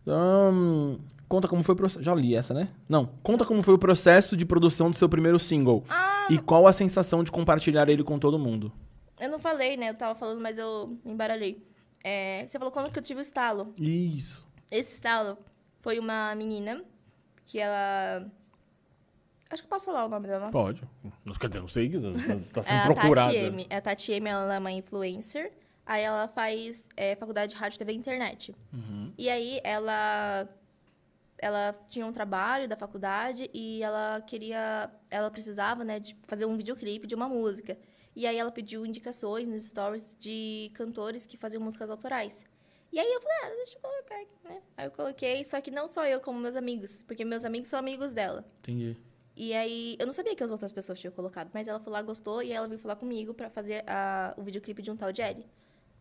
Ahn, 0.08 0.98
conta 1.28 1.48
como 1.48 1.64
foi 1.64 1.74
o 1.74 1.76
processo. 1.76 2.04
Já 2.04 2.14
li 2.14 2.36
essa, 2.36 2.54
né? 2.54 2.70
Não. 2.88 3.06
Conta 3.24 3.46
como 3.46 3.62
foi 3.64 3.74
o 3.74 3.78
processo 3.80 4.36
de 4.38 4.46
produção 4.46 4.92
do 4.92 4.98
seu 4.98 5.08
primeiro 5.10 5.40
single. 5.40 5.84
Ah, 5.90 6.28
E 6.30 6.38
qual 6.38 6.68
a 6.68 6.74
sensação 6.74 7.24
de 7.24 7.32
compartilhar 7.32 7.90
ele 7.90 8.04
com 8.04 8.20
todo 8.20 8.38
mundo? 8.38 8.72
Eu 9.24 9.30
não 9.30 9.40
falei, 9.40 9.78
né? 9.78 9.90
Eu 9.90 9.96
tava 9.96 10.16
falando, 10.16 10.42
mas 10.42 10.58
eu 10.58 11.00
me 11.04 11.14
embaralhei. 11.14 11.66
É, 12.04 12.46
você 12.46 12.60
falou 12.60 12.72
quando 12.72 12.92
que 12.92 13.00
eu 13.00 13.04
tive 13.04 13.20
o 13.20 13.22
estalo. 13.22 13.74
Isso. 13.80 14.46
Esse 14.70 14.94
estalo 14.94 15.38
foi 15.80 15.98
uma 16.00 16.36
menina 16.36 16.84
que 17.46 17.60
ela. 17.60 18.30
Acho 19.50 19.62
que 19.62 19.68
eu 19.68 19.70
posso 19.70 19.86
falar 19.86 20.06
o 20.06 20.10
nome 20.10 20.28
dela. 20.28 20.50
Pode. 20.50 20.82
Quer 21.40 21.48
dizer, 21.48 21.60
não 21.62 21.68
sei, 21.68 21.90
tá 22.52 22.62
É 22.62 22.64
sendo 22.64 22.80
a 22.80 22.86
procurada. 22.86 23.32
Tati 23.32 23.38
M. 23.38 23.68
É 23.70 23.78
a 23.78 23.82
Tati 23.82 24.12
M, 24.12 24.30
ela 24.30 24.56
é 24.56 24.60
uma 24.60 24.72
influencer. 24.72 25.54
Aí 25.86 26.02
ela 26.02 26.28
faz 26.28 26.88
é, 26.98 27.16
faculdade 27.16 27.54
de 27.54 27.58
rádio, 27.60 27.78
TV 27.78 27.94
e 27.94 27.96
internet. 27.96 28.56
Uhum. 28.74 29.14
E 29.18 29.30
aí 29.30 29.60
ela 29.64 30.50
ela 31.40 31.76
tinha 31.90 32.06
um 32.06 32.14
trabalho 32.14 32.70
da 32.70 32.78
faculdade 32.78 33.50
e 33.54 33.84
ela 33.84 34.22
queria, 34.22 34.90
ela 35.12 35.30
precisava, 35.30 35.84
né, 35.84 36.00
de 36.00 36.16
fazer 36.24 36.46
um 36.46 36.56
videoclipe 36.56 37.06
de 37.06 37.16
uma 37.16 37.28
música. 37.28 37.78
E 38.16 38.28
aí 38.28 38.38
ela 38.38 38.52
pediu 38.52 38.86
indicações 38.86 39.48
nos 39.48 39.64
stories 39.64 40.16
de 40.20 40.72
cantores 40.74 41.26
que 41.26 41.36
faziam 41.38 41.62
músicas 41.62 41.90
autorais. 41.90 42.46
E 42.92 43.00
aí 43.00 43.12
eu 43.12 43.20
falei, 43.22 43.38
ah, 43.44 43.50
deixa 43.56 43.76
eu 43.78 43.82
colocar 43.82 44.16
aqui, 44.22 44.36
né? 44.44 44.62
Aí 44.78 44.86
eu 44.88 44.92
coloquei, 44.92 45.44
só 45.44 45.60
que 45.60 45.72
não 45.72 45.88
só 45.88 46.06
eu, 46.06 46.22
como 46.22 46.40
meus 46.40 46.56
amigos, 46.56 47.02
porque 47.04 47.26
meus 47.26 47.44
amigos 47.44 47.70
são 47.70 47.80
amigos 47.80 48.14
dela. 48.14 48.46
Entendi. 48.60 48.96
E 49.36 49.52
aí, 49.56 49.96
eu 50.00 50.06
não 50.06 50.14
sabia 50.14 50.36
que 50.36 50.44
as 50.44 50.52
outras 50.52 50.72
pessoas 50.72 51.00
tinham 51.00 51.12
colocado, 51.12 51.50
mas 51.52 51.68
ela 51.68 51.80
foi 51.80 51.92
lá, 51.92 52.04
gostou, 52.04 52.44
e 52.44 52.52
ela 52.52 52.68
veio 52.68 52.80
falar 52.80 52.96
comigo 52.96 53.34
pra 53.34 53.50
fazer 53.50 53.84
a- 53.88 54.36
o 54.38 54.44
videoclipe 54.44 54.84
de 54.84 54.92
um 54.92 54.96
tal 54.96 55.12
de 55.12 55.24
Ellie. 55.24 55.48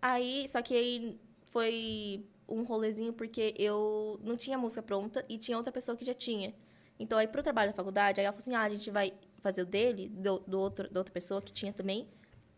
Aí, 0.03 0.47
só 0.49 0.61
que 0.61 0.75
aí 0.75 1.19
foi 1.47 2.27
um 2.47 2.63
rolezinho 2.63 3.15
porque 3.15 3.55
eu 3.59 4.21
não 4.23 4.37
tinha 4.37 4.59
música 4.59 4.83
pronta 4.83 5.25
e 5.31 5.39
tinha 5.39 5.57
outra 5.57 5.73
pessoa 5.73 5.97
que 5.97 6.05
já 6.05 6.13
tinha. 6.13 6.55
Então, 6.99 7.19
aí 7.19 7.27
pro 7.27 7.43
trabalho 7.43 7.71
da 7.71 7.75
faculdade, 7.77 8.21
aí 8.21 8.27
ela 8.27 8.33
falou 8.35 8.43
assim, 8.43 8.55
ah, 8.55 8.63
a 8.65 8.69
gente 8.69 8.91
vai 8.91 9.15
fazer 9.43 9.63
o 9.63 9.67
dele, 9.67 10.09
do, 10.09 10.39
do 10.41 10.59
outro, 10.59 10.91
da 10.91 11.01
outra 11.01 11.13
pessoa 11.13 11.43
que 11.43 11.53
tinha 11.53 11.73
também, 11.73 12.09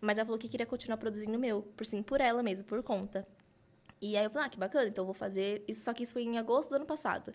mas 0.01 0.19
ela 0.19 0.27
falou 0.27 0.39
que 0.39 0.49
queria 0.49 0.67
continuar 0.67 0.99
produzindo 0.99 1.37
o 1.37 1.41
meu, 1.41 1.63
por 1.63 1.87
sim, 1.87 2.03
por 2.03 2.21
ela 2.21 2.43
mesmo, 2.43 2.67
por 2.67 2.83
conta. 2.83 3.27
E 4.01 4.17
aí 4.17 4.25
eu 4.25 4.31
falei, 4.31 4.47
ah, 4.47 4.51
que 4.51 4.59
bacana, 4.59 4.87
então 4.87 5.03
eu 5.03 5.07
vou 5.07 5.15
fazer. 5.15 5.65
Isso, 5.67 5.83
só 5.83 5.95
que 5.95 6.03
isso 6.03 6.13
foi 6.13 6.23
em 6.23 6.37
agosto 6.37 6.71
do 6.71 6.77
ano 6.77 6.87
passado. 6.87 7.33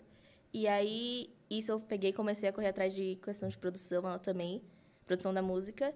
E 0.52 0.68
aí, 0.68 1.34
isso 1.48 1.72
eu 1.72 1.80
peguei 1.80 2.10
e 2.10 2.12
comecei 2.12 2.48
a 2.48 2.52
correr 2.52 2.68
atrás 2.68 2.94
de 2.94 3.16
questão 3.16 3.48
de 3.48 3.58
produção, 3.58 3.98
ela 4.06 4.18
também, 4.18 4.62
produção 5.04 5.34
da 5.34 5.42
música. 5.42 5.92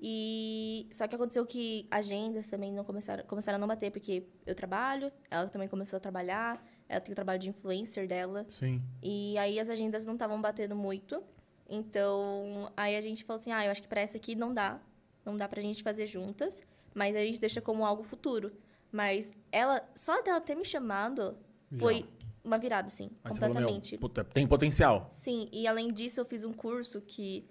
E 0.00 0.88
só 0.90 1.06
que 1.06 1.14
aconteceu 1.14 1.44
que 1.46 1.86
agendas 1.90 2.48
também 2.48 2.72
não 2.72 2.84
começaram, 2.84 3.24
começaram 3.24 3.56
a 3.56 3.58
não 3.58 3.68
bater, 3.68 3.90
porque 3.90 4.26
eu 4.46 4.54
trabalho, 4.54 5.12
ela 5.30 5.46
também 5.48 5.68
começou 5.68 5.96
a 5.96 6.00
trabalhar, 6.00 6.62
ela 6.88 7.00
tem 7.00 7.12
o 7.12 7.14
trabalho 7.14 7.38
de 7.38 7.48
influencer 7.48 8.06
dela. 8.06 8.46
Sim. 8.48 8.82
E 9.02 9.36
aí 9.38 9.58
as 9.58 9.68
agendas 9.68 10.04
não 10.04 10.14
estavam 10.14 10.40
batendo 10.40 10.74
muito. 10.74 11.22
Então, 11.68 12.70
aí 12.76 12.96
a 12.96 13.00
gente 13.00 13.24
falou 13.24 13.40
assim: 13.40 13.52
"Ah, 13.52 13.64
eu 13.64 13.70
acho 13.70 13.82
que 13.82 13.88
para 13.88 14.00
essa 14.00 14.16
aqui 14.16 14.34
não 14.34 14.52
dá. 14.52 14.80
Não 15.24 15.36
dá 15.36 15.48
pra 15.48 15.60
gente 15.62 15.82
fazer 15.82 16.06
juntas, 16.06 16.62
mas 16.94 17.16
a 17.16 17.20
gente 17.20 17.40
deixa 17.40 17.60
como 17.60 17.84
algo 17.84 18.02
futuro". 18.02 18.52
Mas 18.92 19.32
ela, 19.50 19.82
só 19.96 20.22
dela 20.22 20.40
ter 20.40 20.54
me 20.54 20.64
chamado 20.64 21.36
Já. 21.72 21.78
foi 21.78 22.06
uma 22.44 22.58
virada 22.58 22.86
assim, 22.88 23.10
Mas 23.24 23.38
falou, 23.38 23.54
completamente. 23.54 23.98
puta, 23.98 24.22
tem 24.22 24.46
potencial. 24.46 25.08
Sim, 25.10 25.48
e 25.50 25.66
além 25.66 25.88
disso 25.92 26.20
eu 26.20 26.24
fiz 26.24 26.44
um 26.44 26.52
curso 26.52 27.00
que 27.00 27.48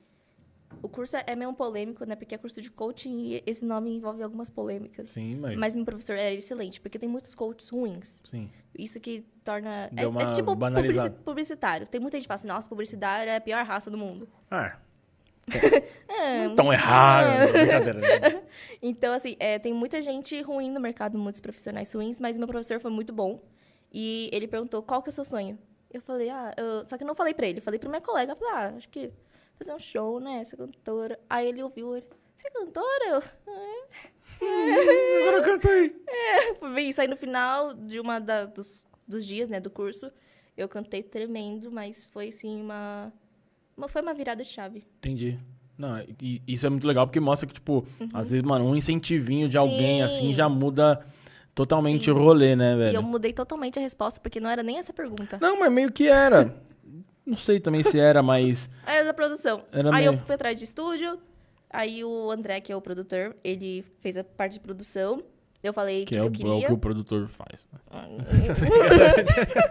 o 0.82 0.90
curso 0.90 1.16
é 1.26 1.36
meio 1.36 1.54
polêmico, 1.54 2.06
né? 2.06 2.16
Porque 2.16 2.36
é 2.36 2.38
curso 2.38 2.62
de 2.62 2.70
coaching 2.72 3.20
e 3.20 3.44
esse 3.46 3.64
nome 3.66 3.92
envolve 3.96 4.22
algumas 4.24 4.50
polêmicas. 4.50 5.10
Sim, 5.12 5.36
mas. 5.40 5.58
Mas 5.58 5.76
meu 5.76 5.86
professor 5.86 6.14
era 6.18 6.34
excelente, 6.34 6.80
porque 6.82 6.98
tem 7.00 7.08
muitos 7.10 7.36
coaches 7.36 7.70
ruins. 7.70 8.22
Sim. 8.26 8.50
Isso 8.78 9.00
que 9.00 9.26
torna. 9.44 9.90
É, 9.96 10.04
é 10.04 10.32
tipo 10.32 10.56
publici- 10.56 11.10
publicitário. 11.24 11.88
Tem 11.88 12.02
muita 12.02 12.18
gente 12.18 12.24
que 12.24 12.28
fala 12.28 12.40
assim, 12.40 12.48
nossa, 12.48 12.68
publicitário 12.70 13.30
é 13.30 13.36
a 13.36 13.42
pior 13.42 13.64
raça 13.66 13.90
do 13.92 13.98
mundo. 13.98 14.28
Ah. 14.50 14.78
É, 16.16 16.48
Tão 16.56 16.72
errado. 16.72 17.52
Brincadeira. 17.52 18.00
né? 18.00 18.44
Então, 18.82 19.14
assim, 19.14 19.36
é, 19.40 19.58
tem 19.58 19.74
muita 19.74 20.02
gente 20.02 20.40
ruim 20.42 20.70
no 20.72 20.80
mercado, 20.80 21.18
muitos 21.18 21.42
profissionais 21.42 21.92
ruins, 21.92 22.20
mas 22.20 22.38
meu 22.38 22.48
professor 22.48 22.80
foi 22.80 22.92
muito 22.92 23.12
bom. 23.12 23.42
E 23.92 24.30
ele 24.32 24.48
perguntou 24.48 24.82
qual 24.84 25.02
que 25.02 25.10
é 25.10 25.12
o 25.12 25.14
seu 25.14 25.26
sonho. 25.26 25.58
Eu 25.92 26.02
falei, 26.02 26.30
ah, 26.30 26.54
eu... 26.56 26.88
só 26.88 26.98
que 26.98 27.04
eu 27.04 27.08
não 27.08 27.16
falei 27.16 27.34
pra 27.34 27.48
ele, 27.48 27.62
falei 27.62 27.80
pro 27.80 27.90
meu 27.90 28.00
colega. 28.02 28.36
Falei, 28.36 28.54
ah, 28.54 28.74
acho 28.78 28.88
que 28.90 29.12
fazer 29.58 29.74
um 29.74 29.80
show, 29.80 30.20
né? 30.20 30.44
Ser 30.46 30.58
cantora. 30.58 31.20
Aí 31.30 31.48
ele 31.48 31.62
ouviu, 31.64 31.96
ele, 31.96 32.06
você 32.36 32.48
é 32.48 32.52
cantora? 32.52 33.06
Eu, 33.08 33.24
Agora 35.22 35.38
eu 35.38 35.44
cantei. 35.44 35.96
Foi 36.60 36.70
bem 36.74 36.90
isso 36.90 37.02
aí 37.02 37.08
no 37.08 37.16
final 37.16 37.74
de 37.74 38.00
uma 38.00 38.20
da- 38.20 38.46
dos, 38.46 38.86
dos 39.08 39.26
dias, 39.26 39.50
né, 39.50 39.60
do 39.60 39.70
curso. 39.70 40.12
Eu 40.56 40.68
cantei 40.68 41.02
tremendo, 41.02 41.72
mas 41.72 42.06
foi 42.06 42.28
assim 42.30 42.62
uma, 42.62 43.12
uma 43.76 43.88
foi 43.88 44.02
uma 44.02 44.14
virada 44.14 44.44
de 44.44 44.50
chave. 44.50 44.86
Entendi. 44.98 45.40
Não, 45.78 45.98
e 46.22 46.42
isso 46.48 46.68
é 46.68 46.70
muito 46.70 46.86
legal 46.86 47.08
porque 47.08 47.20
mostra 47.20 47.48
que, 47.48 47.54
tipo, 47.56 47.86
às 48.14 48.30
vezes, 48.30 48.46
mano, 48.46 48.66
um 48.66 48.76
incentivinho 48.76 49.50
de 49.50 49.58
alguém 49.58 50.04
Uhum. 50.04 50.10
Sim. 50.10 50.16
assim 50.28 50.34
já 50.34 50.48
muda 50.48 51.04
totalmente 51.56 52.06
Sim. 52.06 52.12
o 52.12 52.16
rolê, 52.18 52.56
né, 52.56 52.72
E 52.72 52.74
eu 52.74 52.78
velho? 52.78 53.04
mudei 53.04 53.34
totalmente 53.34 53.80
a 53.80 53.82
resposta 53.82 54.20
porque 54.20 54.40
não 54.40 54.50
era 54.50 54.62
nem 54.62 54.78
essa 54.78 54.94
pergunta. 54.94 55.40
Não, 55.42 55.60
mas 55.60 55.72
meio 55.72 55.92
que 55.92 56.08
era. 56.08 56.56
Não 57.26 57.38
sei 57.38 57.60
também 57.60 57.84
se 57.84 57.98
era, 58.00 58.22
mas. 58.22 58.70
Era 58.86 59.06
da 59.06 59.14
produção. 59.14 59.64
Era 59.72 59.96
aí 59.96 60.06
eu 60.06 60.14
meio- 60.14 60.24
fui 60.26 60.36
atrás 60.36 60.58
de 60.58 60.66
estúdio. 60.66 61.20
Aí 61.70 62.04
o 62.04 62.30
André, 62.30 62.60
que 62.62 62.72
é 62.72 62.76
o 62.76 62.82
produtor, 62.82 63.36
ele 63.44 63.84
fez 64.02 64.18
a 64.18 64.24
parte 64.24 64.54
de 64.54 64.60
produção. 64.60 65.24
Eu 65.64 65.74
falei 65.74 66.02
Que 66.06 66.16
que, 66.16 66.18
é 66.18 66.24
o, 66.24 66.30
que 66.30 66.44
eu 66.44 66.48
é 66.48 66.50
o 66.50 66.54
queria. 66.56 66.68
que 66.68 66.74
o 66.74 66.78
produtor 66.78 67.28
faz. 67.30 67.68
né? 67.72 67.80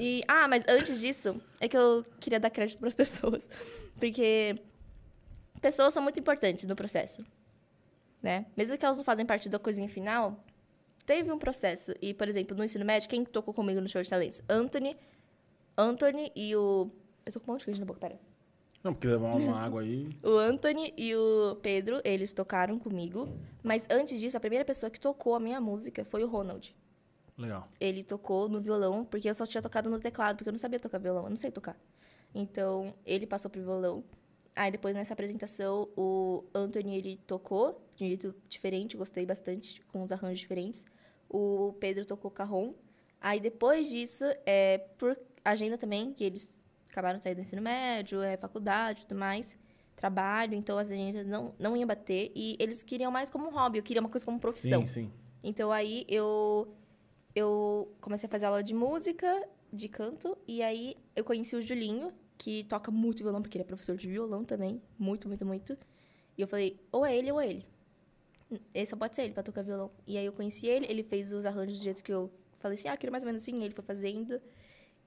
E, 0.00 0.22
ah, 0.28 0.46
mas 0.48 0.64
antes 0.68 1.00
disso, 1.00 1.40
é 1.60 1.68
que 1.68 1.76
eu 1.76 2.04
queria 2.20 2.38
dar 2.40 2.50
crédito 2.50 2.78
para 2.78 2.88
as 2.88 2.94
pessoas. 2.94 3.48
Porque 3.98 4.54
pessoas 5.60 5.92
são 5.92 6.02
muito 6.02 6.18
importantes 6.20 6.64
no 6.64 6.76
processo. 6.76 7.22
Né? 8.22 8.46
Mesmo 8.56 8.76
que 8.76 8.84
elas 8.84 8.96
não 8.96 9.04
fazem 9.04 9.24
parte 9.24 9.48
da 9.48 9.58
coisinha 9.58 9.88
final, 9.88 10.44
teve 11.04 11.30
um 11.32 11.38
processo. 11.38 11.92
E, 12.00 12.12
por 12.14 12.28
exemplo, 12.28 12.56
no 12.56 12.64
ensino 12.64 12.84
médio, 12.84 13.08
quem 13.08 13.24
tocou 13.24 13.54
comigo 13.54 13.80
no 13.80 13.88
show 13.88 14.02
de 14.02 14.08
talentos? 14.10 14.42
Anthony, 14.48 14.96
Anthony 15.76 16.32
e 16.34 16.54
o. 16.56 16.90
Eu 17.24 17.32
tô 17.32 17.40
com 17.40 17.50
um 17.50 17.54
monte 17.54 17.60
de 17.60 17.64
coisa 17.66 17.80
na 17.80 17.86
boca, 17.86 18.00
pera. 18.00 18.18
Não, 18.82 18.94
porque 18.94 19.08
levar 19.08 19.34
uma 19.34 19.58
água 19.58 19.82
aí. 19.82 20.08
O 20.22 20.38
Anthony 20.38 20.94
e 20.96 21.14
o 21.14 21.56
Pedro, 21.60 22.00
eles 22.04 22.32
tocaram 22.32 22.78
comigo. 22.78 23.28
Mas 23.62 23.86
antes 23.90 24.20
disso, 24.20 24.36
a 24.36 24.40
primeira 24.40 24.64
pessoa 24.64 24.88
que 24.88 25.00
tocou 25.00 25.34
a 25.34 25.40
minha 25.40 25.60
música 25.60 26.04
foi 26.04 26.22
o 26.22 26.28
Ronald. 26.28 26.74
Legal. 27.36 27.68
Ele 27.80 28.02
tocou 28.04 28.48
no 28.48 28.60
violão, 28.60 29.04
porque 29.04 29.28
eu 29.28 29.34
só 29.34 29.44
tinha 29.44 29.60
tocado 29.60 29.90
no 29.90 29.98
teclado, 29.98 30.36
porque 30.36 30.48
eu 30.48 30.52
não 30.52 30.58
sabia 30.58 30.78
tocar 30.78 30.98
violão, 30.98 31.24
eu 31.24 31.30
não 31.30 31.36
sei 31.36 31.50
tocar. 31.50 31.76
Então, 32.34 32.94
ele 33.04 33.26
passou 33.26 33.50
pro 33.50 33.60
violão. 33.60 34.04
Aí 34.54 34.70
depois 34.70 34.94
nessa 34.94 35.12
apresentação, 35.12 35.88
o 35.96 36.44
Anthony 36.54 36.96
ele 36.96 37.20
tocou 37.26 37.82
de 37.94 38.04
um 38.04 38.08
jeito 38.08 38.34
diferente, 38.48 38.96
gostei 38.96 39.26
bastante, 39.26 39.82
com 39.92 40.02
uns 40.02 40.12
arranjos 40.12 40.38
diferentes. 40.38 40.86
O 41.28 41.74
Pedro 41.80 42.06
tocou 42.06 42.30
carrom. 42.30 42.72
Aí 43.20 43.40
depois 43.40 43.88
disso, 43.88 44.24
é, 44.46 44.78
por 44.96 45.18
agenda 45.50 45.78
também, 45.78 46.12
que 46.12 46.24
eles 46.24 46.58
acabaram 46.90 47.18
de 47.18 47.24
sair 47.24 47.34
do 47.34 47.40
ensino 47.40 47.60
médio, 47.62 48.22
é, 48.22 48.36
faculdade 48.36 49.02
e 49.02 49.06
tudo 49.06 49.18
mais, 49.18 49.56
trabalho, 49.94 50.54
então 50.54 50.78
as 50.78 50.90
agendas 50.90 51.26
não, 51.26 51.54
não 51.58 51.76
iam 51.76 51.86
bater. 51.86 52.32
E 52.34 52.56
eles 52.58 52.82
queriam 52.82 53.10
mais 53.10 53.30
como 53.30 53.46
um 53.48 53.50
hobby, 53.50 53.78
eu 53.78 53.82
queria 53.82 54.00
uma 54.00 54.08
coisa 54.08 54.24
como 54.24 54.38
profissão. 54.38 54.86
Sim, 54.86 55.04
sim. 55.04 55.12
Então 55.42 55.70
aí 55.70 56.04
eu 56.08 56.68
eu 57.34 57.92
comecei 58.00 58.26
a 58.26 58.30
fazer 58.30 58.46
aula 58.46 58.62
de 58.62 58.74
música, 58.74 59.46
de 59.70 59.88
canto, 59.88 60.36
e 60.48 60.62
aí 60.62 60.96
eu 61.14 61.22
conheci 61.22 61.54
o 61.54 61.60
Julinho, 61.60 62.10
que 62.38 62.64
toca 62.64 62.90
muito 62.90 63.22
violão, 63.22 63.42
porque 63.42 63.58
ele 63.58 63.62
é 63.62 63.66
professor 63.66 63.94
de 63.96 64.08
violão 64.08 64.42
também, 64.42 64.80
muito, 64.98 65.28
muito, 65.28 65.44
muito. 65.44 65.76
E 66.36 66.40
eu 66.42 66.48
falei, 66.48 66.80
ou 66.90 67.04
é 67.04 67.14
ele 67.14 67.30
ou 67.30 67.40
é 67.40 67.48
ele. 67.48 67.66
Esse 68.72 68.90
só 68.90 68.96
pode 68.96 69.16
ser 69.16 69.22
ele 69.22 69.34
pra 69.34 69.42
tocar 69.42 69.62
violão. 69.62 69.90
E 70.06 70.16
aí 70.16 70.24
eu 70.24 70.32
conheci 70.32 70.66
ele, 70.66 70.86
ele 70.88 71.02
fez 71.02 71.32
os 71.32 71.44
arranjos 71.44 71.78
do 71.78 71.84
jeito 71.84 72.02
que 72.02 72.12
eu 72.12 72.30
falei 72.58 72.78
assim, 72.78 72.88
ah, 72.88 72.96
queria 72.96 73.10
mais 73.10 73.24
ou 73.24 73.26
menos 73.26 73.42
assim, 73.42 73.62
ele 73.62 73.74
foi 73.74 73.84
fazendo. 73.84 74.40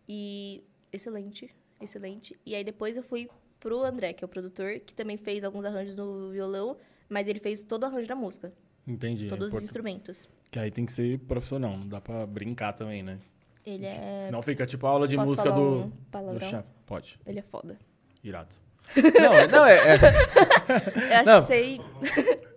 E 0.09 0.63
excelente, 0.91 1.55
excelente. 1.79 2.35
E 2.45 2.55
aí 2.55 2.63
depois 2.63 2.97
eu 2.97 3.03
fui 3.03 3.29
pro 3.59 3.83
André, 3.83 4.11
que 4.13 4.23
é 4.23 4.25
o 4.25 4.29
produtor, 4.29 4.79
que 4.79 4.93
também 4.93 5.15
fez 5.17 5.43
alguns 5.43 5.63
arranjos 5.65 5.95
no 5.95 6.31
violão, 6.31 6.75
mas 7.07 7.27
ele 7.27 7.39
fez 7.39 7.63
todo 7.63 7.83
o 7.83 7.85
arranjo 7.85 8.07
da 8.07 8.15
música, 8.15 8.51
Entendi. 8.87 9.27
É 9.27 9.29
todos 9.29 9.47
os 9.47 9.51
importante. 9.53 9.65
instrumentos. 9.65 10.29
Que 10.51 10.57
aí 10.57 10.71
tem 10.71 10.83
que 10.85 10.91
ser 10.91 11.19
profissional, 11.19 11.77
não 11.77 11.87
dá 11.87 12.01
pra 12.01 12.25
brincar 12.25 12.73
também, 12.73 13.03
né? 13.03 13.19
Ele 13.65 13.85
é. 13.85 14.23
Senão 14.23 14.41
fica 14.41 14.65
tipo 14.65 14.87
a 14.87 14.89
aula 14.89 15.07
de 15.07 15.15
Posso 15.15 15.29
música 15.31 15.51
do. 15.51 15.61
um 15.61 15.89
do 15.89 15.95
palavrão? 16.09 16.49
chefe. 16.49 16.67
Pode. 16.87 17.19
Ele 17.25 17.37
é 17.37 17.43
foda. 17.43 17.77
Irado. 18.23 18.55
Não, 18.95 19.47
não, 19.59 19.65
é. 19.65 19.75
é- 19.95 21.19
Eu 21.21 21.25
Não. 21.25 21.37
achei. 21.39 21.81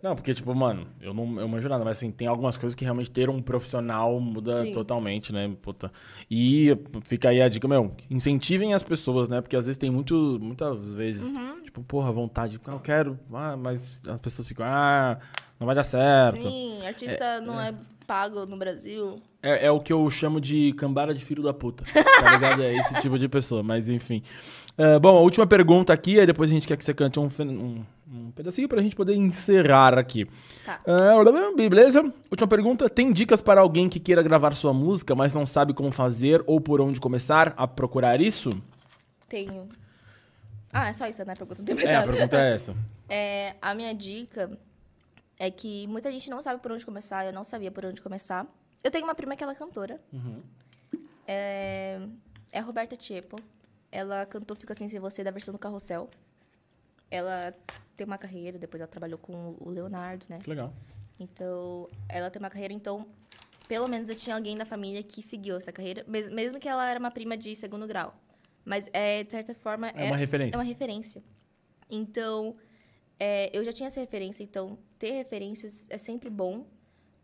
Não, 0.03 0.15
porque, 0.17 0.35
tipo, 0.35 0.53
mano, 0.55 0.87
eu 1.01 1.15
não 1.15 1.41
eu 1.41 1.47
manjo 1.47 1.69
nada, 1.69 1.85
mas 1.85 1.99
assim, 1.99 2.11
tem 2.11 2.27
algumas 2.27 2.57
coisas 2.59 2.75
que 2.75 2.85
realmente 2.85 3.11
ter 3.11 3.31
um 3.31 3.41
profissional 3.41 4.19
muda 4.21 4.65
Sim. 4.65 4.73
totalmente, 4.73 5.33
né? 5.33 5.51
Puta. 5.63 5.93
E 6.31 6.77
fica 7.05 7.29
aí 7.29 7.41
a 7.41 7.49
dica, 7.49 7.69
meu, 7.69 7.95
incentivem 8.11 8.75
as 8.75 8.83
pessoas, 8.83 9.29
né? 9.29 9.41
Porque 9.41 9.57
às 9.57 9.67
vezes 9.67 9.79
tem 9.79 9.91
muito, 9.91 10.39
muitas 10.41 10.93
vezes, 10.93 11.33
Uhum. 11.33 11.63
tipo, 11.63 11.83
porra, 11.85 12.11
vontade, 12.11 12.59
ah, 12.67 12.73
eu 12.73 12.81
quero, 12.81 13.19
ah, 13.33 13.57
mas 13.57 14.03
as 14.09 14.21
pessoas 14.21 14.49
ficam, 14.49 14.67
ah, 14.69 15.19
não 15.61 15.67
vai 15.67 15.77
dar 15.77 15.85
certo. 15.85 16.43
Sim, 16.43 16.85
artista 16.85 17.41
não 17.41 17.61
é 17.61 17.73
pago 18.07 18.47
no 18.47 18.57
Brasil. 18.57 19.21
É, 19.43 19.67
é 19.67 19.71
o 19.71 19.81
que 19.81 19.93
eu 19.93 20.09
chamo 20.11 20.41
de 20.41 20.73
cambada 20.75 21.13
de 21.15 21.25
filho 21.25 21.43
da 21.43 21.53
puta. 21.53 21.85
Tá 21.93 22.31
ligado? 22.35 22.63
É 22.63 22.75
esse 22.77 23.01
tipo 23.01 23.19
de 23.19 23.29
pessoa, 23.29 23.63
mas 23.63 23.89
enfim. 23.89 24.23
É, 24.77 24.99
bom, 24.99 25.17
a 25.17 25.21
última 25.21 25.47
pergunta 25.47 25.93
aqui, 25.93 26.19
aí 26.19 26.27
depois 26.27 26.51
a 26.51 26.53
gente 26.53 26.67
quer 26.67 26.77
que 26.77 26.85
você 26.85 26.95
cante 26.95 27.19
um, 27.19 27.29
um, 27.41 27.85
um 28.13 28.31
pedacinho 28.31 28.69
pra 28.69 28.81
gente 28.83 28.97
poder 28.97 29.15
encerrar 29.15 29.99
aqui. 29.99 30.27
Tá. 30.65 30.81
É, 30.87 31.55
beleza? 31.69 32.03
Última 32.31 32.49
pergunta. 32.49 32.89
Tem 32.89 33.13
dicas 33.13 33.43
para 33.43 33.61
alguém 33.61 33.89
que 33.89 34.01
queira 34.01 34.23
gravar 34.23 34.55
sua 34.55 34.73
música, 34.73 35.15
mas 35.15 35.35
não 35.35 35.45
sabe 35.45 35.75
como 35.75 35.91
fazer 35.91 36.43
ou 36.47 36.61
por 36.61 36.81
onde 36.81 37.01
começar 37.01 37.53
a 37.57 37.67
procurar 37.67 38.21
isso? 38.21 38.51
Tenho. 39.29 39.69
Ah, 40.73 40.89
é 40.89 40.93
só 40.93 41.07
isso, 41.07 41.25
né? 41.25 41.33
A 41.35 41.37
pergunta 41.37 41.61
não 41.61 41.67
tem 41.67 41.75
mais 41.75 41.89
É, 41.89 41.97
a 41.97 42.03
pergunta 42.03 42.37
é 42.37 42.55
essa. 42.55 42.75
É, 43.15 43.57
a 43.61 43.75
minha 43.75 43.95
dica 43.95 44.59
é 45.45 45.51
que 45.51 45.89
muita 45.89 46.09
gente 46.13 46.31
não 46.31 46.41
sabe 46.41 46.63
por 46.63 46.71
onde 46.71 46.87
começar, 46.87 47.27
eu 47.27 47.33
não 47.33 47.43
sabia 47.43 47.69
por 47.71 47.85
onde 47.85 48.01
começar. 48.01 48.47
Eu 48.85 48.91
tenho 48.93 49.03
uma 49.05 49.15
prima 49.15 49.35
que 49.35 49.43
ela 49.43 49.53
é 49.53 49.57
cantora. 49.57 50.01
É, 51.27 52.01
é 52.53 52.59
a 52.59 52.63
Roberta 52.63 52.97
Tiepo. 52.97 53.37
Ela 53.91 54.25
cantou 54.27 54.57
Fico 54.57 54.73
Assim 54.73 54.87
Sem 54.89 55.01
Você 55.01 55.23
da 55.25 55.31
versão 55.33 55.53
do 55.53 55.59
Carrossel. 55.59 56.09
Ela 57.11 57.53
tem 57.97 58.07
uma 58.07 58.17
carreira, 58.19 58.57
depois 58.59 58.81
ela 58.81 58.89
trabalhou 58.89 59.19
com 59.19 59.57
o 59.61 59.69
Leonardo, 59.69 60.25
né? 60.29 60.39
Que 60.43 60.49
legal. 60.49 60.73
Então, 61.19 61.89
ela 62.09 62.31
tem 62.31 62.41
uma 62.41 62.49
carreira, 62.49 62.73
então, 62.73 63.07
pelo 63.69 63.87
menos 63.89 64.09
eu 64.11 64.17
tinha 64.17 64.35
alguém 64.37 64.57
na 64.57 64.65
família 64.65 65.03
que 65.03 65.23
seguiu 65.23 65.57
essa 65.57 65.71
carreira, 65.73 66.05
mes- 66.09 66.31
mesmo 66.31 66.59
que 66.59 66.69
ela 66.69 66.89
era 66.89 66.99
uma 66.99 67.11
prima 67.11 67.37
de 67.37 67.55
segundo 67.55 67.87
grau. 67.87 68.15
Mas, 68.65 68.89
é, 68.93 69.25
de 69.25 69.31
certa 69.33 69.55
forma, 69.55 69.89
É 69.89 70.07
uma 70.07 70.17
referência. 70.17 70.55
é 70.55 70.59
uma 70.59 70.65
referência. 70.65 71.23
Então, 71.91 72.57
é, 73.19 73.57
eu 73.57 73.65
já 73.65 73.73
tinha 73.73 73.87
essa 73.87 74.01
referência, 74.01 74.43
então 74.43 74.79
ter 74.99 75.13
referências 75.13 75.87
é 75.91 75.99
sempre 75.99 76.29
bom, 76.31 76.67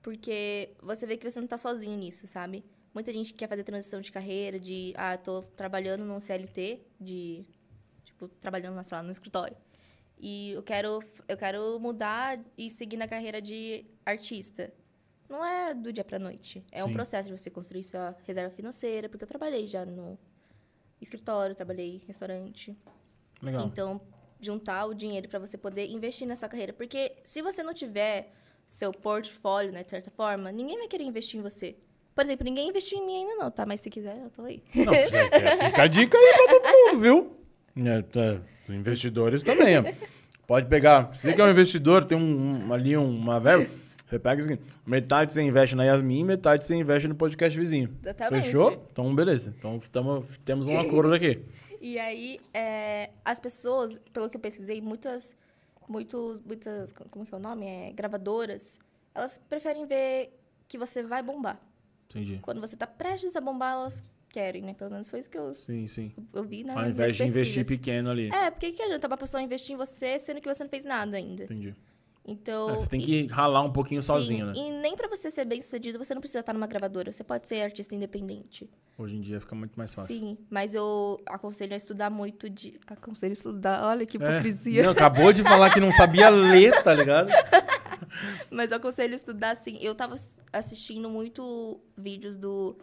porque 0.03 0.75
você 0.81 1.07
vê 1.07 1.17
que 1.17 1.29
você 1.29 1.41
não 1.41 1.49
tá 1.49 1.59
sozinho 1.59 1.99
nisso, 1.99 2.27
sabe? 2.27 2.65
Muita 2.95 3.13
gente 3.13 3.35
quer 3.35 3.49
fazer 3.49 3.65
transição 3.65 4.01
de 4.01 4.11
carreira, 4.11 4.59
de, 4.59 4.93
ah, 4.97 5.17
tô 5.17 5.43
trabalhando 5.43 6.05
num 6.05 6.19
CLT, 6.19 6.81
de, 7.01 7.45
tipo, 8.05 8.29
trabalhando 8.29 8.75
na 8.75 8.83
sala, 8.83 9.03
no 9.03 9.13
escritório. 9.13 9.57
E 10.21 10.51
eu 10.53 10.63
quero, 10.63 11.01
eu 11.29 11.37
quero 11.37 11.79
mudar 11.79 12.41
e 12.57 12.69
seguir 12.69 12.97
na 12.97 13.07
carreira 13.07 13.41
de 13.41 13.85
artista. 14.05 14.73
Não 15.29 15.45
é 15.45 15.75
do 15.75 15.93
dia 15.93 16.03
pra 16.03 16.19
noite. 16.19 16.65
É 16.73 16.83
um 16.83 16.89
Sim. 16.89 16.95
processo 16.95 17.29
de 17.29 17.39
você 17.39 17.51
construir 17.51 17.85
sua 17.85 18.17
reserva 18.27 18.51
financeira, 18.51 19.09
porque 19.09 19.25
eu 19.25 19.29
trabalhei 19.29 19.67
já 19.69 19.85
no 19.85 20.19
escritório, 21.01 21.55
trabalhei 21.55 21.97
em 21.97 21.99
restaurante. 22.07 22.77
Legal. 23.43 23.67
Então, 23.67 24.01
juntar 24.41 24.87
o 24.87 24.95
dinheiro 24.95 25.29
para 25.29 25.39
você 25.39 25.57
poder 25.59 25.87
investir 25.91 26.27
nessa 26.27 26.49
carreira. 26.49 26.73
Porque 26.73 27.13
se 27.25 27.43
você 27.43 27.63
não 27.63 27.75
tiver 27.75 28.33
seu 28.67 28.93
portfólio, 28.93 29.73
né, 29.73 29.83
de 29.83 29.91
certa 29.91 30.11
forma, 30.11 30.53
ninguém 30.53 30.79
vai 30.79 30.89
querer 30.89 31.05
investir 31.05 31.39
em 31.41 31.43
você. 31.43 31.77
Por 32.15 32.23
exemplo, 32.25 32.45
ninguém 32.45 32.69
investiu 32.69 32.99
em 32.99 33.07
mim 33.07 33.17
ainda 33.23 33.37
não, 33.45 33.51
tá? 33.51 33.65
Mas 33.65 33.81
se 33.81 33.89
quiser, 33.91 34.19
eu 34.19 34.29
tô 34.31 34.43
aí. 34.43 34.63
Não, 34.75 34.93
fica 34.93 35.67
fica 35.67 35.83
a 35.83 35.87
dica 35.87 36.19
aí 36.19 36.35
pra 36.35 36.59
todo 36.61 36.65
mundo, 36.73 37.01
viu? 37.01 37.37
É, 37.87 38.03
tá, 38.03 38.41
investidores 38.69 39.43
também, 39.43 39.79
ó. 39.79 39.85
Pode 40.47 40.67
pegar. 40.67 41.15
Se 41.15 41.23
você 41.23 41.35
que 41.35 41.41
é 41.41 41.45
um 41.45 41.51
investidor, 41.51 42.05
tem 42.05 42.19
um, 42.19 42.67
um- 42.67 42.73
ali 42.73 42.97
um- 42.97 43.09
uma 43.09 43.39
verba, 43.39 43.67
você 44.09 44.19
pega 44.19 44.41
isso 44.43 44.51
aqui. 44.53 44.63
Metade 44.87 45.33
você 45.33 45.43
investe 45.43 45.77
na 45.77 45.85
Yasmin, 45.85 46.25
metade 46.25 46.65
você 46.65 46.75
investe 46.75 47.07
no 47.07 47.15
podcast 47.15 47.57
vizinho. 47.57 47.95
Exatamente. 48.03 48.45
Fechou? 48.47 48.87
Então, 48.91 49.15
beleza. 49.15 49.55
Então, 49.57 49.79
tamo, 49.93 50.25
temos 50.45 50.67
um 50.67 50.79
acordo 50.81 51.13
aqui. 51.15 51.41
E 51.81 51.99
aí, 51.99 52.41
é, 52.53 53.11
as 53.25 53.39
pessoas, 53.39 53.99
pelo 54.13 54.29
que 54.29 54.37
eu 54.37 54.41
pesquisei, 54.41 54.81
muitas, 54.81 55.37
muitos, 55.89 56.41
muitas, 56.41 56.93
como 57.11 57.25
que 57.25 57.35
é 57.35 57.37
o 57.37 57.41
nome? 57.41 57.67
É, 57.67 57.93
gravadoras, 57.93 58.79
elas 59.15 59.39
preferem 59.49 59.87
ver 59.87 60.33
que 60.67 60.77
você 60.77 61.03
vai 61.03 61.23
bombar. 61.23 61.61
Entendi. 62.11 62.39
Quando 62.43 62.61
você 62.61 62.77
tá 62.77 62.87
prestes 62.87 63.37
a 63.37 63.41
bombar, 63.41 63.75
elas 63.75 64.03
querem, 64.29 64.63
né? 64.63 64.75
Pelo 64.75 64.91
menos 64.91 65.09
foi 65.09 65.21
isso 65.21 65.31
que 65.31 65.39
eu, 65.39 65.55
Sim, 65.55 65.87
sim. 65.87 66.13
eu 66.33 66.45
vi 66.45 66.65
né, 66.65 66.75
Ao 66.75 66.87
invés 66.87 67.17
de 67.17 67.25
investir 67.25 67.67
pequeno 67.67 68.11
ali. 68.11 68.31
É, 68.33 68.51
porque 68.51 68.73
que 68.73 68.83
adianta 68.83 69.07
uma 69.07 69.17
pessoa 69.17 69.43
investir 69.43 69.75
em 69.75 69.77
você, 69.77 70.19
sendo 70.19 70.41
que 70.41 70.53
você 70.53 70.63
não 70.63 70.71
fez 70.71 70.85
nada 70.85 71.17
ainda? 71.17 71.45
Entendi. 71.45 71.75
Então... 72.31 72.71
É, 72.71 72.79
você 72.79 72.87
tem 72.89 73.01
e- 73.01 73.05
que 73.05 73.27
ralar 73.27 73.63
um 73.63 73.73
pouquinho 73.73 74.03
sozinho, 74.03 74.53
Sim, 74.55 74.63
né? 74.63 74.69
E 74.79 74.81
nem 74.83 74.95
pra 74.95 75.09
você 75.09 75.31
ser 75.31 75.45
bem 75.45 75.61
sucedido, 75.63 75.99
você 75.99 76.15
não 76.15 76.21
precisa 76.21 76.41
estar 76.41 76.53
numa 76.53 76.67
gravadora. 76.67 77.11
Você 77.13 77.25
pode 77.25 77.49
ser 77.49 77.63
artista 77.63 77.95
independente. 77.95 78.69
Hoje 78.99 79.17
em 79.17 79.21
dia 79.21 79.41
fica 79.41 79.55
muito 79.55 79.73
mais 79.77 79.95
fácil. 79.95 80.15
Sim, 80.15 80.37
mas 80.51 80.75
eu 80.75 81.21
aconselho 81.27 81.73
a 81.73 81.77
estudar 81.77 82.11
muito 82.11 82.51
de. 82.51 82.79
Aconselho 82.87 83.31
a 83.31 83.33
estudar, 83.33 83.85
olha 83.85 84.05
que 84.05 84.17
É. 84.17 84.21
hipocrisia. 84.21 84.83
Não, 84.83 84.91
acabou 84.91 85.33
de 85.33 85.43
falar 85.43 85.73
que 85.73 85.81
não 85.81 85.91
sabia 85.93 86.29
ler, 86.29 86.83
tá 86.83 86.93
ligado? 86.95 87.29
Mas 88.51 88.71
eu 88.71 88.77
aconselho 88.79 89.13
a 89.13 89.15
estudar 89.15 89.51
assim. 89.51 89.79
Eu 89.81 89.95
tava 89.95 90.15
ass- 90.15 90.37
assistindo 90.53 91.09
muito 91.09 91.79
vídeos 91.97 92.37
do. 92.37 92.77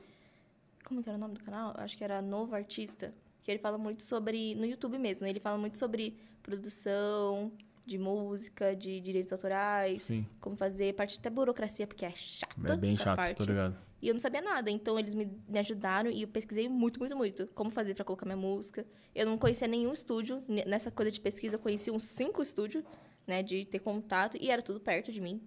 Como 0.85 1.01
que 1.03 1.09
era 1.09 1.17
o 1.17 1.19
nome 1.21 1.33
do 1.33 1.39
canal? 1.41 1.73
Acho 1.77 1.97
que 1.97 2.03
era 2.03 2.21
Novo 2.21 2.55
Artista. 2.55 3.13
Que 3.43 3.51
ele 3.51 3.59
fala 3.59 3.77
muito 3.77 4.01
sobre. 4.03 4.55
No 4.55 4.65
YouTube 4.65 4.97
mesmo, 4.97 5.23
né? 5.25 5.29
ele 5.31 5.39
fala 5.39 5.57
muito 5.57 5.77
sobre 5.77 6.15
produção 6.43 7.51
de 7.85 7.97
música, 7.97 8.75
de 8.75 8.99
direitos 8.99 9.31
autorais, 9.31 10.01
Sim. 10.01 10.25
como 10.39 10.55
fazer, 10.55 10.93
parte 10.93 11.19
até 11.19 11.29
burocracia, 11.29 11.85
porque 11.85 12.03
é 12.03 12.11
chato. 12.11 12.65
É 12.65 12.75
bem 12.75 12.97
chato, 12.97 13.17
parte. 13.17 13.37
tô 13.37 13.43
ligado. 13.43 13.77
E 14.01 14.07
eu 14.07 14.13
não 14.13 14.19
sabia 14.19 14.41
nada, 14.41 14.69
então 14.69 14.99
eles 14.99 15.15
me, 15.15 15.25
me 15.47 15.59
ajudaram 15.59 16.09
e 16.09 16.23
eu 16.23 16.27
pesquisei 16.27 16.67
muito, 16.67 16.99
muito, 16.99 17.15
muito. 17.15 17.47
Como 17.47 17.71
fazer 17.71 17.95
pra 17.95 18.03
colocar 18.03 18.25
minha 18.25 18.37
música. 18.37 18.85
Eu 19.13 19.25
não 19.25 19.37
conhecia 19.37 19.67
nenhum 19.67 19.93
estúdio. 19.93 20.43
Nessa 20.47 20.91
coisa 20.91 21.11
de 21.11 21.19
pesquisa, 21.19 21.55
eu 21.55 21.59
conheci 21.59 21.89
uns 21.89 22.03
cinco 22.03 22.41
estúdios, 22.41 22.83
né? 23.25 23.41
De 23.41 23.65
ter 23.65 23.79
contato. 23.79 24.37
E 24.39 24.51
era 24.51 24.61
tudo 24.61 24.79
perto 24.79 25.11
de 25.11 25.21
mim. 25.21 25.41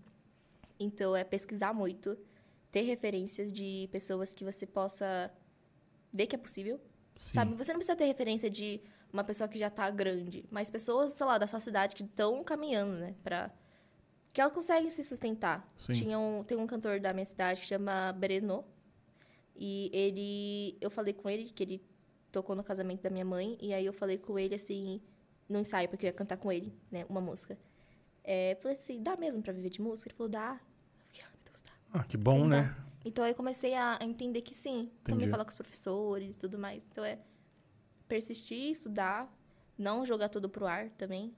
Então, 0.80 1.14
é 1.14 1.22
pesquisar 1.22 1.72
muito. 1.72 2.18
Ter 2.72 2.82
referências 2.82 3.52
de 3.52 3.88
pessoas 3.92 4.32
que 4.32 4.44
você 4.44 4.66
possa 4.66 5.30
ver 6.12 6.26
que 6.26 6.34
é 6.34 6.38
possível. 6.38 6.80
Sim. 7.20 7.34
Sabe? 7.34 7.54
Você 7.54 7.72
não 7.72 7.78
precisa 7.78 7.96
ter 7.96 8.06
referência 8.06 8.50
de 8.50 8.80
uma 9.12 9.24
pessoa 9.24 9.48
que 9.48 9.58
já 9.58 9.70
tá 9.70 9.88
grande. 9.90 10.44
Mas 10.50 10.70
pessoas, 10.70 11.12
sei 11.12 11.26
lá, 11.26 11.38
da 11.38 11.46
sua 11.46 11.60
cidade 11.60 11.96
que 11.96 12.02
estão 12.02 12.42
caminhando, 12.44 12.96
né? 12.96 13.14
Pra... 13.22 13.50
Que 14.32 14.40
ela 14.40 14.50
consegue 14.50 14.90
se 14.90 15.02
sustentar. 15.02 15.66
Sim. 15.76 15.92
Tinha 15.92 16.18
um, 16.18 16.44
tem 16.44 16.56
um 16.56 16.66
cantor 16.66 17.00
da 17.00 17.12
minha 17.12 17.26
cidade 17.26 17.60
que 17.60 17.66
chama 17.66 18.12
Breno. 18.12 18.64
E 19.56 19.90
ele... 19.92 20.78
Eu 20.80 20.90
falei 20.90 21.14
com 21.14 21.28
ele 21.28 21.50
que 21.50 21.62
ele 21.62 21.82
tocou 22.30 22.54
no 22.54 22.62
casamento 22.62 23.02
da 23.02 23.10
minha 23.10 23.24
mãe. 23.24 23.58
E 23.60 23.72
aí 23.72 23.84
eu 23.84 23.92
falei 23.92 24.18
com 24.18 24.38
ele, 24.38 24.54
assim, 24.54 25.00
no 25.48 25.58
ensaio, 25.58 25.88
porque 25.88 26.06
eu 26.06 26.08
ia 26.08 26.12
cantar 26.12 26.36
com 26.36 26.52
ele, 26.52 26.72
né? 26.90 27.04
Uma 27.08 27.20
música. 27.20 27.58
É, 28.22 28.58
falei 28.60 28.76
assim, 28.76 29.02
dá 29.02 29.16
mesmo 29.16 29.42
pra 29.42 29.52
viver 29.52 29.70
de 29.70 29.80
música? 29.80 30.10
Ele 30.10 30.16
falou, 30.16 30.30
dá. 30.30 30.60
Fiquei, 31.06 31.24
ah, 31.24 31.30
meu 31.30 31.40
Deus, 31.44 31.62
dá. 31.62 31.72
Ah, 31.92 32.04
que 32.04 32.16
bom, 32.16 32.46
né? 32.46 32.62
dá. 32.62 32.88
Então 33.04 33.24
aí 33.24 33.30
eu 33.30 33.34
comecei 33.34 33.74
a 33.74 33.96
a 33.98 34.04
entender 34.04 34.42
que 34.42 34.54
sim. 34.54 34.90
Também 35.02 35.20
Entendi. 35.20 35.30
falar 35.30 35.44
com 35.44 35.50
os 35.50 35.56
professores 35.56 36.34
e 36.34 36.38
tudo 36.38 36.58
mais. 36.58 36.86
Então 36.90 37.04
é 37.04 37.18
persistir, 38.08 38.70
estudar, 38.70 39.32
não 39.78 40.04
jogar 40.06 40.28
tudo 40.28 40.48
pro 40.48 40.66
ar 40.66 40.88
também. 40.90 41.32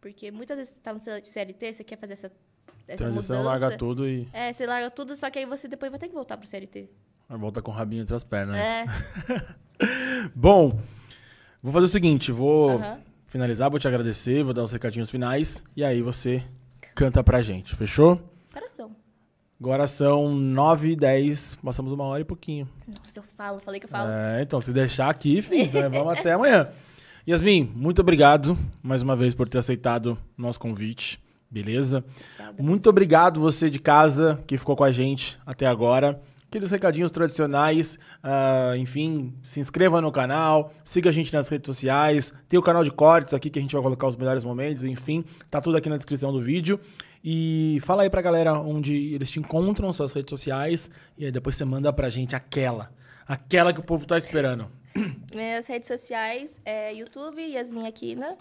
Porque 0.00 0.30
muitas 0.30 0.56
vezes 0.56 0.74
você 0.74 0.80
tá 0.80 0.92
no 0.94 1.00
CLT, 1.00 1.74
você 1.74 1.84
quer 1.84 1.96
fazer 1.98 2.12
essa, 2.14 2.30
essa 2.86 2.96
Transição, 3.04 3.38
mudança. 3.38 3.60
larga 3.60 3.76
tudo 3.78 4.08
e 4.08 4.28
É, 4.32 4.52
você 4.52 4.66
larga 4.66 4.90
tudo, 4.90 5.16
só 5.16 5.28
que 5.30 5.38
aí 5.38 5.46
você 5.46 5.66
depois 5.66 5.90
vai 5.90 5.98
ter 5.98 6.08
que 6.08 6.14
voltar 6.14 6.36
pro 6.36 6.46
CLT. 6.46 6.88
volta 7.30 7.60
com 7.60 7.70
o 7.70 7.74
rabinho 7.74 8.02
entre 8.02 8.14
as 8.14 8.22
pernas. 8.24 8.56
né? 8.56 8.84
É, 8.84 8.86
Bom, 10.34 10.78
vou 11.62 11.72
fazer 11.72 11.86
o 11.86 11.88
seguinte, 11.88 12.30
vou 12.32 12.70
aham. 12.78 13.00
finalizar, 13.26 13.68
vou 13.70 13.78
te 13.80 13.88
agradecer, 13.88 14.42
vou 14.44 14.54
dar 14.54 14.62
os 14.62 14.72
recadinhos 14.72 15.10
finais 15.10 15.62
e 15.74 15.82
aí 15.84 16.00
você 16.02 16.42
canta 16.94 17.22
pra 17.24 17.42
gente, 17.42 17.74
fechou? 17.74 18.20
Coração. 18.52 18.94
Agora 19.58 19.86
são 19.86 20.34
9 20.34 20.90
e 20.90 20.96
10, 20.96 21.58
passamos 21.64 21.90
uma 21.90 22.04
hora 22.04 22.20
e 22.20 22.24
pouquinho. 22.24 22.68
Nossa, 22.86 23.20
eu 23.20 23.22
falo, 23.22 23.58
falei 23.58 23.80
que 23.80 23.86
eu 23.86 23.90
falo. 23.90 24.10
É, 24.10 24.42
então, 24.42 24.60
se 24.60 24.70
deixar 24.70 25.08
aqui, 25.08 25.40
filho, 25.40 25.72
né, 25.72 25.88
vamos 25.88 26.12
até 26.18 26.32
amanhã. 26.32 26.68
Yasmin, 27.26 27.72
muito 27.74 28.00
obrigado 28.02 28.56
mais 28.82 29.00
uma 29.00 29.16
vez 29.16 29.34
por 29.34 29.48
ter 29.48 29.56
aceitado 29.56 30.18
nosso 30.36 30.60
convite, 30.60 31.18
beleza? 31.50 32.04
Obrigada. 32.34 32.62
Muito 32.62 32.90
obrigado 32.90 33.40
você 33.40 33.70
de 33.70 33.80
casa 33.80 34.38
que 34.46 34.58
ficou 34.58 34.76
com 34.76 34.84
a 34.84 34.92
gente 34.92 35.38
até 35.46 35.66
agora. 35.66 36.20
Aqueles 36.48 36.70
recadinhos 36.70 37.10
tradicionais, 37.10 37.98
ah, 38.22 38.74
enfim, 38.76 39.34
se 39.42 39.58
inscreva 39.58 40.00
no 40.00 40.12
canal, 40.12 40.72
siga 40.84 41.10
a 41.10 41.12
gente 41.12 41.32
nas 41.32 41.48
redes 41.48 41.66
sociais, 41.66 42.32
tem 42.48 42.58
o 42.58 42.62
canal 42.62 42.84
de 42.84 42.92
cortes 42.92 43.34
aqui 43.34 43.50
que 43.50 43.58
a 43.58 43.62
gente 43.62 43.72
vai 43.72 43.82
colocar 43.82 44.06
os 44.06 44.16
melhores 44.16 44.44
momentos, 44.44 44.84
enfim, 44.84 45.24
tá 45.50 45.60
tudo 45.60 45.76
aqui 45.76 45.88
na 45.88 45.96
descrição 45.96 46.30
do 46.30 46.40
vídeo. 46.40 46.78
E 47.28 47.78
fala 47.82 48.04
aí 48.04 48.08
pra 48.10 48.22
galera 48.22 48.52
onde 48.56 48.94
eles 49.12 49.28
te 49.32 49.40
encontram, 49.40 49.92
suas 49.92 50.12
redes 50.12 50.30
sociais, 50.30 50.88
e 51.18 51.24
aí 51.24 51.32
depois 51.32 51.56
você 51.56 51.64
manda 51.64 51.92
pra 51.92 52.08
gente 52.08 52.36
aquela, 52.36 52.88
aquela 53.26 53.72
que 53.72 53.80
o 53.80 53.82
povo 53.82 54.06
tá 54.06 54.16
esperando. 54.16 54.70
Minhas 55.34 55.66
redes 55.66 55.88
sociais 55.88 56.60
é 56.64 56.94
YouTube, 56.94 57.42
Yasmin 57.42 57.84
Aquina. 57.88 58.36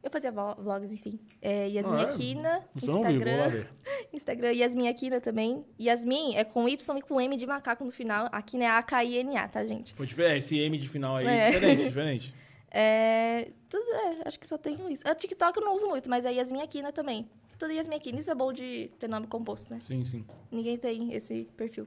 Eu 0.00 0.08
fazia 0.10 0.30
vlogs, 0.30 0.92
enfim. 0.92 1.18
É, 1.40 1.66
Yasmin 1.68 1.96
Ah, 1.96 2.00
é? 2.00 2.04
Aquina, 2.04 2.60
Instagram. 2.76 3.48
ver. 3.48 3.68
Instagram, 4.14 4.52
Yasmin 4.52 4.86
Aquina 4.88 5.20
também. 5.20 5.64
Yasmin 5.80 6.36
é 6.36 6.44
com 6.44 6.68
Y 6.68 6.98
e 6.98 7.02
com 7.02 7.20
M 7.20 7.36
de 7.36 7.46
macaco 7.46 7.84
no 7.84 7.90
final. 7.90 8.28
Aquina 8.30 8.64
é 8.64 8.68
A-K-I-N-A, 8.68 9.48
tá, 9.48 9.66
gente? 9.66 9.94
Foi 9.94 10.06
diferente. 10.06 10.38
Esse 10.38 10.58
M 10.60 10.78
de 10.78 10.88
final 10.88 11.16
aí, 11.16 11.26
É. 11.26 11.50
diferente, 11.50 11.82
diferente. 11.90 12.34
É, 12.70 13.50
tudo, 13.68 13.84
é, 13.92 14.28
acho 14.28 14.38
que 14.40 14.46
só 14.48 14.56
tenho 14.56 14.88
isso. 14.90 15.02
A 15.08 15.14
TikTok 15.14 15.58
eu 15.58 15.64
não 15.64 15.74
uso 15.74 15.88
muito, 15.88 16.08
mas 16.08 16.24
a 16.24 16.30
Yasmin 16.30 16.62
Aquina 16.62 16.92
também. 16.92 17.28
Tudo 17.62 17.74
Yasmin 17.74 17.94
Aquina. 17.94 18.18
Isso 18.18 18.28
é 18.28 18.34
bom 18.34 18.52
de 18.52 18.90
ter 18.98 19.06
nome 19.06 19.28
composto, 19.28 19.72
né? 19.72 19.78
Sim, 19.80 20.04
sim. 20.04 20.24
Finguém 20.50 20.76
tem 20.76 21.14
esse 21.14 21.44
perfil. 21.56 21.86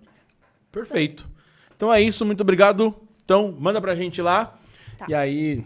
Perfeito. 0.72 1.30
Então 1.76 1.94
é 1.94 2.02
isso, 2.02 2.26
muito 2.26 2.40
obrigado. 2.40 2.96
Então, 3.26 3.52
manda 3.52 3.82
pra 3.82 3.94
gente 3.94 4.22
lá. 4.22 4.58
Tá. 4.98 5.06
E 5.10 5.14
aí, 5.14 5.66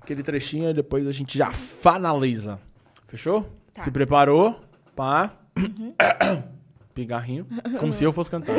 aquele 0.00 0.22
trechinho, 0.22 0.72
depois 0.72 1.06
a 1.06 1.12
gente 1.12 1.36
já 1.36 1.52
finaliza. 1.52 2.58
Fechou? 3.06 3.42
Tá. 3.74 3.82
Se 3.82 3.90
preparou? 3.90 4.58
Pá. 4.96 5.36
Pigarrinho. 6.94 7.46
Como 7.78 7.92
se 7.92 8.02
eu 8.02 8.12
fosse 8.12 8.30
cantar. 8.30 8.56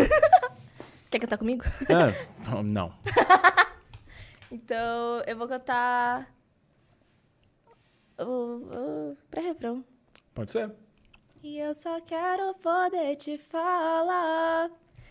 Quer 1.10 1.18
cantar 1.18 1.40
comigo? 1.40 1.64
É, 1.90 2.62
não. 2.62 2.94
Então, 4.52 5.24
eu 5.26 5.38
vou 5.38 5.48
cantar. 5.48 6.30
O, 8.20 8.26
o 8.26 9.18
pré-refrão. 9.32 9.84
Pode 10.36 10.52
ser? 10.52 10.70
E 11.44 11.58
eu 11.58 11.74
só 11.74 12.00
quero 12.02 12.54
poder 12.56 13.16
te 13.16 13.38
falar 13.38 14.70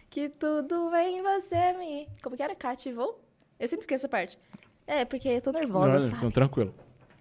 que 0.09 0.29
tudo 0.29 0.95
em 0.95 1.23
você 1.23 1.73
me. 1.73 2.09
Como 2.23 2.37
que 2.37 2.43
era? 2.43 2.55
Cativou? 2.55 3.21
Eu 3.59 3.67
sempre 3.69 3.83
esqueço 3.83 4.03
essa 4.07 4.09
parte. 4.09 4.39
É, 4.87 5.05
porque 5.05 5.29
eu 5.29 5.41
tô 5.41 5.53
nervosa, 5.53 5.95
Não, 5.95 6.01
sabe? 6.01 6.17
então, 6.17 6.31
tranquilo. 6.31 6.75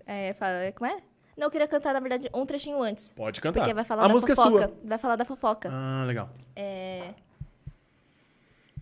É, 0.06 0.34
fala, 0.34 0.72
como 0.76 0.90
é? 0.92 1.02
Não, 1.36 1.48
eu 1.48 1.52
queria 1.52 1.68
cantar, 1.68 1.94
na 1.94 2.00
verdade, 2.00 2.30
um 2.34 2.46
trechinho 2.46 2.82
antes. 2.82 3.12
Pode 3.12 3.40
cantar. 3.42 3.62
Porque 3.62 3.74
vai 3.74 3.84
falar 3.84 4.06
a 4.06 4.08
da 4.08 4.14
música 4.14 4.36
fofoca. 4.36 4.64
é 4.64 4.68
sua. 4.68 4.78
Vai 4.84 4.98
falar 4.98 5.16
da 5.16 5.26
fofoca. 5.26 5.70
Ah, 5.72 6.04
legal. 6.06 6.30
É. 6.56 7.14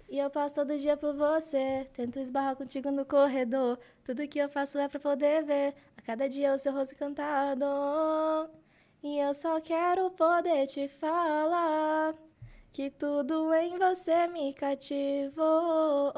E 0.09 0.17
eu 0.19 0.29
passo 0.29 0.55
todo 0.55 0.77
dia 0.77 0.95
por 0.95 1.13
você, 1.13 1.87
tento 1.93 2.17
esbarrar 2.19 2.55
contigo 2.55 2.89
no 2.91 3.05
corredor. 3.05 3.77
Tudo 4.05 4.27
que 4.27 4.39
eu 4.39 4.47
faço 4.49 4.77
é 4.79 4.87
pra 4.87 4.99
poder 4.99 5.43
ver 5.43 5.73
a 5.97 6.01
cada 6.01 6.29
dia 6.29 6.53
o 6.53 6.57
seu 6.57 6.71
rosto 6.73 6.93
encantado. 6.95 7.65
E 9.03 9.19
eu 9.19 9.33
só 9.33 9.61
quero 9.61 10.09
poder 10.11 10.67
te 10.67 10.87
falar 10.87 12.15
que 12.73 12.89
tudo 12.89 13.53
em 13.53 13.77
você 13.77 14.27
me 14.27 14.53
cativou. 14.53 16.13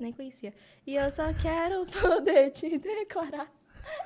Nem 0.00 0.12
conhecia. 0.12 0.52
E 0.86 0.94
eu 0.96 1.10
só 1.10 1.32
quero 1.34 1.86
poder 2.00 2.50
te 2.50 2.78
declarar. 2.78 3.50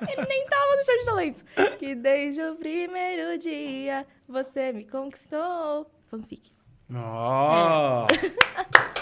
Ele 0.01 0.25
nem 0.27 0.45
tava 0.47 0.75
no 0.75 0.85
show 0.85 0.97
de 0.97 1.05
talentos. 1.05 1.45
Que 1.77 1.95
desde 1.95 2.41
o 2.43 2.55
primeiro 2.55 3.37
dia 3.37 4.07
você 4.27 4.71
me 4.73 4.85
conquistou. 4.85 5.85
Fanfic. 6.07 6.51
Ó. 6.93 8.07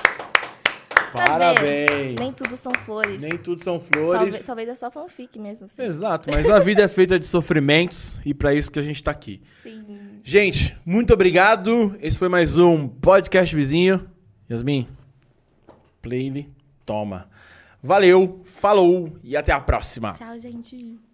Pra 1.16 1.26
Parabéns. 1.26 1.62
ver, 1.62 2.20
Nem 2.20 2.34
tudo 2.34 2.58
são 2.58 2.72
flores. 2.74 3.24
Nem 3.24 3.38
tudo 3.38 3.64
são 3.64 3.80
flores. 3.80 4.46
talvez 4.46 4.70
é 4.70 4.76
só 4.76 4.92
fanfic 4.92 5.40
mesmo. 5.40 5.66
Assim. 5.66 5.84
Exato, 5.84 6.30
mas 6.30 6.50
a 6.50 6.60
vida 6.60 6.84
é 6.84 6.88
feita 6.88 7.18
de 7.18 7.26
sofrimentos 7.26 8.20
e 8.26 8.34
pra 8.34 8.54
isso 8.54 8.72
que 8.72 8.80
a 8.80 8.82
gente 8.82 9.04
tá 9.04 9.12
aqui. 9.12 9.42
Sim. 9.64 9.84
Gente, 10.24 10.78
muito 10.86 11.14
obrigado. 11.14 11.96
Esse 12.02 12.20
foi 12.20 12.28
mais 12.30 12.58
um 12.58 12.88
podcast 12.88 13.56
vizinho. 13.56 14.08
Yasmin, 14.50 14.88
play, 16.02 16.50
toma. 16.86 17.30
Valeu, 17.82 18.42
falou 18.44 19.18
e 19.24 19.38
até 19.38 19.52
a 19.52 19.60
próxima. 19.60 20.12
Tchau, 20.14 20.38
gente. 20.40 21.00